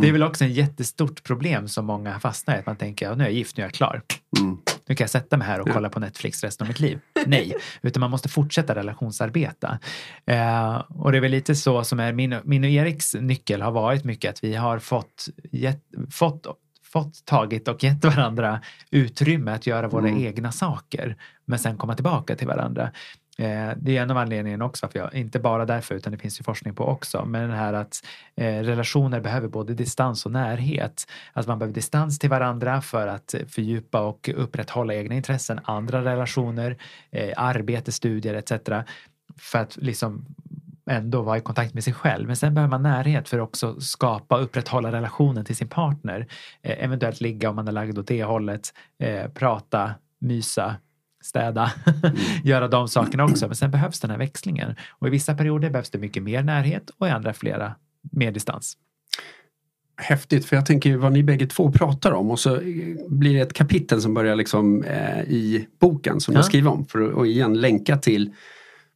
det 0.02 0.08
är 0.08 0.12
väl 0.12 0.24
också 0.24 0.44
en 0.44 0.54
jättestort 0.54 1.24
problem 1.24 1.68
som 1.68 1.86
många 1.86 2.20
fastnar 2.20 2.56
i. 2.56 2.60
Att 2.60 2.66
man 2.66 2.76
tänker, 2.76 3.06
ja, 3.06 3.16
nu 3.16 3.24
är 3.24 3.28
jag 3.28 3.36
gift, 3.36 3.58
nu 3.58 3.64
är 3.64 3.68
jag 3.68 3.74
klar. 3.74 4.02
Mm. 4.40 4.58
Nu 4.88 4.96
kan 4.96 5.04
jag 5.04 5.10
sätta 5.10 5.38
mig 5.38 5.48
här 5.48 5.60
och 5.60 5.70
kolla 5.70 5.90
på 5.90 6.00
Netflix 6.00 6.44
resten 6.44 6.66
av 6.66 6.68
mitt 6.68 6.80
liv. 6.80 7.00
Nej, 7.26 7.54
utan 7.82 8.02
man 8.02 8.12
måste 8.12 8.30
fortsätta 8.30 8.76
relationsarbeta. 8.76 9.80
Eh, 10.26 10.76
och 10.76 11.12
det 11.12 11.18
är 11.18 11.22
väl 11.22 11.32
lite 11.32 11.56
så 11.56 11.84
som 11.84 12.00
är 12.00 12.14
min, 12.14 12.36
min 12.44 12.64
och 12.64 12.70
Eriks 12.70 13.16
nyckel 13.16 13.62
har 13.62 13.72
varit 13.72 14.04
mycket 14.04 14.30
att 14.30 14.44
vi 14.44 14.56
har 14.56 14.80
fått, 14.80 15.26
gett, 15.52 15.84
fått 16.12 16.48
fått 16.84 17.26
tagit 17.26 17.68
och 17.68 17.84
gett 17.84 18.06
varandra 18.06 18.62
utrymme 18.92 19.52
att 19.52 19.68
göra 19.68 19.88
våra 19.88 20.08
Mm. 20.08 20.24
egna 20.24 20.52
saker 20.52 21.18
men 21.46 21.60
sen 21.60 21.78
komma 21.78 21.96
tillbaka 21.96 22.36
till 22.36 22.48
varandra. 22.48 22.92
Eh, 23.38 23.72
det 23.78 23.98
är 23.98 24.02
en 24.02 24.12
av 24.12 24.18
anledningarna 24.18 24.66
också 24.66 24.88
för 24.88 25.00
jag, 25.00 25.14
inte 25.14 25.40
bara 25.40 25.66
därför 25.66 25.96
utan 25.96 26.12
det 26.12 26.18
finns 26.18 26.40
ju 26.40 26.44
forskning 26.44 26.76
på 26.76 26.86
också, 26.86 27.26
men 27.26 27.50
det 27.50 27.56
här 27.56 27.74
att 27.74 28.06
eh, 28.36 28.46
relationer 28.46 29.20
behöver 29.20 29.48
både 29.48 29.74
distans 29.74 30.26
och 30.26 30.32
närhet. 30.32 31.08
Att 31.34 31.48
man 31.48 31.60
behöver 31.60 31.74
distans 31.74 32.20
till 32.20 32.30
varandra 32.30 32.82
för 32.82 33.08
att 33.08 33.36
fördjupa 33.48 34.02
och 34.02 34.30
upprätthålla 34.36 34.94
egna 34.94 35.16
intressen, 35.16 35.60
andra 35.64 36.06
relationer, 36.06 36.78
eh, 37.12 37.34
arbete, 37.38 37.92
studier 37.92 38.34
etc. 38.34 38.52
För 39.38 39.60
att 39.60 39.78
liksom 39.82 40.26
ändå 40.90 41.22
vara 41.22 41.38
i 41.38 41.42
kontakt 41.42 41.74
med 41.74 41.84
sig 41.84 41.94
själv. 41.94 42.28
Men 42.28 42.36
sen 42.36 42.54
behöver 42.54 42.70
man 42.70 42.84
närhet 42.84 43.30
för 43.30 43.38
att 43.38 43.44
också 43.44 43.82
skapa 43.82 44.38
och 44.38 44.44
upprätthålla 44.44 44.92
relationen 44.92 45.46
till 45.46 45.56
sin 45.56 45.68
partner. 45.68 46.28
Eh, 46.62 46.84
eventuellt 46.84 47.22
ligga 47.22 47.50
om 47.50 47.56
man 47.56 47.68
är 47.68 47.72
lagd 47.72 47.98
åt 47.98 48.08
det 48.08 48.24
hållet, 48.24 48.74
eh, 49.00 49.28
prata, 49.32 49.92
mysa, 50.20 50.76
städa, 51.28 51.72
göra 52.44 52.68
de 52.68 52.88
sakerna 52.88 53.26
också. 53.26 53.48
Men 53.48 53.56
sen 53.56 53.72
behövs 53.72 54.00
den 54.00 54.10
här 54.12 54.18
växlingen. 54.18 54.76
Och 54.90 55.08
i 55.08 55.10
vissa 55.10 55.36
perioder 55.36 55.70
behövs 55.70 55.90
det 55.90 55.98
mycket 55.98 56.24
mer 56.24 56.44
närhet 56.44 56.90
och 56.98 57.08
i 57.08 57.10
andra 57.10 57.34
flera 57.34 57.76
mer 58.12 58.32
distans. 58.32 58.78
Häftigt, 60.02 60.46
för 60.46 60.56
jag 60.56 60.66
tänker 60.66 60.98
vad 60.98 61.12
ni 61.12 61.24
bägge 61.24 61.48
två 61.48 61.72
pratar 61.72 62.12
om 62.12 62.32
och 62.32 62.40
så 62.40 62.60
blir 63.08 63.34
det 63.34 63.40
ett 63.40 63.54
kapitel 63.54 64.02
som 64.02 64.14
börjar 64.14 64.36
liksom 64.36 64.84
eh, 64.84 65.20
i 65.22 65.68
boken 65.80 66.20
som 66.20 66.34
Ja. 66.34 66.38
jag 66.38 66.46
skriver 66.46 66.72
om 66.72 66.86
för 66.86 67.02
att 67.08 67.14
och 67.14 67.28
igen 67.28 67.54
länka 67.54 67.98
till 67.98 68.32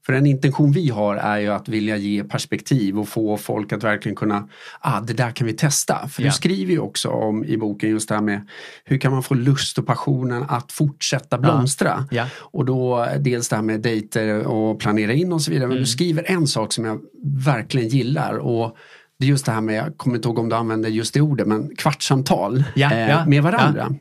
för 0.06 0.14
en 0.14 0.26
intention 0.26 0.72
vi 0.72 0.90
har 0.90 1.16
är 1.16 1.38
ju 1.38 1.48
att 1.48 1.70
vilja 1.70 1.98
ge 1.98 2.24
perspektiv 2.24 3.00
och 3.00 3.08
få 3.08 3.38
folk 3.38 3.74
att 3.74 3.84
verkligen 3.84 4.16
kunna, 4.16 4.48
ah 4.80 5.02
det 5.02 5.14
där 5.14 5.32
kan 5.32 5.48
vi 5.48 5.54
testa. 5.54 6.08
För 6.08 6.22
Ja. 6.22 6.28
du 6.28 6.32
skriver 6.32 6.72
ju 6.74 6.80
också 6.80 7.10
om 7.10 7.46
i 7.46 7.58
boken 7.58 7.90
just 7.90 8.10
det 8.10 8.16
här 8.16 8.22
med 8.22 8.48
hur 8.86 8.98
kan 8.98 9.12
man 9.12 9.24
få 9.24 9.34
lust 9.34 9.78
och 9.78 9.86
passionen 9.86 10.46
att 10.50 10.72
fortsätta 10.72 11.38
blomstra. 11.38 12.08
Ja. 12.12 12.26
Och 12.38 12.66
då 12.66 13.08
dels 13.20 13.50
det 13.50 13.56
här 13.56 13.64
med 13.64 13.82
dejter 13.82 14.48
och 14.48 14.80
planera 14.80 15.14
in 15.14 15.34
och 15.34 15.42
så 15.42 15.52
vidare. 15.52 15.68
Men 15.68 15.78
Mm. 15.78 15.84
du 15.84 15.88
skriver 15.88 16.32
en 16.32 16.48
sak 16.48 16.74
som 16.74 16.86
jag 16.86 17.00
verkligen 17.46 17.88
gillar 17.88 18.34
och 18.38 18.76
det 19.20 19.26
är 19.26 19.30
just 19.30 19.46
det 19.46 19.52
här 19.52 19.62
med, 19.62 19.76
jag 19.76 19.98
kommer 19.98 20.16
inte 20.16 20.28
ihåg 20.28 20.40
om 20.40 20.50
du 20.50 20.56
använder 20.56 20.90
just 20.90 21.14
det 21.14 21.22
ordet, 21.22 21.48
men 21.48 21.76
kvartssamtal 21.76 22.64
Ja, 22.76 22.94
eh, 22.94 23.28
med 23.28 23.44
varandra. 23.44 23.96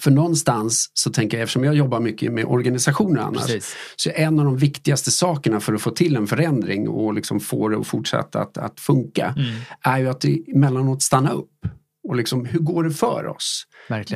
För 0.00 0.10
någonstans 0.10 0.90
så 0.94 1.10
tänker 1.10 1.36
jag, 1.36 1.42
eftersom 1.42 1.64
jag 1.64 1.74
jobbar 1.74 2.00
mycket 2.00 2.32
med 2.32 2.44
organisationer 2.44 3.20
annars, 3.20 3.46
precis. 3.46 3.76
så 3.96 4.10
är 4.10 4.14
en 4.14 4.38
av 4.38 4.44
de 4.44 4.56
viktigaste 4.56 5.10
sakerna 5.10 5.60
för 5.60 5.74
att 5.74 5.82
få 5.82 5.90
till 5.90 6.16
en 6.16 6.26
förändring 6.26 6.88
och 6.88 7.14
liksom 7.14 7.40
få 7.40 7.68
det 7.68 7.78
att 7.78 7.86
fortsätta 7.86 8.40
att, 8.40 8.58
att 8.58 8.80
funka, 8.80 9.34
Mm, 9.36 9.54
är 9.80 9.98
ju 9.98 10.08
att 10.08 10.24
emellanåt 10.24 11.02
stanna 11.02 11.30
upp. 11.30 11.50
Och 12.04 12.16
liksom, 12.16 12.44
hur 12.46 12.58
går 12.58 12.84
det 12.84 12.90
för 12.90 13.26
oss? 13.26 13.66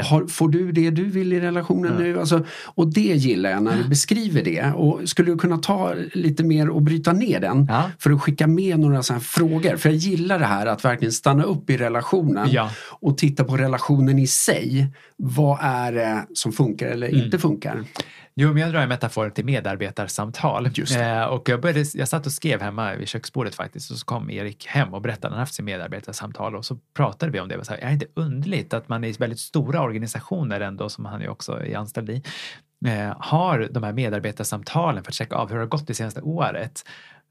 Har, 0.03 0.27
får 0.27 0.49
du 0.49 0.73
det 0.73 0.91
du 0.91 1.05
vill 1.05 1.33
i 1.33 1.41
relationen 1.41 1.93
Ja. 1.93 1.99
nu? 1.99 2.21
Alltså, 2.21 2.45
och 2.65 2.93
det 2.93 3.01
gillar 3.01 3.51
jag 3.51 3.63
när 3.63 3.77
du 3.83 3.89
beskriver 3.89 4.43
det. 4.45 4.73
Och 4.75 5.09
skulle 5.09 5.31
du 5.33 5.39
kunna 5.39 5.59
ta 5.59 5.95
lite 6.13 6.45
mer 6.45 6.69
och 6.71 6.83
bryta 6.83 7.13
ner 7.13 7.41
den? 7.41 7.67
Ja. 7.69 7.91
För 7.99 8.11
att 8.11 8.23
skicka 8.23 8.47
med 8.47 8.79
några 8.81 9.03
sådana 9.03 9.21
frågor. 9.21 9.77
För 9.77 9.89
jag 9.89 9.97
gillar 9.97 10.39
det 10.39 10.45
här 10.47 10.67
att 10.67 10.85
verkligen 10.85 11.13
stanna 11.13 11.43
upp 11.45 11.71
i 11.71 11.77
relationen 11.77 12.49
Ja. 12.51 12.71
och 13.01 13.19
titta 13.19 13.45
på 13.45 13.57
relationen 13.57 14.19
i 14.19 14.27
sig. 14.27 14.87
Vad 15.17 15.59
är 15.63 15.93
det 15.93 16.27
som 16.35 16.53
funkar 16.53 16.87
eller 16.87 17.09
Mm. 17.09 17.25
inte 17.25 17.39
funkar? 17.39 17.85
Jo, 18.39 18.53
men 18.53 18.63
jag 18.63 18.73
drar 18.73 18.81
en 18.81 18.89
metafor 18.89 19.31
till 19.31 19.45
medarbetarsamtal. 19.45 20.71
Just. 20.75 20.97
Eh, 20.97 21.23
och 21.23 21.49
jag, 21.49 21.61
började, 21.61 21.85
jag 21.95 22.09
satt 22.09 22.27
och 22.27 22.33
skrev 22.33 22.61
hemma 22.61 22.95
vid 22.95 23.09
köksbordet 23.09 23.55
faktiskt 23.55 23.91
och 23.91 23.97
så 23.97 24.05
kom 24.05 24.31
Erik 24.31 24.67
hem 24.67 24.95
och 24.95 25.03
berättade 25.03 25.27
att 25.27 25.33
han 25.33 25.41
haft 25.41 25.55
sin 25.55 25.65
medarbetarsamtal 25.65 26.57
och 26.57 26.65
så 26.65 26.79
pratade 26.97 27.33
vi 27.33 27.41
om 27.41 27.49
det. 27.49 27.57
Och 27.57 27.67
så 27.67 27.73
här, 27.73 27.81
är 27.81 27.87
det 27.87 27.93
inte 27.93 28.07
underligt 28.15 28.75
att 28.75 28.89
man 28.89 29.05
i 29.05 29.13
väldigt 29.13 29.39
stora 29.39 29.83
organisationer 29.83 30.61
ändå, 30.61 30.89
som 30.89 31.05
han 31.05 31.21
ju 31.21 31.29
också 31.29 31.53
är 31.53 31.77
anställd 31.77 32.11
i, 32.11 32.23
eh, 32.87 33.17
har 33.19 33.69
de 33.71 33.83
här 33.83 33.93
medarbetarsamtalen 33.93 35.05
för 35.05 35.11
att 35.11 35.15
checka 35.15 35.37
av 35.37 35.49
hur 35.49 35.57
det 35.57 35.63
har 35.63 35.69
gått 35.69 35.87
det 35.87 35.95
senaste 35.95 36.21
året. 36.21 36.85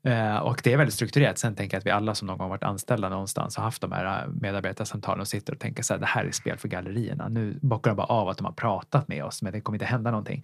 Eh, 0.06 0.38
och 0.38 0.62
det 0.64 0.74
är 0.74 0.78
väldigt 0.78 0.94
strukturerat. 0.94 1.38
Sen 1.38 1.56
tänker 1.56 1.76
jag 1.76 1.80
att 1.80 1.86
vi 1.86 1.92
alla 1.92 2.16
som 2.16 2.28
någon 2.28 2.38
gång 2.38 2.50
varit 2.50 2.64
anställda 2.64 3.10
någonstans 3.10 3.58
har 3.58 3.64
haft 3.64 3.82
de 3.82 3.92
här 3.92 4.24
eh, 4.24 4.30
medarbetarsamtalen 4.42 5.22
och 5.22 5.28
sitter 5.28 5.54
och 5.54 5.60
tänker 5.60 5.84
så 5.84 5.94
här, 5.94 6.00
det 6.00 6.06
här 6.06 6.26
är 6.26 6.32
spel 6.32 6.58
för 6.58 6.68
gallerierna. 6.68 7.28
Nu 7.28 7.60
bockar 7.62 7.92
de 7.92 7.96
bara 7.96 8.08
av 8.08 8.30
att 8.30 8.38
de 8.38 8.46
har 8.46 8.54
pratat 8.54 9.08
med 9.08 9.24
oss, 9.24 9.42
men 9.42 9.54
det 9.54 9.62
kommer 9.62 9.76
inte 9.76 9.86
hända 9.86 10.12
någonting. 10.12 10.44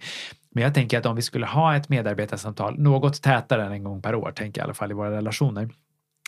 Men 0.50 0.64
jag 0.64 0.74
tänker 0.74 0.98
att 0.98 1.06
om 1.06 1.16
vi 1.16 1.22
skulle 1.22 1.46
ha 1.46 1.76
ett 1.76 1.88
medarbetarsamtal 1.88 2.78
något 2.78 3.22
tätare 3.22 3.66
än 3.66 3.72
en 3.72 3.84
gång 3.84 4.02
per 4.02 4.14
år, 4.14 4.32
tänker 4.32 4.60
jag 4.60 4.64
i 4.64 4.66
alla 4.66 4.74
fall 4.74 4.90
i 4.90 4.94
våra 4.94 5.10
relationer, 5.10 5.70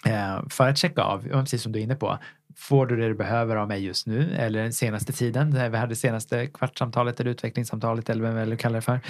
eh, 0.06 0.48
för 0.50 0.68
att 0.68 0.78
checka 0.78 1.02
av, 1.02 1.28
precis 1.28 1.62
som 1.62 1.72
du 1.72 1.78
är 1.78 1.82
inne 1.82 1.96
på, 1.96 2.18
får 2.56 2.86
du 2.86 2.96
det 2.96 3.08
du 3.08 3.14
behöver 3.14 3.56
av 3.56 3.68
mig 3.68 3.84
just 3.84 4.06
nu 4.06 4.34
eller 4.36 4.62
den 4.62 4.72
senaste 4.72 5.12
tiden, 5.12 5.50
När 5.50 5.68
vi 5.68 5.76
hade 5.76 5.96
senaste 5.96 6.46
kvartssamtalet 6.46 7.20
eller 7.20 7.30
utvecklingssamtalet 7.30 8.10
eller 8.10 8.32
vad 8.32 8.48
vi 8.48 8.56
kallar 8.56 8.74
det 8.74 8.80
för. 8.80 9.00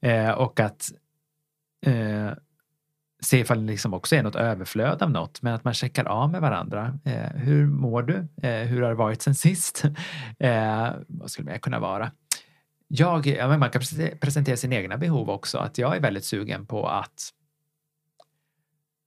Eh, 0.00 0.30
och 0.30 0.60
att 0.60 0.92
eh, 1.86 2.30
se 3.24 3.38
ifall 3.38 3.66
det 3.66 3.72
liksom 3.72 3.94
också 3.94 4.16
är 4.16 4.22
något 4.22 4.34
överflöd 4.34 5.02
av 5.02 5.10
något, 5.10 5.42
men 5.42 5.54
att 5.54 5.64
man 5.64 5.74
checkar 5.74 6.04
av 6.04 6.30
med 6.30 6.40
varandra. 6.40 6.98
Eh, 7.04 7.30
hur 7.34 7.66
mår 7.66 8.02
du? 8.02 8.28
Eh, 8.48 8.66
hur 8.66 8.82
har 8.82 8.88
det 8.88 8.94
varit 8.94 9.22
sen 9.22 9.34
sist? 9.34 9.84
Eh, 10.38 10.90
vad 11.08 11.30
skulle 11.30 11.52
det 11.52 11.58
kunna 11.58 11.78
vara? 11.78 12.12
Jag, 12.88 13.26
ja, 13.26 13.48
men 13.48 13.60
man 13.60 13.70
kan 13.70 13.82
presentera 14.20 14.56
sina 14.56 14.74
egna 14.74 14.96
behov 14.96 15.30
också, 15.30 15.58
att 15.58 15.78
jag 15.78 15.96
är 15.96 16.00
väldigt 16.00 16.24
sugen 16.24 16.66
på 16.66 16.88
att 16.88 17.30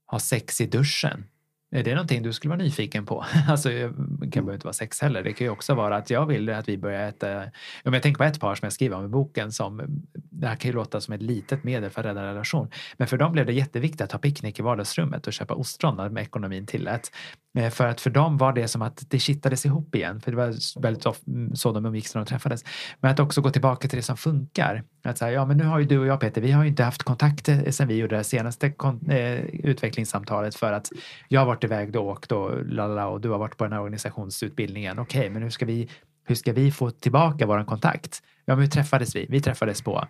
ha 0.05 0.19
sex 0.19 0.61
i 0.61 0.65
duschen. 0.65 1.25
Är 1.71 1.83
det 1.83 1.93
någonting 1.93 2.23
du 2.23 2.33
skulle 2.33 2.49
vara 2.49 2.63
nyfiken 2.63 3.05
på? 3.05 3.25
Alltså, 3.49 3.69
det 3.69 4.31
kan 4.31 4.47
ju 4.47 4.53
inte 4.53 4.67
vara 4.67 4.73
sex 4.73 5.01
heller. 5.01 5.23
Det 5.23 5.33
kan 5.33 5.47
ju 5.47 5.51
också 5.51 5.73
vara 5.73 5.95
att 5.95 6.09
jag 6.09 6.25
vill 6.25 6.49
att 6.49 6.69
vi 6.69 6.77
börjar 6.77 7.09
äta... 7.09 7.43
Om 7.85 7.93
jag 7.93 8.03
tänker 8.03 8.17
på 8.17 8.23
ett 8.23 8.39
par 8.39 8.55
som 8.55 8.65
jag 8.65 8.73
skriver 8.73 8.95
om 8.97 9.05
i 9.05 9.07
boken 9.07 9.51
som... 9.51 9.81
Det 10.13 10.47
här 10.47 10.55
kan 10.55 10.69
ju 10.69 10.75
låta 10.75 11.01
som 11.01 11.13
ett 11.13 11.21
litet 11.21 11.63
medel 11.63 11.89
för 11.89 12.01
att 12.01 12.05
rädda 12.05 12.21
en 12.21 12.27
relation. 12.27 12.69
Men 12.97 13.07
för 13.07 13.17
dem 13.17 13.31
blev 13.31 13.45
det 13.45 13.53
jätteviktigt 13.53 14.01
att 14.01 14.11
ha 14.11 14.19
picknick 14.19 14.59
i 14.59 14.61
vardagsrummet 14.61 15.27
och 15.27 15.33
köpa 15.33 15.53
ostron 15.53 15.95
när 15.95 16.19
ekonomin 16.19 16.65
tillät. 16.65 17.11
Eh, 17.57 17.69
för 17.69 17.87
att 17.87 18.01
för 18.01 18.09
dem 18.09 18.37
var 18.37 18.53
det 18.53 18.67
som 18.67 18.81
att 18.81 19.03
det 19.09 19.19
kittades 19.19 19.65
ihop 19.65 19.95
igen. 19.95 20.21
För 20.21 20.31
det 20.31 20.37
var 20.37 20.81
väldigt 20.81 21.05
mm, 21.27 21.55
så 21.55 21.71
de 21.71 21.85
umgicks 21.85 22.15
när 22.15 22.21
de 22.21 22.29
träffades. 22.29 22.63
Men 22.99 23.11
att 23.11 23.19
också 23.19 23.41
gå 23.41 23.49
tillbaka 23.49 23.87
till 23.87 23.97
det 23.97 24.03
som 24.03 24.17
funkar. 24.17 24.83
Att 25.03 25.17
säga, 25.17 25.31
ja 25.31 25.45
men 25.45 25.57
nu 25.57 25.63
har 25.63 25.79
ju 25.79 25.85
du 25.85 25.99
och 25.99 26.07
jag 26.07 26.19
Peter, 26.19 26.41
vi 26.41 26.51
har 26.51 26.63
ju 26.63 26.69
inte 26.69 26.83
haft 26.83 27.03
kontakt 27.03 27.49
eh, 27.49 27.69
sen 27.69 27.87
vi 27.87 27.95
gjorde 27.95 28.17
det 28.17 28.23
senaste 28.23 28.67
eh, 29.09 29.39
utvecklingssamtalet 29.45 30.55
för 30.55 30.73
att 30.73 30.89
jag 31.27 31.41
har 31.41 31.45
varit 31.45 31.63
iväg 31.63 31.95
och 31.95 32.05
åkt 32.05 32.31
och 32.31 32.65
lalala 32.65 33.07
och 33.07 33.21
du 33.21 33.29
har 33.29 33.37
varit 33.37 33.57
på 33.57 33.63
den 33.63 33.73
här 33.73 33.81
organisationsutbildningen. 33.81 34.99
Okej, 34.99 35.29
men 35.29 35.43
hur 35.43 35.49
ska 35.49 35.65
vi, 35.65 35.89
hur 36.27 36.35
ska 36.35 36.53
vi 36.53 36.71
få 36.71 36.91
tillbaka 36.91 37.45
vår 37.45 37.63
kontakt? 37.63 38.23
Ja, 38.45 38.55
men 38.55 38.61
hur 38.63 38.71
träffades 38.71 39.15
vi? 39.15 39.25
Vi 39.29 39.41
träffades 39.41 39.81
på 39.81 40.07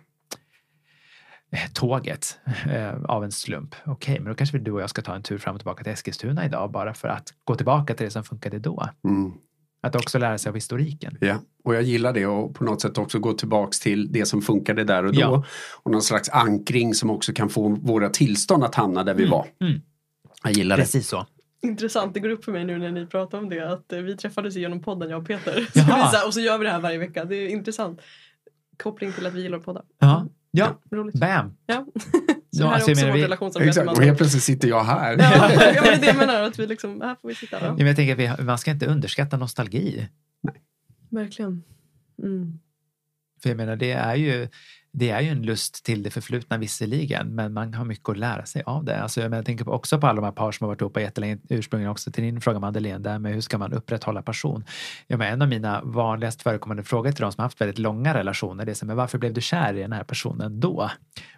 tåget 1.72 2.38
eh, 2.70 3.02
av 3.04 3.24
en 3.24 3.32
slump. 3.32 3.74
Okej, 3.86 4.20
men 4.20 4.28
då 4.28 4.34
kanske 4.34 4.58
du 4.58 4.70
och 4.72 4.80
jag 4.80 4.90
ska 4.90 5.02
ta 5.02 5.14
en 5.14 5.22
tur 5.22 5.38
fram 5.38 5.54
och 5.54 5.60
tillbaka 5.60 5.84
till 5.84 5.92
Eskilstuna 5.92 6.44
idag 6.46 6.70
bara 6.70 6.94
för 6.94 7.08
att 7.08 7.34
gå 7.44 7.54
tillbaka 7.54 7.94
till 7.94 8.04
det 8.04 8.10
som 8.10 8.24
funkade 8.24 8.58
då. 8.58 8.88
Mm. 9.04 9.32
Att 9.80 9.94
också 9.96 10.18
lära 10.18 10.38
sig 10.38 10.48
av 10.50 10.54
historiken. 10.54 11.16
Ja, 11.20 11.36
och 11.64 11.74
jag 11.74 11.82
gillar 11.82 12.12
det 12.12 12.26
och 12.26 12.54
på 12.54 12.64
något 12.64 12.80
sätt 12.80 12.98
också 12.98 13.18
gå 13.18 13.32
tillbaks 13.32 13.80
till 13.80 14.12
det 14.12 14.26
som 14.26 14.42
funkade 14.42 14.84
där 14.84 15.04
och 15.04 15.12
då. 15.12 15.20
Ja. 15.20 15.44
Och 15.82 15.90
någon 15.90 16.02
slags 16.02 16.28
ankring 16.28 16.94
som 16.94 17.10
också 17.10 17.32
kan 17.32 17.48
få 17.48 17.68
våra 17.68 18.08
tillstånd 18.08 18.64
att 18.64 18.74
hamna 18.74 19.04
där 19.04 19.14
vi 19.14 19.22
Mm, 19.22 19.30
var. 19.30 19.46
mm. 19.60 19.80
Jag 20.42 20.52
gillar 20.52 20.76
det. 20.76 20.82
Precis 20.82 21.08
så. 21.08 21.26
Intressant, 21.62 22.14
det 22.14 22.20
går 22.20 22.28
upp 22.30 22.44
för 22.44 22.52
mig 22.52 22.64
nu 22.64 22.78
när 22.78 22.92
ni 22.92 23.06
pratar 23.06 23.38
om 23.38 23.48
det 23.48 23.72
att 23.72 23.92
eh, 23.92 23.98
vi 24.00 24.16
träffades 24.16 24.54
genom 24.56 24.82
podden 24.82 25.10
jag 25.10 25.20
och 25.20 25.26
Peter. 25.28 25.66
Så 26.20 26.26
och 26.26 26.34
så 26.34 26.40
gör 26.40 26.58
vi 26.58 26.64
det 26.64 26.70
här 26.70 26.80
varje 26.80 26.98
vecka. 26.98 27.24
Det 27.24 27.36
är 27.36 27.48
intressant. 27.48 28.00
Koppling 28.82 29.12
till 29.12 29.26
att 29.26 29.34
vi 29.34 29.42
gillar 29.42 29.58
att 29.58 29.64
podda. 29.64 29.82
Ja, 29.98 30.26
ja. 30.50 30.80
Roligt. 30.90 31.14
bam. 31.20 31.56
Ja. 31.66 31.86
Så 32.50 32.62
Ja, 32.62 32.64
det 32.64 32.68
här 32.68 32.74
alltså, 32.74 32.90
är 32.90 32.92
också 32.92 33.00
menar, 33.04 33.12
vårt 33.12 33.18
vi- 33.20 33.24
relationsarbete. 33.24 33.68
Exakt, 33.68 33.98
och 33.98 34.04
helt 34.04 34.18
plötsligt 34.18 34.42
sitter 34.42 34.68
jag 34.68 34.84
här. 34.84 35.16
Ja, 35.18 35.50
ja, 35.52 35.82
men 35.82 35.82
det 35.82 35.90
är 35.90 36.00
det 36.00 36.06
jag 36.06 36.16
menar. 36.16 36.42
Att 36.42 36.58
vi 36.58 36.66
liksom, 36.66 37.00
här 37.00 37.16
får 37.22 37.28
vi 37.28 37.34
sitta. 37.34 37.56
Ja, 37.60 37.66
Ja. 37.66 37.74
men 37.76 37.86
jag 37.86 37.96
tänker 37.96 38.12
att 38.30 38.38
vi, 38.40 38.44
man 38.44 38.58
ska 38.58 38.70
inte 38.70 38.86
underskatta 38.86 39.36
nostalgi. 39.36 40.08
Verkligen. 41.10 41.62
Mm. 42.22 42.58
För 43.42 43.48
jag 43.50 43.56
menar, 43.56 43.76
det 43.76 43.92
är 43.92 44.14
ju, 44.14 44.48
det 44.92 45.10
är 45.10 45.20
ju 45.20 45.28
en 45.28 45.42
lust 45.42 45.84
till 45.84 46.02
det 46.02 46.10
förflutna 46.10 46.56
visserligen, 46.56 47.34
men 47.34 47.52
man 47.52 47.74
har 47.74 47.84
mycket 47.84 48.08
att 48.08 48.18
lära 48.18 48.46
sig 48.46 48.62
av 48.66 48.84
det. 48.84 49.02
Alltså, 49.02 49.20
jag, 49.20 49.30
menar, 49.30 49.38
jag 49.38 49.46
tänker 49.46 49.68
också 49.68 49.98
på 49.98 50.06
alla 50.06 50.20
de 50.20 50.24
här 50.24 50.32
par 50.32 50.52
som 50.52 50.64
har 50.64 50.68
varit 50.68 50.80
ihop 50.80 51.00
jättelänge, 51.00 51.38
ursprungligen 51.48 51.90
också 51.90 52.12
till 52.12 52.24
din 52.24 52.40
fråga 52.40 52.58
Madeleine, 52.58 52.98
där 52.98 53.18
med 53.18 53.34
hur 53.34 53.40
ska 53.40 53.58
man 53.58 53.72
upprätthålla 53.72 54.22
passion? 54.22 54.64
Jag 55.06 55.18
menar, 55.18 55.32
en 55.32 55.42
av 55.42 55.48
mina 55.48 55.82
vanligast 55.84 56.42
förekommande 56.42 56.82
frågor 56.82 57.12
till 57.12 57.22
de 57.22 57.32
som 57.32 57.42
har 57.42 57.44
haft 57.44 57.60
väldigt 57.60 57.78
långa 57.78 58.14
relationer, 58.14 58.64
det 58.64 58.72
är 58.72 58.74
så, 58.74 58.86
men 58.86 58.96
varför 58.96 59.18
blev 59.18 59.32
du 59.32 59.40
kär 59.40 59.74
i 59.74 59.80
den 59.80 59.92
här 59.92 60.04
personen 60.04 60.60
då? 60.60 60.90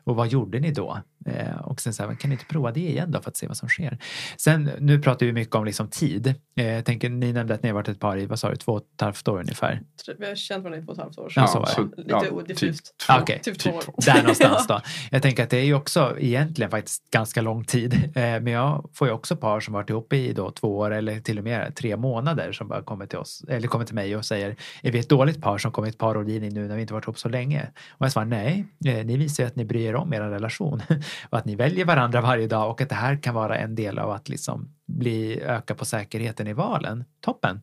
Och 0.04 0.16
vad 0.16 0.28
gjorde 0.28 0.60
ni 0.60 0.70
då? 0.70 0.98
Eh, 1.26 1.56
och 1.56 1.80
sen 1.80 1.94
så 1.94 2.06
här, 2.06 2.14
kan 2.14 2.28
ni 2.30 2.34
inte 2.34 2.44
prova 2.46 2.72
det 2.72 2.80
igen 2.80 3.10
då 3.10 3.20
för 3.22 3.30
att 3.30 3.36
se 3.36 3.46
vad 3.46 3.56
som 3.56 3.68
sker? 3.68 3.98
Sen, 4.36 4.70
nu 4.78 5.02
pratar 5.02 5.26
vi 5.26 5.32
mycket 5.32 5.54
om 5.54 5.64
liksom 5.64 5.88
tid. 5.88 6.34
Eh, 6.56 6.66
jag 6.66 6.84
tänker, 6.84 7.08
ni 7.10 7.32
nämnde 7.32 7.54
att 7.54 7.62
ni 7.62 7.68
har 7.68 7.74
varit 7.74 7.88
ett 7.88 8.00
par 8.00 8.16
i, 8.18 8.26
vad 8.26 8.38
sa 8.38 8.50
du, 8.50 8.56
två 8.56 8.72
och 8.72 8.78
ett 8.94 9.00
halvt 9.00 9.28
år 9.28 9.38
ungefär? 9.40 9.82
Vi 10.18 10.26
har 10.28 10.34
känt 10.34 10.64
varandra 10.64 10.78
i 10.80 10.84
två 10.84 10.92
och 10.92 10.98
ett 10.98 11.02
halvt 11.04 11.18
år. 11.18 11.32
Ja, 11.36 11.46
så 11.46 11.58
var 11.58 11.66
det. 11.66 11.72
så- 11.72 11.82
Lite 11.82 12.04
ja, 12.08 12.42
diffust. 12.46 12.58
Typ 12.58 13.06
två. 13.06 13.12
Ah, 13.12 13.20
okej. 13.22 13.40
Typ 13.42 13.58
två 13.58 13.70
år. 13.70 13.82
Där 14.06 14.20
någonstans 14.22 14.66
då. 14.68 14.80
Jag 15.10 15.22
tänker 15.22 15.42
att 15.42 15.50
det 15.50 15.56
är 15.58 15.64
ju 15.64 15.74
också 15.74 16.16
egentligen 16.18 16.70
faktiskt 16.70 17.10
ganska 17.10 17.40
lång 17.42 17.64
tid. 17.64 17.94
Eh, 17.94 18.10
Men 18.14 18.46
jag 18.46 18.90
får 18.94 19.08
ju 19.08 19.14
också 19.14 19.36
par 19.36 19.60
som 19.60 19.74
varit 19.74 19.90
ihop 19.90 20.12
i 20.12 20.32
då 20.32 20.50
två 20.50 20.78
år 20.78 20.90
eller 20.90 21.20
till 21.20 21.38
och 21.38 21.44
med 21.44 21.74
tre 21.76 21.96
månader 21.96 22.52
som 22.52 22.68
bara 22.68 22.82
kommer 22.82 23.06
till 23.06 23.18
oss 23.18 23.44
eller 23.48 23.68
kommer 23.68 23.84
till 23.84 23.94
mig 23.94 24.16
och 24.16 24.24
säger 24.24 24.56
är 24.82 24.92
vi 24.92 24.98
ett 24.98 25.08
dåligt 25.08 25.42
par 25.42 25.58
som 25.58 25.72
kommit 25.72 25.98
parrådgivning 25.98 26.54
nu 26.54 26.68
när 26.68 26.74
vi 26.76 26.80
inte 26.82 26.94
varit 26.94 27.04
ihop 27.04 27.18
så 27.18 27.28
länge? 27.28 27.70
Och 27.90 28.04
jag 28.06 28.12
svarar 28.12 28.26
nej, 28.26 28.66
eh, 28.84 29.04
ni 29.06 29.16
visar 29.16 29.42
ju 29.44 29.46
att 29.46 29.56
ni 29.56 29.64
bryr 29.64 29.88
er 29.88 29.94
om 29.94 30.12
er 30.12 30.20
relation 30.20 30.82
och 31.30 31.38
att 31.38 31.44
ni 31.44 31.56
väljer 31.56 31.84
varandra 31.84 32.20
varje 32.20 32.46
dag 32.46 32.70
och 32.70 32.80
att 32.80 32.88
det 32.88 32.94
här 32.94 33.22
kan 33.22 33.34
vara 33.34 33.56
en 33.56 33.74
del 33.74 33.98
av 33.98 34.10
att 34.10 34.28
liksom 34.28 34.74
bli, 34.86 35.40
öka 35.40 35.74
på 35.74 35.84
säkerheten 35.84 36.46
i 36.46 36.52
valen. 36.52 37.04
Toppen! 37.20 37.60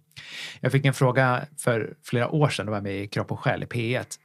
Jag 0.60 0.72
fick 0.72 0.86
en 0.86 0.94
fråga 0.94 1.42
för 1.58 1.94
flera 2.04 2.30
år 2.30 2.50
sedan, 2.50 2.66
då 2.66 2.70
var 2.70 2.78
jag 2.78 2.84
med 2.84 3.04
i 3.04 3.08
Kropp 3.08 3.32
och 3.32 3.40
själ 3.40 3.64
i 3.64 3.66
P1 3.66 4.20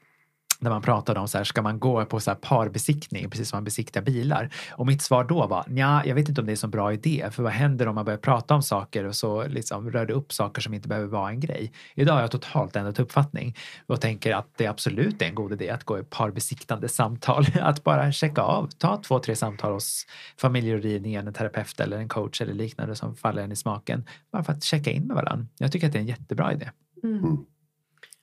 när 0.62 0.70
man 0.70 0.82
pratade 0.82 1.20
om 1.20 1.28
så 1.28 1.38
här, 1.38 1.44
ska 1.44 1.62
man 1.62 1.80
gå 1.80 2.04
på 2.04 2.20
så 2.20 2.30
här 2.30 2.36
parbesiktning, 2.36 3.30
precis 3.30 3.48
som 3.48 3.56
man 3.56 3.64
besiktar 3.64 4.02
bilar? 4.02 4.50
Och 4.70 4.86
mitt 4.86 5.02
svar 5.02 5.24
då 5.24 5.46
var, 5.46 5.64
ja, 5.68 6.04
jag 6.04 6.14
vet 6.14 6.28
inte 6.28 6.40
om 6.40 6.46
det 6.46 6.50
är 6.50 6.54
en 6.54 6.56
så 6.56 6.68
bra 6.68 6.92
idé, 6.92 7.28
för 7.30 7.42
vad 7.42 7.52
händer 7.52 7.88
om 7.88 7.94
man 7.94 8.04
börjar 8.04 8.18
prata 8.18 8.54
om 8.54 8.62
saker 8.62 9.04
och 9.04 9.16
så 9.16 9.46
liksom 9.46 9.90
rör 9.90 10.06
det 10.06 10.12
upp 10.12 10.32
saker 10.32 10.62
som 10.62 10.74
inte 10.74 10.88
behöver 10.88 11.08
vara 11.08 11.30
en 11.30 11.40
grej? 11.40 11.72
Idag 11.94 12.14
har 12.14 12.20
jag 12.20 12.30
totalt 12.30 12.76
ändrat 12.76 12.98
uppfattning 12.98 13.56
och 13.86 14.00
tänker 14.00 14.34
att 14.34 14.48
det 14.56 14.66
absolut 14.66 15.22
är 15.22 15.26
en 15.26 15.34
god 15.34 15.52
idé 15.52 15.70
att 15.70 15.84
gå 15.84 15.98
i 15.98 16.02
parbesiktande 16.02 16.88
samtal, 16.88 17.46
att 17.60 17.84
bara 17.84 18.12
checka 18.12 18.42
av, 18.42 18.70
ta 18.78 19.02
två, 19.02 19.18
tre 19.18 19.36
samtal 19.36 19.72
hos 19.72 20.06
familjerådgivningen, 20.36 21.26
en 21.26 21.34
terapeut 21.34 21.80
eller 21.80 21.96
en 21.96 22.08
coach 22.08 22.40
eller 22.40 22.54
liknande 22.54 22.96
som 22.96 23.16
faller 23.16 23.42
en 23.42 23.52
i 23.52 23.56
smaken, 23.56 24.04
bara 24.32 24.44
för 24.44 24.52
att 24.52 24.64
checka 24.64 24.90
in 24.90 25.06
med 25.06 25.16
varandra. 25.16 25.46
Jag 25.58 25.72
tycker 25.72 25.86
att 25.86 25.92
det 25.92 25.98
är 25.98 26.00
en 26.00 26.06
jättebra 26.06 26.52
idé. 26.52 26.70
Mm. 27.02 27.38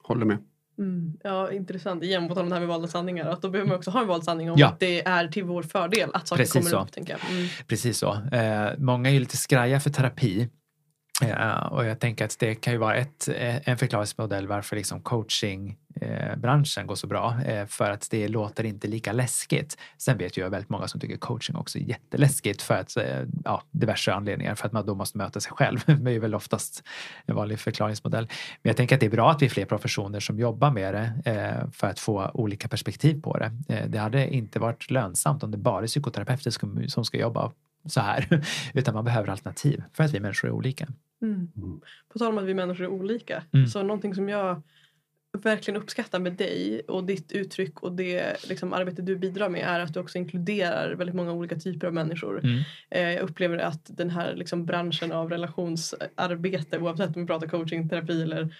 Håller 0.03 0.25
med. 0.25 0.37
Mm. 0.79 1.13
Ja, 1.23 1.51
intressant. 1.51 2.03
Igen 2.03 2.27
på 2.27 2.35
tal 2.35 2.43
om 2.43 2.49
det 2.49 2.55
här 2.55 2.59
med 2.59 2.69
valda 2.69 2.87
sanningar. 2.87 3.25
Att 3.29 3.41
då 3.41 3.49
behöver 3.49 3.67
man 3.69 3.77
också 3.77 3.91
ha 3.91 4.01
en 4.01 4.07
vald 4.07 4.23
sanning 4.23 4.51
om 4.51 4.57
Ja. 4.59 4.67
att 4.67 4.79
det 4.79 5.07
är 5.07 5.27
till 5.27 5.43
vår 5.43 5.63
fördel 5.63 6.09
att 6.13 6.27
saker 6.27 6.41
Precis 6.43 6.53
kommer 6.53 6.69
så. 6.69 6.81
upp. 6.81 6.91
Tänker 6.91 7.13
jag. 7.21 7.31
Mm. 7.35 7.47
Precis 7.67 7.97
så. 7.97 8.13
Eh, 8.31 8.69
många 8.77 9.09
är 9.09 9.13
ju 9.13 9.19
lite 9.19 9.37
skraja 9.37 9.79
för 9.79 9.89
terapi. 9.89 10.49
Ja, 11.21 11.67
och 11.67 11.85
jag 11.85 11.99
tänker 11.99 12.25
att 12.25 12.39
det 12.39 12.55
kan 12.55 12.73
ju 12.73 12.79
vara 12.79 12.95
ett, 12.95 13.27
eh, 13.27 13.69
en 13.69 13.77
förklaringsmodell 13.77 14.47
varför 14.47 14.75
liksom 14.75 15.01
coachingbranschen 15.01 16.83
eh, 16.83 16.87
går 16.87 16.95
så 16.95 17.07
bra. 17.07 17.35
För 17.67 17.91
att 17.91 18.07
det 18.11 18.27
låter 18.27 18.63
inte 18.63 18.87
lika 18.87 19.11
läskigt. 19.11 19.77
Sen 19.97 20.17
vet 20.17 20.37
jag 20.37 20.49
väldigt 20.49 20.69
många 20.69 20.87
som 20.87 20.99
tycker 20.99 21.17
coaching 21.17 21.55
också 21.55 21.77
är 21.77 21.81
jätteläskigt 21.81 22.61
för 22.61 22.73
att, 22.73 22.97
ja, 23.43 23.63
diverse 23.71 24.13
anledningar. 24.13 24.55
För 24.55 24.67
att 24.67 24.71
man 24.71 24.85
då 24.85 24.95
måste 24.95 25.17
möta 25.17 25.39
sig 25.39 25.51
själv. 25.51 25.79
Det 25.85 26.11
är 26.11 26.19
väl 26.19 26.35
oftast 26.35 26.83
en 27.25 27.35
vanlig 27.35 27.59
förklaringsmodell. 27.59 28.27
Men 28.61 28.69
jag 28.69 28.77
tänker 28.77 28.95
att 28.95 28.99
det 28.99 29.05
är 29.05 29.09
bra 29.11 29.31
att 29.31 29.41
vi 29.41 29.45
är 29.45 29.49
fler 29.49 29.65
professioner 29.65 30.19
som 30.19 30.39
jobbar 30.39 30.71
med 30.71 30.93
det 30.93 31.69
för 31.73 31.87
att 31.87 31.99
få 31.99 32.31
olika 32.33 32.67
perspektiv 32.67 33.21
på 33.21 33.37
det. 33.37 33.51
Det 33.87 33.97
hade 33.97 34.33
inte 34.35 34.59
varit 34.59 34.91
lönsamt 34.91 35.43
om 35.43 35.51
det 35.51 35.57
bara 35.57 35.83
är 35.83 35.87
psykoterapeuter 35.87 36.87
som 36.87 37.05
ska 37.05 37.17
jobba 37.17 37.51
så 37.85 37.99
här. 37.99 38.41
Utan 38.73 38.93
man 38.93 39.05
behöver 39.05 39.29
alternativ 39.29 39.83
för 39.93 40.03
att 40.03 40.13
vi 40.13 40.19
människor 40.19 40.47
är 40.47 40.51
olika. 40.51 40.87
Mm. 41.21 41.51
Mm. 41.57 41.81
På 42.13 42.19
tal 42.19 42.27
om 42.27 42.37
att 42.37 42.45
vi 42.45 42.53
människor 42.53 42.83
är 42.83 42.89
olika. 42.89 43.43
Mm. 43.53 43.67
Så 43.67 43.83
någonting 43.83 44.15
som 44.15 44.29
jag 44.29 44.61
verkligen 45.37 45.81
uppskattar 45.81 46.19
med 46.19 46.33
dig 46.33 46.81
och 46.87 47.03
ditt 47.03 47.31
uttryck 47.31 47.83
och 47.83 47.91
det 47.91 48.47
liksom, 48.49 48.73
arbete 48.73 49.01
du 49.01 49.15
bidrar 49.15 49.49
med 49.49 49.61
är 49.61 49.79
att 49.79 49.93
du 49.93 49.99
också 49.99 50.17
inkluderar 50.17 50.95
väldigt 50.95 51.15
många 51.15 51.31
olika 51.31 51.55
typer 51.55 51.87
av 51.87 51.93
människor. 51.93 52.39
Mm. 52.43 52.59
Eh, 52.89 53.01
jag 53.01 53.21
upplever 53.21 53.57
att 53.57 53.81
den 53.97 54.09
här 54.09 54.35
liksom, 54.35 54.65
branschen 54.65 55.11
av 55.11 55.29
relationsarbete 55.29 56.79
oavsett 56.79 57.15
om 57.15 57.21
vi 57.21 57.27
pratar 57.27 57.47
coaching, 57.47 57.89
terapi 57.89 58.21
eller 58.21 58.55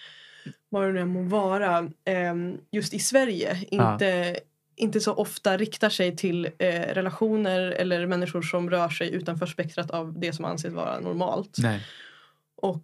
vad 0.70 0.88
det 0.88 0.92
nu 0.92 1.00
än 1.00 1.08
må 1.08 1.22
vara 1.22 1.80
eh, 2.06 2.36
just 2.72 2.94
i 2.94 3.00
Sverige 3.00 3.58
inte, 3.72 4.40
inte 4.80 5.00
så 5.00 5.14
ofta 5.14 5.58
riktar 5.58 5.90
sig 5.90 6.16
till 6.16 6.46
eh, 6.46 6.70
relationer 6.94 7.60
eller 7.60 8.06
människor 8.06 8.42
som 8.42 8.70
rör 8.70 8.90
sig 8.90 9.14
utanför 9.14 9.46
spektrat 9.46 9.92
av 9.92 10.20
det 10.20 10.34
som 10.34 10.46
anses 10.46 10.74
vara 10.74 11.00
normalt. 11.00 11.56
Nej. 11.58 11.86
Och, 12.56 12.84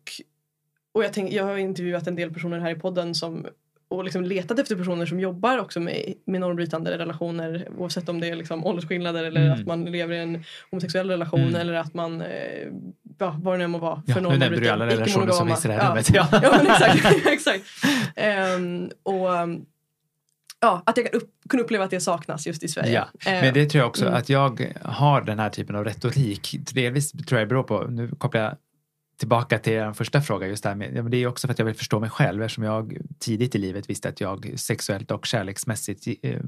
och 0.94 1.04
jag, 1.04 1.14
tänk, 1.14 1.32
jag 1.34 1.44
har 1.44 1.58
intervjuat 1.58 2.08
en 2.08 2.16
del 2.16 2.34
personer 2.34 2.60
här 2.60 2.72
i 2.72 2.76
podden 2.76 3.16
som 3.16 3.46
och 3.88 4.04
liksom 4.04 4.24
letat 4.24 4.60
efter 4.60 4.76
personer 4.76 5.06
som 5.06 5.20
jobbar 5.20 5.58
också 5.58 5.80
med, 5.80 6.14
med 6.26 6.42
normbrytande 6.42 6.98
relationer 6.98 7.68
oavsett 7.78 8.10
om 8.10 8.20
det 8.20 8.28
är 8.30 8.36
liksom 8.36 8.66
åldersskillnader 8.66 9.24
eller 9.24 9.42
Mm. 9.46 9.60
att 9.60 9.66
man 9.68 9.86
lever 9.86 10.16
i 10.16 10.20
en 10.20 10.44
homosexuell 10.72 11.10
relation 11.10 11.42
Mm. 11.42 11.56
eller 11.56 11.74
att 11.74 11.94
man, 11.94 12.22
eh, 12.22 12.68
ja, 13.18 13.40
vad 13.44 13.54
det 13.54 13.58
nu 13.58 13.68
må 13.68 13.78
vara. 13.78 14.04
Ja, 14.08 14.16
nu 14.16 14.38
nämnde 14.38 14.60
du 14.60 14.70
alla 14.70 14.86
relationer 14.88 15.32
som 15.32 15.48
finns 15.48 15.66
i 15.66 15.68
det 15.68 15.74
här 15.74 15.90
rummet. 15.90 16.10
Ja, 16.14 16.28
ja 16.32 16.52
men 16.64 16.68
exakt. 16.68 17.26
exakt. 17.28 17.64
Ehm, 18.16 18.90
och 19.04 19.30
um, 19.32 19.66
ja, 20.66 20.82
att 20.86 20.98
jag 20.98 21.06
kan 21.12 21.22
upp, 21.22 21.30
kunna 21.50 21.64
uppleva 21.64 21.84
att 21.84 21.92
det 21.92 22.00
saknas 22.00 22.48
just 22.48 22.64
i 22.64 22.68
Sverige. 22.68 22.92
Ja, 22.94 23.32
Ehm, 23.32 23.42
Men 23.46 23.54
det 23.54 23.66
tror 23.66 23.80
jag 23.80 23.88
också 23.88 24.06
Mm. 24.06 24.18
att 24.18 24.30
jag 24.30 24.74
har 24.82 25.22
den 25.22 25.40
här 25.40 25.50
typen 25.50 25.76
av 25.76 25.86
retorik. 25.86 26.56
Delvis 26.74 27.12
tror 27.12 27.40
jag 27.40 27.50
beror 27.50 27.64
på, 27.64 27.84
nu 27.84 28.12
kopplar 28.18 28.42
jag 28.42 28.56
tillbaka 29.20 29.60
till 29.60 29.74
den 29.74 29.94
första 29.94 30.22
frågan 30.22 30.50
just 30.50 30.64
det 30.64 30.70
här 30.70 30.76
med, 30.76 31.06
det 31.12 31.18
är 31.18 31.28
också 31.28 31.48
för 31.48 31.54
att 31.54 31.60
jag 31.60 31.66
vill 31.66 31.76
förstå 31.76 32.00
mig 32.00 32.10
själv 32.10 32.44
eftersom 32.44 32.64
jag 32.64 32.98
tidigt 33.20 33.56
i 33.56 33.58
livet 33.58 33.90
visste 33.90 34.10
att 34.10 34.22
jag 34.22 34.54
sexuellt 34.60 35.12
och 35.12 35.26
kärleksmässigt 35.26 36.08
eh, 36.22 36.40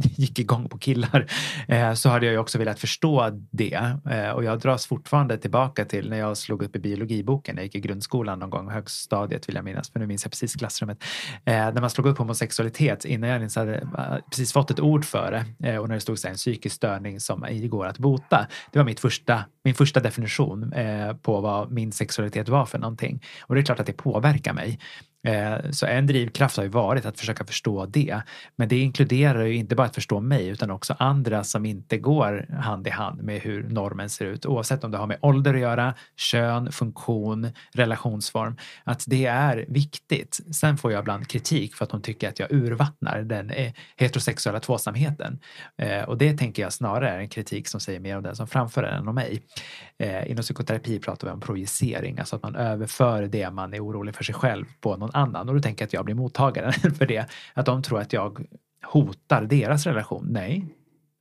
gick 0.16 0.38
igång 0.38 0.68
på 0.68 0.78
killar 0.78 1.26
eh, 1.68 1.92
så 1.92 2.08
hade 2.08 2.26
jag 2.26 2.32
ju 2.32 2.38
också 2.38 2.58
velat 2.58 2.78
förstå 2.78 3.30
det. 3.50 3.96
Eh, 4.10 4.30
och 4.30 4.44
jag 4.44 4.60
dras 4.60 4.86
fortfarande 4.86 5.38
tillbaka 5.38 5.84
till 5.84 6.10
när 6.10 6.18
jag 6.18 6.36
slog 6.36 6.62
upp 6.62 6.76
i 6.76 6.78
biologiboken 6.78 7.54
när 7.54 7.62
jag 7.62 7.66
gick 7.66 7.74
i 7.74 7.80
grundskolan 7.80 8.38
någon 8.38 8.50
gång, 8.50 8.70
högstadiet 8.70 9.48
vill 9.48 9.56
jag 9.56 9.64
minnas, 9.64 9.90
för 9.90 10.00
nu 10.00 10.06
minns 10.06 10.24
jag 10.24 10.32
precis 10.32 10.54
klassrummet. 10.54 11.04
Eh, 11.44 11.54
när 11.54 11.80
man 11.80 11.90
slog 11.90 12.06
upp 12.06 12.18
homosexualitet 12.18 13.04
innan 13.04 13.30
jag 13.30 13.36
ens 13.36 13.56
hade 13.56 13.74
eh, 13.76 14.16
precis 14.30 14.52
fått 14.52 14.70
ett 14.70 14.80
ord 14.80 15.04
för 15.04 15.44
det 15.60 15.68
eh, 15.68 15.78
och 15.78 15.88
när 15.88 15.94
det 15.94 16.00
stod 16.00 16.18
så 16.18 16.26
här, 16.26 16.32
en 16.32 16.36
psykisk 16.36 16.76
störning 16.76 17.20
som 17.20 17.44
ej 17.44 17.68
går 17.68 17.86
att 17.86 17.98
bota. 17.98 18.46
Det 18.72 18.78
var 18.78 18.86
mitt 18.86 19.00
första, 19.00 19.44
min 19.64 19.74
första 19.74 20.00
definition 20.00 20.72
eh, 20.72 21.16
på 21.16 21.40
vad 21.40 21.72
min 21.72 21.92
sexualitet 21.92 22.48
var 22.48 22.66
för 22.66 22.78
någonting. 22.78 23.22
Och 23.40 23.54
det 23.54 23.60
är 23.60 23.64
klart 23.64 23.80
att 23.80 23.86
det 23.86 23.92
påverkar 23.92 24.52
mig. 24.52 24.78
Eh, 25.26 25.70
så 25.70 25.86
en 25.86 26.06
drivkraft 26.06 26.56
har 26.56 26.64
ju 26.64 26.70
varit 26.70 27.06
att 27.06 27.18
försöka 27.18 27.44
förstå 27.44 27.86
det. 27.86 28.20
Men 28.56 28.68
det 28.68 28.78
inkluderar 28.78 29.44
ju 29.44 29.54
inte 29.54 29.74
bara 29.74 29.86
att 29.86 29.94
förstå 29.94 30.20
mig 30.20 30.48
utan 30.48 30.70
också 30.70 30.96
andra 30.98 31.44
som 31.44 31.66
inte 31.66 31.98
går 31.98 32.46
hand 32.60 32.86
i 32.86 32.90
hand 32.90 33.22
med 33.22 33.40
hur 33.40 33.62
normen 33.68 34.10
ser 34.10 34.24
ut. 34.24 34.46
Oavsett 34.46 34.84
om 34.84 34.90
det 34.90 34.98
har 34.98 35.06
med 35.06 35.18
ålder 35.20 35.54
att 35.54 35.60
göra, 35.60 35.94
kön, 36.16 36.72
funktion, 36.72 37.48
relationsform. 37.72 38.56
Att 38.84 39.04
det 39.06 39.26
är 39.26 39.64
viktigt. 39.68 40.40
Sen 40.52 40.78
får 40.78 40.92
jag 40.92 41.00
ibland 41.00 41.28
kritik 41.28 41.74
för 41.74 41.84
att 41.84 41.90
de 41.90 42.02
tycker 42.02 42.28
att 42.28 42.38
jag 42.38 42.52
urvattnar 42.52 43.22
den 43.22 43.50
eh, 43.50 43.72
heterosexuella 43.96 44.60
tvåsamheten. 44.60 45.38
Eh, 45.78 46.02
och 46.02 46.18
det 46.18 46.38
tänker 46.38 46.62
jag 46.62 46.72
snarare 46.72 47.10
är 47.10 47.18
en 47.18 47.28
kritik 47.28 47.68
som 47.68 47.80
säger 47.80 48.00
mer 48.00 48.16
om 48.16 48.22
den 48.22 48.36
som 48.36 48.46
framför 48.46 48.82
den 48.82 48.94
än 48.94 49.08
om 49.08 49.14
mig. 49.14 49.42
Inom 50.26 50.42
psykoterapi 50.42 50.98
pratar 50.98 51.28
vi 51.28 51.32
om 51.32 51.40
projicering, 51.40 52.18
alltså 52.18 52.36
att 52.36 52.42
man 52.42 52.56
överför 52.56 53.22
det 53.22 53.50
man 53.50 53.74
är 53.74 53.84
orolig 53.84 54.14
för 54.14 54.24
sig 54.24 54.34
själv 54.34 54.64
på 54.80 54.96
någon 54.96 55.10
annan 55.16 55.48
och 55.48 55.54
då 55.54 55.60
tänker 55.60 55.82
jag 55.82 55.86
att 55.86 55.92
jag 55.92 56.04
blir 56.04 56.14
mottagaren 56.14 56.72
för 56.98 57.06
det. 57.06 57.26
Att 57.54 57.66
de 57.66 57.82
tror 57.82 58.00
att 58.00 58.12
jag 58.12 58.46
hotar 58.84 59.42
deras 59.42 59.86
relation. 59.86 60.26
Nej, 60.30 60.66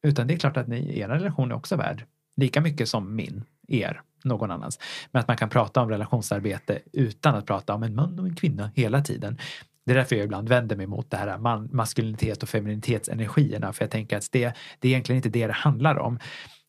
utan 0.03 0.27
det 0.27 0.33
är 0.33 0.37
klart 0.37 0.57
att 0.57 0.67
ni, 0.67 0.99
er 0.99 1.07
relation 1.07 1.51
är 1.51 1.55
också 1.55 1.75
värd 1.75 2.05
lika 2.37 2.61
mycket 2.61 2.89
som 2.89 3.15
min, 3.15 3.43
er, 3.67 4.01
någon 4.23 4.51
annans. 4.51 4.79
Men 5.11 5.19
att 5.19 5.27
man 5.27 5.37
kan 5.37 5.49
prata 5.49 5.81
om 5.81 5.89
relationsarbete 5.89 6.79
utan 6.93 7.35
att 7.35 7.45
prata 7.45 7.73
om 7.73 7.83
en 7.83 7.95
man 7.95 8.19
och 8.19 8.25
en 8.25 8.35
kvinna 8.35 8.71
hela 8.75 9.01
tiden. 9.01 9.37
Det 9.85 9.91
är 9.91 9.95
därför 9.95 10.15
jag 10.15 10.25
ibland 10.25 10.49
vänder 10.49 10.75
mig 10.75 10.87
mot 10.87 11.11
det 11.11 11.17
här 11.17 11.37
man, 11.37 11.69
maskulinitet 11.71 12.43
och 12.43 12.49
femininitetsenergierna 12.49 13.73
För 13.73 13.83
jag 13.83 13.91
tänker 13.91 14.17
att 14.17 14.31
det, 14.31 14.53
det 14.79 14.87
är 14.87 14.91
egentligen 14.91 15.17
inte 15.17 15.29
det 15.29 15.47
det 15.47 15.53
handlar 15.53 15.99
om. 15.99 16.19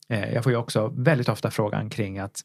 Eh, 0.09 0.35
jag 0.35 0.45
får 0.45 0.53
ju 0.53 0.59
också 0.59 0.93
väldigt 0.97 1.29
ofta 1.29 1.51
frågan 1.51 1.91
kring 1.91 2.18
att 2.18 2.41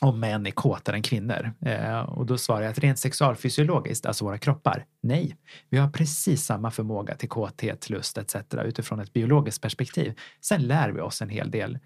om 0.00 0.20
män 0.20 0.46
är 0.46 0.50
kåtare 0.50 0.96
än 0.96 1.02
kvinnor. 1.02 1.52
Eh, 1.60 2.00
och 2.00 2.26
då 2.26 2.38
svarar 2.38 2.62
jag 2.62 2.70
att 2.70 2.78
rent 2.78 2.98
sexualfysiologiskt, 2.98 4.06
alltså 4.06 4.24
våra 4.24 4.38
kroppar, 4.38 4.84
nej. 5.02 5.36
Vi 5.70 5.78
har 5.78 5.90
precis 5.90 6.44
samma 6.44 6.70
förmåga 6.70 7.14
till 7.14 7.28
kåthet, 7.28 7.90
lust 7.90 8.18
etc. 8.18 8.36
utifrån 8.64 9.00
ett 9.00 9.12
biologiskt 9.12 9.62
perspektiv. 9.62 10.14
Sen 10.40 10.62
lär 10.62 10.88
vi 10.90 11.00
oss 11.00 11.22
en 11.22 11.28
hel 11.28 11.50
del 11.50 11.78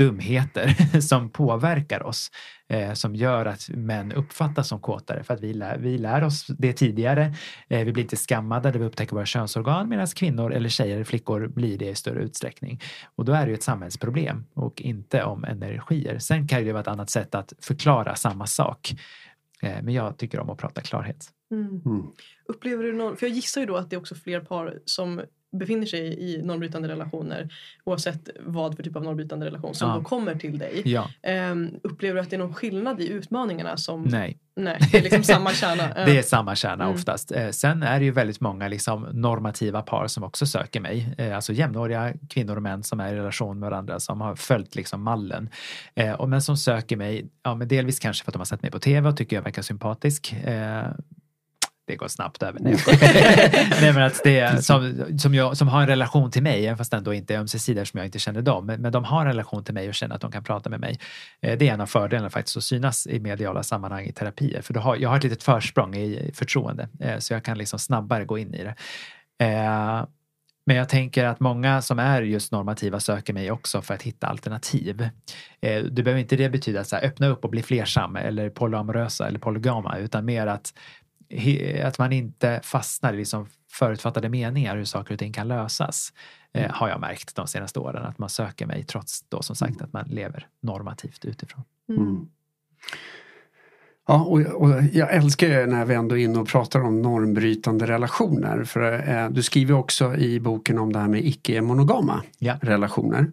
dumheter 0.00 1.00
som 1.00 1.30
påverkar 1.30 2.02
oss 2.02 2.30
eh, 2.68 2.92
som 2.92 3.14
gör 3.14 3.46
att 3.46 3.68
män 3.68 4.12
uppfattas 4.12 4.68
som 4.68 4.80
kåtare 4.80 5.22
för 5.22 5.34
att 5.34 5.40
vi 5.40 5.54
lär, 5.54 5.78
vi 5.78 5.98
lär 5.98 6.24
oss 6.24 6.46
det 6.46 6.72
tidigare. 6.72 7.34
Eh, 7.68 7.84
vi 7.84 7.92
blir 7.92 8.02
inte 8.02 8.16
skammade 8.16 8.78
vi 8.78 8.84
upptäcker 8.84 9.14
våra 9.14 9.26
könsorgan 9.26 9.88
medan 9.88 10.06
kvinnor 10.06 10.52
eller 10.52 10.68
tjejer 10.68 11.04
flickor 11.04 11.46
blir 11.46 11.78
det 11.78 11.88
i 11.88 11.94
större 11.94 12.22
utsträckning. 12.22 12.80
Och 13.14 13.24
då 13.24 13.32
är 13.32 13.46
det 13.46 13.48
ju 13.48 13.54
ett 13.54 13.62
samhällsproblem 13.62 14.44
och 14.54 14.82
inte 14.82 15.24
om 15.24 15.44
energier. 15.44 16.18
Sen 16.18 16.48
kan 16.48 16.64
det 16.64 16.72
vara 16.72 16.80
ett 16.80 16.88
annat 16.88 17.10
sätt 17.10 17.34
att 17.34 17.52
förklara 17.60 18.14
samma 18.14 18.46
sak. 18.46 18.92
Eh, 19.62 19.82
men 19.82 19.94
jag 19.94 20.18
tycker 20.18 20.40
om 20.40 20.50
att 20.50 20.58
prata 20.58 20.80
klarhet. 20.80 21.26
Mm. 21.50 21.82
Mm. 21.86 22.06
Upplever 22.44 22.84
du 22.84 22.92
någon, 22.92 23.16
för 23.16 23.26
jag 23.26 23.34
gissar 23.34 23.60
ju 23.60 23.66
då 23.66 23.76
att 23.76 23.90
det 23.90 23.96
är 23.96 24.00
också 24.00 24.14
fler 24.14 24.40
par 24.40 24.78
som 24.84 25.20
befinner 25.52 25.86
sig 25.86 26.20
i 26.20 26.42
normbrytande 26.42 26.88
relationer 26.88 27.48
oavsett 27.84 28.28
vad 28.40 28.76
för 28.76 28.82
typ 28.82 28.96
av 28.96 29.04
normbrytande 29.04 29.46
relation 29.46 29.74
som 29.74 29.88
ja. 29.88 29.96
då 29.96 30.02
kommer 30.02 30.34
till 30.34 30.58
dig. 30.58 30.82
Ja. 30.84 31.10
Um, 31.50 31.80
upplever 31.82 32.14
du 32.14 32.20
att 32.20 32.30
det 32.30 32.36
är 32.36 32.40
någon 32.40 32.54
skillnad 32.54 33.00
i 33.00 33.08
utmaningarna? 33.08 33.76
Som, 33.76 34.02
nej. 34.02 34.38
nej. 34.54 34.78
Det 34.92 34.98
är 34.98 35.02
liksom 35.02 35.22
samma 35.22 35.50
kärna? 35.50 35.94
det 36.06 36.18
är 36.18 36.22
samma 36.22 36.56
kärna 36.56 36.84
mm. 36.84 36.96
oftast. 36.96 37.32
Eh, 37.32 37.50
sen 37.50 37.82
är 37.82 37.98
det 37.98 38.04
ju 38.04 38.10
väldigt 38.10 38.40
många 38.40 38.68
liksom 38.68 39.02
normativa 39.12 39.82
par 39.82 40.06
som 40.06 40.24
också 40.24 40.46
söker 40.46 40.80
mig. 40.80 41.14
Eh, 41.18 41.36
alltså 41.36 41.52
jämnåriga 41.52 42.12
kvinnor 42.28 42.56
och 42.56 42.62
män 42.62 42.82
som 42.82 43.00
är 43.00 43.12
i 43.12 43.16
relation 43.16 43.58
med 43.58 43.70
varandra 43.70 44.00
som 44.00 44.20
har 44.20 44.34
följt 44.34 44.74
liksom 44.74 45.02
mallen. 45.02 45.50
Eh, 45.94 46.12
och 46.12 46.28
men 46.28 46.42
som 46.42 46.56
söker 46.56 46.96
mig, 46.96 47.28
ja, 47.42 47.54
men 47.54 47.68
delvis 47.68 47.98
kanske 47.98 48.24
för 48.24 48.30
att 48.30 48.34
de 48.34 48.40
har 48.40 48.44
sett 48.44 48.62
mig 48.62 48.70
på 48.70 48.78
tv 48.78 49.08
och 49.08 49.16
tycker 49.16 49.36
jag 49.36 49.42
verkar 49.42 49.62
sympatisk 49.62 50.34
det 51.90 51.96
går 51.96 52.08
snabbt 52.08 52.42
över. 52.42 52.60
Nej, 52.60 52.76
Nej 53.80 53.92
men 53.92 54.02
att 54.02 54.20
det 54.24 54.40
är, 54.40 54.56
som, 54.56 55.04
som, 55.18 55.34
jag, 55.34 55.56
som 55.56 55.68
har 55.68 55.80
en 55.80 55.86
relation 55.86 56.30
till 56.30 56.42
mig, 56.42 56.76
fast 56.76 56.94
ändå 56.94 57.14
inte 57.14 57.38
ömsesidig 57.38 57.86
som 57.88 57.98
jag 57.98 58.06
inte 58.06 58.18
känner 58.18 58.42
dem, 58.42 58.66
men, 58.66 58.80
men 58.80 58.92
de 58.92 59.04
har 59.04 59.20
en 59.20 59.26
relation 59.26 59.64
till 59.64 59.74
mig 59.74 59.88
och 59.88 59.94
känner 59.94 60.14
att 60.14 60.20
de 60.20 60.32
kan 60.32 60.44
prata 60.44 60.70
med 60.70 60.80
mig. 60.80 60.98
Eh, 61.40 61.58
det 61.58 61.68
är 61.68 61.74
en 61.74 61.80
av 61.80 61.86
fördelarna 61.86 62.30
faktiskt 62.30 62.56
att 62.56 62.64
synas 62.64 63.06
i 63.06 63.20
mediala 63.20 63.62
sammanhang 63.62 64.04
i 64.04 64.12
terapier, 64.12 64.62
för 64.62 64.74
då 64.74 64.80
har, 64.80 64.96
jag 64.96 65.08
har 65.08 65.16
ett 65.16 65.24
litet 65.24 65.42
försprång 65.42 65.94
i 65.94 66.30
förtroende, 66.34 66.88
eh, 67.00 67.18
så 67.18 67.32
jag 67.32 67.44
kan 67.44 67.58
liksom 67.58 67.78
snabbare 67.78 68.24
gå 68.24 68.38
in 68.38 68.54
i 68.54 68.64
det. 68.64 68.74
Eh, 69.44 70.04
men 70.66 70.76
jag 70.76 70.88
tänker 70.88 71.24
att 71.24 71.40
många 71.40 71.82
som 71.82 71.98
är 71.98 72.22
just 72.22 72.52
normativa 72.52 73.00
söker 73.00 73.32
mig 73.32 73.50
också 73.50 73.82
för 73.82 73.94
att 73.94 74.02
hitta 74.02 74.26
alternativ. 74.26 75.08
Det 75.60 76.02
behöver 76.02 76.16
inte 76.16 76.36
det 76.36 76.48
betyda 76.48 76.80
att 76.80 76.92
öppna 76.92 77.26
upp 77.26 77.44
och 77.44 77.50
bli 77.50 77.62
flersam 77.62 78.16
eller 78.16 78.50
polyamorösa 78.50 79.28
eller 79.28 79.38
polygama 79.38 79.96
utan 79.98 80.24
mer 80.24 80.46
att 80.46 80.74
att 81.84 81.98
man 81.98 82.12
inte 82.12 82.60
fastnar 82.62 83.14
i 83.14 83.16
liksom 83.16 83.46
förutfattade 83.70 84.28
meningar 84.28 84.76
hur 84.76 84.84
saker 84.84 85.14
och 85.14 85.18
ting 85.18 85.32
kan 85.32 85.48
lösas. 85.48 86.12
Eh, 86.52 86.62
mm. 86.62 86.74
har 86.74 86.88
jag 86.88 87.00
märkt 87.00 87.36
de 87.36 87.46
senaste 87.46 87.78
åren 87.78 88.06
att 88.06 88.18
man 88.18 88.28
söker 88.28 88.66
mig 88.66 88.84
trots 88.84 89.22
då 89.28 89.42
som 89.42 89.56
sagt 89.56 89.70
mm. 89.70 89.84
att 89.84 89.92
man 89.92 90.04
lever 90.08 90.46
normativt 90.60 91.24
utifrån. 91.24 91.64
Mm. 91.88 92.02
mm. 92.02 92.28
Ja, 94.08 94.24
och, 94.24 94.40
och, 94.40 94.82
jag 94.92 95.14
älskar 95.14 95.46
ju 95.46 95.66
när 95.66 95.84
vi 95.84 95.94
ändå 95.94 96.18
är 96.18 96.24
inne 96.24 96.38
och 96.38 96.48
pratar 96.48 96.80
om 96.80 97.02
normbrytande 97.02 97.86
relationer. 97.86 98.64
För 98.64 99.08
eh, 99.08 99.30
du 99.30 99.42
skriver 99.42 99.74
också 99.74 100.16
i 100.16 100.40
boken 100.40 100.78
om 100.78 100.92
det 100.92 100.98
här 100.98 101.08
med 101.08 101.24
icke-monogama 101.24 102.22
ja. 102.38 102.58
relationer. 102.62 103.30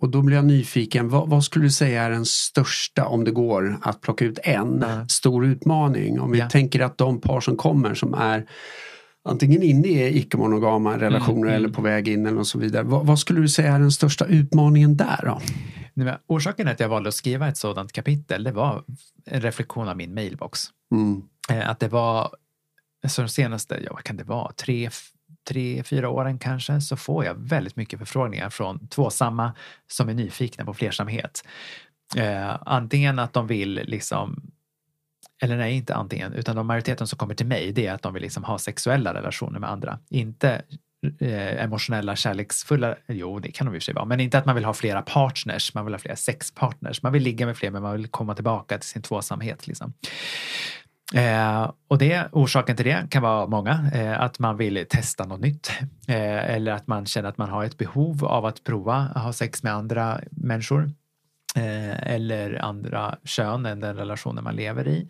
Och 0.00 0.08
då 0.08 0.22
blir 0.22 0.36
jag 0.36 0.44
nyfiken, 0.44 1.08
vad, 1.08 1.28
vad, 1.28 1.44
skulle 1.44 1.64
du 1.64 1.70
säga 1.70 2.02
är 2.02 2.10
den 2.10 2.24
största, 2.24 3.06
om 3.06 3.24
det 3.24 3.30
går, 3.30 3.78
att 3.82 4.00
plocka 4.00 4.24
ut 4.24 4.38
en 4.42 4.82
mm. 4.82 5.08
stor 5.08 5.46
utmaning? 5.46 6.20
Om 6.20 6.30
vi 6.30 6.38
ja. 6.38 6.50
tänker 6.50 6.80
att 6.80 6.98
de 6.98 7.20
par 7.20 7.40
som 7.40 7.56
kommer 7.56 7.94
som 7.94 8.14
är 8.14 8.46
antingen 9.24 9.62
inne 9.62 9.88
i 9.88 10.18
icke-monogama 10.18 10.98
relationer 10.98 11.42
mm. 11.42 11.54
eller 11.54 11.68
mm. 11.68 11.72
på 11.72 11.82
väg 11.82 12.08
in 12.08 12.26
eller 12.26 12.42
så 12.42 12.58
vidare. 12.58 12.82
Vad, 12.82 13.06
vad, 13.06 13.18
skulle 13.18 13.40
du 13.40 13.48
säga 13.48 13.74
är 13.74 13.78
den 13.78 13.92
största 13.92 14.24
utmaningen 14.24 14.96
där 14.96 15.20
då? 15.24 15.40
Orsaken 16.26 16.66
till 16.66 16.72
att 16.72 16.80
jag 16.80 16.88
valde 16.88 17.08
att 17.08 17.14
skriva 17.14 17.48
ett 17.48 17.56
sådant 17.56 17.92
kapitel, 17.92 18.44
det 18.44 18.52
var 18.52 18.84
en 19.24 19.40
reflektion 19.40 19.88
av 19.88 19.96
min 19.96 20.14
mailbox. 20.14 20.60
Mm. 20.94 21.22
Eh, 21.50 21.70
att 21.70 21.80
det 21.80 21.88
var, 21.88 22.30
så 23.08 23.22
de 23.22 23.28
senaste, 23.28 23.80
ja 23.84 23.92
vad 23.92 24.02
kan 24.04 24.16
det 24.16 24.24
vara, 24.24 24.52
tre, 24.52 24.90
tre, 25.48 25.82
fyra 25.82 26.08
åren 26.08 26.38
kanske 26.38 26.80
så 26.80 26.96
får 26.96 27.24
jag 27.24 27.34
väldigt 27.34 27.76
mycket 27.76 27.98
förfrågningar 27.98 28.50
från 28.50 28.88
tvåsamma 28.88 29.52
som 29.86 30.08
är 30.08 30.14
nyfikna 30.14 30.64
på 30.64 30.74
flersamhet. 30.74 31.44
Eh, 32.16 32.56
antingen 32.60 33.18
att 33.18 33.32
de 33.32 33.46
vill 33.46 33.74
liksom 33.74 34.50
eller 35.42 35.56
nej, 35.56 35.76
inte 35.76 35.94
antingen, 35.94 36.32
utan 36.32 36.56
de 36.56 36.66
majoriteten 36.66 37.06
som 37.06 37.18
kommer 37.18 37.34
till 37.34 37.46
mig 37.46 37.72
det 37.72 37.86
är 37.86 37.92
att 37.92 38.02
de 38.02 38.14
vill 38.14 38.22
liksom 38.22 38.44
ha 38.44 38.58
sexuella 38.58 39.14
relationer 39.14 39.58
med 39.58 39.70
andra. 39.70 39.98
Inte 40.08 40.62
eh, 41.18 41.64
emotionella, 41.64 42.16
kärleksfulla, 42.16 42.96
jo 43.06 43.38
det 43.38 43.50
kan 43.50 43.66
de 43.66 43.74
i 43.74 43.78
och 43.78 43.82
för 43.82 43.84
sig 43.84 43.94
vara, 43.94 44.04
men 44.04 44.20
inte 44.20 44.38
att 44.38 44.46
man 44.46 44.54
vill 44.54 44.64
ha 44.64 44.74
flera 44.74 45.02
partners, 45.02 45.74
man 45.74 45.84
vill 45.84 45.94
ha 45.94 45.98
flera 45.98 46.16
sexpartners. 46.16 47.02
Man 47.02 47.12
vill 47.12 47.22
ligga 47.22 47.46
med 47.46 47.56
fler 47.56 47.70
men 47.70 47.82
man 47.82 47.92
vill 47.92 48.08
komma 48.08 48.34
tillbaka 48.34 48.78
till 48.78 48.88
sin 48.88 49.02
tvåsamhet. 49.02 49.66
Liksom. 49.66 49.92
Eh, 51.14 51.70
och 51.88 51.98
det, 51.98 52.28
orsaken 52.32 52.76
till 52.76 52.84
det 52.84 53.06
kan 53.10 53.22
vara 53.22 53.46
många. 53.46 53.90
Eh, 53.94 54.20
att 54.20 54.38
man 54.38 54.56
vill 54.56 54.86
testa 54.88 55.24
något 55.24 55.40
nytt. 55.40 55.70
Eh, 56.08 56.54
eller 56.54 56.72
att 56.72 56.86
man 56.86 57.06
känner 57.06 57.28
att 57.28 57.38
man 57.38 57.50
har 57.50 57.64
ett 57.64 57.78
behov 57.78 58.24
av 58.24 58.44
att 58.44 58.64
prova 58.64 58.94
att 59.14 59.22
ha 59.22 59.32
sex 59.32 59.62
med 59.62 59.72
andra 59.72 60.20
människor. 60.30 60.90
Eh, 61.56 62.12
eller 62.12 62.64
andra 62.64 63.16
kön 63.24 63.66
än 63.66 63.80
den 63.80 63.96
relationen 63.96 64.44
man 64.44 64.56
lever 64.56 64.88
i. 64.88 65.08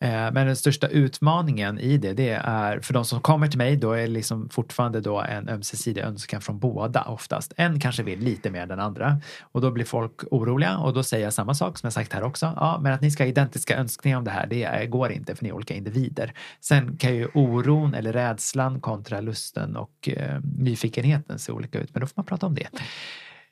Eh, 0.00 0.32
men 0.32 0.46
den 0.46 0.56
största 0.56 0.88
utmaningen 0.88 1.78
i 1.78 1.98
det, 1.98 2.12
det 2.12 2.30
är 2.30 2.80
för 2.80 2.94
de 2.94 3.04
som 3.04 3.20
kommer 3.20 3.48
till 3.48 3.58
mig, 3.58 3.76
då 3.76 3.92
är 3.92 4.00
det 4.00 4.06
liksom 4.06 4.48
fortfarande 4.48 5.00
då 5.00 5.20
en 5.20 5.48
ömsesidig 5.48 6.00
önskan 6.00 6.40
från 6.40 6.58
båda 6.58 7.02
oftast. 7.02 7.52
En 7.56 7.80
kanske 7.80 8.02
vill 8.02 8.18
lite 8.18 8.50
mer 8.50 8.62
än 8.62 8.68
den 8.68 8.80
andra 8.80 9.20
och 9.42 9.60
då 9.60 9.70
blir 9.70 9.84
folk 9.84 10.12
oroliga 10.30 10.78
och 10.78 10.94
då 10.94 11.02
säger 11.02 11.24
jag 11.24 11.32
samma 11.32 11.54
sak 11.54 11.78
som 11.78 11.86
jag 11.86 11.92
sagt 11.92 12.12
här 12.12 12.22
också. 12.22 12.52
Ja, 12.56 12.78
men 12.82 12.92
att 12.92 13.00
ni 13.00 13.10
ska 13.10 13.22
ha 13.24 13.28
identiska 13.28 13.76
önskningar 13.76 14.18
om 14.18 14.24
det 14.24 14.30
här, 14.30 14.46
det 14.46 14.86
går 14.86 15.12
inte 15.12 15.36
för 15.36 15.44
ni 15.44 15.48
är 15.48 15.54
olika 15.54 15.74
individer. 15.74 16.32
Sen 16.60 16.96
kan 16.96 17.14
ju 17.14 17.28
oron 17.34 17.94
eller 17.94 18.12
rädslan 18.12 18.80
kontra 18.80 19.20
lusten 19.20 19.76
och 19.76 20.08
eh, 20.08 20.40
nyfikenheten 20.58 21.38
se 21.38 21.52
olika 21.52 21.80
ut, 21.80 21.94
men 21.94 22.00
då 22.00 22.06
får 22.06 22.14
man 22.16 22.26
prata 22.26 22.46
om 22.46 22.54
det. 22.54 22.68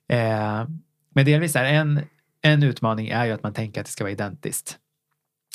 Eh, 0.08 0.64
men 1.14 1.24
delvis 1.24 1.56
är 1.56 1.64
en, 1.64 2.00
en 2.42 2.62
utmaning 2.62 3.08
är 3.08 3.24
ju 3.24 3.32
att 3.32 3.42
man 3.42 3.52
tänker 3.52 3.80
att 3.80 3.86
det 3.86 3.92
ska 3.92 4.04
vara 4.04 4.12
identiskt. 4.12 4.78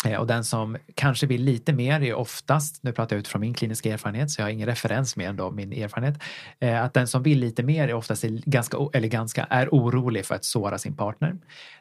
Eh, 0.05 0.19
och 0.19 0.27
den 0.27 0.43
som 0.43 0.77
kanske 0.95 1.27
vill 1.27 1.43
lite 1.43 1.73
mer 1.73 2.01
är 2.01 2.13
oftast, 2.13 2.83
nu 2.83 2.91
pratar 2.91 3.15
jag 3.15 3.19
utifrån 3.19 3.41
min 3.41 3.53
kliniska 3.53 3.93
erfarenhet 3.93 4.31
så 4.31 4.41
jag 4.41 4.45
har 4.45 4.51
ingen 4.51 4.67
referens 4.67 5.15
mer 5.15 5.29
än 5.29 5.35
då 5.35 5.51
min 5.51 5.73
erfarenhet, 5.73 6.23
eh, 6.59 6.83
att 6.83 6.93
den 6.93 7.07
som 7.07 7.23
vill 7.23 7.39
lite 7.39 7.63
mer 7.63 7.87
är 7.87 7.93
oftast 7.93 8.23
ganska, 8.23 8.77
eller 8.93 9.07
ganska, 9.07 9.43
är 9.43 9.69
orolig 9.69 10.25
för 10.25 10.35
att 10.35 10.45
såra 10.45 10.77
sin 10.77 10.95
partner. 10.95 11.35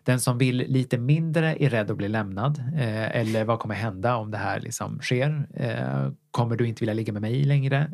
Den 0.04 0.20
som 0.20 0.38
vill 0.38 0.56
lite 0.56 0.98
mindre 0.98 1.62
är 1.62 1.70
rädd 1.70 1.90
att 1.90 1.96
bli 1.96 2.08
lämnad 2.08 2.58
eh, 2.58 3.16
eller 3.16 3.44
vad 3.44 3.58
kommer 3.58 3.74
hända 3.74 4.16
om 4.16 4.30
det 4.30 4.38
här 4.38 4.60
liksom 4.60 5.00
sker? 5.00 5.46
Kommer 6.30 6.56
du 6.56 6.66
inte 6.68 6.80
vilja 6.80 6.94
ligga 6.94 7.12
med 7.12 7.22
mig 7.22 7.44
längre? 7.44 7.90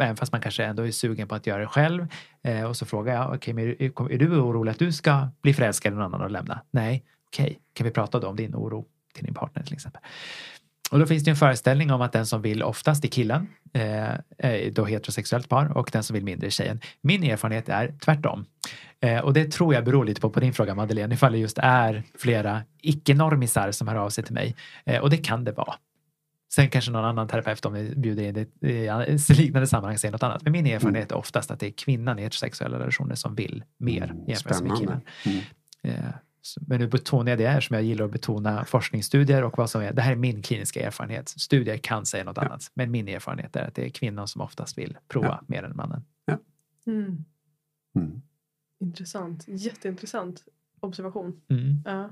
Även 0.00 0.16
fast 0.16 0.32
man 0.32 0.40
kanske 0.40 0.64
ändå 0.64 0.86
är 0.86 0.90
sugen 0.90 1.28
på 1.28 1.34
att 1.34 1.46
göra 1.46 1.60
det 1.60 1.66
själv. 1.66 2.06
Och 2.68 2.76
så 2.76 2.86
frågar 2.86 3.14
jag, 3.14 3.34
okej, 3.34 3.54
men 3.54 3.64
är, 3.64 4.12
är 4.12 4.18
du 4.18 4.40
orolig 4.40 4.72
att 4.72 4.78
du 4.78 4.92
ska 4.92 5.28
bli 5.42 5.54
förälskad 5.54 5.92
i 5.92 5.96
någon 5.96 6.04
annan 6.04 6.20
och 6.20 6.30
lämna? 6.30 6.60
Nej, 6.70 7.04
okej, 7.28 7.58
kan 7.72 7.84
vi 7.84 7.90
prata 7.90 8.20
då 8.20 8.28
om 8.28 8.36
din 8.36 8.54
oro 8.54 8.86
till 9.18 9.26
din 9.26 9.34
partner 9.34 9.62
till 9.62 9.74
exempel? 9.74 10.02
Och 10.90 10.98
då 10.98 11.06
finns 11.06 11.24
det 11.24 11.30
en 11.30 11.36
föreställning 11.36 11.90
om 11.90 12.00
att 12.02 12.12
den 12.12 12.26
som 12.26 12.42
vill 12.42 12.62
oftast 12.62 13.04
är 13.04 13.08
killen, 13.08 13.48
eh, 13.72 14.14
är 14.38 14.70
då 14.70 14.84
heterosexuellt 14.84 15.48
par 15.48 15.76
och 15.76 15.90
den 15.92 16.02
som 16.02 16.14
vill 16.14 16.24
mindre 16.24 16.46
är 16.46 16.50
tjejen. 16.50 16.80
Min 17.00 17.24
erfarenhet 17.24 17.68
är 17.68 17.94
tvärtom. 18.04 18.44
Eh, 19.00 19.18
och 19.18 19.32
det 19.32 19.52
tror 19.52 19.74
jag 19.74 19.84
beror 19.84 20.04
lite 20.04 20.20
på, 20.20 20.30
på 20.30 20.40
din 20.40 20.52
fråga 20.52 20.74
Madeleine, 20.74 21.14
ifall 21.14 21.32
det 21.32 21.38
just 21.38 21.58
är 21.58 22.02
flera 22.18 22.62
icke-normisar 22.82 23.72
som 23.72 23.88
hör 23.88 23.96
av 23.96 24.10
sig 24.10 24.24
till 24.24 24.34
mig. 24.34 24.56
Eh, 24.86 25.00
och 25.00 25.10
det 25.10 25.16
kan 25.16 25.44
det 25.44 25.52
vara. 25.52 25.74
Sen 26.52 26.70
kanske 26.70 26.90
någon 26.90 27.04
annan 27.04 27.28
terapeut 27.28 27.64
om 27.64 27.72
vi 27.72 27.94
bjuder 27.96 28.22
in 28.22 28.34
det 28.34 28.68
i 28.68 29.34
liknande 29.34 29.66
sammanhang 29.66 29.98
säger 29.98 30.12
något 30.12 30.22
annat. 30.22 30.42
Men 30.42 30.52
min 30.52 30.66
erfarenhet 30.66 31.12
är 31.12 31.16
oftast 31.16 31.50
att 31.50 31.60
det 31.60 31.66
är 31.66 31.70
kvinnan 31.70 32.18
i 32.18 32.22
heterosexuella 32.22 32.78
relationer 32.78 33.14
som 33.14 33.34
vill 33.34 33.64
mer 33.78 34.04
Mm, 34.04 34.24
jämfört 34.26 34.62
med 34.62 34.78
killen. 34.78 35.00
Mm. 35.26 35.40
Men 36.60 36.80
nu 36.80 36.86
betonar 36.88 37.30
jag 37.32 37.38
det 37.38 37.48
här 37.48 37.60
som 37.60 37.74
jag 37.74 37.82
gillar 37.82 38.04
att 38.04 38.10
betona 38.12 38.64
forskningsstudier 38.64 39.44
och 39.44 39.58
vad 39.58 39.70
som 39.70 39.82
är, 39.82 39.92
det 39.92 40.02
här 40.02 40.12
är 40.12 40.16
min 40.16 40.42
kliniska 40.42 40.86
erfarenhet. 40.86 41.28
Studier 41.28 41.76
kan 41.76 42.06
säga 42.06 42.24
något 42.24 42.38
annat, 42.38 42.70
men 42.74 42.90
min 42.90 43.08
erfarenhet 43.08 43.56
är 43.56 43.68
att 43.68 43.74
det 43.74 43.84
är 43.86 43.90
kvinnan 43.90 44.28
som 44.28 44.40
oftast 44.40 44.78
vill 44.78 44.96
prova 45.08 45.26
Ja. 45.28 45.40
mer 45.46 45.62
än 45.62 45.76
mannen. 45.76 46.04
Mm. 46.86 47.24
Mm. 47.96 48.20
Intressant. 48.80 49.44
Jätteintressant 49.48 50.44
observation. 50.80 51.40
Mm. 51.50 51.82
Ja. 51.84 52.10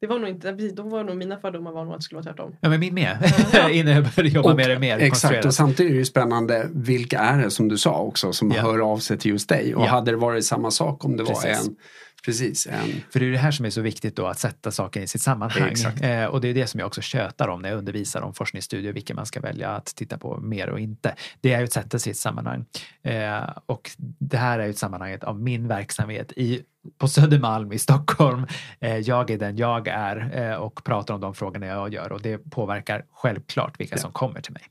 Det 0.00 0.06
var 0.06 0.18
nog 0.18 0.28
inte, 0.28 0.52
då 0.52 0.82
var 0.82 1.04
nog 1.04 1.16
mina 1.16 1.38
fördomar 1.38 1.72
var 1.72 1.84
nog 1.84 1.92
att 1.94 2.00
det 2.00 2.04
skulle 2.04 2.16
vara 2.16 2.24
tvärtom. 2.34 2.56
Ja, 2.60 2.68
men 2.68 2.80
min 2.80 2.94
med. 2.94 3.32
Ja. 3.52 3.70
Innan 3.70 3.92
jag 3.94 4.02
började 4.04 4.28
jobba 4.28 4.50
Och- 4.50 4.56
med 4.56 4.70
det 4.70 4.78
mer 4.78 4.98
Exakt, 4.98 5.44
och 5.44 5.54
samtidigt 5.54 5.90
är 5.90 5.94
det 5.94 5.98
ju 5.98 6.04
spännande 6.04 6.68
vilka 6.74 7.18
är 7.18 7.42
det 7.42 7.50
som 7.50 7.68
du 7.68 7.78
sa 7.78 7.98
också 7.98 8.32
som 8.32 8.50
Ja. 8.50 8.62
hör 8.62 8.78
av 8.92 8.98
sig 8.98 9.18
till 9.18 9.30
just 9.30 9.48
dig. 9.48 9.74
Och 9.74 9.84
Ja. 9.84 9.88
hade 9.88 10.10
det 10.10 10.16
varit 10.16 10.44
samma 10.44 10.70
sak 10.70 11.04
om 11.04 11.16
det 11.16 11.22
var 11.24 11.30
Precis. 11.42 11.68
en, 11.68 11.76
precis, 12.24 12.66
en, 12.66 13.02
För 13.12 13.20
det 13.20 13.26
är 13.26 13.30
det 13.30 13.38
här 13.38 13.50
som 13.50 13.66
är 13.66 13.70
så 13.70 13.80
viktigt 13.80 14.16
då, 14.16 14.26
att 14.26 14.38
sätta 14.38 14.70
saker 14.70 15.00
i 15.00 15.06
sitt 15.06 15.22
sammanhang. 15.22 15.74
Eh, 16.02 16.26
och 16.26 16.40
det 16.40 16.48
är 16.48 16.54
det 16.54 16.66
som 16.66 16.80
jag 16.80 16.86
också 16.86 17.00
tjötar 17.00 17.48
om 17.48 17.62
när 17.62 17.68
jag 17.68 17.78
undervisar 17.78 18.22
om 18.22 18.34
forskningsstudier, 18.34 18.92
vilka 18.92 19.14
man 19.14 19.26
ska 19.26 19.40
välja 19.40 19.68
att 19.70 19.86
titta 19.86 20.18
på 20.18 20.36
mer 20.36 20.68
och 20.68 20.80
inte. 20.80 21.14
Det 21.40 21.52
är 21.52 21.58
ju 21.58 21.64
att 21.64 21.72
sätta 21.72 21.96
ett 21.96 22.16
sammanhang. 22.16 22.64
Eh, 23.02 23.50
och 23.66 23.90
det 23.98 24.36
här 24.36 24.58
är 24.58 24.64
ju 24.64 24.70
ett 24.70 24.78
sammanhang 24.78 25.18
av 25.22 25.40
min 25.40 25.68
verksamhet 25.68 26.32
i, 26.32 26.62
på 26.98 27.08
Södermalm 27.08 27.72
i 27.72 27.78
Stockholm. 27.78 28.46
Eh, 28.80 28.96
jag 28.96 29.30
är 29.30 29.38
den 29.38 29.56
jag 29.56 29.88
är 29.88 30.50
eh, 30.50 30.54
och 30.54 30.84
pratar 30.84 31.14
om 31.14 31.20
de 31.20 31.34
frågorna 31.34 31.66
jag 31.66 31.94
gör 31.94 32.12
och 32.12 32.22
det 32.22 32.38
påverkar 32.38 33.04
självklart 33.12 33.80
vilka 33.80 33.96
Ja. 33.96 34.00
som 34.00 34.12
kommer 34.12 34.40
till 34.40 34.52
mig. 34.52 34.62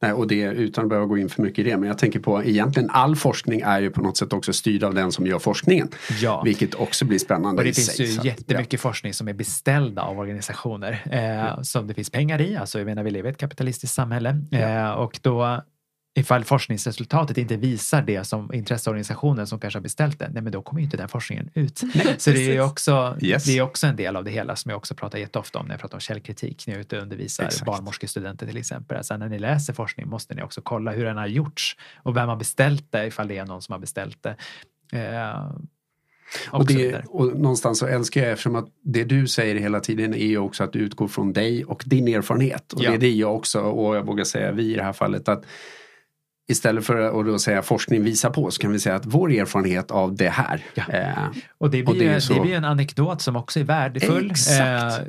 Nej, 0.00 0.12
och 0.12 0.26
det 0.26 0.40
utan 0.40 0.84
att 0.84 0.88
behöva 0.88 1.06
gå 1.06 1.18
in 1.18 1.28
för 1.28 1.42
mycket 1.42 1.58
i 1.58 1.70
det. 1.70 1.76
Men 1.76 1.88
jag 1.88 1.98
tänker 1.98 2.20
på 2.20 2.44
egentligen 2.44 2.90
all 2.90 3.16
forskning 3.16 3.60
är 3.60 3.80
ju 3.80 3.90
på 3.90 4.00
något 4.00 4.16
sätt 4.16 4.32
också 4.32 4.52
styrd 4.52 4.84
av 4.84 4.94
den 4.94 5.12
som 5.12 5.26
gör 5.26 5.38
forskningen. 5.38 5.88
Ja. 6.20 6.42
Vilket 6.44 6.74
också 6.74 7.04
blir 7.04 7.18
spännande 7.18 7.60
Och 7.60 7.64
det 7.64 7.72
finns 7.72 7.96
sig. 7.96 8.06
ju 8.06 8.28
jättemycket 8.28 8.80
forskning 8.80 9.14
som 9.14 9.28
är 9.28 9.32
beställda 9.32 10.02
av 10.02 10.18
organisationer 10.18 11.00
eh, 11.10 11.62
som 11.62 11.86
det 11.86 11.94
finns 11.94 12.10
pengar 12.10 12.40
i. 12.40 12.56
Alltså, 12.56 12.78
jag 12.78 12.86
menar, 12.86 13.02
vi 13.02 13.10
lever 13.10 13.28
i 13.28 13.32
ett 13.32 13.38
kapitalistiskt 13.38 13.94
samhälle 13.94 14.40
eh, 14.52 14.90
och 14.90 15.18
då 15.22 15.62
ifall 16.18 16.44
forskningsresultatet 16.44 17.38
inte 17.38 17.56
visar 17.56 18.02
det 18.02 18.24
som 18.24 18.54
intresseorganisationen 18.54 19.46
som 19.46 19.60
kanske 19.60 19.78
har 19.78 19.82
beställt 19.82 20.18
det, 20.18 20.28
nej 20.32 20.42
men 20.42 20.52
då 20.52 20.62
kommer 20.62 20.80
ju 20.80 20.84
inte 20.84 20.96
den 20.96 21.08
forskningen 21.08 21.50
ut. 21.54 21.78
Så 22.18 22.30
det 22.30 22.48
är 22.48 22.52
ju 22.52 22.60
också, 22.62 23.16
Yes. 23.20 23.44
det 23.44 23.58
är 23.58 23.62
också 23.62 23.86
en 23.86 23.96
del 23.96 24.16
av 24.16 24.24
det 24.24 24.30
hela 24.30 24.56
som 24.56 24.70
jag 24.70 24.76
också 24.78 24.94
pratar 24.94 25.18
jätteofta 25.18 25.58
om 25.58 25.66
när 25.66 25.72
jag 25.74 25.80
pratar 25.80 25.96
om 25.96 26.00
källkritik, 26.00 26.66
när 26.66 26.74
jag 26.74 26.78
är 26.78 26.84
ute 26.84 26.96
och 26.96 27.02
undervisar 27.02 27.44
Exakt. 27.44 27.64
barnmorskestudenter 27.66 28.46
till 28.46 28.56
exempel. 28.56 28.96
Alltså 28.96 29.16
när 29.16 29.28
ni 29.28 29.38
läser 29.38 29.72
forskning 29.72 30.08
måste 30.08 30.34
ni 30.34 30.42
också 30.42 30.60
kolla 30.60 30.92
hur 30.92 31.04
den 31.04 31.16
har 31.16 31.26
gjorts 31.26 31.76
och 32.02 32.16
vem 32.16 32.28
har 32.28 32.36
beställt 32.36 32.92
det, 32.92 33.06
ifall 33.06 33.28
det 33.28 33.38
är 33.38 33.44
någon 33.46 33.62
som 33.62 33.72
har 33.72 33.78
beställt 33.80 34.22
det. 34.22 34.36
Eh, 34.98 35.50
och, 36.50 36.60
Och, 36.60 36.66
det, 36.66 37.02
och 37.06 37.26
någonstans 37.26 37.78
så 37.78 37.86
älskar 37.86 38.20
jag 38.22 38.30
eftersom 38.32 38.56
att 38.56 38.68
det 38.84 39.04
du 39.04 39.26
säger 39.26 39.54
hela 39.54 39.80
tiden 39.80 40.14
är 40.14 40.26
ju 40.26 40.38
också 40.38 40.64
att 40.64 40.72
du 40.72 40.78
utgår 40.78 41.08
från 41.08 41.32
dig 41.32 41.64
och 41.64 41.82
din 41.86 42.08
erfarenhet. 42.08 42.72
Och 42.72 42.82
Ja. 42.82 42.90
det 42.90 42.96
är 42.96 43.00
det 43.00 43.10
jag 43.10 43.34
också, 43.36 43.60
och 43.60 43.96
jag 43.96 44.06
vågar 44.06 44.24
säga 44.24 44.52
vi 44.52 44.72
i 44.72 44.74
det 44.74 44.82
här 44.82 44.92
fallet, 44.92 45.28
att 45.28 45.44
istället 46.48 46.84
för 46.86 47.20
att 47.20 47.26
då 47.26 47.38
säga 47.38 47.62
forskning 47.62 48.02
visar 48.04 48.30
på 48.30 48.50
så 48.50 48.60
kan 48.62 48.72
vi 48.72 48.78
säga 48.80 48.96
att 48.96 49.06
vår 49.06 49.32
erfarenhet 49.32 49.90
av 49.90 50.14
det 50.16 50.28
här. 50.28 50.64
Ja. 50.74 50.82
Eh, 50.88 51.12
Och 51.58 51.70
det 51.70 51.82
blir, 51.82 51.88
Och 51.88 51.94
det 51.94 52.00
är 52.04 52.08
ju- 52.08 52.14
det, 52.14 52.20
så- 52.20 52.42
blir 52.42 52.54
en 52.56 52.64
anekdot 52.64 53.22
som 53.22 53.36
också 53.36 53.60
är 53.60 53.64
värdefull. 53.64 54.30
Exakt. 54.30 55.00
Eh, 55.00 55.06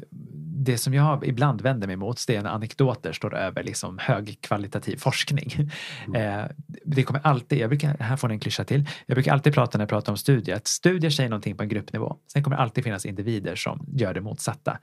det 0.61 0.77
som 0.77 0.93
jag 0.93 1.25
ibland 1.27 1.61
vänder 1.61 1.87
mig 1.87 1.95
mot 1.95 2.27
det 2.27 2.35
är 2.35 2.41
när 2.41 2.49
anekdoter 2.49 3.13
står 3.13 3.35
över 3.35 3.63
liksom 3.63 3.97
högkvalitativ 4.01 4.97
forskning. 4.97 5.69
Mm. 6.07 6.39
Eh, 6.39 6.45
det 6.85 7.03
kommer 7.03 7.21
alltid, 7.23 7.59
jag 7.59 7.69
brukar, 7.69 7.97
här 7.99 8.17
får 8.17 8.27
ni 8.27 8.33
en 8.33 8.39
klyscha 8.39 8.63
till, 8.63 8.85
jag 9.05 9.15
brukar 9.15 9.33
alltid 9.33 9.53
prata 9.53 9.77
när 9.77 9.83
jag 9.83 9.89
pratar 9.89 10.11
om 10.13 10.17
studier, 10.17 10.55
att 10.55 10.67
studier 10.67 11.11
säger 11.11 11.29
någonting 11.29 11.57
på 11.57 11.63
en 11.63 11.69
gruppnivå. 11.69 12.15
Sen 12.33 12.43
kommer 12.43 12.57
det 12.57 12.63
alltid 12.63 12.83
finnas 12.83 13.05
individer 13.05 13.55
som 13.55 13.85
gör 13.93 14.13
det 14.13 14.21
motsatta. 14.21 14.77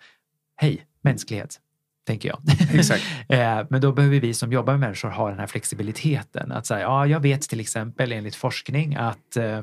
Hej, 0.57 0.87
mänsklighet, 1.03 1.59
tänker 2.07 2.29
jag. 2.29 2.41
Exakt. 2.75 3.03
Eh, 3.29 3.67
Men 3.71 3.81
då 3.81 3.93
behöver 3.93 4.21
vi 4.21 4.35
som 4.35 4.53
jobbar 4.53 4.73
med 4.73 4.81
människor 4.81 5.09
ha 5.09 5.29
den 5.29 5.39
här 5.39 5.47
flexibiliteten. 5.47 6.53
Att 6.53 6.67
säga, 6.67 6.81
ja, 6.81 7.07
jag 7.07 7.21
vet 7.21 7.43
till 7.43 7.61
exempel 7.61 8.13
enligt 8.13 8.35
forskning 8.35 8.95
att 8.95 9.37
eh, 9.37 9.63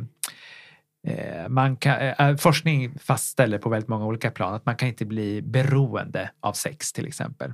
eh, 1.07 1.49
man 1.49 1.77
kan, 1.77 2.37
forskning 2.37 2.99
fastställer 2.99 3.57
på 3.57 3.69
väldigt 3.69 3.89
många 3.89 4.05
olika 4.05 4.31
plan 4.31 4.53
att 4.53 4.65
man 4.65 4.75
kan 4.75 4.87
inte 4.87 5.05
bli 5.05 5.41
beroende 5.41 6.31
av 6.39 6.53
sex 6.53 6.93
till 6.93 7.07
exempel. 7.07 7.53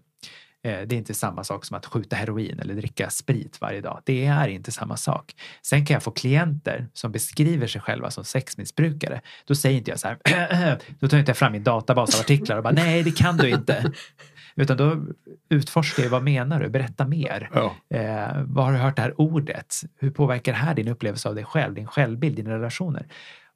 Eh, 0.64 0.80
Det 0.88 0.96
är 0.96 0.98
inte 0.98 1.14
samma 1.14 1.44
sak 1.44 1.66
som 1.66 1.78
att 1.78 1.86
skjuta 1.86 2.16
heroin 2.16 2.60
eller 2.60 2.74
dricka 2.76 3.10
sprit 3.10 3.62
varje 3.62 3.82
dag. 3.82 4.02
Det 4.06 4.26
är 4.26 4.48
inte 4.48 4.72
samma 4.72 4.98
sak. 4.98 5.34
Sen 5.62 5.86
kan 5.86 5.94
jag 5.94 6.04
få 6.04 6.12
klienter 6.12 6.88
som 6.94 7.12
beskriver 7.12 7.68
sig 7.68 7.82
själva 7.82 8.12
som 8.12 8.24
sexmissbrukare. 8.24 9.22
Då 9.46 9.56
säger 9.56 9.78
inte 9.78 9.92
jag 9.92 10.00
så 10.00 10.08
här, 10.08 10.18
då 11.00 11.08
tar 11.08 11.18
jag 11.18 11.22
inte 11.22 11.34
fram 11.34 11.52
min 11.52 11.64
databas 11.64 12.16
av 12.16 12.22
artiklar 12.22 12.58
och 12.58 12.64
bara 12.64 12.74
nej, 12.74 13.04
det 13.04 13.12
kan 13.12 13.38
du 13.38 13.50
inte. 13.50 13.92
Utan 14.56 14.78
då 14.78 15.06
utforskar 15.50 16.04
jag, 16.04 16.10
vad 16.10 16.24
menar 16.24 16.60
du? 16.60 16.70
Berätta 16.70 17.08
mer. 17.08 17.50
ja. 17.54 17.76
Eh, 17.98 18.44
vad 18.46 18.66
har 18.66 18.72
du 18.74 18.78
hört 18.78 18.96
det 18.96 19.02
här 19.02 19.22
ordet? 19.22 19.76
Hur 20.00 20.12
påverkar 20.12 20.52
det 20.52 20.58
här 20.58 20.74
din 20.76 20.88
upplevelse 20.88 21.30
av 21.30 21.36
dig 21.36 21.44
själv, 21.46 21.74
din 21.74 21.88
självbild, 21.88 22.36
dina 22.36 22.50
relationer? 22.54 23.06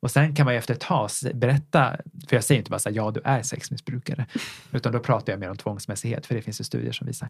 Och 0.04 0.12
sen 0.12 0.36
kan 0.36 0.46
man 0.46 0.54
ju 0.54 0.58
efter 0.58 0.74
ett 0.74 0.80
tag 0.80 1.10
berätta, 1.34 1.98
för 2.28 2.36
jag 2.36 2.44
säger 2.44 2.60
inte 2.60 2.72
bara 2.72 2.80
så 2.80 2.90
här, 2.90 2.96
ja 2.96 3.12
du 3.12 3.22
är 3.24 3.42
sexmissbrukare, 3.42 4.26
utan 4.72 4.92
då 4.92 5.00
pratar 5.00 5.34
jag 5.34 5.40
mer 5.40 5.50
om 5.50 5.58
tvångsmässighet, 5.58 6.26
för 6.26 6.36
det 6.36 6.42
finns 6.42 6.60
ju 6.60 6.64
studier 6.64 6.92
som 6.92 7.08
visar. 7.08 7.30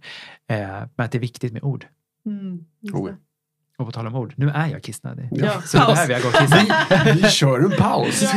Eh, 0.50 0.58
men 0.95 1.06
att 1.06 1.12
det 1.12 1.18
är 1.18 1.20
viktigt 1.20 1.54
med 1.54 1.64
ord. 1.64 1.86
Mm. 2.26 2.66
Och 3.78 3.86
på 3.86 3.91
tal 3.91 4.08
om 4.08 4.16
ord, 4.16 4.34
nu 4.38 4.50
är 4.50 4.68
jag 4.68 4.84
kissnödig. 4.84 5.30
Ja, 5.32 5.62
Så 5.62 5.80
nu 5.80 5.86
behöver 5.86 6.14
jag 6.14 6.22
gå 6.22 6.28
och 6.28 6.34
kissa. 6.34 7.14
Vi 7.14 7.30
kör 7.30 7.60
en 7.60 7.72
paus. 7.72 8.24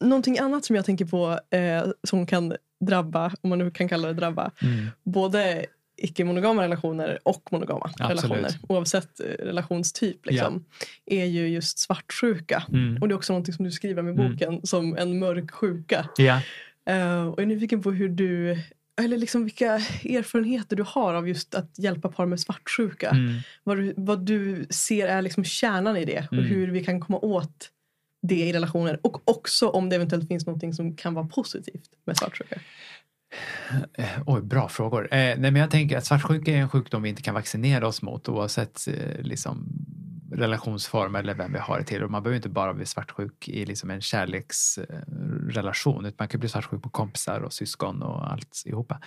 Någonting 0.00 0.38
annat 0.38 0.64
som 0.64 0.76
jag 0.76 0.84
tänker 0.84 1.04
på 1.04 1.40
eh, 1.56 1.84
som 2.02 2.26
kan 2.26 2.54
drabba, 2.86 3.32
om 3.40 3.50
man 3.50 3.58
nu 3.58 3.70
kan 3.70 3.88
kalla 3.88 4.08
det 4.08 4.14
drabba, 4.14 4.50
Mm. 4.62 4.86
både 5.04 5.66
icke-monogama 5.96 6.62
relationer 6.62 7.18
och 7.22 7.48
monogama 7.52 7.90
Absolut. 7.98 8.10
relationer, 8.24 8.52
oavsett 8.68 9.20
eh, 9.20 9.24
relationstyp, 9.24 10.26
liksom, 10.26 10.64
är 11.06 11.24
ju 11.24 11.48
just 11.48 11.78
svartsjuka. 11.78 12.64
Mm. 12.72 12.98
Och 13.02 13.08
det 13.08 13.12
är 13.12 13.16
också 13.16 13.32
någonting 13.32 13.54
som 13.54 13.64
du 13.64 13.70
skriver 13.70 14.02
med 14.02 14.14
Mm. 14.18 14.30
boken 14.32 14.60
som 14.66 14.96
en 14.96 15.18
mörk 15.18 15.50
sjuka. 15.50 16.08
Ja. 16.16 16.40
Eh, 16.88 17.26
och 17.26 17.32
jag 17.38 17.42
är 17.42 17.46
nyfiken 17.46 17.82
på 17.82 17.90
hur 17.92 18.08
du, 18.08 18.58
eller 19.02 19.16
liksom 19.16 19.44
vilka 19.44 19.72
erfarenheter 20.04 20.76
du 20.76 20.82
har 20.86 21.14
av 21.14 21.28
just 21.28 21.54
att 21.54 21.78
hjälpa 21.78 22.08
par 22.08 22.26
med 22.26 22.40
svartsjuka. 22.40 23.10
Mm. 23.10 23.34
Vad, 23.64 23.76
du, 23.76 23.94
vad 23.96 24.26
du 24.26 24.66
ser 24.70 25.06
är 25.08 25.22
liksom 25.22 25.44
kärnan 25.44 25.96
i 25.96 26.04
det 26.04 26.26
och 26.26 26.32
Mm. 26.32 26.44
hur 26.44 26.68
vi 26.68 26.84
kan 26.84 27.00
komma 27.00 27.18
åt 27.18 27.70
det 28.22 28.48
i 28.48 28.52
relationer. 28.52 28.98
Och 29.02 29.28
också 29.28 29.68
om 29.68 29.88
det 29.88 29.96
eventuellt 29.96 30.28
finns 30.28 30.46
någonting 30.46 30.74
som 30.74 30.96
kan 30.96 31.14
vara 31.14 31.26
positivt 31.26 31.90
med 32.04 32.16
svartsjuka. 32.16 32.60
Eh, 33.94 34.18
oj, 34.26 34.42
bra 34.42 34.68
frågor. 34.68 35.02
Eh, 35.02 35.18
nej, 35.18 35.38
men 35.38 35.56
jag 35.56 35.70
tänker 35.70 35.98
att 35.98 36.06
svartsjuka 36.06 36.52
är 36.52 36.56
en 36.56 36.68
sjukdom 36.68 37.02
vi 37.02 37.08
inte 37.08 37.22
kan 37.22 37.34
vaccinera 37.34 37.86
oss 37.86 38.02
mot 38.02 38.28
oavsett 38.28 38.88
eh, 38.88 39.22
liksom, 39.22 39.68
relationsform 40.32 41.14
eller 41.14 41.34
vem 41.34 41.52
vi 41.52 41.58
har 41.58 41.78
det 41.78 41.84
till. 41.84 42.02
Och 42.02 42.10
man 42.10 42.22
behöver 42.22 42.36
inte 42.36 42.48
bara 42.48 42.74
bli 42.74 42.86
svartsjuk 42.86 43.48
i 43.48 43.66
liksom 43.66 43.90
en 43.90 44.00
kärleksrelation 44.00 46.04
utan 46.04 46.16
man 46.18 46.28
kan 46.28 46.40
bli 46.40 46.48
svartsjuk 46.48 46.82
på 46.82 46.88
kompisar 46.88 47.40
och 47.40 47.52
syskon 47.52 48.02
och 48.02 48.32
alltihopa. 48.32 49.00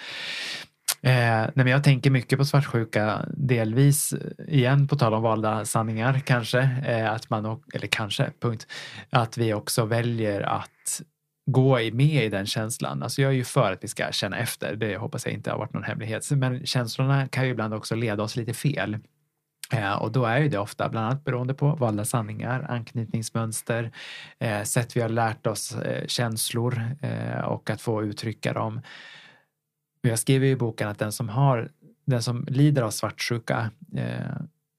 Eh, 1.01 1.11
nej, 1.11 1.51
men 1.53 1.67
jag 1.67 1.83
tänker 1.83 2.11
mycket 2.11 2.39
på 2.39 2.45
svartsjuka, 2.45 3.25
delvis 3.33 4.13
eh, 4.13 4.55
igen 4.55 4.87
på 4.87 4.95
tal 4.95 5.13
om 5.13 5.21
valda 5.21 5.65
sanningar 5.65 6.21
kanske, 6.25 6.59
eh, 6.85 7.11
att 7.11 7.29
man, 7.29 7.61
eller 7.73 7.87
kanske, 7.87 8.31
punkt, 8.39 8.67
att 9.09 9.37
vi 9.37 9.53
också 9.53 9.85
väljer 9.85 10.41
att 10.41 11.01
gå 11.51 11.73
med 11.73 12.25
i 12.25 12.29
den 12.29 12.45
känslan. 12.45 13.03
Alltså 13.03 13.21
jag 13.21 13.31
är 13.31 13.35
ju 13.35 13.43
för 13.43 13.71
att 13.71 13.83
vi 13.83 13.87
ska 13.87 14.11
känna 14.11 14.37
efter. 14.37 14.75
Det 14.75 14.97
hoppas 14.97 15.25
jag 15.25 15.33
inte 15.33 15.51
har 15.51 15.57
varit 15.57 15.73
någon 15.73 15.83
hemlighet. 15.83 16.31
Men 16.31 16.65
känslorna 16.65 17.27
kan 17.27 17.45
ju 17.45 17.51
ibland 17.51 17.73
också 17.73 17.95
leda 17.95 18.23
oss 18.23 18.35
lite 18.35 18.53
fel. 18.53 18.97
Eh, 19.73 19.93
och 19.93 20.11
då 20.11 20.25
är 20.25 20.39
ju 20.39 20.49
det 20.49 20.57
ofta 20.57 20.89
bland 20.89 21.05
annat 21.05 21.23
beroende 21.23 21.53
på 21.53 21.75
valda 21.75 22.05
sanningar, 22.05 22.65
anknytningsmönster, 22.69 23.91
eh, 24.39 24.63
sätt 24.63 24.97
vi 24.97 25.01
har 25.01 25.09
lärt 25.09 25.47
oss 25.47 25.75
eh, 25.75 26.07
känslor 26.07 26.81
och 27.45 27.69
att 27.69 27.81
få 27.81 28.03
uttrycka 28.03 28.53
dem. 28.53 28.81
Jag 30.01 30.19
skriver 30.19 30.45
ju 30.45 30.51
i 30.51 30.55
boken 30.55 30.87
att 30.87 30.99
den 30.99 31.11
som, 31.11 31.29
har, 31.29 31.71
den 32.05 32.23
som 32.23 32.45
lider 32.49 32.81
av 32.81 32.91
svartsjuka 32.91 33.71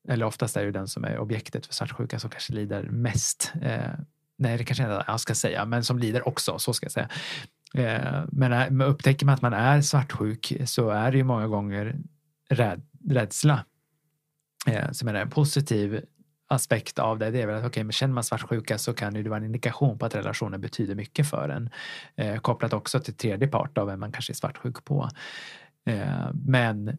eller 0.09 0.27
oftast 0.27 0.57
är 0.57 0.65
det 0.65 0.71
den 0.71 0.89
som 0.89 1.05
är 1.05 1.19
objektet 1.19 1.67
för 1.67 1.75
svartsjuka 1.75 2.19
som 2.19 2.31
kanske 2.31 2.53
lider 2.53 2.83
mest. 2.83 3.53
Nej, 4.41 4.59
det 4.59 4.65
kanske 4.65 4.83
inte 4.83 5.05
jag 5.07 5.21
ska 5.21 5.35
säga, 5.35 5.65
men 5.65 5.85
som 5.85 5.99
lider 5.99 6.29
också, 6.29 6.59
så 6.59 6.73
ska 6.73 6.85
jag 6.85 6.93
säga. 6.93 7.09
Eh, 7.75 8.17
eh, 8.17 8.25
men 8.33 8.81
upptäcker 8.81 9.27
man 9.27 9.35
att 9.35 9.43
man 9.43 9.53
är 9.53 9.81
svartsjuk 9.81 10.53
så 10.65 10.91
är 10.91 11.13
det 11.13 11.19
ju 11.19 11.25
många 11.25 11.47
gånger 11.47 11.97
räd, 12.51 12.83
rädsla. 13.09 13.65
Eh, 14.67 14.91
som 14.91 15.09
är 15.09 15.15
en 15.15 15.31
positiv 15.31 16.05
aspekt 16.49 16.99
av 16.99 17.19
det, 17.19 17.31
det 17.31 17.43
är 17.43 17.47
väl 17.47 17.57
att 17.57 17.65
okay, 17.65 17.85
men 17.85 17.93
känner 17.93 18.15
man 18.15 18.25
svartsjuka 18.25 18.79
så 18.79 18.95
kan 18.95 19.15
ju 19.15 19.23
det 19.23 19.31
vara 19.31 19.39
en 19.39 19.45
indikation 19.45 19.99
på 19.99 20.07
att 20.07 20.15
relationen 20.15 20.61
betyder 20.61 20.95
mycket 20.95 21.31
för 21.31 21.49
en. 21.49 21.71
Eh, 22.17 22.37
kopplat 22.37 22.73
också 22.73 23.01
till 23.01 23.15
tredje 23.15 23.49
part 23.49 23.79
av 23.79 23.87
vem 23.87 24.01
man 24.01 24.13
kanske 24.13 24.33
är 24.33 24.35
svartsjuk 24.35 24.85
på. 24.85 25.09
Eh, 25.87 26.31
men 26.35 26.99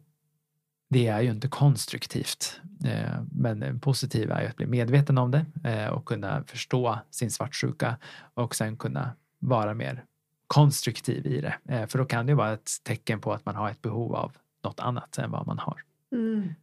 det 0.92 1.06
är 1.06 1.20
ju 1.20 1.30
inte 1.30 1.48
konstruktivt. 1.48 2.60
Eh, 2.84 3.22
Men 3.32 3.60
det 3.60 3.74
positiva 3.80 4.34
är 4.38 4.42
ju 4.42 4.48
att 4.48 4.56
bli 4.56 4.66
medveten 4.66 5.18
om 5.18 5.30
det 5.30 5.44
eh, 5.64 5.86
och 5.88 6.04
kunna 6.04 6.44
förstå 6.46 6.98
sin 7.10 7.30
svartsjuka 7.30 7.96
och 8.34 8.54
sen 8.54 8.76
kunna 8.76 9.10
vara 9.38 9.74
mer 9.74 10.04
konstruktiv 10.46 11.26
i 11.26 11.40
det. 11.40 11.54
Eh, 11.68 11.86
För 11.86 11.98
då 11.98 12.04
kan 12.04 12.26
det 12.26 12.30
ju 12.30 12.36
vara 12.36 12.52
ett 12.52 12.70
tecken 12.84 13.20
på 13.20 13.32
att 13.32 13.46
man 13.46 13.54
har 13.56 13.70
ett 13.70 13.82
behov 13.82 14.14
av 14.14 14.32
något 14.64 14.80
annat 14.80 15.18
än 15.18 15.30
vad 15.30 15.46
man 15.46 15.58
har 15.58 15.80
Mm. 16.12 16.54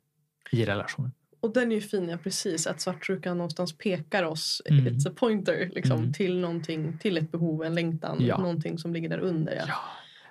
i 0.52 0.66
relationen. 0.66 1.12
Och 1.42 1.54
den 1.54 1.72
är 1.72 1.76
ju 1.76 1.82
fin, 1.82 2.10
ja, 2.10 2.18
precis. 2.18 2.68
Att 2.68 2.82
svartsjukan 2.82 3.38
någonstans 3.38 3.78
pekar 3.78 4.24
oss, 4.24 4.62
Mm. 4.66 4.86
it's 4.88 5.10
a 5.10 5.14
pointer, 5.16 5.70
liksom, 5.76 5.98
Mm. 6.00 6.14
till 6.14 6.40
någonting, 6.40 6.98
till 6.98 7.18
ett 7.18 7.32
behov, 7.32 7.64
en 7.64 7.76
längtan, 7.76 8.18
Ja. 8.26 8.38
någonting 8.38 8.78
som 8.78 8.94
ligger 8.94 9.10
där 9.10 9.20
under. 9.20 9.56
Ja. 9.56 9.64
Ja. 9.68 9.76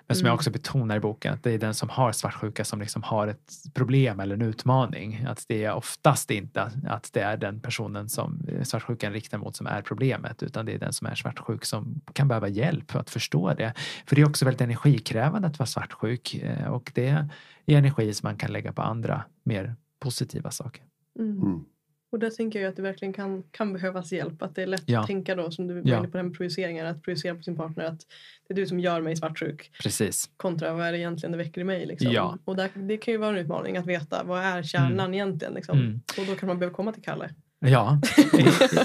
Men 0.09 0.15
som 0.15 0.25
jag 0.25 0.31
Mm. 0.31 0.35
också 0.35 0.51
betonar 0.51 0.95
i 0.97 0.99
boken, 0.99 1.33
att 1.33 1.43
det 1.43 1.51
är 1.51 1.57
den 1.57 1.73
som 1.73 1.89
har 1.89 2.11
svartsjuka 2.11 2.65
som 2.65 2.79
liksom 2.81 3.03
har 3.03 3.27
ett 3.27 3.53
problem 3.73 4.19
eller 4.19 4.35
en 4.35 4.41
utmaning. 4.41 5.25
Att 5.27 5.45
det 5.47 5.63
är 5.63 5.73
oftast 5.73 6.31
inte 6.31 6.71
att 6.87 7.13
det 7.13 7.21
är 7.21 7.37
den 7.37 7.59
personen 7.59 8.09
som 8.09 8.41
svartsjukan 8.63 9.13
riktar 9.13 9.37
mot 9.37 9.55
som 9.55 9.67
är 9.67 9.81
problemet, 9.81 10.43
utan 10.43 10.65
det 10.65 10.71
är 10.73 10.79
den 10.79 10.93
som 10.93 11.07
är 11.07 11.15
svartsjuk 11.15 11.65
som 11.65 12.01
kan 12.13 12.27
behöva 12.27 12.47
hjälp 12.47 12.91
för 12.91 12.99
att 12.99 13.09
förstå 13.09 13.53
det. 13.53 13.73
För 14.05 14.15
det 14.15 14.21
är 14.21 14.29
också 14.29 14.45
väldigt 14.45 14.61
energikrävande 14.61 15.47
att 15.47 15.59
vara 15.59 15.67
svartsjuk 15.67 16.35
eh, 16.35 16.67
och 16.67 16.91
det 16.95 17.07
är 17.07 17.75
energi 17.77 18.13
som 18.13 18.27
man 18.27 18.37
kan 18.37 18.51
lägga 18.51 18.73
på 18.73 18.81
andra 18.81 19.23
mer 19.43 19.75
positiva 19.99 20.51
saker. 20.51 20.83
Mm. 21.19 21.65
Mm. 22.11 22.11
Och 22.11 22.19
där 22.19 22.29
tänker 22.29 22.61
jag 22.61 22.69
att 22.69 22.75
det 22.75 22.81
verkligen 22.81 23.13
kan, 23.13 23.43
kan 23.51 23.73
behövas 23.73 24.11
hjälp. 24.11 24.41
Att 24.41 24.55
det 24.55 24.61
är 24.63 24.67
lätt 24.67 24.83
Ja. 24.85 24.99
att 25.01 25.07
tänka 25.07 25.35
då, 25.35 25.51
som 25.51 25.67
du 25.67 25.73
var 25.81 25.97
inne 25.97 26.07
på 26.07 26.17
den 26.17 26.33
projiceringen, 26.33 26.85
att 26.87 27.03
projicera 27.03 27.35
på 27.35 27.43
sin 27.43 27.55
partner 27.57 27.85
att 27.85 27.99
det 28.47 28.53
är 28.53 28.55
du 28.55 28.65
som 28.67 28.79
gör 28.79 29.01
mig 29.01 29.15
svartsjuk 29.15 29.71
Precis. 29.83 30.29
kontra 30.37 30.73
vad 30.73 30.87
är 30.87 30.91
det 30.91 30.97
egentligen 30.97 31.31
det 31.31 31.37
väcker 31.37 31.61
i 31.61 31.63
mig. 31.63 31.85
Liksom. 31.85 32.11
Ja. 32.11 32.37
Och 32.45 32.55
där, 32.55 32.69
det 32.75 32.97
kan 32.97 33.11
ju 33.11 33.17
vara 33.17 33.29
en 33.29 33.37
utmaning 33.37 33.77
att 33.77 33.85
veta 33.85 34.23
vad 34.23 34.39
är 34.43 34.63
kärnan 34.63 35.13
egentligen. 35.13 35.53
Liksom. 35.53 35.79
Mm. 35.79 36.01
Och 36.19 36.25
då 36.27 36.35
kan 36.35 36.47
man 36.47 36.59
behöva 36.59 36.75
komma 36.75 36.91
till 36.91 37.03
Kalle. 37.03 37.29
Ja, 37.65 38.01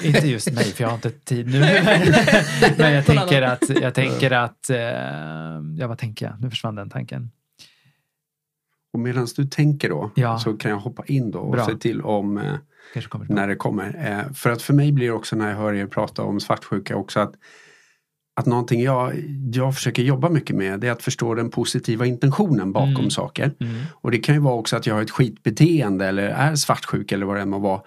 inte 0.03 0.29
just 0.29 0.53
mig 0.53 0.65
för 0.65 0.83
jag 0.85 0.89
har 0.89 0.95
inte 0.95 1.11
tid 1.11 1.47
nu. 1.47 1.61
Men 2.79 2.93
jag 2.93 3.07
tänker 3.07 3.43
att, 3.43 3.81
jag 3.83 3.95
tänker 3.95 4.31
att, 4.31 4.71
eh, 4.71 4.79
ja 5.79 5.87
vad 5.89 5.99
tänker 5.99 6.27
jag? 6.27 6.41
Nu 6.41 6.51
försvann 6.51 6.75
den 6.75 6.91
tanken. 6.91 7.31
Och 8.95 9.01
medan 9.01 9.27
du 9.37 9.45
tänker 9.45 9.89
då 9.89 10.11
Ja. 10.15 10.39
så 10.39 10.53
kan 10.57 10.71
jag 10.71 10.79
hoppa 10.79 11.03
in 11.07 11.31
då 11.31 11.39
och 11.39 11.53
Bra. 11.53 11.67
se 11.67 11.75
till 11.77 12.01
om 12.03 12.39
eh, 12.39 12.53
när 13.29 13.49
det 13.49 13.55
kommer. 13.57 13.87
Eh, 14.27 14.33
för 14.33 14.51
att 14.51 14.63
för 14.63 14.75
mig 14.75 14.93
blir 14.93 15.07
det 15.07 15.13
också 15.13 15.37
när 15.37 15.49
jag 15.51 15.57
hör 15.57 15.75
er 15.75 15.87
prata 15.87 16.23
om 16.23 16.41
svartsjuka 16.41 16.97
också 16.97 17.21
att 17.21 17.33
att 18.37 18.47
någonting 18.47 18.83
jag, 18.83 19.13
jag 19.53 19.75
försöker 19.75 20.03
jobba 20.03 20.29
mycket 20.29 20.57
med 20.57 20.81
det 20.81 20.89
är 20.89 20.93
att 20.93 21.03
förstå 21.03 21.35
den 21.35 21.51
positiva 21.51 22.07
intentionen 22.07 22.73
bakom 22.73 22.95
Mm. 22.97 23.11
saker. 23.11 23.53
Mm. 23.61 23.75
Och 23.93 24.11
det 24.11 24.19
kan 24.19 24.35
ju 24.35 24.41
vara 24.41 24.55
också 24.55 24.77
att 24.77 24.87
jag 24.87 24.95
har 24.95 25.03
ett 25.03 25.11
skitbeteende 25.11 26.07
eller 26.07 26.23
är 26.29 26.55
svartsjuk 26.55 27.13
eller 27.13 27.27
vad 27.27 27.37
det 27.37 27.43
än 27.43 27.51
må 27.51 27.59
vara. 27.59 27.81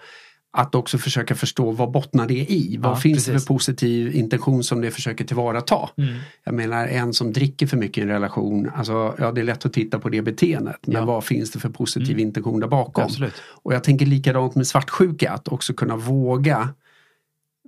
Att 0.50 0.74
också 0.74 0.98
försöka 0.98 1.34
förstå 1.34 1.70
vad 1.70 1.90
bottnar 1.90 2.26
det 2.26 2.34
i? 2.52 2.76
Vad 2.80 2.92
Ja, 2.92 2.96
finns 2.96 3.24
det 3.24 3.32
precis. 3.32 3.46
för 3.48 3.54
positiv 3.54 4.14
intention 4.14 4.64
som 4.64 4.80
det 4.80 4.90
försöker 4.90 5.24
tillvarata? 5.24 5.88
Mm. 5.96 6.14
Jag 6.44 6.54
menar 6.54 6.86
en 6.86 7.12
som 7.12 7.32
dricker 7.32 7.66
för 7.66 7.76
mycket 7.76 7.98
i 7.98 8.00
en 8.00 8.08
relation, 8.08 8.70
alltså 8.74 9.14
ja 9.18 9.32
det 9.32 9.40
är 9.40 9.44
lätt 9.44 9.66
att 9.66 9.72
titta 9.72 9.98
på 9.98 10.08
det 10.08 10.22
beteendet. 10.22 10.76
Men 10.86 10.96
Ja. 10.96 11.04
vad 11.04 11.24
finns 11.24 11.50
det 11.50 11.58
för 11.58 11.68
positiv 11.68 12.10
Mm. 12.16 12.20
intention 12.26 12.60
där 12.60 12.68
bakom? 12.68 13.04
Absolut. 13.04 13.34
Och 13.62 13.74
jag 13.74 13.84
tänker 13.84 14.06
likadant 14.06 14.54
med 14.54 14.66
svartsjuka, 14.66 15.30
att 15.32 15.48
också 15.48 15.74
kunna 15.74 15.96
våga 15.96 16.68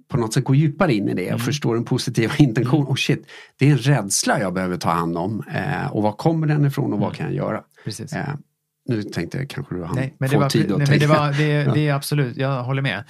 på 0.09 0.17
något 0.17 0.35
sätt 0.35 0.45
gå 0.45 0.55
djupare 0.55 0.95
in 0.95 1.09
i 1.09 1.15
det 1.15 1.23
och 1.23 1.29
Mm. 1.29 1.39
förstå 1.41 1.75
den 1.75 1.85
positiva 1.85 2.33
intentionen. 2.39 2.87
Och 2.87 2.99
shit, 2.99 3.27
det 3.59 3.67
är 3.67 3.71
en 3.73 3.79
rädsla 3.79 4.41
jag 4.41 4.53
behöver 4.55 4.77
ta 4.77 4.91
hand 4.91 5.17
om. 5.19 5.43
Eh, 5.55 5.93
och 5.93 6.03
var 6.03 6.13
kommer 6.13 6.47
den 6.47 6.65
ifrån 6.67 6.93
och 6.93 6.99
vad 6.99 7.09
Mm. 7.09 7.15
kan 7.17 7.27
jag 7.27 7.35
göra? 7.35 7.63
Precis. 7.85 8.13
Eh, 8.13 8.29
nu 8.91 9.03
tänkte 9.03 9.39
jag 9.39 9.51
kanske 9.51 9.75
du 9.75 9.85
hann 9.85 9.97
Nej, 9.97 10.15
men 10.19 10.29
få 10.29 10.39
var, 10.39 10.49
tid 10.49 10.63
att 10.63 10.69
nej, 10.69 10.79
men 10.79 10.87
tänka. 10.87 11.07
det, 11.07 11.19
var, 11.21 11.33
det, 11.33 11.75
det 11.75 11.89
är 11.89 11.95
absolut, 11.95 12.37
jag 12.37 12.63
håller 12.63 12.83
med. 12.83 13.05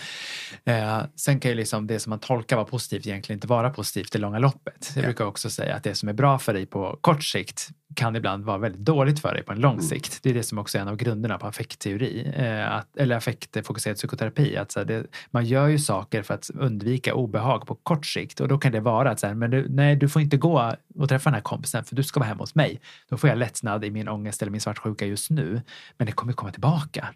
Eh, 0.65 1.01
sen 1.17 1.41
kan 1.41 1.51
ju 1.51 1.57
liksom 1.57 1.87
det 1.87 1.99
som 1.99 2.11
man 2.11 2.19
tolkar 2.19 2.57
vara 2.57 2.67
positivt 2.67 3.07
egentligen 3.07 3.37
inte 3.37 3.47
vara 3.47 3.71
positivt 3.71 4.15
i 4.15 4.19
långa 4.19 4.39
loppet. 4.39 4.93
Jag 4.95 5.03
Ja. 5.03 5.07
brukar 5.07 5.25
också 5.25 5.51
säga 5.51 5.75
att 5.77 5.85
det 5.85 5.95
som 5.95 6.09
är 6.09 6.13
bra 6.13 6.39
för 6.39 6.55
dig 6.55 6.67
på 6.67 6.99
kort 7.01 7.25
sikt 7.25 7.69
kan 7.95 8.17
ibland 8.17 8.45
vara 8.45 8.59
väldigt 8.59 8.81
dåligt 8.85 9.21
för 9.21 9.35
dig 9.35 9.43
på 9.43 9.53
en 9.53 9.61
lång 9.61 9.73
Mm. 9.75 9.85
sikt. 9.85 10.19
Det 10.23 10.31
är 10.31 10.35
det 10.35 10.43
som 10.43 10.59
också 10.59 10.79
är 10.79 10.83
en 10.83 10.89
av 10.89 10.97
grunderna 10.97 11.39
på 11.39 11.47
affektteori, 11.47 12.33
eh, 12.37 12.73
att, 12.73 12.97
eller 12.97 13.17
affektfokuserad 13.17 13.97
psykoterapi. 13.97 14.57
Att 14.57 14.73
så 14.73 14.85
det, 14.85 15.07
man 15.31 15.45
gör 15.45 15.67
ju 15.69 15.79
saker 15.79 16.23
för 16.23 16.35
att 16.35 16.51
undvika 16.55 17.15
obehag 17.15 17.67
på 17.67 17.75
kort 17.75 18.07
sikt 18.07 18.41
och 18.41 18.49
då 18.49 18.59
kan 18.59 18.73
det 18.73 18.81
vara 18.81 19.11
att 19.11 19.21
så 19.21 19.27
här, 19.27 19.35
men 19.35 19.51
du, 19.51 19.67
nej, 19.69 19.97
du 19.97 20.09
får 20.09 20.23
inte 20.23 20.37
gå 20.37 20.75
och 20.99 21.09
träffa 21.09 21.31
den 21.31 21.35
här 21.35 21.43
kompisen 21.43 21.85
för 21.85 21.97
du 21.97 22.03
ska 22.03 22.21
vara 22.21 22.29
hemma 22.29 22.43
hos 22.43 22.55
mig. 22.55 22.81
Då 23.09 23.17
får 23.17 23.29
jag 23.31 23.39
lättnad 23.39 23.85
i 23.85 23.91
min 23.91 24.09
ångest 24.09 24.43
eller 24.43 24.53
min 24.53 24.61
svartsjuka 24.61 25.07
just 25.07 25.31
nu. 25.31 25.63
Men 25.99 26.07
det 26.07 26.13
kommer 26.13 26.33
komma 26.33 26.53
tillbaka. 26.53 27.09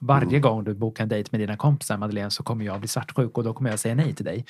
Varje 0.00 0.28
Mm. 0.28 0.40
gång 0.40 0.64
du 0.64 0.74
bokar 0.74 1.02
en 1.02 1.08
dejt 1.08 1.28
med 1.32 1.40
dina 1.40 1.56
kompisar, 1.56 1.96
Madeleine, 1.96 2.30
så 2.30 2.42
kommer 2.42 2.64
jag 2.64 2.78
bli 2.80 2.88
svartsjuk 2.88 3.38
och 3.38 3.44
då 3.44 3.52
kommer 3.54 3.70
jag 3.70 3.78
säga 3.78 3.94
nej 3.94 4.14
till 4.14 4.24
dig. 4.24 4.44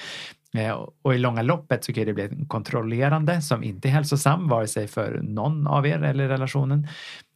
Eh, 0.55 0.87
Och 1.03 1.15
i 1.15 1.19
långa 1.19 1.43
loppet 1.43 1.85
så 1.85 1.93
kan 1.93 2.05
det 2.07 2.13
bli 2.15 2.25
en 2.25 2.47
kontrollerande 2.47 3.43
som 3.43 3.63
inte 3.65 3.89
är 3.89 3.93
hälsosam, 3.93 4.49
vare 4.49 4.67
sig 4.67 4.89
för 4.89 5.21
någon 5.23 5.67
av 5.67 5.87
er 5.87 6.03
eller 6.03 6.29
relationen. 6.29 6.87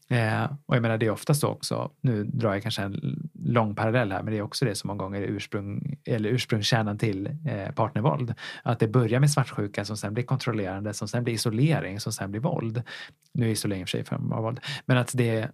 Eh, 0.08 0.44
och 0.66 0.76
jag 0.76 0.82
menar 0.82 0.98
det 0.98 1.06
är 1.06 1.10
ofta 1.10 1.34
så 1.34 1.48
också, 1.48 1.90
nu 2.00 2.24
drar 2.24 2.52
jag 2.52 2.62
kanske 2.62 2.82
en 2.82 3.28
lång 3.44 3.74
parallell 3.74 4.12
här, 4.12 4.22
men 4.22 4.32
det 4.32 4.38
är 4.38 4.42
också 4.42 4.64
det 4.64 4.74
som 4.74 4.88
många 4.88 4.98
gånger 5.04 5.20
är 5.22 5.26
ursprung, 5.26 5.96
eller 6.04 6.28
ursprungskärnan 6.28 6.98
till 6.98 7.26
eh, 7.26 7.72
partnervåld. 7.74 8.34
Att 8.62 8.78
det 8.78 8.88
börjar 8.88 9.20
med 9.20 9.30
svartsjuka 9.30 9.84
som 9.84 9.96
sen 9.96 10.14
blir 10.14 10.24
kontrollerande, 10.24 10.94
som 10.94 11.08
sen 11.08 11.24
blir 11.24 11.34
isolering, 11.34 12.00
som 12.00 12.12
sen 12.12 12.30
blir 12.30 12.40
våld. 12.40 12.82
Nu 13.34 13.46
är 13.46 13.50
isolering 13.50 13.80
i 13.82 13.84
och 13.84 13.88
för 13.88 13.98
sig 13.98 14.04
form 14.04 14.32
av 14.32 14.42
våld, 14.42 14.60
men 14.86 14.96
att 14.98 15.10
det 15.14 15.48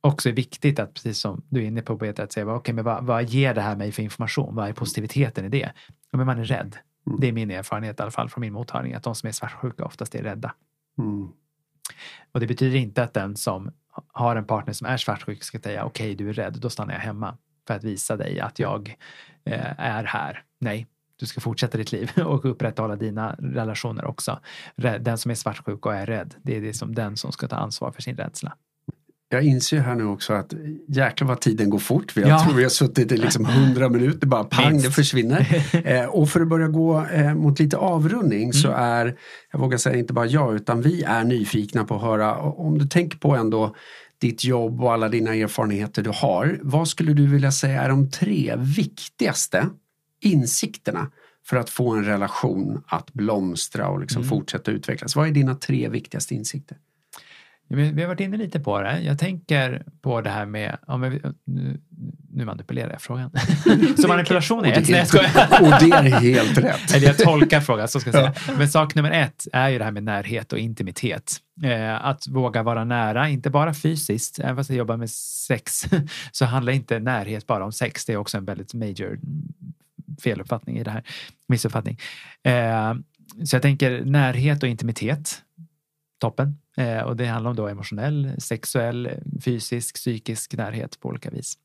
också 0.00 0.28
är 0.28 0.32
viktigt 0.32 0.78
att, 0.78 0.94
precis 0.94 1.18
som 1.18 1.42
du 1.48 1.62
är 1.62 1.66
inne 1.66 1.82
på, 1.82 1.98
Peter, 1.98 2.24
att 2.24 2.32
säga 2.32 2.46
vad, 2.46 2.56
okay, 2.56 2.74
men 2.74 2.84
vad, 2.84 3.04
vad 3.04 3.24
ger 3.24 3.54
det 3.54 3.60
här 3.60 3.76
mig 3.76 3.92
för 3.92 4.02
information? 4.02 4.54
Vad 4.54 4.68
är 4.68 4.72
positiviteten 4.72 5.44
i 5.44 5.48
det? 5.48 5.72
Ja, 6.10 6.18
men 6.18 6.26
man 6.26 6.38
är 6.38 6.44
rädd. 6.44 6.76
Mm. 7.06 7.20
Det 7.20 7.28
är 7.28 7.32
min 7.32 7.50
erfarenhet 7.50 8.00
i 8.00 8.02
alla 8.02 8.10
fall 8.10 8.28
från 8.28 8.40
min 8.40 8.52
mottagning, 8.52 8.94
att 8.94 9.02
de 9.02 9.14
som 9.14 9.26
är 9.28 9.32
svartsjuka 9.32 9.84
oftast 9.84 10.14
är 10.14 10.22
rädda. 10.22 10.54
Mm. 10.98 11.28
Och 12.32 12.40
det 12.40 12.46
betyder 12.46 12.76
inte 12.76 13.02
att 13.02 13.14
den 13.14 13.36
som 13.36 13.70
har 14.12 14.36
en 14.36 14.44
partner 14.44 14.72
som 14.72 14.86
är 14.86 14.96
svartsjuk 14.96 15.42
ska 15.42 15.58
säga 15.58 15.84
okej, 15.84 16.14
du 16.14 16.28
är 16.28 16.32
rädd, 16.32 16.58
då 16.60 16.70
stannar 16.70 16.94
jag 16.94 17.00
hemma 17.00 17.38
för 17.66 17.74
att 17.74 17.84
visa 17.84 18.16
dig 18.16 18.40
att 18.40 18.58
jag 18.58 18.96
eh, 19.44 19.80
är 19.80 20.04
här. 20.04 20.44
Nej, 20.60 20.86
du 21.16 21.26
ska 21.26 21.40
fortsätta 21.40 21.78
ditt 21.78 21.92
liv 21.92 22.10
och 22.24 22.44
upprätthålla 22.44 22.96
dina 22.96 23.36
relationer 23.38 24.04
också. 24.04 24.40
Den 24.76 25.18
som 25.18 25.30
är 25.30 25.34
svartsjuk 25.34 25.86
och 25.86 25.94
är 25.94 26.06
rädd, 26.06 26.34
det 26.42 26.56
är 26.56 26.60
det 26.60 26.74
som 26.74 26.94
den 26.94 27.16
som 27.16 27.32
ska 27.32 27.48
ta 27.48 27.56
ansvar 27.56 27.92
för 27.92 28.02
sin 28.02 28.16
rädsla. 28.16 28.56
Jag 29.30 29.42
inser 29.42 29.78
här 29.80 29.94
nu 29.94 30.04
också 30.04 30.32
att 30.32 30.52
jäklar 30.88 31.28
vad 31.28 31.40
tiden 31.40 31.70
går 31.70 31.78
fort. 31.78 32.12
Jag 32.16 32.28
Ja. 32.28 32.44
tror 32.44 32.54
vi 32.54 32.62
har 32.62 32.70
suttit 32.70 33.12
i 33.12 33.16
liksom 33.16 33.44
hundra 33.44 33.88
minuter, 33.88 34.26
bara 34.26 34.44
pang 34.44 34.70
Minst. 34.72 34.86
det 34.86 34.92
försvinner. 34.92 35.64
Eh, 35.88 36.04
och 36.04 36.28
för 36.30 36.40
att 36.40 36.48
börja 36.48 36.68
gå 36.68 37.04
eh, 37.06 37.34
mot 37.34 37.60
lite 37.60 37.76
avrundning 37.76 38.52
så 38.52 38.68
Mm. 38.68 38.80
är, 38.80 39.16
jag 39.52 39.58
vågar 39.58 39.78
säga 39.78 39.96
inte 39.98 40.12
bara 40.12 40.26
jag 40.26 40.54
utan 40.56 40.82
vi 40.82 41.02
är 41.02 41.24
nyfikna 41.24 41.84
på 41.84 41.94
att 41.94 42.02
höra 42.02 42.36
om 42.38 42.78
du 42.78 42.86
tänker 42.86 43.18
på 43.18 43.36
ändå 43.36 43.74
ditt 44.20 44.44
jobb 44.44 44.80
och 44.80 44.92
alla 44.92 45.08
dina 45.08 45.34
erfarenheter 45.34 46.02
du 46.02 46.10
har. 46.14 46.58
Vad 46.62 46.88
skulle 46.88 47.12
du 47.12 47.26
vilja 47.26 47.52
säga 47.52 47.82
är 47.82 47.88
de 47.88 48.10
tre 48.10 48.54
viktigaste 48.58 49.66
insikterna 50.20 51.10
för 51.46 51.56
att 51.56 51.70
få 51.70 51.90
en 51.90 52.04
relation 52.04 52.82
att 52.86 53.12
blomstra 53.12 53.88
och 53.88 54.00
liksom 54.00 54.22
Mm. 54.22 54.28
fortsätta 54.30 54.70
utvecklas? 54.70 55.16
Vad 55.16 55.28
är 55.28 55.32
dina 55.32 55.54
tre 55.54 55.88
viktigaste 55.88 56.34
insikter? 56.34 56.76
Vi 57.70 58.02
har 58.02 58.08
varit 58.08 58.20
inne 58.20 58.36
lite 58.36 58.60
på 58.60 58.80
det. 58.80 59.00
Jag 59.00 59.18
tänker 59.18 59.82
på 60.02 60.20
det 60.20 60.30
här 60.30 60.46
med, 60.46 60.78
ja, 60.86 60.96
men 60.96 61.34
nu, 61.44 61.80
nu 62.30 62.44
manipulerar 62.44 62.90
jag 62.90 63.00
frågan. 63.00 63.30
Så 63.96 64.08
manipulation 64.08 64.64
är 64.64 64.72
ett. 64.72 64.88
Nej, 64.88 65.06
jag. 65.12 65.62
Och 65.62 65.68
det 65.80 65.96
är 65.96 66.20
helt 66.20 66.58
rätt. 66.58 66.94
Eller 66.94 67.06
jag 67.06 67.18
tolkar 67.18 67.60
frågan, 67.60 67.88
så 67.88 68.00
ska 68.00 68.10
jag 68.10 68.34
säga. 68.34 68.56
Men 68.58 68.68
sak 68.68 68.94
nummer 68.94 69.10
ett 69.10 69.46
är 69.52 69.68
ju 69.68 69.78
det 69.78 69.84
här 69.84 69.90
med 69.90 70.02
närhet 70.02 70.52
och 70.52 70.58
intimitet. 70.58 71.36
Eh, 71.62 72.04
att 72.06 72.28
våga 72.28 72.62
vara 72.62 72.84
nära, 72.84 73.28
inte 73.28 73.50
bara 73.50 73.74
fysiskt, 73.74 74.38
även 74.38 74.56
fast 74.56 74.70
jag 74.70 74.76
jobbar 74.78 74.96
med 74.96 75.10
sex, 75.10 75.86
så 76.32 76.44
handlar 76.44 76.72
inte 76.72 76.98
närhet 76.98 77.46
bara 77.46 77.64
om 77.64 77.72
sex. 77.72 78.04
Det 78.04 78.12
är 78.12 78.16
också 78.16 78.36
en 78.36 78.44
väldigt 78.44 78.74
major 78.74 79.18
feluppfattning 80.22 80.78
i 80.78 80.84
det 80.84 80.90
här, 80.90 81.02
missuppfattning. 81.48 81.98
Eh, 82.42 82.94
så 83.44 83.56
jag 83.56 83.62
tänker 83.62 84.04
närhet 84.04 84.62
och 84.62 84.68
intimitet, 84.68 85.42
toppen. 86.18 86.58
Eh, 86.76 87.00
och 87.00 87.16
det 87.16 87.26
handlar 87.26 87.50
om 87.50 87.56
då 87.56 87.68
emotionell, 87.68 88.34
sexuell, 88.38 89.10
fysisk, 89.44 89.94
psykisk 89.94 90.56
närhet 90.56 91.00
på 91.00 91.08
olika 91.08 91.30
vis. 91.30 91.58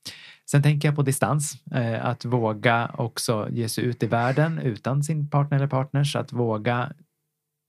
Sen 0.51 0.63
tänker 0.63 0.87
jag 0.87 0.95
på 0.95 1.01
distans, 1.01 1.53
eh, 1.71 2.05
att 2.05 2.25
våga 2.25 2.91
också 2.97 3.47
ge 3.51 3.69
sig 3.69 3.83
ut 3.83 4.03
i 4.03 4.07
världen 4.07 4.59
utan 4.59 5.03
sin 5.03 5.29
partner 5.29 5.57
eller 5.57 5.67
partners, 5.67 6.15
att 6.15 6.33
våga 6.33 6.93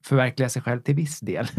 förverkliga 0.04 0.48
sig 0.48 0.62
själv 0.62 0.80
till 0.80 0.94
viss 0.94 1.20
del. 1.20 1.46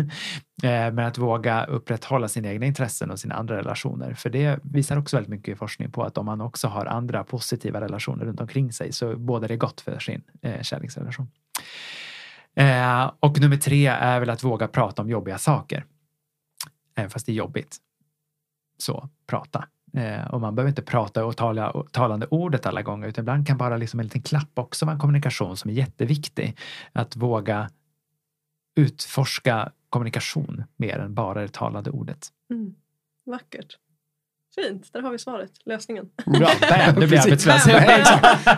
Eh, 0.64 0.93
men 0.93 0.99
att 0.99 1.18
våga 1.18 1.65
upprätthålla 1.65 2.27
sina 2.27 2.47
egna 2.47 2.65
intressen 2.65 3.11
och 3.11 3.19
sina 3.19 3.35
andra 3.35 3.57
relationer. 3.57 4.14
För 4.14 4.30
det 4.30 4.60
visar 4.64 4.97
också 4.97 5.18
väldigt 5.18 5.30
mycket 5.30 5.57
forskning 5.57 5.91
på 5.91 6.03
att 6.03 6.18
om 6.18 6.26
man 6.26 6.41
också 6.41 6.68
har 6.68 6.85
andra 6.85 7.23
positiva 7.23 7.81
relationer 7.81 8.26
runt 8.26 8.41
omkring 8.41 8.73
sig 8.73 8.91
så 8.91 9.18
bådar 9.18 9.47
det 9.47 9.57
gott 9.57 9.81
för 9.81 9.99
sin 9.99 10.22
eh, 10.41 10.61
kärleksrelation. 10.61 11.27
Eh, 12.56 13.11
och 13.19 13.41
nummer 13.41 13.57
tre 13.57 13.88
är 13.88 14.19
väl 14.19 14.30
att 14.30 14.44
våga 14.44 14.68
prata 14.68 15.02
om 15.02 15.10
jobbiga 15.10 15.38
saker. 15.38 15.86
Även 16.95 17.10
fast 17.10 17.26
det 17.26 17.32
är 17.32 17.34
jobbigt. 17.34 17.77
Så 18.77 19.10
prata. 19.27 19.68
Eh, 19.94 20.27
och 20.27 20.41
man 20.41 20.56
behöver 20.56 20.69
inte 20.69 20.82
prata 20.82 21.26
och 21.26 21.38
tala 21.38 21.84
talande 21.91 22.27
ordet 22.30 22.65
alla 22.65 22.82
gånger 22.82 23.07
utan 23.07 23.23
ibland 23.23 23.48
kan 23.48 23.57
bara 23.57 23.77
liksom 23.77 23.99
en 23.99 24.06
liten 24.06 24.22
klapp 24.22 24.52
också 24.53 24.86
vara 24.86 24.94
en 24.94 24.99
kommunikation 24.99 25.57
som 25.57 25.69
är 25.69 25.73
jätteviktig. 25.73 26.57
Att 26.91 27.15
våga 27.15 27.69
utforska 28.76 29.72
kommunikation 29.90 30.64
mer 30.77 30.99
än 30.99 31.14
bara 31.14 31.41
det 31.41 31.53
talade 31.53 31.90
ordet. 31.90 32.27
Mm. 32.49 32.76
Vackert. 33.26 33.77
Fint, 34.56 34.94
där 34.94 35.02
har 35.02 35.11
vi 35.11 35.19
svaret, 35.19 35.52
lösningen. 35.65 36.10
Bra, 36.26 36.40
bam, 36.69 36.99
nu 36.99 37.07
blir 37.07 37.18
jag 37.18 37.26
arbetslös. 37.26 37.68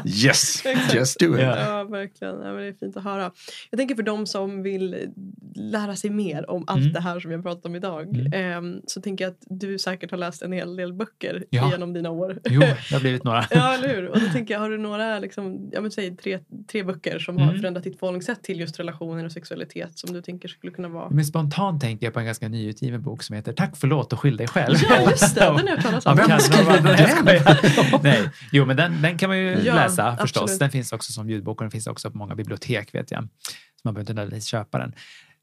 yes, 0.23 0.63
just 0.93 1.19
do 1.19 1.35
it. 1.35 1.41
Ja, 1.41 1.83
verkligen. 1.83 2.35
Ja, 2.35 2.53
men 2.53 2.55
det 2.55 2.67
är 2.67 2.73
fint 2.73 2.97
att 2.97 3.03
höra. 3.03 3.31
Jag 3.69 3.77
tänker 3.77 3.95
för 3.95 4.03
de 4.03 4.25
som 4.25 4.63
vill 4.63 5.11
lära 5.55 5.95
sig 5.95 6.09
mer 6.09 6.49
om 6.49 6.63
allt 6.67 6.81
mm. 6.81 6.93
det 6.93 6.99
här 6.99 7.19
som 7.19 7.29
vi 7.29 7.35
har 7.35 7.43
pratat 7.43 7.65
om 7.65 7.75
idag. 7.75 8.15
Mm. 8.15 8.75
Eh, 8.75 8.81
så 8.87 9.01
tänker 9.01 9.25
jag 9.25 9.31
att 9.31 9.43
du 9.49 9.79
säkert 9.79 10.11
har 10.11 10.17
läst 10.17 10.41
en 10.41 10.51
hel 10.51 10.75
del 10.75 10.93
böcker 10.93 11.45
ja. 11.49 11.71
genom 11.71 11.93
dina 11.93 12.09
år. 12.09 12.39
Jo, 12.45 12.59
det 12.59 12.93
har 12.93 12.99
blivit 12.99 13.23
några. 13.23 13.45
ja, 13.51 13.73
eller 13.73 13.87
hur. 13.87 14.07
Och 14.07 14.19
då 14.19 14.25
tänker 14.25 14.53
jag, 14.53 14.61
har 14.61 14.69
du 14.69 14.77
några, 14.77 15.19
liksom, 15.19 15.69
jag 15.71 15.93
säg 15.93 16.17
tre, 16.17 16.39
tre 16.71 16.83
böcker 16.83 17.19
som 17.19 17.35
mm. 17.35 17.47
har 17.47 17.55
förändrat 17.55 17.83
ditt 17.83 17.99
förhållningssätt 17.99 18.43
till 18.43 18.59
just 18.59 18.79
relationer 18.79 19.25
och 19.25 19.31
sexualitet 19.31 19.99
som 19.99 20.13
du 20.13 20.21
tänker 20.21 20.47
skulle 20.47 20.73
kunna 20.73 20.89
vara? 20.89 21.09
Men 21.09 21.25
spontant 21.25 21.81
tänker 21.81 22.05
jag 22.05 22.13
på 22.13 22.19
en 22.19 22.25
ganska 22.25 22.47
nyutgiven 22.47 23.01
bok 23.01 23.23
som 23.23 23.35
heter 23.35 23.53
Tack 23.53 23.77
förlåt 23.77 24.13
och 24.13 24.19
skyll 24.19 24.37
dig 24.37 24.47
själv. 24.47 24.75
Ja, 24.89 25.09
just 25.09 25.35
det. 25.35 25.41
Den 25.41 25.67
har 25.67 25.86
talas 25.89 26.05
om. 26.05 26.15
Vem 26.15 26.39
skriver 26.39 26.81
den? 26.81 28.01
Nej, 28.03 28.29
jo 28.51 28.65
men 28.65 28.77
den, 28.77 29.01
den 29.01 29.17
kan 29.17 29.29
man 29.29 29.37
ju 29.37 29.61
ja, 29.63 29.75
läsa 29.75 30.17
förstås. 30.17 30.41
Absolut. 30.41 30.59
Den 30.59 30.71
finns 30.71 30.91
också 30.91 31.11
som 31.13 31.29
ljudbok 31.29 31.61
och 31.61 31.63
den 31.63 31.71
finns 31.71 31.87
också 31.87 32.11
på 32.11 32.17
många 32.17 32.35
bibliotek 32.35 32.95
vet 32.95 33.11
jag. 33.11 33.23
Så 33.23 33.81
man 33.83 33.93
behöver 33.93 34.01
inte 34.01 34.13
nödvändigtvis 34.13 34.47
köpa 34.47 34.77
den. 34.77 34.93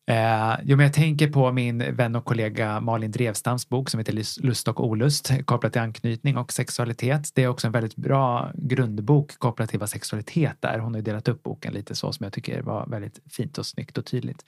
Eh, 0.06 0.56
jo, 0.62 0.76
men 0.76 0.84
jag 0.84 0.92
tänker 0.92 1.28
på 1.28 1.52
min 1.52 1.96
vän 1.96 2.16
och 2.16 2.24
kollega 2.24 2.80
Malin 2.80 3.10
Drevstams 3.10 3.68
bok 3.68 3.90
som 3.90 3.98
heter 3.98 4.42
Lust 4.42 4.68
och 4.68 4.86
olust 4.86 5.30
kopplat 5.44 5.72
till 5.72 5.82
anknytning 5.82 6.36
och 6.36 6.52
sexualitet. 6.52 7.30
Det 7.34 7.42
är 7.42 7.48
också 7.48 7.66
en 7.66 7.72
väldigt 7.72 7.96
bra 7.96 8.50
grundbok 8.54 9.38
kopplat 9.38 9.70
till 9.70 9.80
vad 9.80 9.90
sexualitet 9.90 10.64
är. 10.64 10.78
Hon 10.78 10.92
har 10.92 10.98
ju 10.98 11.02
delat 11.02 11.28
upp 11.28 11.42
boken 11.42 11.74
lite 11.74 11.94
så 11.94 12.12
som 12.12 12.24
jag 12.24 12.32
tycker 12.32 12.62
var 12.62 12.86
väldigt 12.86 13.18
fint 13.30 13.58
och 13.58 13.66
snyggt 13.66 13.98
och 13.98 14.06
tydligt. 14.06 14.44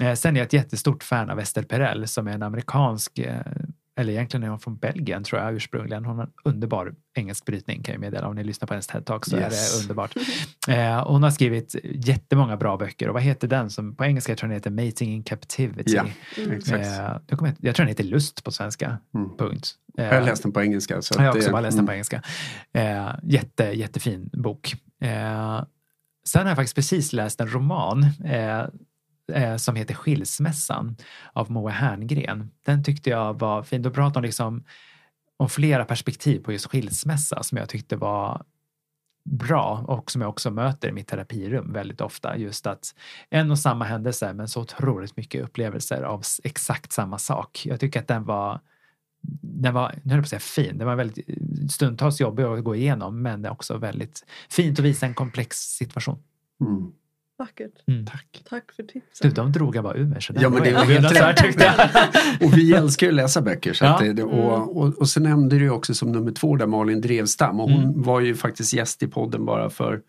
Eh, 0.00 0.14
sen 0.14 0.36
är 0.36 0.40
jag 0.40 0.46
ett 0.46 0.52
jättestort 0.52 1.02
fan 1.02 1.30
av 1.30 1.40
Esther 1.40 1.62
Perel 1.62 2.08
som 2.08 2.28
är 2.28 2.32
en 2.32 2.42
amerikansk 2.42 3.18
eh, 3.18 3.40
eller 3.96 4.12
egentligen 4.12 4.44
är 4.44 4.48
hon 4.48 4.60
från 4.60 4.76
Belgien 4.76 5.24
tror 5.24 5.40
jag 5.40 5.54
ursprungligen. 5.54 6.04
Hon 6.04 6.16
har 6.16 6.24
en 6.24 6.32
underbar 6.44 6.94
engelsk 7.14 7.44
brytning 7.44 7.82
kan 7.82 7.92
jag 7.92 8.00
meddela. 8.00 8.28
Om 8.28 8.34
ni 8.34 8.44
lyssnar 8.44 8.66
på 8.66 8.74
hennes 8.74 8.88
TED-talk 8.90 9.28
så 9.28 9.36
yes. 9.36 9.74
är 9.74 9.78
det 9.78 9.82
underbart. 9.82 10.14
Eh, 10.68 11.08
hon 11.08 11.22
har 11.22 11.30
skrivit 11.30 11.76
jättemånga 11.84 12.56
bra 12.56 12.76
böcker 12.76 13.08
och 13.08 13.14
vad 13.14 13.22
heter 13.22 13.48
den 13.48 13.70
som 13.70 13.96
på 13.96 14.04
engelska 14.04 14.36
tror 14.36 14.52
jag 14.52 14.62
den 14.62 14.78
heter 14.78 14.86
Mating 14.88 15.14
in 15.14 15.22
Captivity. 15.22 15.92
Ja, 15.92 16.06
mm. 16.36 16.52
eh, 16.52 17.16
jag, 17.26 17.38
kommer, 17.38 17.54
jag 17.60 17.74
tror 17.74 17.84
den 17.84 17.88
heter 17.88 18.04
Lust 18.04 18.44
på 18.44 18.50
svenska. 18.50 18.98
Mm. 19.14 19.36
Punkt. 19.36 19.74
Eh, 19.98 20.04
jag 20.04 20.14
har 20.14 20.20
läst 20.20 20.42
den 20.42 20.52
på 20.52 20.62
engelska. 20.62 21.02
Så 21.02 21.14
jag 21.18 21.22
har 21.22 21.36
också 21.36 21.50
bara 21.50 21.60
läst 21.60 21.76
den 21.76 21.86
på 21.86 21.92
mm. 21.92 21.96
engelska. 21.96 22.22
Eh, 22.72 23.14
jätte, 23.22 23.64
jättefin 23.64 24.30
bok. 24.32 24.74
Eh, 25.00 25.64
sen 26.28 26.42
har 26.42 26.48
jag 26.48 26.56
faktiskt 26.56 26.74
precis 26.74 27.12
läst 27.12 27.40
en 27.40 27.48
roman 27.48 28.06
eh, 29.32 29.56
som 29.56 29.76
heter 29.76 29.94
Skilsmässan 29.94 30.96
av 31.32 31.50
Moa 31.50 31.70
Herngren. 31.70 32.50
Den 32.64 32.84
tyckte 32.84 33.10
jag 33.10 33.38
var 33.38 33.62
fin. 33.62 33.82
Då 33.82 33.90
pratade 33.90 34.18
hon 34.18 34.22
liksom 34.22 34.64
om 35.36 35.48
flera 35.48 35.84
perspektiv 35.84 36.40
på 36.40 36.52
just 36.52 36.66
skilsmässa 36.66 37.42
som 37.42 37.58
jag 37.58 37.68
tyckte 37.68 37.96
var 37.96 38.44
bra 39.24 39.84
och 39.88 40.10
som 40.10 40.20
jag 40.20 40.30
också 40.30 40.50
möter 40.50 40.88
i 40.88 40.92
mitt 40.92 41.08
terapirum 41.08 41.72
väldigt 41.72 42.00
ofta. 42.00 42.36
Just 42.36 42.66
att 42.66 42.94
en 43.30 43.50
och 43.50 43.58
samma 43.58 43.84
händelse 43.84 44.32
men 44.32 44.48
så 44.48 44.60
otroligt 44.60 45.16
mycket 45.16 45.44
upplevelser 45.44 46.02
av 46.02 46.22
exakt 46.44 46.92
samma 46.92 47.18
sak. 47.18 47.66
Jag 47.66 47.80
tycker 47.80 48.00
att 48.00 48.08
den 48.08 48.24
var 48.24 48.60
den 49.40 49.74
var, 49.74 49.94
nu 50.02 50.10
höll 50.10 50.18
jag 50.18 50.22
på 50.22 50.24
att 50.24 50.28
säga 50.28 50.40
fin, 50.40 50.78
den 50.78 50.86
var 50.86 50.96
väldigt 50.96 51.26
stundtals 51.72 52.20
jobbig 52.20 52.42
att 52.42 52.64
gå 52.64 52.74
igenom 52.74 53.22
men 53.22 53.46
också 53.46 53.78
väldigt 53.78 54.26
fint 54.50 54.78
att 54.78 54.84
visa 54.84 55.06
en 55.06 55.14
komplex 55.14 55.56
situation. 55.56 56.18
Mm. 56.60 56.92
Vackert. 57.42 57.72
Mm. 57.88 58.06
Tack. 58.06 58.42
Tack 58.48 58.72
för 58.72 58.82
tipsen. 58.82 59.28
Du, 59.28 59.30
de 59.30 59.52
drog 59.52 59.76
jag 59.76 59.84
bara 59.84 59.94
ur 59.94 60.06
mig. 60.06 60.20
ja, 60.34 60.48
men 60.48 60.62
det 60.62 60.72
var 60.72 60.84
helt 60.84 61.12
rätt. 61.20 62.42
och 62.42 62.58
vi 62.58 62.72
älskar 62.72 63.06
ju 63.06 63.10
att 63.10 63.16
läsa 63.16 63.42
böcker. 63.42 63.72
Så 63.72 63.84
ja. 63.84 63.98
det, 64.00 64.22
och, 64.22 64.56
mm. 64.56 64.68
och, 64.68 64.98
och 64.98 65.08
sen 65.08 65.22
nämnde 65.22 65.58
du 65.58 65.70
också 65.70 65.94
som 65.94 66.12
nummer 66.12 66.32
två 66.32 66.56
där 66.56 66.66
Malin 66.66 67.00
Drevstam 67.00 67.60
och 67.60 67.70
hon 67.70 67.84
mm. 67.84 68.02
var 68.02 68.20
ju 68.20 68.34
faktiskt 68.34 68.72
gäst 68.74 69.02
i 69.02 69.06
podden 69.06 69.44
bara 69.44 69.70
för 69.70 70.00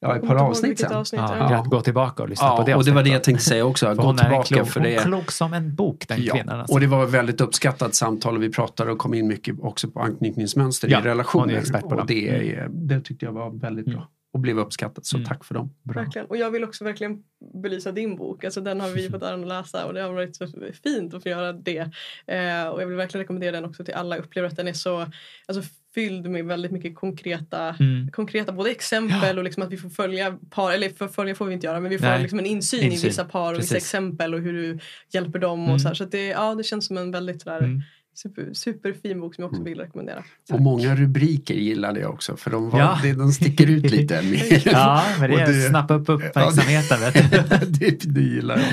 Ja, 0.00 0.16
ett 0.16 0.26
par 0.26 0.36
avsnitt 0.36 0.78
sen. 0.78 0.92
Avsnitt, 0.92 1.20
ja, 1.20 1.50
ja. 1.50 1.62
Gå 1.62 1.80
tillbaka 1.80 2.22
och 2.22 2.28
lyssna 2.28 2.46
ja, 2.46 2.56
på 2.56 2.62
det 2.62 2.74
och 2.74 2.84
det 2.84 2.90
var 2.90 3.02
det 3.02 3.10
jag 3.10 3.24
tänkte 3.24 3.44
säga 3.44 3.64
också. 3.64 3.94
Gå 3.94 4.16
tillbaka. 4.16 4.54
Klok, 4.54 4.68
för 4.68 4.80
det 4.80 4.94
är 4.94 5.02
klok 5.02 5.30
som 5.30 5.52
en 5.52 5.74
bok 5.74 6.08
den 6.08 6.22
ja, 6.22 6.34
kvinnan. 6.34 6.60
Alltså. 6.60 6.74
Och 6.74 6.80
det 6.80 6.86
var 6.86 7.04
ett 7.04 7.10
väldigt 7.10 7.40
uppskattat 7.40 7.94
samtal 7.94 8.36
och 8.36 8.42
vi 8.42 8.50
pratade 8.50 8.92
och 8.92 8.98
kom 8.98 9.14
in 9.14 9.28
mycket 9.28 9.60
också 9.60 9.88
på 9.88 10.00
anknytningsmönster 10.00 10.88
ja, 10.88 11.00
i 11.00 11.02
relationer. 11.02 11.44
Hon 11.44 11.54
är 11.54 11.58
expert 11.58 11.80
på 11.80 11.88
och 11.88 12.06
det, 12.06 12.28
mm. 12.28 12.88
det 12.88 13.00
tyckte 13.00 13.24
jag 13.24 13.32
var 13.32 13.50
väldigt 13.50 13.86
bra. 13.86 14.08
Och 14.32 14.40
blev 14.40 14.58
uppskattat. 14.58 15.06
Så 15.06 15.16
mm. 15.16 15.28
tack 15.28 15.44
för 15.44 15.54
dem. 15.54 15.74
Bra. 15.82 16.02
Verkligen. 16.02 16.26
Och 16.26 16.36
jag 16.36 16.50
vill 16.50 16.64
också 16.64 16.84
verkligen 16.84 17.22
belysa 17.62 17.92
din 17.92 18.16
bok. 18.16 18.44
Alltså, 18.44 18.60
den 18.60 18.80
har 18.80 18.88
vi 18.88 19.10
fått 19.10 19.22
äran 19.22 19.42
att 19.42 19.48
läsa 19.48 19.86
och 19.86 19.94
det 19.94 20.02
har 20.02 20.12
varit 20.12 20.36
så 20.36 20.46
fint 20.82 21.14
att 21.14 21.22
få 21.22 21.28
göra 21.28 21.52
det. 21.52 21.90
Eh, 22.26 22.66
och 22.66 22.82
jag 22.82 22.86
vill 22.86 22.96
verkligen 22.96 23.22
rekommendera 23.22 23.52
den 23.52 23.64
också 23.64 23.84
till 23.84 23.94
alla. 23.94 24.16
Jag 24.16 24.24
upplever 24.24 24.48
att 24.48 24.56
den 24.56 24.68
är 24.68 24.72
så 24.72 25.06
alltså, 25.46 25.62
fylld 25.94 26.30
med 26.30 26.44
väldigt 26.44 26.72
mycket 26.72 26.94
konkreta, 26.94 27.76
mm. 27.80 28.10
konkreta 28.10 28.52
både 28.52 28.70
exempel 28.70 29.28
ja. 29.34 29.38
och 29.38 29.44
liksom 29.44 29.62
att 29.62 29.72
vi 29.72 29.76
får 29.76 29.90
följa 29.90 30.38
par, 30.50 30.72
eller 30.72 30.88
för 30.88 31.08
följa 31.08 31.34
får 31.34 31.46
vi 31.46 31.54
inte 31.54 31.66
göra 31.66 31.80
men 31.80 31.90
vi 31.90 31.98
får 31.98 32.18
liksom 32.18 32.38
en 32.38 32.46
insyn, 32.46 32.82
insyn, 32.82 32.98
i 32.98 33.08
vissa 33.08 33.24
par 33.24 33.52
och 33.52 33.56
Precis. 33.56 33.70
vissa 33.70 33.76
exempel 33.76 34.34
och 34.34 34.40
hur 34.40 34.52
du 34.52 34.78
hjälper 35.10 35.38
dem. 35.38 35.60
Mm. 35.60 35.74
Och 35.74 35.80
så 35.80 35.88
här. 35.88 35.94
så 35.94 36.04
det, 36.04 36.26
ja, 36.26 36.54
det 36.54 36.64
känns 36.64 36.86
som 36.86 36.96
en 36.96 37.10
väldigt 37.10 37.42
sådär, 37.42 37.58
mm 37.58 37.82
super, 38.22 38.52
superfin 38.52 39.20
bok 39.20 39.34
som 39.34 39.42
jag 39.42 39.48
också 39.48 39.60
mm. 39.60 39.72
vill 39.72 39.80
rekommendera. 39.80 40.24
Och 40.52 40.60
många 40.60 40.94
rubriker 40.94 41.54
gillade 41.54 42.00
jag 42.00 42.14
också 42.14 42.36
för 42.36 42.50
de, 42.50 42.70
var, 42.70 42.78
ja. 42.78 42.98
det, 43.02 43.12
de 43.12 43.32
sticker 43.32 43.66
ut 43.66 43.90
lite. 43.90 44.14
ja, 44.64 45.04
men 45.20 45.30
det 45.30 45.40
är 45.40 45.46
det, 45.46 45.68
snappa 45.68 45.94
upp 45.94 46.08
uppmärksamheten. 46.08 46.98
Ja, 47.02 47.10
det, 47.66 47.80
det, 47.80 48.04
det 48.04 48.20
gillar 48.20 48.58
jag. 48.58 48.66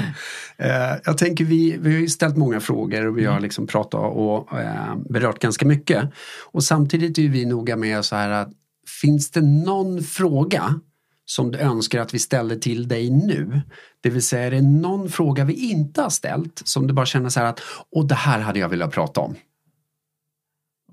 Uh, 0.68 1.00
jag 1.06 1.18
tänker 1.18 1.46
vi, 1.46 1.78
vi 1.80 1.94
har 1.94 2.00
ju 2.00 2.08
ställt 2.08 2.38
många 2.38 2.60
frågor 2.60 3.06
och 3.06 3.18
vi 3.18 3.26
har 3.26 3.32
mm. 3.32 3.44
liksom 3.44 3.68
pratat 3.68 4.16
och 4.16 4.54
uh, 4.54 4.96
berört 5.10 5.40
ganska 5.40 5.66
mycket. 5.66 6.10
Och 6.52 6.64
samtidigt 6.64 7.18
är 7.18 7.30
vi 7.30 7.46
noga 7.46 7.76
med 7.76 8.06
så 8.06 8.16
här 8.16 8.30
att 8.30 8.50
finns 9.02 9.32
det 9.32 9.42
någon 9.42 10.04
fråga 10.04 10.80
som 11.26 11.52
du 11.52 11.60
önskar 11.60 12.02
att 12.02 12.14
vi 12.14 12.20
ställer 12.20 12.56
till 12.56 12.88
dig 12.88 13.10
nu? 13.10 13.62
Det 14.02 14.10
vill 14.10 14.24
säga, 14.24 14.48
är 14.48 14.52
det 14.52 14.62
någon 14.62 15.10
fråga 15.10 15.46
vi 15.46 15.70
inte 15.72 16.02
har 16.02 16.10
ställt 16.10 16.62
som 16.66 16.88
du 16.88 16.94
bara 16.94 17.06
känner 17.06 17.30
så 17.30 17.40
här 17.40 17.48
att 17.48 17.62
och 17.92 18.06
det 18.08 18.16
här 18.16 18.40
hade 18.40 18.60
jag 18.60 18.70
velat 18.70 18.92
prata 18.92 19.22
om? 19.22 19.36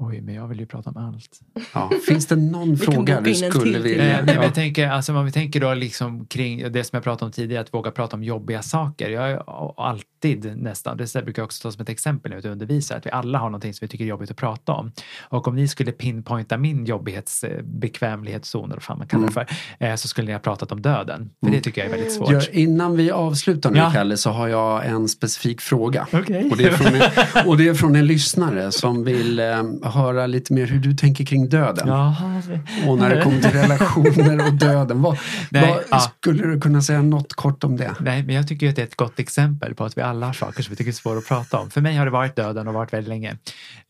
Oj, 0.05 0.21
men 0.21 0.35
jag 0.35 0.49
vill 0.49 0.61
ju 0.61 0.67
prata 0.67 0.91
om 0.91 0.97
allt. 0.97 1.41
Ja. 1.75 1.91
Finns 2.09 2.27
det 2.27 2.37
någon 2.37 2.77
fråga 2.77 3.21
du 3.21 3.35
skulle 3.35 3.79
vilja... 3.79 4.19
Eh, 4.19 4.25
nej, 4.25 4.35
jag 4.35 4.55
tänker, 4.55 4.89
alltså, 4.89 5.17
om 5.17 5.25
vi 5.25 5.33
tänker 5.33 5.61
då 5.61 5.75
liksom 5.75 6.27
kring 6.27 6.73
det 6.73 6.85
som 6.85 6.97
jag 6.97 7.05
pratade 7.05 7.25
om 7.25 7.33
tidigare, 7.33 7.63
att 7.63 7.75
våga 7.75 7.91
prata 7.91 8.17
om 8.17 8.23
jobbiga 8.23 8.63
saker. 8.63 9.11
Jag 9.11 9.31
är 9.31 9.43
alltid 9.81 10.57
nästan, 10.57 10.97
det 10.97 11.25
brukar 11.25 11.43
jag 11.43 11.45
också 11.45 11.63
ta 11.63 11.73
som 11.73 11.83
ett 11.83 11.89
exempel 11.89 12.31
när 12.31 12.41
jag 12.43 12.53
undervisar, 12.53 12.97
att 12.97 13.07
vi 13.07 13.11
alla 13.11 13.39
har 13.39 13.47
någonting 13.47 13.75
som 13.75 13.85
vi 13.85 13.89
tycker 13.89 14.05
är 14.05 14.09
jobbigt 14.09 14.31
att 14.31 14.37
prata 14.37 14.73
om. 14.73 14.93
Och 15.21 15.49
om 15.49 15.57
ni 15.57 15.69
skulle 15.69 15.93
pinpointa 15.93 16.57
min 16.57 16.85
jobbighets 16.85 17.45
bekvämlighetszon, 17.63 18.65
eller 18.65 18.75
vad 18.75 18.83
fan 18.83 18.99
man 18.99 19.07
kallar 19.07 19.27
det 19.27 19.33
för, 19.33 19.47
eh, 19.79 19.95
så 19.95 20.09
skulle 20.09 20.27
ni 20.27 20.33
ha 20.33 20.41
pratat 20.41 20.73
om 20.73 20.83
döden. 20.83 21.31
För 21.45 21.53
det 21.53 21.61
tycker 21.61 21.81
jag 21.81 21.91
är 21.91 21.97
väldigt 21.97 22.13
svårt. 22.13 22.33
Ja, 22.33 22.41
innan 22.53 22.97
vi 22.97 23.11
avslutar 23.11 23.71
nu 23.71 23.79
Ja. 23.79 23.91
Kalle 23.91 24.17
så 24.17 24.31
har 24.31 24.49
jag 24.49 24.87
en 24.87 25.09
specifik 25.09 25.61
fråga. 25.61 26.07
Okej. 26.13 26.49
Och, 26.51 26.57
det 26.57 26.65
är 26.65 26.73
från 26.73 26.95
en, 26.95 27.49
och 27.49 27.57
det 27.57 27.69
är 27.69 27.75
från 27.75 27.97
en 27.97 28.07
lyssnare 28.07 28.73
som 28.73 29.05
vill 29.05 29.39
eh, 29.39 29.63
höra 29.93 30.27
lite 30.27 30.53
mer 30.53 30.67
hur 30.67 30.79
du 30.79 30.95
tänker 30.95 31.25
kring 31.25 31.49
döden. 31.49 31.89
Jaha. 31.89 32.43
Och 32.89 32.99
när 32.99 33.17
det 33.17 33.23
kommer 33.23 33.41
till 33.41 33.51
relationer 33.51 34.47
och 34.47 34.55
döden. 34.55 35.03
Vad, 35.03 35.19
Nej, 35.51 35.71
vad, 35.71 35.83
ja. 35.91 35.99
Skulle 36.01 36.47
du 36.47 36.61
kunna 36.61 36.83
säga 36.83 37.03
något 37.03 37.33
kort 37.33 37.65
om 37.65 37.77
det? 37.77 37.95
Nej, 38.01 38.23
men 38.23 38.35
jag 38.35 38.49
tycker 38.49 38.69
att 38.69 38.77
det 38.77 38.83
är 38.83 38.87
ett 38.87 38.97
gott 38.97 39.19
exempel 39.19 39.75
på 39.75 39.85
att 39.85 39.99
vi 39.99 40.03
alla 40.03 40.27
har 40.27 40.33
saker 40.33 40.63
som 40.63 40.71
vi 40.71 40.77
tycker 40.77 40.91
är 40.91 40.95
svåra 40.95 41.19
att 41.19 41.29
prata 41.29 41.59
om. 41.59 41.71
För 41.71 41.81
mig 41.81 41.97
har 41.97 42.05
det 42.05 42.11
varit 42.11 42.37
döden 42.37 42.69
och 42.69 42.75
varit 42.75 42.93
väldigt 42.93 43.09
länge. 43.09 43.37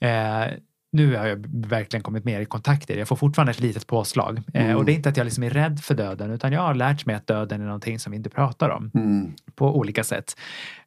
Eh, 0.01 0.53
nu 0.93 1.17
har 1.17 1.27
jag 1.27 1.45
verkligen 1.67 2.03
kommit 2.03 2.25
mer 2.25 2.41
i 2.41 2.45
kontakter. 2.45 2.97
Jag 2.97 3.09
får 3.09 3.17
fortfarande 3.17 3.51
ett 3.51 3.61
litet 3.61 3.87
påslag. 3.87 4.43
Eh, 4.55 4.65
Mm. 4.65 4.77
och 4.77 4.85
det 4.85 4.93
är 4.93 4.95
inte 4.95 5.09
att 5.09 5.17
jag 5.17 5.25
liksom 5.25 5.45
är 5.45 5.51
rädd 5.51 5.81
för 5.81 5.95
döden, 5.95 6.31
utan 6.31 6.53
jag 6.53 6.61
har 6.61 6.75
lärt 6.75 7.07
mig 7.07 7.17
att 7.17 7.27
döden 7.27 7.61
är 7.61 7.65
någonting 7.65 7.99
som 7.99 8.11
vi 8.11 8.17
inte 8.17 8.31
pratar 8.31 8.69
om 8.71 8.91
Mm. 8.95 9.33
på 9.55 9.77
olika 9.79 10.05
sätt. 10.05 10.37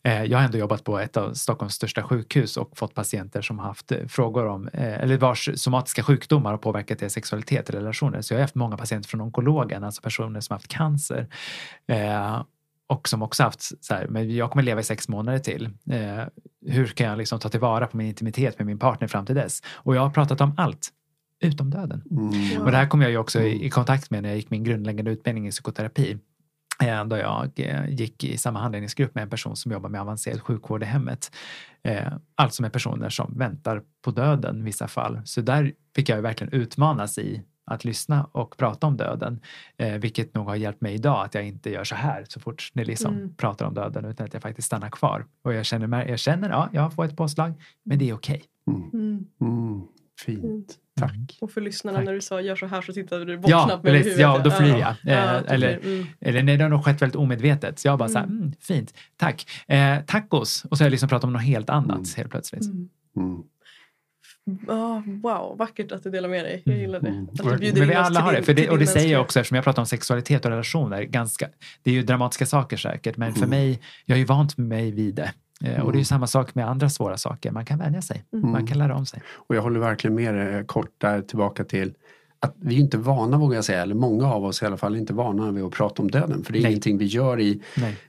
Eh, 0.03 0.23
jag 0.23 0.38
har 0.38 0.45
ändå 0.45 0.57
jobbat 0.57 0.84
på 0.84 0.99
ett 0.99 1.18
av 1.18 1.34
Stockholms 1.34 1.73
största 1.73 2.03
sjukhus 2.03 2.57
och 2.57 2.77
fått 2.77 2.94
patienter 2.94 3.41
som 3.41 3.60
haft 3.60 3.91
eh, 3.91 3.98
frågor 4.07 4.45
om, 4.48 4.68
eh, 4.68 4.94
eller 5.03 5.18
vars 5.18 5.49
somatiska 5.56 6.03
sjukdomar 6.03 6.52
har 6.52 6.57
påverkat 6.57 6.99
deras 6.99 7.14
sexualitet 7.14 7.69
och 7.69 7.76
relationer. 7.76 8.22
Så 8.22 8.34
jag 8.34 8.38
har 8.38 8.41
haft 8.44 8.56
många 8.56 8.77
patienter 8.77 9.10
från 9.10 9.22
onkologen, 9.22 9.84
alltså 9.84 10.02
personer 10.02 10.40
som 10.40 10.53
haft 10.53 10.68
cancer. 10.68 11.27
Och 12.88 13.10
som 13.10 13.22
också 13.22 13.44
haft 13.44 13.86
så 13.86 13.94
här, 13.94 14.07
men 14.07 14.36
jag 14.36 14.52
kommer 14.52 14.64
leva 14.64 14.80
i 14.80 14.84
sex 14.84 15.07
månader 15.07 15.40
till. 15.40 15.66
Eh, 15.66 16.24
hur 16.66 16.88
kan 16.88 17.07
jag 17.07 17.18
liksom 17.18 17.40
ta 17.40 17.49
tillvara 17.49 17.88
på 17.88 17.98
min 17.98 18.07
intimitet 18.07 18.60
med 18.60 18.66
min 18.66 18.80
partner 18.80 19.07
fram 19.07 19.26
till 19.26 19.36
dess? 19.36 19.62
Och 19.68 19.95
jag 19.95 20.02
har 20.02 20.10
pratat 20.10 20.41
om 20.41 20.53
allt, 20.57 20.90
utom 21.44 21.70
döden. 21.70 22.03
Mm. 22.12 22.62
Och 22.62 22.72
det 22.72 22.78
här 22.78 22.88
kom 22.88 23.02
jag 23.02 23.12
ju 23.12 23.18
också 23.18 23.41
i, 23.41 23.66
i 23.66 23.70
kontakt 23.70 24.12
med 24.12 24.24
när 24.24 24.30
jag 24.30 24.36
gick 24.36 24.49
min 24.49 24.64
grundläggande 24.64 25.12
utbildning 25.12 25.48
i 25.48 25.52
psykoterapi. 25.52 26.18
Eh, 26.84 27.06
då 27.06 27.18
jag 27.18 27.52
eh, 27.56 27.90
gick 27.90 28.24
i 28.24 28.38
samma 28.38 28.60
handledningsgrupp 28.60 29.16
med 29.16 29.22
en 29.22 29.30
person 29.30 29.56
som 29.56 29.72
jobbar 29.72 29.90
med 29.90 30.02
avancerad 30.02 30.41
sjukvård 30.41 30.84
i 30.84 30.86
hemmet. 30.86 31.32
Eh, 31.84 32.14
alltså 32.36 32.62
med 32.62 32.74
personer 32.74 33.10
som 33.10 33.38
väntar 33.38 33.82
på 34.02 34.12
döden 34.12 34.60
i 34.60 34.64
vissa 34.64 34.88
fall. 34.88 35.22
Så 35.26 35.41
där 35.41 35.74
fick 35.95 36.10
jag 36.10 36.16
ju 36.16 36.22
verkligen 36.22 36.53
utmanas 36.53 37.18
i 37.18 37.44
att 37.66 37.86
lyssna 37.86 38.30
och 38.32 38.58
prata 38.58 38.88
om 38.88 38.98
döden. 38.98 39.40
Eh, 39.78 39.94
vilket 39.94 40.36
nog 40.36 40.46
har 40.48 40.56
hjälpt 40.56 40.82
mig 40.82 40.94
idag 40.94 41.26
att 41.26 41.34
jag 41.36 41.48
inte 41.48 41.70
gör 41.70 41.84
så 41.84 41.96
här 41.96 42.26
så 42.30 42.40
fort 42.40 42.70
ni 42.74 42.86
liksom 42.86 43.16
Mm. 43.16 43.36
pratar 43.36 43.66
om 43.66 43.74
döden 43.74 44.06
utan 44.06 44.26
att 44.26 44.34
jag 44.34 44.42
faktiskt 44.44 44.66
stannar 44.66 44.90
kvar. 44.90 45.26
Och 45.44 45.54
jag 45.54 45.66
känner, 45.66 46.08
jag 46.08 46.20
känner 46.20 46.50
ja, 46.50 46.70
jag 46.74 46.94
får 46.94 47.06
ett 47.06 47.18
påslag, 47.18 47.54
men 47.86 48.00
det 48.00 48.10
är 48.10 48.14
okej. 48.14 48.44
Mm. 48.72 48.90
Mm. 48.94 49.26
Mm. 49.42 49.82
Fint. 50.26 50.42
Fint. 50.42 50.76
Tack. 51.00 51.38
Och 51.42 51.52
för 51.52 51.62
lyssnarna 51.62 51.98
Tack. 51.98 52.06
när 52.06 52.14
du 52.14 52.22
sa 52.22 52.42
gör 52.42 52.56
så 52.56 52.66
här 52.66 52.82
så 52.82 52.94
tittade 52.94 53.26
du 53.26 53.34
Ja, 53.34 53.40
bortknappt 53.40 53.84
med 53.84 53.90
eller- 53.90 54.00
huvudet. 54.00 54.20
ja, 54.20 54.42
då 54.44 54.52
flyr 54.52 54.76
jag. 54.76 54.96
Ja, 55.04 55.12
Eh, 55.14 55.42
då 55.42 55.54
eller- 55.54 55.80
mm. 55.84 56.06
Eller 56.22 56.44
nej, 56.44 56.58
det 56.58 56.64
har 56.64 56.70
nog 56.70 56.86
skett 56.86 57.02
väldigt 57.02 57.16
omedvetet. 57.16 57.80
Så 57.80 57.88
jag 57.88 58.00
bara 58.00 58.10
så 58.10 58.18
här, 58.18 58.26
Mm. 58.26 58.38
mm, 58.38 58.54
fint, 58.60 58.94
tack. 59.18 59.46
Eh, 59.68 60.00
tacos. 60.02 60.66
Och 60.66 60.78
så 60.78 60.84
har 60.84 60.86
jag 60.88 60.92
liksom 60.92 61.10
pratat 61.10 61.24
om 61.24 61.34
något 61.34 61.42
helt 61.42 61.70
annat 61.70 61.96
Mm. 61.96 62.06
helt 62.18 62.30
plötsligt. 62.32 62.64
Mm. 64.47 64.59
Mm. 64.69 64.80
Ah, 64.80 65.01
wow, 65.05 65.57
vackert 65.57 65.91
att 65.91 66.03
du 66.03 66.09
delar 66.09 66.30
med 66.30 66.45
dig. 66.45 66.61
Jag 66.65 66.77
gillar 66.77 66.99
det. 66.99 67.07
Mm. 67.09 67.23
Att 67.23 67.38
du 67.38 67.43
bjuder 67.57 67.73
Men 67.80 67.84
in 67.84 67.89
vi 67.89 67.95
alla 67.95 68.19
har 68.22 68.34
det. 68.34 68.43
För 68.43 68.53
det 68.53 68.69
och 68.69 68.80
det 68.80 68.88
säger 68.88 69.11
jag 69.11 69.22
också 69.22 69.39
eftersom 69.39 69.55
jag 69.55 69.63
pratar 69.63 69.81
om 69.81 69.85
sexualitet 69.85 70.45
och 70.45 70.51
relationer. 70.51 71.01
Ganska, 71.03 71.49
det 71.84 71.91
är 71.91 71.95
ju 71.95 72.03
dramatiska 72.03 72.45
saker 72.45 72.77
säkert, 72.77 73.17
men 73.17 73.31
för 73.34 73.39
Mm. 73.39 73.49
mig, 73.49 73.80
jag 74.05 74.15
är 74.15 74.19
ju 74.19 74.26
vant 74.26 74.57
med 74.57 74.67
mig 74.67 74.91
vid 74.91 75.15
det. 75.15 75.31
Eh, 75.63 75.69
Och 75.69 75.73
det 75.76 75.80
är 75.81 75.84
ju 75.85 75.91
Mm. 75.91 76.05
samma 76.05 76.27
sak 76.27 76.55
med 76.55 76.67
andra 76.69 76.89
svåra 76.89 77.17
saker. 77.17 77.51
Man 77.51 77.65
kan 77.65 77.80
vänja 77.80 78.01
sig. 78.01 78.23
Mm. 78.34 78.51
Man 78.51 78.67
kan 78.67 78.77
lära 78.77 78.95
om 78.95 79.05
sig. 79.05 79.22
Och 79.47 79.55
jag 79.55 79.61
håller 79.61 79.80
verkligen 79.80 80.15
med 80.15 80.35
dig 80.35 80.65
kort 80.65 80.91
där 80.97 81.22
tillbaka 81.22 81.63
till 81.63 81.93
att 82.45 82.55
vi 82.59 82.76
är 82.76 82.80
inte 82.80 82.97
vana 82.97 83.38
vågar 83.38 83.55
jag 83.55 83.65
säga, 83.65 83.81
eller 83.81 83.95
många 83.95 84.34
av 84.34 84.45
oss 84.45 84.61
i 84.61 84.65
alla 84.65 84.77
fall 84.77 84.95
är 84.95 84.99
inte 84.99 85.13
vana 85.13 85.51
vid 85.51 85.63
att 85.63 85.72
prata 85.72 86.01
om 86.01 86.11
döden. 86.11 86.43
För 86.43 86.53
det 86.53 86.59
är 86.59 86.61
Nej. 86.63 86.72
ingenting 86.72 86.97
vi 86.97 87.05
gör 87.05 87.39
i, 87.39 87.61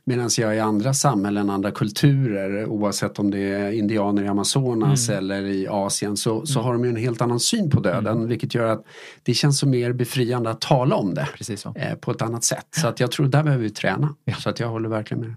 medan 0.04 0.30
jag 0.38 0.56
i 0.56 0.60
andra 0.60 0.94
samhällen, 0.94 1.50
andra 1.50 1.70
kulturer, 1.70 2.66
oavsett 2.66 3.18
om 3.18 3.30
det 3.30 3.38
är 3.38 3.72
indianer 3.72 4.22
i 4.22 4.28
Amazonas 4.28 5.08
Mm. 5.08 5.18
eller 5.18 5.42
i 5.44 5.68
Asien, 5.68 6.16
så, 6.16 6.46
så 6.46 6.60
har 6.60 6.72
de 6.72 6.84
ju 6.84 6.90
en 6.90 6.96
helt 6.96 7.20
annan 7.20 7.40
syn 7.40 7.70
på 7.70 7.80
döden. 7.80 8.28
Vilket 8.28 8.54
gör 8.54 8.66
att 8.72 8.84
det 9.22 9.34
känns 9.34 9.58
så 9.58 9.68
mer 9.68 9.92
befriande 9.92 10.50
att 10.50 10.60
tala 10.60 10.96
om 10.96 11.14
det 11.14 11.28
Precis 11.34 11.60
så. 11.60 11.74
eh, 11.76 11.94
på 11.94 12.10
ett 12.10 12.22
annat 12.22 12.44
sätt. 12.44 12.66
Så 12.70 12.88
att 12.88 13.00
jag 13.00 13.10
tror 13.10 13.26
där 13.26 13.42
behöver 13.42 13.64
vi 13.64 13.70
träna. 13.70 14.14
Ja. 14.24 14.34
Så 14.34 14.50
att 14.50 14.60
jag 14.60 14.68
håller 14.68 14.88
verkligen 14.88 15.20
med. 15.20 15.34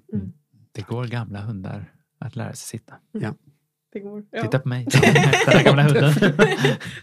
Det 0.72 0.82
går 0.82 1.06
gamla 1.06 1.40
hundar 1.42 1.92
att 2.20 2.36
lära 2.36 2.54
sig 2.54 2.80
sitta. 2.80 2.94
Det 3.94 4.00
går. 4.00 4.24
Ja. 4.32 4.42
Titta 4.42 4.60
på 4.60 4.68
mig. 4.70 4.86
Den 4.92 5.14
där 5.14 5.64
gamla 5.64 5.84
hunden. 5.84 6.14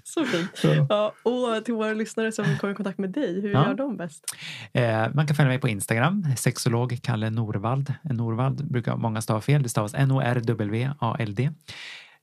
Så 0.05 0.25
fint. 0.25 0.51
Ja, 0.89 1.13
och 1.23 1.65
till 1.65 1.75
våra 1.75 1.93
lyssnare 1.93 2.33
som 2.33 2.45
kommer 2.59 2.73
i 2.73 2.77
kontakt 2.77 2.99
med 2.99 3.11
dig, 3.11 3.41
hur 3.41 3.53
Ja. 3.53 3.67
gör 3.67 3.75
de 3.75 3.97
bäst? 3.97 4.25
Eh, 4.73 5.07
man 5.15 5.27
kan 5.27 5.37
följa 5.37 5.49
mig 5.49 5.59
på 5.61 5.69
Instagram, 5.69 6.25
sexolog 6.37 6.99
Kalle 7.03 7.31
Norvald. 7.31 7.95
Norvald 8.05 8.71
brukar 8.71 8.97
många 8.97 9.21
stava 9.21 9.41
fel, 9.41 9.63
det 9.63 9.69
stavas 9.69 9.95
N-O-R-W-A-L-D. 9.95 11.51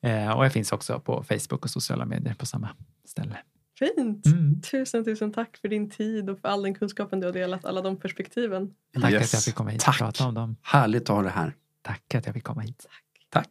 Eh, 0.02 0.32
och 0.32 0.46
jag 0.46 0.54
finns 0.54 0.72
också 0.72 1.00
på 1.00 1.24
Facebook 1.24 1.64
och 1.64 1.70
sociala 1.70 2.06
medier 2.06 2.34
på 2.34 2.46
samma 2.46 2.70
ställe. 3.08 3.38
Fint! 3.80 4.26
Mm. 4.26 4.62
Tusen, 4.62 5.06
tusen 5.06 5.34
tack 5.34 5.58
för 5.58 5.68
din 5.68 5.90
tid 5.90 6.30
och 6.30 6.40
för 6.40 6.48
all 6.48 6.64
den 6.64 6.74
kunskapen 6.76 7.20
du 7.20 7.26
har 7.28 7.34
delat, 7.34 7.66
alla 7.66 7.82
de 7.82 7.98
perspektiven. 7.98 8.70
Tack 9.02 9.12
Yes. 9.12 9.24
att 9.24 9.34
jag 9.34 9.44
fick 9.44 9.56
komma 9.56 9.70
hit 9.70 9.82
och 9.82 9.86
Tack. 9.86 9.98
prata 9.98 10.26
om 10.28 10.34
dem. 10.34 10.56
Härligt 10.62 11.02
att 11.10 11.16
ha 11.16 11.22
det 11.24 11.30
här. 11.30 11.54
Tack 11.82 12.16
att 12.16 12.26
jag 12.26 12.36
fick 12.36 12.44
komma 12.44 12.62
hit. 12.62 12.86
Tack. 13.30 13.50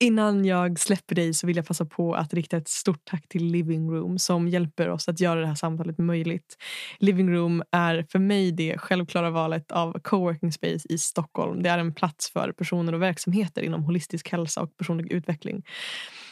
Innan 0.00 0.44
jag 0.44 0.78
släpper 0.78 1.14
dig 1.14 1.34
så 1.34 1.46
vill 1.46 1.56
jag 1.56 1.66
passa 1.66 1.84
på 1.84 2.14
att 2.14 2.34
rikta 2.34 2.56
ett 2.56 2.68
stort 2.68 3.04
tack 3.04 3.28
till 3.28 3.44
Living 3.44 3.90
Room 3.90 4.18
som 4.18 4.48
hjälper 4.48 4.88
oss 4.88 5.08
att 5.08 5.20
göra 5.20 5.40
det 5.40 5.46
här 5.46 5.54
samtalet 5.54 5.98
möjligt. 5.98 6.56
Living 6.98 7.30
Room 7.30 7.62
är 7.70 8.06
för 8.12 8.18
mig 8.18 8.52
det 8.52 8.78
självklara 8.78 9.30
valet 9.30 9.72
av 9.72 10.00
coworking 10.02 10.52
space 10.52 10.88
i 10.88 10.98
Stockholm. 10.98 11.62
Det 11.62 11.68
är 11.68 11.78
en 11.78 11.94
plats 11.94 12.30
för 12.30 12.52
personer 12.52 12.92
och 12.92 13.02
verksamheter 13.02 13.62
inom 13.62 13.84
holistisk 13.84 14.28
hälsa 14.32 14.62
och 14.62 14.76
personlig 14.76 15.12
utveckling. 15.12 15.64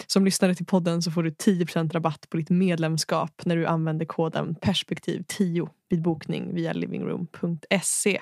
Som 0.06 0.24
lyssnare 0.24 0.54
till 0.54 0.66
podden 0.66 1.02
så 1.02 1.10
får 1.10 1.22
du 1.22 1.30
10% 1.30 1.92
rabatt 1.92 2.26
på 2.30 2.36
ditt 2.36 2.50
medlemskap 2.50 3.42
när 3.44 3.56
du 3.56 3.66
använder 3.66 4.06
koden 4.06 4.54
perspektiv 4.54 5.24
10 5.28 5.68
vid 5.88 6.02
bokning 6.02 6.54
via 6.54 6.72
livingroom.se. 6.72 8.20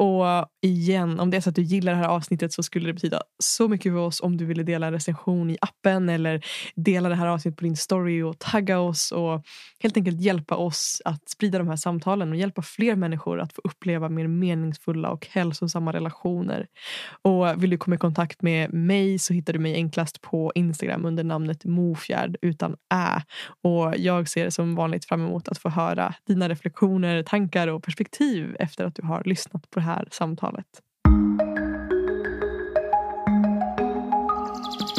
Och 0.00 0.46
igen, 0.62 1.20
om 1.20 1.30
det 1.30 1.36
är 1.36 1.40
så 1.40 1.50
att 1.50 1.56
du 1.56 1.62
gillar 1.62 1.92
det 1.92 1.98
här 1.98 2.08
avsnittet 2.08 2.52
så 2.52 2.62
skulle 2.62 2.86
det 2.86 2.92
betyda 2.92 3.22
så 3.38 3.68
mycket 3.68 3.92
för 3.92 3.98
oss 3.98 4.20
om 4.20 4.36
du 4.36 4.44
ville 4.44 4.62
dela 4.62 4.86
en 4.86 4.92
recension 4.92 5.50
i 5.50 5.56
appen 5.60 6.08
eller 6.08 6.44
dela 6.74 7.08
det 7.08 7.14
här 7.14 7.26
avsnittet 7.26 7.58
på 7.58 7.64
din 7.64 7.76
story 7.76 8.22
och 8.22 8.38
tagga 8.38 8.78
oss 8.78 9.12
och 9.12 9.44
helt 9.80 9.96
enkelt 9.96 10.20
hjälpa 10.20 10.56
oss 10.56 11.02
att 11.04 11.28
sprida 11.28 11.58
de 11.58 11.68
här 11.68 11.76
samtalen 11.76 12.30
och 12.30 12.36
hjälpa 12.36 12.62
fler 12.62 12.96
människor 12.96 13.40
att 13.40 13.52
få 13.52 13.60
uppleva 13.64 14.08
mer 14.08 14.26
meningsfulla 14.26 15.10
och 15.10 15.26
hälsosamma 15.30 15.92
relationer. 15.92 16.66
Och 17.22 17.62
vill 17.62 17.70
du 17.70 17.78
komma 17.78 17.94
i 17.94 17.98
kontakt 17.98 18.42
med 18.42 18.72
mig 18.72 19.18
så 19.18 19.32
hittar 19.32 19.52
du 19.52 19.58
mig 19.58 19.74
enklast 19.74 20.20
på 20.20 20.52
Instagram 20.54 21.04
under 21.04 21.24
namnet 21.24 21.64
Mofjärd 21.64 22.36
utan 22.42 22.72
ä. 22.94 23.22
Och 23.62 23.94
jag 23.96 24.28
ser 24.28 24.50
som 24.50 24.74
vanligt 24.74 25.04
fram 25.04 25.26
emot 25.26 25.48
att 25.48 25.58
få 25.58 25.68
höra 25.68 26.14
dina 26.26 26.48
reflektioner, 26.48 27.22
tankar 27.22 27.68
och 27.68 27.82
perspektiv 27.82 28.56
efter 28.58 28.84
att 28.84 28.94
du 28.94 29.02
har 29.02 29.22
lyssnat 29.24 29.70
på 29.70 29.80
det 29.80 29.89
här 29.90 30.08
samtalet. 30.10 30.66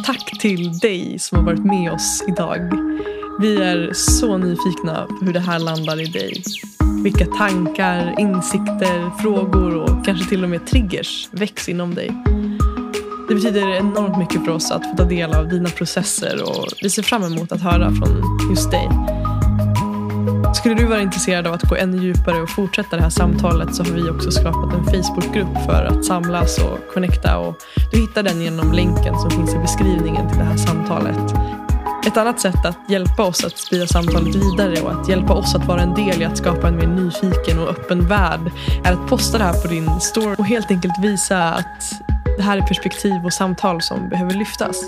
Tack 0.06 0.40
till 0.40 0.80
dig 0.80 1.20
som 1.20 1.38
har 1.38 1.46
varit 1.46 1.66
med 1.66 1.92
oss 1.92 2.24
idag. 2.28 2.60
Vi 3.42 3.62
är 3.62 3.94
så 3.94 4.38
nyfikna 4.38 5.06
på 5.06 5.26
hur 5.26 5.34
det 5.34 5.40
här 5.40 5.60
landar 5.60 6.02
i 6.02 6.06
dig. 6.06 6.44
Vilka 7.04 7.26
tankar, 7.26 8.16
insikter, 8.20 9.22
frågor 9.22 9.76
och 9.76 10.06
kanske 10.06 10.30
till 10.30 10.44
och 10.44 10.50
med 10.50 10.68
triggers 10.68 11.30
väcks 11.32 11.70
inom 11.70 11.96
dig. 11.96 12.12
Det 13.30 13.36
betyder 13.36 13.70
enormt 13.70 14.18
mycket 14.18 14.46
för 14.46 14.52
oss 14.52 14.72
att 14.72 14.86
få 14.86 14.98
ta 14.98 15.04
del 15.04 15.34
av 15.34 15.50
dina 15.50 15.70
processer 15.70 16.44
och 16.44 16.68
vi 16.82 16.90
ser 16.90 17.04
fram 17.04 17.24
emot 17.24 17.52
att 17.52 17.62
höra 17.62 17.92
från 17.92 18.40
just 18.50 18.72
dig. 18.72 18.90
Skulle 20.54 20.76
du 20.76 20.86
vara 20.86 21.02
intresserad 21.02 21.48
av 21.48 21.54
att 21.54 21.62
gå 21.62 21.76
ännu 21.76 21.98
djupare 21.98 22.42
och 22.42 22.50
fortsätta 22.50 22.96
det 22.96 23.02
här 23.02 23.10
samtalet 23.10 23.76
så 23.76 23.84
har 23.84 23.92
vi 23.92 24.10
också 24.10 24.32
skapat 24.32 24.74
en 24.74 24.86
Facebookgrupp 24.86 25.66
för 25.66 25.86
att 25.86 26.06
samlas 26.06 26.58
och 26.58 26.80
connecta 26.94 27.38
och 27.38 27.56
du 27.92 28.02
hittar 28.02 28.24
den 28.24 28.42
genom 28.42 28.72
länken 28.72 29.20
som 29.20 29.30
finns 29.32 29.54
i 29.54 29.58
beskrivningen 29.58 30.30
till 30.30 30.38
det 30.38 30.44
här 30.44 30.58
samtalet. 30.58 31.34
Ett 32.08 32.18
annat 32.18 32.40
sätt 32.40 32.66
att 32.66 32.78
hjälpa 32.90 33.24
oss 33.24 33.44
att 33.44 33.58
sprida 33.58 33.88
samtalet 33.88 34.36
vidare 34.36 34.82
och 34.82 34.92
att 34.92 35.10
hjälpa 35.10 35.34
oss 35.34 35.56
att 35.56 35.66
vara 35.66 35.82
en 35.82 35.94
del 35.94 36.22
i 36.22 36.26
att 36.26 36.38
skapa 36.38 36.68
en 36.68 36.76
mer 36.76 36.88
nyfiken 36.88 37.60
och 37.60 37.70
öppen 37.70 38.08
värld 38.08 38.52
är 38.84 38.94
att 38.94 39.08
posta 39.08 39.38
det 39.38 39.44
här 39.44 39.62
på 39.62 39.68
din 39.68 40.00
story 40.00 40.36
och 40.38 40.46
helt 40.46 40.72
enkelt 40.72 40.94
visa 41.02 41.44
att 41.44 42.02
det 42.38 42.44
här 42.44 42.58
är 42.58 42.62
perspektiv 42.62 43.26
och 43.26 43.34
samtal 43.34 43.82
som 43.82 44.10
behöver 44.10 44.34
lyftas. 44.34 44.84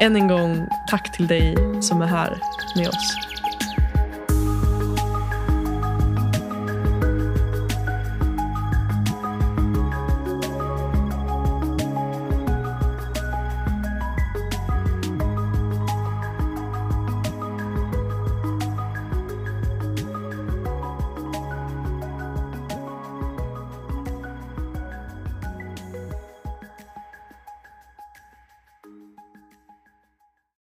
än 0.00 0.16
en 0.16 0.28
gång 0.28 0.66
tack 0.90 1.12
till 1.12 1.26
dig 1.26 1.56
som 1.82 2.02
är 2.02 2.06
här 2.06 2.38
med 2.76 2.88
oss. 2.88 3.35